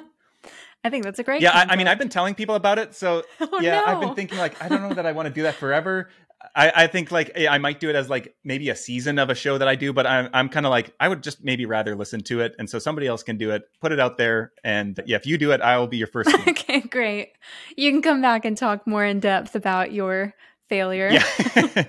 I 0.86 0.90
think 0.90 1.02
that's 1.02 1.18
a 1.18 1.24
great. 1.24 1.42
Yeah, 1.42 1.50
I, 1.50 1.72
I, 1.72 1.76
mean, 1.76 1.88
I've 1.88 1.98
been 1.98 2.08
telling 2.08 2.36
people 2.36 2.54
about 2.54 2.78
it, 2.78 2.94
so 2.94 3.24
oh, 3.40 3.60
yeah, 3.60 3.80
no. 3.80 3.86
I've 3.86 4.00
been 4.00 4.14
thinking 4.14 4.38
like, 4.38 4.62
I 4.62 4.68
don't 4.68 4.82
know 4.82 4.94
that 4.94 5.04
I 5.04 5.10
want 5.10 5.26
to 5.26 5.34
do 5.34 5.42
that 5.42 5.56
forever. 5.56 6.10
I, 6.54 6.72
I 6.74 6.86
think 6.86 7.10
like 7.10 7.32
I 7.48 7.58
might 7.58 7.80
do 7.80 7.88
it 7.88 7.96
as 7.96 8.10
like 8.10 8.34
maybe 8.44 8.68
a 8.68 8.76
season 8.76 9.18
of 9.18 9.30
a 9.30 9.34
show 9.34 9.58
that 9.58 9.68
I 9.68 9.74
do, 9.74 9.92
but 9.92 10.06
I'm 10.06 10.28
I'm 10.32 10.48
kind 10.48 10.66
of 10.66 10.70
like 10.70 10.94
I 11.00 11.08
would 11.08 11.22
just 11.22 11.42
maybe 11.42 11.66
rather 11.66 11.96
listen 11.96 12.20
to 12.24 12.40
it, 12.40 12.54
and 12.58 12.68
so 12.68 12.78
somebody 12.78 13.06
else 13.06 13.22
can 13.22 13.38
do 13.38 13.50
it. 13.50 13.62
Put 13.80 13.92
it 13.92 14.00
out 14.00 14.18
there, 14.18 14.52
and 14.62 15.00
yeah, 15.06 15.16
if 15.16 15.26
you 15.26 15.38
do 15.38 15.52
it, 15.52 15.60
I 15.60 15.78
will 15.78 15.86
be 15.86 15.96
your 15.96 16.06
first. 16.06 16.34
okay, 16.48 16.80
great. 16.80 17.32
You 17.76 17.90
can 17.90 18.02
come 18.02 18.20
back 18.20 18.44
and 18.44 18.56
talk 18.56 18.86
more 18.86 19.04
in 19.04 19.20
depth 19.20 19.56
about 19.56 19.92
your 19.92 20.34
failure. 20.68 21.10
Yeah, 21.10 21.84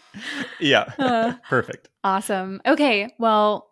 yeah, 0.60 0.92
uh, 0.98 1.34
perfect. 1.48 1.88
Awesome. 2.04 2.60
Okay, 2.66 3.14
well, 3.18 3.68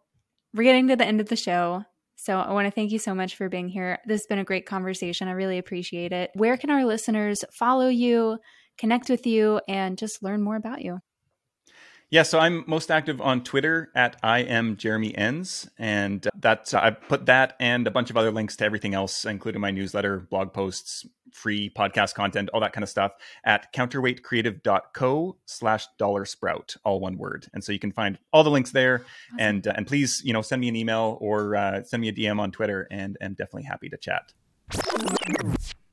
we're 0.55 0.65
getting 0.65 0.89
to 0.89 0.97
the 0.97 1.07
end 1.07 1.21
of 1.21 1.29
the 1.29 1.37
show. 1.37 1.85
So 2.17 2.37
I 2.39 2.53
want 2.53 2.67
to 2.67 2.73
thank 2.73 2.91
you 2.91 2.99
so 2.99 3.15
much 3.15 3.37
for 3.37 3.49
being 3.49 3.69
here. 3.69 3.99
This 4.07 4.23
has 4.23 4.27
been 4.27 4.41
a 4.41 4.45
great 4.45 4.67
conversation. 4.67 5.29
I 5.29 5.33
really 5.33 5.59
appreciate 5.59 6.13
it. 6.13 6.31
Where 6.35 6.57
can 6.57 6.71
our 6.71 6.85
listeners 6.85 7.45
follow 7.53 7.89
you? 7.89 8.39
Connect 8.79 9.09
with 9.09 9.27
you 9.27 9.61
and 9.69 9.99
just 9.99 10.23
learn 10.23 10.43
more 10.43 10.57
about 10.57 10.83
you. 10.83 11.01
Yeah, 12.09 12.23
so 12.23 12.39
I'm 12.39 12.63
most 12.69 12.93
active 12.93 13.21
on 13.21 13.43
Twitter 13.43 13.91
at 13.97 14.17
I 14.23 14.39
am 14.41 14.77
Jeremy 14.77 15.17
Enns, 15.17 15.69
and 15.77 16.27
that's 16.39 16.73
I 16.73 16.91
put 16.93 17.27
that 17.27 17.57
and 17.59 17.85
a 17.85 17.91
bunch 17.91 18.11
of 18.11 18.17
other 18.17 18.31
links 18.31 18.55
to 18.57 18.65
everything 18.65 18.95
else, 18.95 19.25
including 19.25 19.61
my 19.61 19.73
newsletter, 19.73 20.21
blog 20.21 20.53
posts, 20.53 21.05
free 21.33 21.69
podcast 21.69 22.15
content, 22.15 22.49
all 22.55 22.61
that 22.61 22.73
kind 22.73 22.85
of 22.85 22.89
stuff 22.89 23.13
at 23.45 23.73
counterweightcreative.co 23.73 25.37
slash 25.47 25.87
dollar 25.99 26.25
sprout, 26.25 26.77
all 26.85 27.01
one 27.01 27.19
word. 27.19 27.49
And 27.53 27.65
so 27.65 27.73
you 27.73 27.81
can 27.81 27.91
find 27.91 28.19
all 28.33 28.45
the 28.45 28.51
links 28.51 28.71
there, 28.71 29.05
awesome. 29.33 29.41
and 29.41 29.67
uh, 29.67 29.73
and 29.75 29.85
please 29.85 30.23
you 30.25 30.33
know 30.33 30.43
send 30.43 30.61
me 30.61 30.69
an 30.69 30.77
email 30.77 31.19
or 31.21 31.57
uh, 31.57 31.83
send 31.83 32.01
me 32.01 32.09
a 32.09 32.13
DM 32.13 32.39
on 32.39 32.53
Twitter, 32.53 32.87
and 32.89 33.17
I'm 33.21 33.35
definitely 33.35 33.65
happy 33.65 33.89
to 33.89 33.97
chat. 33.97 34.33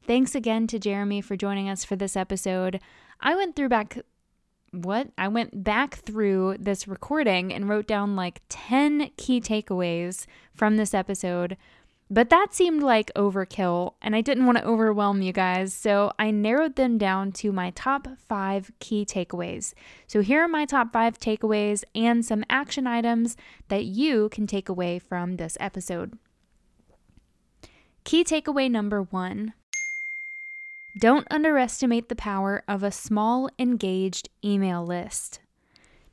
Thanks 0.05 0.35
again 0.35 0.67
to 0.67 0.79
Jeremy 0.79 1.21
for 1.21 1.37
joining 1.37 1.69
us 1.69 1.85
for 1.85 1.95
this 1.95 2.17
episode. 2.17 2.81
I 3.21 3.35
went 3.35 3.55
through 3.55 3.69
back 3.69 3.99
what? 4.71 5.09
I 5.17 5.29
went 5.29 5.63
back 5.63 5.95
through 5.95 6.57
this 6.59 6.89
recording 6.89 7.53
and 7.53 7.69
wrote 7.69 7.87
down 7.87 8.17
like 8.17 8.41
10 8.49 9.11
key 9.15 9.39
takeaways 9.39 10.25
from 10.53 10.75
this 10.75 10.93
episode. 10.93 11.55
But 12.09 12.29
that 12.31 12.53
seemed 12.53 12.83
like 12.83 13.13
overkill, 13.15 13.93
and 14.01 14.13
I 14.13 14.21
didn't 14.21 14.45
want 14.45 14.57
to 14.57 14.65
overwhelm 14.65 15.21
you 15.21 15.31
guys, 15.31 15.73
so 15.73 16.11
I 16.19 16.31
narrowed 16.31 16.75
them 16.75 16.97
down 16.97 17.31
to 17.33 17.51
my 17.53 17.71
top 17.71 18.07
five 18.17 18.71
key 18.79 19.05
takeaways. 19.05 19.73
So 20.05 20.21
here 20.21 20.41
are 20.41 20.49
my 20.49 20.65
top 20.65 20.91
five 20.91 21.17
takeaways 21.17 21.83
and 21.95 22.25
some 22.25 22.43
action 22.49 22.87
items 22.87 23.37
that 23.69 23.85
you 23.85 24.27
can 24.29 24.47
take 24.47 24.67
away 24.67 24.99
from 24.99 25.37
this 25.37 25.55
episode. 25.61 26.17
Key 28.03 28.25
takeaway 28.25 28.69
number 28.69 29.01
one 29.01 29.53
don't 30.97 31.27
underestimate 31.31 32.09
the 32.09 32.15
power 32.15 32.63
of 32.67 32.83
a 32.83 32.91
small, 32.91 33.49
engaged 33.57 34.29
email 34.43 34.85
list. 34.85 35.39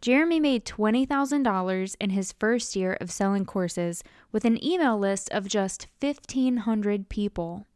Jeremy 0.01 0.41
made 0.41 0.64
$20,000 0.64 1.97
in 2.01 2.11
his 2.11 2.33
first 2.33 2.74
year 2.74 2.97
of 3.01 3.11
selling 3.11 3.45
courses 3.45 4.03
with 4.33 4.47
an 4.47 4.62
email 4.64 4.99
list 4.99 5.28
of 5.31 5.47
just 5.47 5.89
1,500 6.01 7.11
people. 7.11 7.66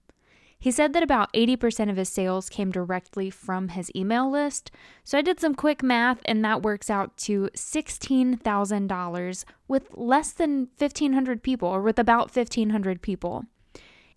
He 0.59 0.71
said 0.71 0.95
that 0.95 1.03
about 1.03 1.31
80% 1.35 1.91
of 1.91 1.99
his 1.99 2.09
sales 2.09 2.49
came 2.49 2.71
directly 2.71 3.29
from 3.29 3.69
his 3.69 3.91
email 3.95 4.31
list. 4.31 4.71
So 5.05 5.19
I 5.19 5.21
did 5.21 5.39
some 5.39 5.55
quick 5.55 5.83
math, 5.83 6.21
and 6.25 6.43
that 6.43 6.63
works 6.63 6.89
out 6.89 7.19
to 7.19 7.51
$16,000 7.55 9.45
with 9.69 9.89
less 9.93 10.33
than 10.33 10.69
1,500 10.79 11.43
people, 11.43 11.69
or 11.69 11.83
with 11.83 11.99
about 11.99 12.35
1,500 12.35 13.03
people. 13.03 13.45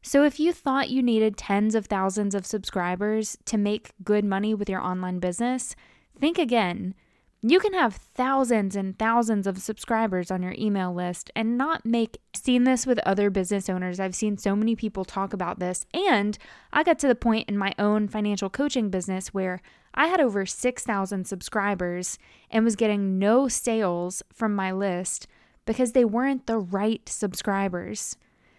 So, 0.08 0.24
if 0.24 0.39
you 0.39 0.53
thought 0.53 0.89
you 0.89 1.03
needed 1.03 1.36
tens 1.36 1.76
of 1.76 1.88
thousands 1.88 2.34
of 2.34 2.45
subscribers 2.45 3.38
to 3.43 3.58
make 3.58 3.91
good 4.05 4.24
money 4.24 4.53
with 4.53 4.70
your 4.70 4.80
online 4.80 5.20
business, 5.20 5.76
think 6.18 6.38
again. 6.38 6.95
You 7.41 7.60
can 7.60 7.74
have 7.74 7.95
thousands 7.95 8.78
and 8.78 8.97
thousands 8.97 9.45
of 9.47 9.58
subscribers 9.62 10.32
on 10.32 10.41
your 10.41 10.55
email 10.58 10.93
list 10.93 11.30
and 11.36 11.58
not 11.58 11.86
make 11.86 12.20
seen 12.34 12.64
this 12.64 12.88
with 12.88 12.99
other 12.99 13.30
business 13.30 13.68
owners. 13.68 13.99
I've 13.99 14.16
seen 14.16 14.38
so 14.38 14.55
many 14.55 14.78
people 14.78 15.03
talk 15.03 15.34
about 15.34 15.60
this 15.60 15.86
and 15.93 16.38
I 16.72 16.84
got 16.84 16.99
to 16.99 17.10
the 17.10 17.14
point 17.14 17.49
in 17.49 17.58
my 17.58 17.74
own 17.78 18.08
financial 18.08 18.49
coaching 18.49 18.89
business 18.89 19.34
where 19.34 19.62
I 19.93 20.08
had 20.08 20.22
over 20.22 20.45
6,000 20.45 21.28
subscribers 21.28 22.18
and 22.49 22.64
was 22.64 22.78
getting 22.78 23.20
no 23.20 23.49
sales 23.49 24.24
from 24.32 24.55
my 24.55 24.72
list 24.72 25.28
because 25.66 25.91
they 25.91 26.05
weren't 26.05 26.47
the 26.47 26.60
right 26.60 27.10
subscribers. 27.10 28.16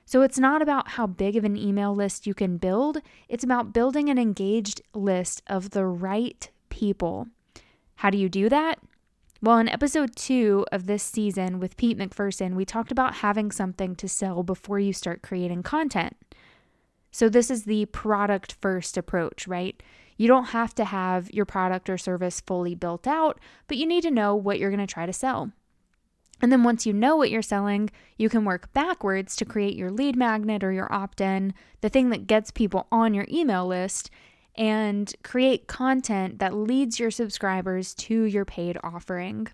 So 0.09 0.22
it's 0.22 0.38
not 0.38 0.62
about 0.62 0.92
how 0.92 1.06
big 1.06 1.36
of 1.36 1.44
an 1.44 1.54
email 1.54 1.94
list 1.94 2.26
you 2.26 2.32
can 2.32 2.56
build, 2.56 3.02
it's 3.28 3.44
about 3.44 3.74
building 3.74 4.09
an 4.09 4.16
engaged 4.16 4.80
list 4.94 5.42
of 5.48 5.72
the 5.72 5.84
right 5.84 6.48
people. 6.70 7.26
How 7.96 8.09
do 8.09 8.16
you 8.16 8.30
do 8.30 8.48
that? 8.48 8.78
Well, 9.42 9.59
in 9.59 9.68
episode 9.68 10.16
two 10.16 10.64
of 10.72 10.86
this 10.86 11.02
season 11.02 11.61
with 11.61 11.76
Pete 11.76 11.98
McPherson, 11.98 12.54
we 12.54 12.64
talked 12.64 12.90
about 12.90 13.16
having 13.16 13.50
something 13.50 13.94
to 13.96 14.09
sell 14.09 14.42
before 14.42 14.78
you 14.78 14.94
start 14.94 15.20
creating 15.20 15.62
content. 15.62 16.16
So, 17.11 17.28
this 17.28 17.50
is 17.50 17.64
the 17.64 17.84
product 17.84 18.56
first 18.62 18.96
approach, 18.96 19.46
right? 19.46 19.82
You 20.16 20.26
don't 20.26 20.46
have 20.46 20.74
to 20.76 20.86
have 20.86 21.30
your 21.32 21.44
product 21.44 21.90
or 21.90 21.98
service 21.98 22.40
fully 22.40 22.74
built 22.74 23.06
out, 23.06 23.38
but 23.66 23.76
you 23.76 23.84
need 23.84 24.04
to 24.04 24.11
know 24.11 24.34
what 24.34 24.59
you're 24.59 24.70
going 24.70 24.80
to 24.80 24.86
try 24.86 25.04
to 25.04 25.12
sell. 25.12 25.52
And 26.41 26.53
then 26.53 26.62
once 26.62 26.86
you 26.86 26.93
know 26.93 27.16
what 27.16 27.30
you're 27.30 27.43
selling, 27.43 27.91
you 28.16 28.28
can 28.28 28.45
work 28.45 28.72
backwards 28.72 29.34
to 29.36 29.45
create 29.45 29.76
your 29.76 29.91
lead 29.91 30.16
magnet 30.16 30.62
or 30.62 30.72
your 30.72 30.93
opt 30.93 31.20
in, 31.20 31.55
the 31.80 31.89
thing 31.89 32.11
that 32.11 32.26
gets 32.26 32.51
people 32.51 32.86
on 32.93 33.14
your 33.14 33.26
email 33.30 33.66
list, 33.66 34.11
and 34.55 35.12
create 35.22 35.68
content 35.68 36.39
that 36.41 36.55
leads 36.55 36.99
your 36.99 37.11
subscribers 37.11 37.95
to 37.95 38.24
your 38.24 38.45
paid 38.45 38.76
offering. 38.82 39.49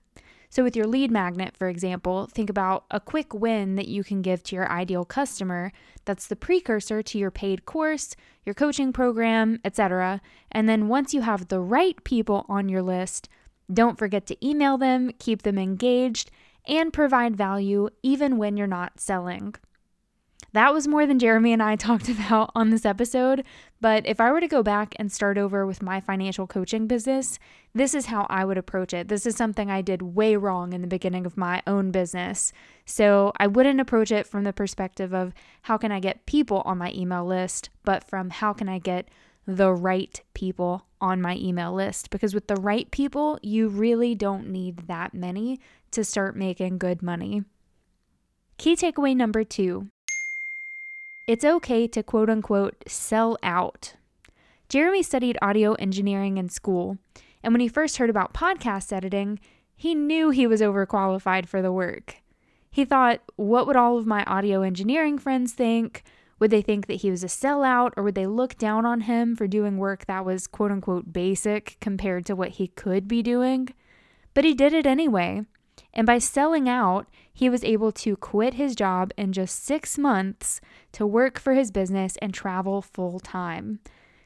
So, 0.54 0.62
with 0.62 0.76
your 0.76 0.86
lead 0.86 1.10
magnet, 1.10 1.56
for 1.56 1.68
example, 1.68 2.28
think 2.32 2.48
about 2.48 2.84
a 2.88 3.00
quick 3.00 3.34
win 3.34 3.74
that 3.74 3.88
you 3.88 4.04
can 4.04 4.22
give 4.22 4.42
to 4.44 4.54
your 4.56 4.70
ideal 4.70 5.04
customer 5.04 5.72
that's 6.04 6.28
the 6.28 6.36
precursor 6.36 7.02
to 7.02 7.18
your 7.18 7.32
paid 7.32 7.66
course, 7.66 8.14
your 8.46 8.54
coaching 8.54 8.92
program, 8.92 9.58
etc. 9.64 10.20
And 10.52 10.68
then 10.68 10.86
once 10.86 11.12
you 11.12 11.22
have 11.22 11.48
the 11.48 11.60
right 11.60 12.02
people 12.04 12.46
on 12.48 12.68
your 12.68 12.82
list, 12.82 13.28
don't 13.72 13.98
forget 13.98 14.26
to 14.26 14.46
email 14.46 14.78
them, 14.78 15.10
keep 15.18 15.42
them 15.42 15.58
engaged, 15.58 16.30
and 16.66 16.92
provide 16.92 17.36
value 17.36 17.88
even 18.02 18.36
when 18.36 18.56
you're 18.56 18.66
not 18.66 19.00
selling. 19.00 19.54
That 20.54 20.72
was 20.72 20.86
more 20.86 21.04
than 21.04 21.18
Jeremy 21.18 21.52
and 21.52 21.62
I 21.62 21.74
talked 21.76 22.08
about 22.08 22.52
on 22.54 22.70
this 22.70 22.86
episode, 22.86 23.44
but 23.80 24.06
if 24.06 24.20
I 24.20 24.30
were 24.30 24.40
to 24.40 24.46
go 24.46 24.62
back 24.62 24.94
and 25.00 25.10
start 25.10 25.36
over 25.36 25.66
with 25.66 25.82
my 25.82 26.00
financial 26.00 26.46
coaching 26.46 26.86
business, 26.86 27.40
this 27.74 27.92
is 27.92 28.06
how 28.06 28.26
I 28.30 28.44
would 28.44 28.56
approach 28.56 28.94
it. 28.94 29.08
This 29.08 29.26
is 29.26 29.34
something 29.34 29.68
I 29.68 29.82
did 29.82 30.00
way 30.00 30.36
wrong 30.36 30.72
in 30.72 30.80
the 30.80 30.86
beginning 30.86 31.26
of 31.26 31.36
my 31.36 31.60
own 31.66 31.90
business. 31.90 32.52
So 32.86 33.32
I 33.36 33.48
wouldn't 33.48 33.80
approach 33.80 34.12
it 34.12 34.28
from 34.28 34.44
the 34.44 34.52
perspective 34.52 35.12
of 35.12 35.34
how 35.62 35.76
can 35.76 35.90
I 35.90 35.98
get 35.98 36.24
people 36.24 36.62
on 36.64 36.78
my 36.78 36.92
email 36.94 37.26
list, 37.26 37.70
but 37.84 38.04
from 38.04 38.30
how 38.30 38.52
can 38.52 38.68
I 38.68 38.78
get 38.78 39.08
the 39.46 39.72
right 39.72 40.22
people 40.32 40.86
on 41.00 41.20
my 41.20 41.36
email 41.36 41.74
list 41.74 42.10
because 42.10 42.32
with 42.32 42.46
the 42.46 42.56
right 42.56 42.90
people, 42.90 43.38
you 43.42 43.68
really 43.68 44.14
don't 44.14 44.48
need 44.48 44.86
that 44.86 45.12
many 45.12 45.60
to 45.94 46.04
start 46.04 46.36
making 46.36 46.78
good 46.78 47.02
money. 47.02 47.44
Key 48.58 48.76
takeaway 48.76 49.16
number 49.16 49.44
two 49.44 49.88
it's 51.26 51.44
okay 51.44 51.86
to 51.88 52.02
quote 52.02 52.28
unquote 52.28 52.84
sell 52.86 53.38
out. 53.42 53.94
Jeremy 54.68 55.02
studied 55.02 55.38
audio 55.40 55.72
engineering 55.74 56.36
in 56.36 56.50
school, 56.50 56.98
and 57.42 57.54
when 57.54 57.60
he 57.60 57.68
first 57.68 57.96
heard 57.96 58.10
about 58.10 58.34
podcast 58.34 58.92
editing, 58.92 59.40
he 59.74 59.94
knew 59.94 60.30
he 60.30 60.46
was 60.46 60.60
overqualified 60.60 61.46
for 61.46 61.62
the 61.62 61.72
work. 61.72 62.16
He 62.70 62.84
thought, 62.84 63.20
what 63.36 63.66
would 63.66 63.76
all 63.76 63.96
of 63.96 64.06
my 64.06 64.22
audio 64.24 64.62
engineering 64.62 65.18
friends 65.18 65.52
think? 65.52 66.02
Would 66.40 66.50
they 66.50 66.62
think 66.62 66.88
that 66.88 67.00
he 67.00 67.10
was 67.10 67.24
a 67.24 67.28
sellout, 67.28 67.92
or 67.96 68.02
would 68.02 68.16
they 68.16 68.26
look 68.26 68.58
down 68.58 68.84
on 68.84 69.02
him 69.02 69.34
for 69.34 69.46
doing 69.46 69.78
work 69.78 70.06
that 70.06 70.24
was 70.24 70.46
quote 70.46 70.72
unquote 70.72 71.12
basic 71.12 71.78
compared 71.80 72.26
to 72.26 72.36
what 72.36 72.50
he 72.50 72.68
could 72.68 73.08
be 73.08 73.22
doing? 73.22 73.68
But 74.34 74.44
he 74.44 74.52
did 74.52 74.72
it 74.74 74.86
anyway. 74.86 75.44
And 75.94 76.06
by 76.06 76.18
selling 76.18 76.68
out, 76.68 77.06
he 77.32 77.48
was 77.48 77.64
able 77.64 77.92
to 77.92 78.16
quit 78.16 78.54
his 78.54 78.74
job 78.74 79.12
in 79.16 79.32
just 79.32 79.64
six 79.64 79.96
months 79.96 80.60
to 80.92 81.06
work 81.06 81.38
for 81.38 81.54
his 81.54 81.70
business 81.70 82.16
and 82.20 82.34
travel 82.34 82.82
full 82.82 83.20
time. 83.20 83.78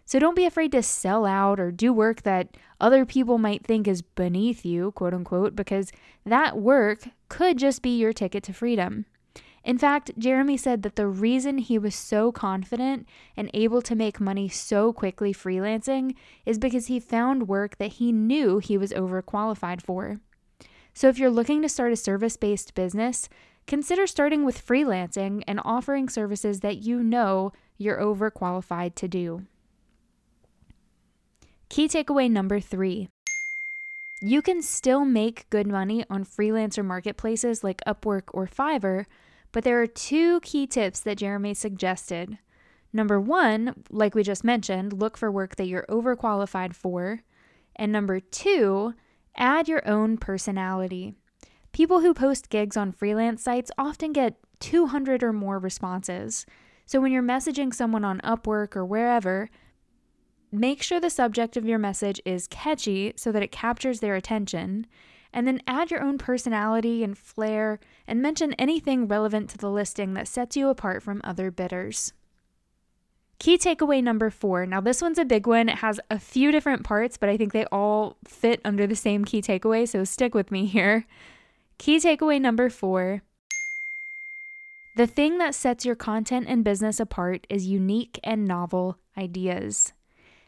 So 0.06 0.18
don't 0.18 0.34
be 0.34 0.46
afraid 0.46 0.72
to 0.72 0.82
sell 0.82 1.26
out 1.26 1.60
or 1.60 1.70
do 1.70 1.92
work 1.92 2.22
that 2.22 2.56
other 2.80 3.04
people 3.04 3.36
might 3.36 3.66
think 3.66 3.86
is 3.86 4.00
beneath 4.00 4.64
you, 4.64 4.92
quote 4.92 5.12
unquote, 5.12 5.54
because 5.54 5.92
that 6.24 6.56
work 6.56 7.06
could 7.28 7.58
just 7.58 7.82
be 7.82 7.98
your 7.98 8.14
ticket 8.14 8.42
to 8.44 8.54
freedom. 8.54 9.04
In 9.62 9.76
fact, 9.76 10.12
Jeremy 10.16 10.56
said 10.56 10.82
that 10.82 10.96
the 10.96 11.06
reason 11.06 11.58
he 11.58 11.78
was 11.78 11.94
so 11.94 12.32
confident 12.32 13.06
and 13.36 13.50
able 13.52 13.82
to 13.82 13.94
make 13.94 14.18
money 14.18 14.48
so 14.48 14.94
quickly 14.94 15.34
freelancing 15.34 16.14
is 16.46 16.58
because 16.58 16.86
he 16.86 16.98
found 16.98 17.48
work 17.48 17.76
that 17.76 17.94
he 17.94 18.10
knew 18.10 18.60
he 18.60 18.78
was 18.78 18.92
overqualified 18.92 19.82
for. 19.82 20.20
So, 20.98 21.08
if 21.08 21.16
you're 21.16 21.30
looking 21.30 21.62
to 21.62 21.68
start 21.68 21.92
a 21.92 21.96
service 21.96 22.36
based 22.36 22.74
business, 22.74 23.28
consider 23.68 24.04
starting 24.04 24.44
with 24.44 24.66
freelancing 24.66 25.44
and 25.46 25.60
offering 25.64 26.08
services 26.08 26.58
that 26.58 26.78
you 26.78 27.04
know 27.04 27.52
you're 27.76 28.00
overqualified 28.00 28.96
to 28.96 29.06
do. 29.06 29.46
Key 31.68 31.86
takeaway 31.86 32.28
number 32.28 32.58
three 32.58 33.10
you 34.20 34.42
can 34.42 34.60
still 34.60 35.04
make 35.04 35.48
good 35.50 35.68
money 35.68 36.04
on 36.10 36.24
freelancer 36.24 36.84
marketplaces 36.84 37.62
like 37.62 37.80
Upwork 37.86 38.30
or 38.34 38.48
Fiverr, 38.48 39.06
but 39.52 39.62
there 39.62 39.80
are 39.80 39.86
two 39.86 40.40
key 40.40 40.66
tips 40.66 40.98
that 40.98 41.18
Jeremy 41.18 41.54
suggested. 41.54 42.38
Number 42.92 43.20
one, 43.20 43.84
like 43.88 44.16
we 44.16 44.24
just 44.24 44.42
mentioned, 44.42 44.94
look 44.94 45.16
for 45.16 45.30
work 45.30 45.54
that 45.54 45.68
you're 45.68 45.86
overqualified 45.88 46.74
for. 46.74 47.22
And 47.76 47.92
number 47.92 48.18
two, 48.18 48.94
Add 49.38 49.68
your 49.68 49.88
own 49.88 50.18
personality. 50.18 51.14
People 51.70 52.00
who 52.00 52.12
post 52.12 52.50
gigs 52.50 52.76
on 52.76 52.90
freelance 52.90 53.40
sites 53.40 53.70
often 53.78 54.12
get 54.12 54.34
200 54.58 55.22
or 55.22 55.32
more 55.32 55.60
responses. 55.60 56.44
So 56.86 57.00
when 57.00 57.12
you're 57.12 57.22
messaging 57.22 57.72
someone 57.72 58.04
on 58.04 58.20
Upwork 58.22 58.74
or 58.74 58.84
wherever, 58.84 59.48
make 60.50 60.82
sure 60.82 60.98
the 60.98 61.08
subject 61.08 61.56
of 61.56 61.66
your 61.66 61.78
message 61.78 62.20
is 62.24 62.48
catchy 62.48 63.12
so 63.14 63.30
that 63.30 63.44
it 63.44 63.52
captures 63.52 64.00
their 64.00 64.16
attention. 64.16 64.88
And 65.32 65.46
then 65.46 65.62
add 65.68 65.92
your 65.92 66.02
own 66.02 66.18
personality 66.18 67.04
and 67.04 67.16
flair 67.16 67.78
and 68.08 68.20
mention 68.20 68.54
anything 68.54 69.06
relevant 69.06 69.50
to 69.50 69.58
the 69.58 69.70
listing 69.70 70.14
that 70.14 70.26
sets 70.26 70.56
you 70.56 70.68
apart 70.68 71.00
from 71.02 71.20
other 71.22 71.52
bidders. 71.52 72.12
Key 73.38 73.56
takeaway 73.56 74.02
number 74.02 74.30
four. 74.30 74.66
Now, 74.66 74.80
this 74.80 75.00
one's 75.00 75.18
a 75.18 75.24
big 75.24 75.46
one. 75.46 75.68
It 75.68 75.78
has 75.78 76.00
a 76.10 76.18
few 76.18 76.50
different 76.50 76.84
parts, 76.84 77.16
but 77.16 77.28
I 77.28 77.36
think 77.36 77.52
they 77.52 77.66
all 77.66 78.16
fit 78.24 78.60
under 78.64 78.86
the 78.86 78.96
same 78.96 79.24
key 79.24 79.40
takeaway, 79.40 79.86
so 79.86 80.02
stick 80.04 80.34
with 80.34 80.50
me 80.50 80.66
here. 80.66 81.06
Key 81.78 81.98
takeaway 81.98 82.40
number 82.40 82.68
four 82.68 83.22
the 84.98 85.06
thing 85.06 85.38
that 85.38 85.54
sets 85.54 85.86
your 85.86 85.94
content 85.94 86.46
and 86.48 86.64
business 86.64 86.98
apart 86.98 87.46
is 87.48 87.68
unique 87.68 88.18
and 88.24 88.44
novel 88.44 88.98
ideas. 89.16 89.92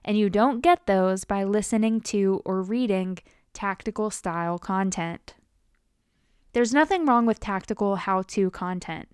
And 0.04 0.18
you 0.18 0.28
don't 0.28 0.60
get 0.60 0.86
those 0.86 1.22
by 1.22 1.44
listening 1.44 2.00
to 2.10 2.42
or 2.44 2.60
reading 2.60 3.18
tactical 3.52 4.10
style 4.10 4.58
content. 4.58 5.34
There's 6.52 6.74
nothing 6.74 7.06
wrong 7.06 7.26
with 7.26 7.40
tactical 7.40 7.96
how 7.96 8.22
to 8.22 8.50
content. 8.50 9.08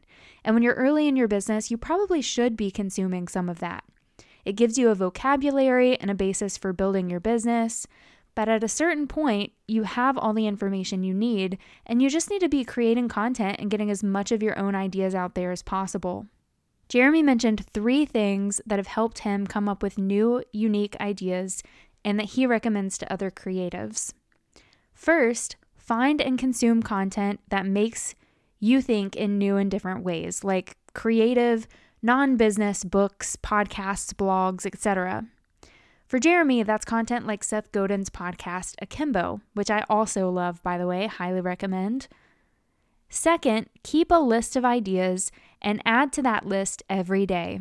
And 0.45 0.55
when 0.55 0.63
you're 0.63 0.75
early 0.75 1.09
in 1.09 1.17
your 1.17 1.29
business, 1.29 1.71
you 1.71 1.77
probably 1.77 2.23
should 2.23 2.57
be 2.57 2.71
consuming 2.71 3.29
some 3.29 3.49
of 3.49 3.59
that. 3.59 3.85
It 4.45 4.55
gives 4.55 4.79
you 4.79 4.91
a 4.91 4.95
vocabulary 4.95 5.97
and 6.01 6.11
a 6.11 6.15
basis 6.15 6.57
for 6.57 6.73
building 6.73 7.11
your 7.11 7.21
business. 7.21 7.87
But 8.35 8.49
at 8.49 8.63
a 8.63 8.69
certain 8.69 9.07
point, 9.07 9.53
you 9.67 9.85
have 9.85 10.17
all 10.17 10.33
the 10.33 10.47
information 10.47 11.03
you 11.03 11.15
need, 11.15 11.59
and 11.87 12.03
you 12.03 12.11
just 12.11 12.31
need 12.31 12.41
to 12.41 12.49
be 12.49 12.65
creating 12.65 13.09
content 13.09 13.57
and 13.59 13.71
getting 13.71 13.91
as 13.91 14.05
much 14.05 14.31
of 14.31 14.43
your 14.43 14.59
own 14.59 14.75
ideas 14.75 15.15
out 15.15 15.35
there 15.35 15.51
as 15.51 15.63
possible. 15.63 16.27
Jeremy 16.89 17.23
mentioned 17.23 17.67
three 17.73 18.05
things 18.05 18.61
that 18.67 18.79
have 18.79 18.87
helped 18.87 19.21
him 19.21 19.47
come 19.47 19.69
up 19.69 19.83
with 19.83 19.99
new, 19.99 20.45
unique 20.53 20.97
ideas 21.01 21.63
and 22.05 22.21
that 22.21 22.31
he 22.31 22.47
recommends 22.47 22.97
to 22.97 23.13
other 23.13 23.31
creatives. 23.33 24.13
First, 24.95 25.57
find 25.87 26.21
and 26.21 26.39
consume 26.39 26.83
content 26.83 27.41
that 27.49 27.65
makes 27.65 28.15
you 28.59 28.83
think 28.83 29.15
in 29.17 29.39
new 29.39 29.57
and 29.57 29.71
different 29.71 30.05
ways, 30.05 30.43
like 30.43 30.77
creative, 30.95 31.67
non 32.03 32.37
business 32.37 32.85
books, 32.85 33.37
podcasts, 33.37 34.13
blogs, 34.13 34.67
etc. 34.67 35.27
For 36.07 36.19
Jeremy, 36.19 36.63
that's 36.63 36.85
content 36.85 37.27
like 37.27 37.43
Seth 37.43 37.73
Godin's 37.73 38.11
podcast, 38.11 38.75
Akimbo, 38.81 39.41
which 39.55 39.71
I 39.71 39.85
also 39.89 40.31
love, 40.31 40.63
by 40.63 40.79
the 40.79 40.87
way, 40.87 41.07
highly 41.07 41.41
recommend. 41.41 42.09
Second, 43.09 43.69
keep 43.83 44.11
a 44.11 44.21
list 44.21 44.57
of 44.57 44.65
ideas 44.65 45.31
and 45.63 45.83
add 45.85 46.13
to 46.13 46.23
that 46.23 46.47
list 46.47 46.83
every 46.89 47.27
day. 47.27 47.61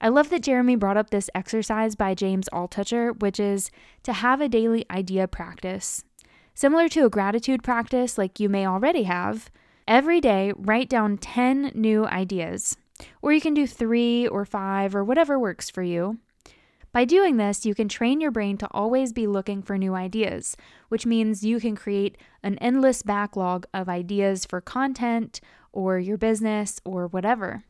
I 0.00 0.08
love 0.08 0.30
that 0.30 0.42
Jeremy 0.42 0.76
brought 0.76 0.96
up 0.96 1.10
this 1.10 1.30
exercise 1.34 1.94
by 1.94 2.14
James 2.14 2.48
Altucher, 2.52 3.18
which 3.20 3.40
is 3.40 3.70
to 4.02 4.12
have 4.12 4.40
a 4.40 4.48
daily 4.48 4.84
idea 4.90 5.28
practice. 5.28 6.04
Similar 6.54 6.88
to 6.90 7.04
a 7.04 7.10
gratitude 7.10 7.62
practice 7.62 8.16
like 8.16 8.40
you 8.40 8.48
may 8.48 8.66
already 8.66 9.02
have, 9.04 9.50
Every 9.86 10.18
day, 10.18 10.50
write 10.56 10.88
down 10.88 11.18
10 11.18 11.72
new 11.74 12.06
ideas, 12.06 12.74
or 13.20 13.34
you 13.34 13.40
can 13.40 13.52
do 13.52 13.66
three 13.66 14.26
or 14.26 14.46
five 14.46 14.96
or 14.96 15.04
whatever 15.04 15.38
works 15.38 15.68
for 15.68 15.82
you. 15.82 16.18
By 16.90 17.04
doing 17.04 17.36
this, 17.36 17.66
you 17.66 17.74
can 17.74 17.88
train 17.88 18.18
your 18.18 18.30
brain 18.30 18.56
to 18.58 18.68
always 18.70 19.12
be 19.12 19.26
looking 19.26 19.60
for 19.60 19.76
new 19.76 19.94
ideas, 19.94 20.56
which 20.88 21.04
means 21.04 21.44
you 21.44 21.60
can 21.60 21.76
create 21.76 22.16
an 22.42 22.56
endless 22.58 23.02
backlog 23.02 23.66
of 23.74 23.90
ideas 23.90 24.46
for 24.46 24.62
content 24.62 25.40
or 25.70 25.98
your 25.98 26.16
business 26.16 26.80
or 26.82 27.06
whatever. 27.08 27.64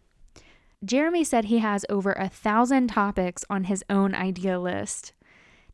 Jeremy 0.85 1.25
said 1.25 1.47
he 1.47 1.59
has 1.59 1.85
over 1.89 2.13
a 2.13 2.29
thousand 2.29 2.89
topics 2.89 3.45
on 3.51 3.65
his 3.65 3.83
own 3.91 4.15
idea 4.15 4.61
list. 4.61 5.15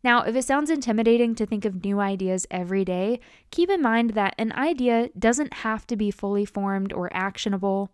Now, 0.02 0.22
if 0.22 0.34
it 0.34 0.44
sounds 0.44 0.70
intimidating 0.70 1.34
to 1.34 1.46
think 1.46 1.64
of 1.64 1.84
new 1.84 2.00
ideas 2.00 2.46
every 2.50 2.84
day, 2.84 3.20
keep 3.50 3.68
in 3.68 3.82
mind 3.82 4.10
that 4.10 4.34
an 4.38 4.52
idea 4.52 5.10
doesn't 5.18 5.54
have 5.54 5.86
to 5.88 5.96
be 5.96 6.10
fully 6.10 6.44
formed 6.44 6.92
or 6.92 7.10
actionable. 7.12 7.90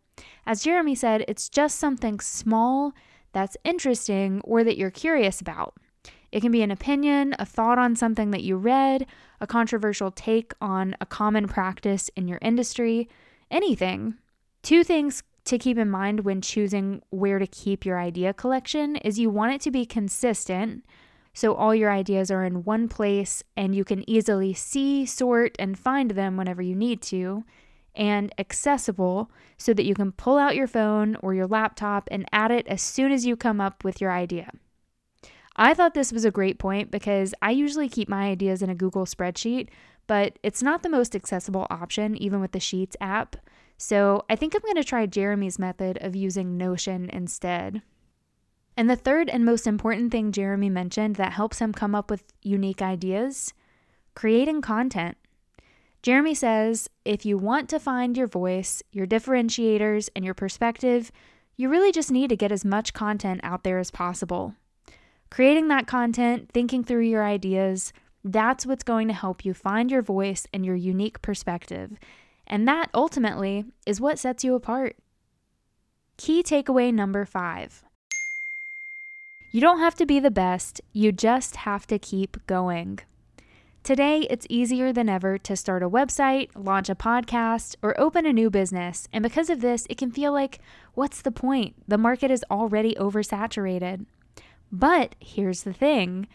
As 0.46 0.62
Jeremy 0.62 0.94
said, 0.94 1.24
it's 1.26 1.48
just 1.48 1.78
something 1.78 2.20
small 2.20 2.92
that's 3.32 3.56
interesting 3.64 4.40
or 4.44 4.62
that 4.62 4.78
you're 4.78 4.90
curious 4.90 5.40
about. 5.40 5.74
It 6.32 6.40
can 6.40 6.52
be 6.52 6.62
an 6.62 6.70
opinion, 6.70 7.34
a 7.38 7.46
thought 7.46 7.78
on 7.78 7.96
something 7.96 8.30
that 8.30 8.42
you 8.42 8.56
read, 8.56 9.06
a 9.40 9.46
controversial 9.46 10.10
take 10.10 10.52
on 10.60 10.96
a 11.00 11.06
common 11.06 11.48
practice 11.48 12.08
in 12.16 12.28
your 12.28 12.38
industry, 12.40 13.08
anything. 13.50 14.14
Two 14.62 14.84
things 14.84 15.22
to 15.44 15.58
keep 15.58 15.78
in 15.78 15.90
mind 15.90 16.20
when 16.20 16.40
choosing 16.40 17.02
where 17.10 17.38
to 17.38 17.46
keep 17.46 17.86
your 17.86 17.98
idea 17.98 18.34
collection 18.34 18.96
is 18.96 19.18
you 19.18 19.30
want 19.30 19.54
it 19.54 19.60
to 19.62 19.70
be 19.70 19.86
consistent 19.86 20.84
so 21.36 21.52
all 21.52 21.74
your 21.74 21.90
ideas 21.90 22.30
are 22.30 22.44
in 22.44 22.64
one 22.64 22.88
place 22.88 23.42
and 23.58 23.74
you 23.74 23.84
can 23.84 24.08
easily 24.08 24.54
see, 24.54 25.04
sort, 25.04 25.54
and 25.58 25.78
find 25.78 26.12
them 26.12 26.38
whenever 26.38 26.62
you 26.62 26.74
need 26.74 27.02
to, 27.02 27.44
and 27.94 28.32
accessible 28.38 29.30
so 29.58 29.74
that 29.74 29.84
you 29.84 29.94
can 29.94 30.12
pull 30.12 30.38
out 30.38 30.56
your 30.56 30.66
phone 30.66 31.14
or 31.16 31.34
your 31.34 31.46
laptop 31.46 32.08
and 32.10 32.26
add 32.32 32.50
it 32.50 32.66
as 32.68 32.80
soon 32.80 33.12
as 33.12 33.26
you 33.26 33.36
come 33.36 33.60
up 33.60 33.84
with 33.84 34.00
your 34.00 34.10
idea. 34.10 34.50
I 35.56 35.74
thought 35.74 35.92
this 35.92 36.10
was 36.10 36.24
a 36.24 36.30
great 36.30 36.58
point 36.58 36.90
because 36.90 37.34
I 37.42 37.50
usually 37.50 37.90
keep 37.90 38.08
my 38.08 38.28
ideas 38.30 38.62
in 38.62 38.70
a 38.70 38.74
Google 38.74 39.04
spreadsheet, 39.04 39.68
but 40.06 40.38
it's 40.42 40.62
not 40.62 40.82
the 40.82 40.88
most 40.88 41.14
accessible 41.14 41.66
option, 41.68 42.16
even 42.16 42.40
with 42.40 42.52
the 42.52 42.60
Sheets 42.60 42.96
app. 42.98 43.36
So 43.76 44.24
I 44.30 44.36
think 44.36 44.54
I'm 44.54 44.62
going 44.62 44.76
to 44.76 44.84
try 44.84 45.04
Jeremy's 45.04 45.58
method 45.58 45.98
of 46.00 46.16
using 46.16 46.56
Notion 46.56 47.10
instead. 47.10 47.82
And 48.76 48.90
the 48.90 48.96
third 48.96 49.30
and 49.30 49.44
most 49.44 49.66
important 49.66 50.12
thing 50.12 50.32
Jeremy 50.32 50.68
mentioned 50.68 51.16
that 51.16 51.32
helps 51.32 51.60
him 51.60 51.72
come 51.72 51.94
up 51.94 52.10
with 52.10 52.32
unique 52.42 52.82
ideas 52.82 53.52
creating 54.16 54.62
content. 54.62 55.16
Jeremy 56.02 56.34
says 56.34 56.88
if 57.04 57.24
you 57.24 57.38
want 57.38 57.68
to 57.68 57.78
find 57.78 58.16
your 58.16 58.26
voice, 58.26 58.82
your 58.90 59.06
differentiators, 59.06 60.08
and 60.16 60.24
your 60.24 60.34
perspective, 60.34 61.12
you 61.56 61.68
really 61.68 61.92
just 61.92 62.10
need 62.10 62.30
to 62.30 62.36
get 62.36 62.50
as 62.50 62.64
much 62.64 62.92
content 62.92 63.40
out 63.44 63.62
there 63.62 63.78
as 63.78 63.90
possible. 63.90 64.54
Creating 65.30 65.68
that 65.68 65.86
content, 65.86 66.50
thinking 66.52 66.82
through 66.82 67.02
your 67.02 67.24
ideas, 67.24 67.92
that's 68.24 68.66
what's 68.66 68.82
going 68.82 69.08
to 69.08 69.14
help 69.14 69.44
you 69.44 69.52
find 69.54 69.90
your 69.90 70.02
voice 70.02 70.46
and 70.52 70.64
your 70.64 70.76
unique 70.76 71.20
perspective. 71.22 71.98
And 72.46 72.66
that 72.66 72.90
ultimately 72.94 73.64
is 73.86 74.00
what 74.00 74.18
sets 74.18 74.44
you 74.44 74.54
apart. 74.54 74.96
Key 76.16 76.42
takeaway 76.42 76.92
number 76.92 77.24
five 77.24 77.84
you 79.56 79.62
don't 79.62 79.80
have 79.80 79.94
to 79.94 80.04
be 80.04 80.20
the 80.20 80.30
best, 80.30 80.82
you 80.92 81.10
just 81.10 81.56
have 81.56 81.86
to 81.86 81.98
keep 81.98 82.36
going. 82.46 82.98
Today, 83.82 84.26
it's 84.28 84.46
easier 84.50 84.92
than 84.92 85.08
ever 85.08 85.38
to 85.38 85.56
start 85.56 85.82
a 85.82 85.88
website, 85.88 86.50
launch 86.54 86.90
a 86.90 86.94
podcast, 86.94 87.74
or 87.80 87.98
open 87.98 88.26
a 88.26 88.34
new 88.34 88.50
business. 88.50 89.08
And 89.14 89.22
because 89.22 89.48
of 89.48 89.62
this, 89.62 89.86
it 89.88 89.96
can 89.96 90.10
feel 90.10 90.30
like, 90.30 90.58
what's 90.92 91.22
the 91.22 91.30
point? 91.30 91.74
The 91.88 91.96
market 91.96 92.30
is 92.30 92.44
already 92.50 92.96
oversaturated. 92.96 94.04
But 94.70 95.14
here's 95.20 95.62
the 95.62 95.72
thing 95.72 96.26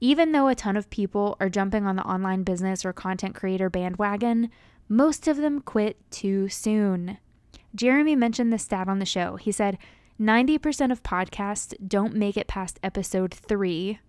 even 0.00 0.32
though 0.32 0.48
a 0.48 0.54
ton 0.54 0.78
of 0.78 0.88
people 0.88 1.36
are 1.38 1.50
jumping 1.50 1.84
on 1.84 1.96
the 1.96 2.08
online 2.08 2.44
business 2.44 2.86
or 2.86 2.94
content 2.94 3.34
creator 3.34 3.68
bandwagon, 3.68 4.50
most 4.88 5.28
of 5.28 5.36
them 5.36 5.60
quit 5.60 5.98
too 6.10 6.48
soon. 6.48 7.18
Jeremy 7.74 8.16
mentioned 8.16 8.50
this 8.50 8.62
stat 8.62 8.88
on 8.88 9.00
the 9.00 9.04
show. 9.04 9.36
He 9.36 9.52
said, 9.52 9.76
90% 10.20 10.92
of 10.92 11.02
podcasts 11.02 11.72
don't 11.88 12.14
make 12.14 12.36
it 12.36 12.46
past 12.46 12.78
episode 12.82 13.32
three, 13.32 14.00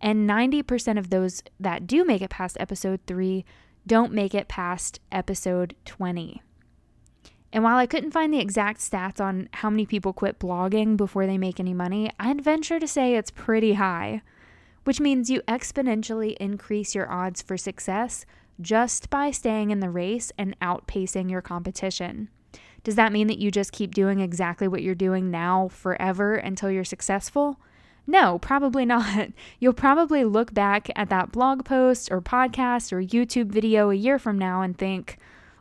and 0.00 0.28
90% 0.28 0.98
of 0.98 1.10
those 1.10 1.42
that 1.58 1.86
do 1.86 2.04
make 2.04 2.22
it 2.22 2.30
past 2.30 2.56
episode 2.60 3.00
three 3.08 3.44
don't 3.84 4.12
make 4.12 4.34
it 4.34 4.46
past 4.46 5.00
episode 5.10 5.74
20. 5.84 6.42
And 7.52 7.64
while 7.64 7.76
I 7.76 7.86
couldn't 7.86 8.12
find 8.12 8.32
the 8.32 8.38
exact 8.38 8.78
stats 8.78 9.20
on 9.20 9.48
how 9.54 9.70
many 9.70 9.84
people 9.84 10.12
quit 10.12 10.38
blogging 10.38 10.96
before 10.96 11.26
they 11.26 11.38
make 11.38 11.58
any 11.58 11.74
money, 11.74 12.10
I'd 12.20 12.44
venture 12.44 12.78
to 12.78 12.86
say 12.86 13.16
it's 13.16 13.30
pretty 13.30 13.72
high, 13.72 14.22
which 14.84 15.00
means 15.00 15.30
you 15.30 15.40
exponentially 15.48 16.36
increase 16.36 16.94
your 16.94 17.10
odds 17.10 17.42
for 17.42 17.56
success 17.56 18.26
just 18.60 19.10
by 19.10 19.30
staying 19.32 19.70
in 19.70 19.80
the 19.80 19.90
race 19.90 20.30
and 20.38 20.58
outpacing 20.60 21.30
your 21.30 21.42
competition. 21.42 22.28
Does 22.84 22.94
that 22.94 23.12
mean 23.12 23.26
that 23.26 23.38
you 23.38 23.50
just 23.50 23.72
keep 23.72 23.94
doing 23.94 24.20
exactly 24.20 24.68
what 24.68 24.82
you're 24.82 24.94
doing 24.94 25.30
now 25.30 25.68
forever 25.68 26.34
until 26.34 26.70
you're 26.70 26.84
successful? 26.84 27.58
No, 28.06 28.38
probably 28.38 28.84
not. 28.86 29.30
You'll 29.60 29.72
probably 29.74 30.24
look 30.24 30.54
back 30.54 30.90
at 30.96 31.10
that 31.10 31.30
blog 31.30 31.64
post 31.64 32.10
or 32.10 32.20
podcast 32.20 32.92
or 32.92 33.02
YouTube 33.02 33.48
video 33.48 33.90
a 33.90 33.94
year 33.94 34.18
from 34.18 34.38
now 34.38 34.62
and 34.62 34.76
think, 34.76 35.18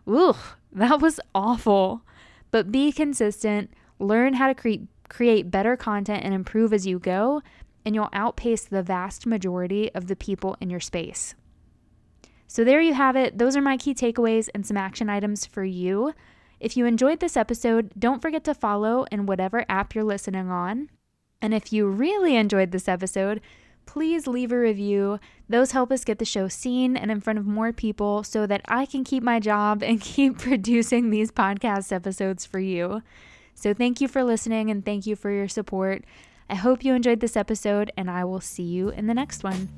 ooh, 0.10 0.36
that 0.72 1.02
was 1.02 1.20
awful. 1.36 2.02
But 2.50 2.72
be 2.72 2.92
consistent, 2.92 3.72
learn 4.00 4.34
how 4.36 4.48
to 4.48 4.56
create 4.56 4.88
create 5.10 5.50
better 5.50 5.78
content 5.78 6.24
and 6.24 6.34
improve 6.34 6.74
as 6.74 6.86
you 6.86 7.00
go, 7.00 7.42
and 7.86 7.96
you'll 7.96 8.10
outpace 8.12 8.66
the 8.66 8.84
vast 8.84 9.26
majority 9.26 9.90
of 9.94 10.08
the 10.08 10.16
people 10.18 10.58
in 10.60 10.70
your 10.70 10.82
space. 10.82 11.34
So 12.48 12.64
there 12.64 12.82
you 12.82 12.94
have 12.94 13.16
it. 13.16 13.38
Those 13.38 13.56
are 13.56 13.62
my 13.62 13.78
key 13.78 13.94
takeaways 13.94 14.50
and 14.54 14.66
some 14.66 14.78
action 14.78 15.10
items 15.10 15.46
for 15.46 15.64
you. 15.64 16.14
If 16.60 16.76
you 16.76 16.86
enjoyed 16.86 17.20
this 17.20 17.38
episode, 17.38 17.92
don't 17.98 18.22
forget 18.22 18.44
to 18.46 18.56
follow 18.56 19.06
in 19.12 19.26
whatever 19.26 19.66
app 19.70 19.94
you're 19.94 20.04
listening 20.04 20.50
on. 20.50 20.90
And 21.42 21.54
if 21.54 21.72
you 21.72 21.88
really 21.88 22.36
enjoyed 22.36 22.72
this 22.72 22.88
episode, 22.88 23.42
please 23.86 24.26
leave 24.26 24.52
a 24.52 24.60
review. 24.60 25.20
Those 25.48 25.72
help 25.72 25.92
us 25.92 26.04
get 26.04 26.18
the 26.18 26.26
show 26.26 26.48
seen 26.48 26.98
and 26.98 27.12
in 27.12 27.22
front 27.22 27.38
of 27.38 27.46
more 27.46 27.72
people 27.72 28.24
so 28.24 28.48
that 28.48 28.62
I 28.68 28.88
can 28.88 29.04
keep 29.04 29.22
my 29.22 29.40
job 29.40 29.84
and 29.84 30.02
keep 30.02 30.40
producing 30.40 31.10
these 31.10 31.32
podcast 31.32 31.92
episodes 31.92 32.46
for 32.46 32.60
you. 32.60 33.04
So, 33.54 33.74
thank 33.74 34.02
you 34.02 34.08
for 34.08 34.24
listening 34.24 34.70
and 34.70 34.86
thank 34.86 35.08
you 35.08 35.16
for 35.16 35.32
your 35.32 35.48
support. 35.48 36.04
I 36.50 36.56
hope 36.56 36.84
you 36.84 36.94
enjoyed 36.94 37.20
this 37.20 37.36
episode, 37.36 37.92
and 37.98 38.10
I 38.10 38.24
will 38.24 38.40
see 38.40 38.64
you 38.64 38.90
in 38.90 39.08
the 39.08 39.14
next 39.14 39.44
one. 39.44 39.70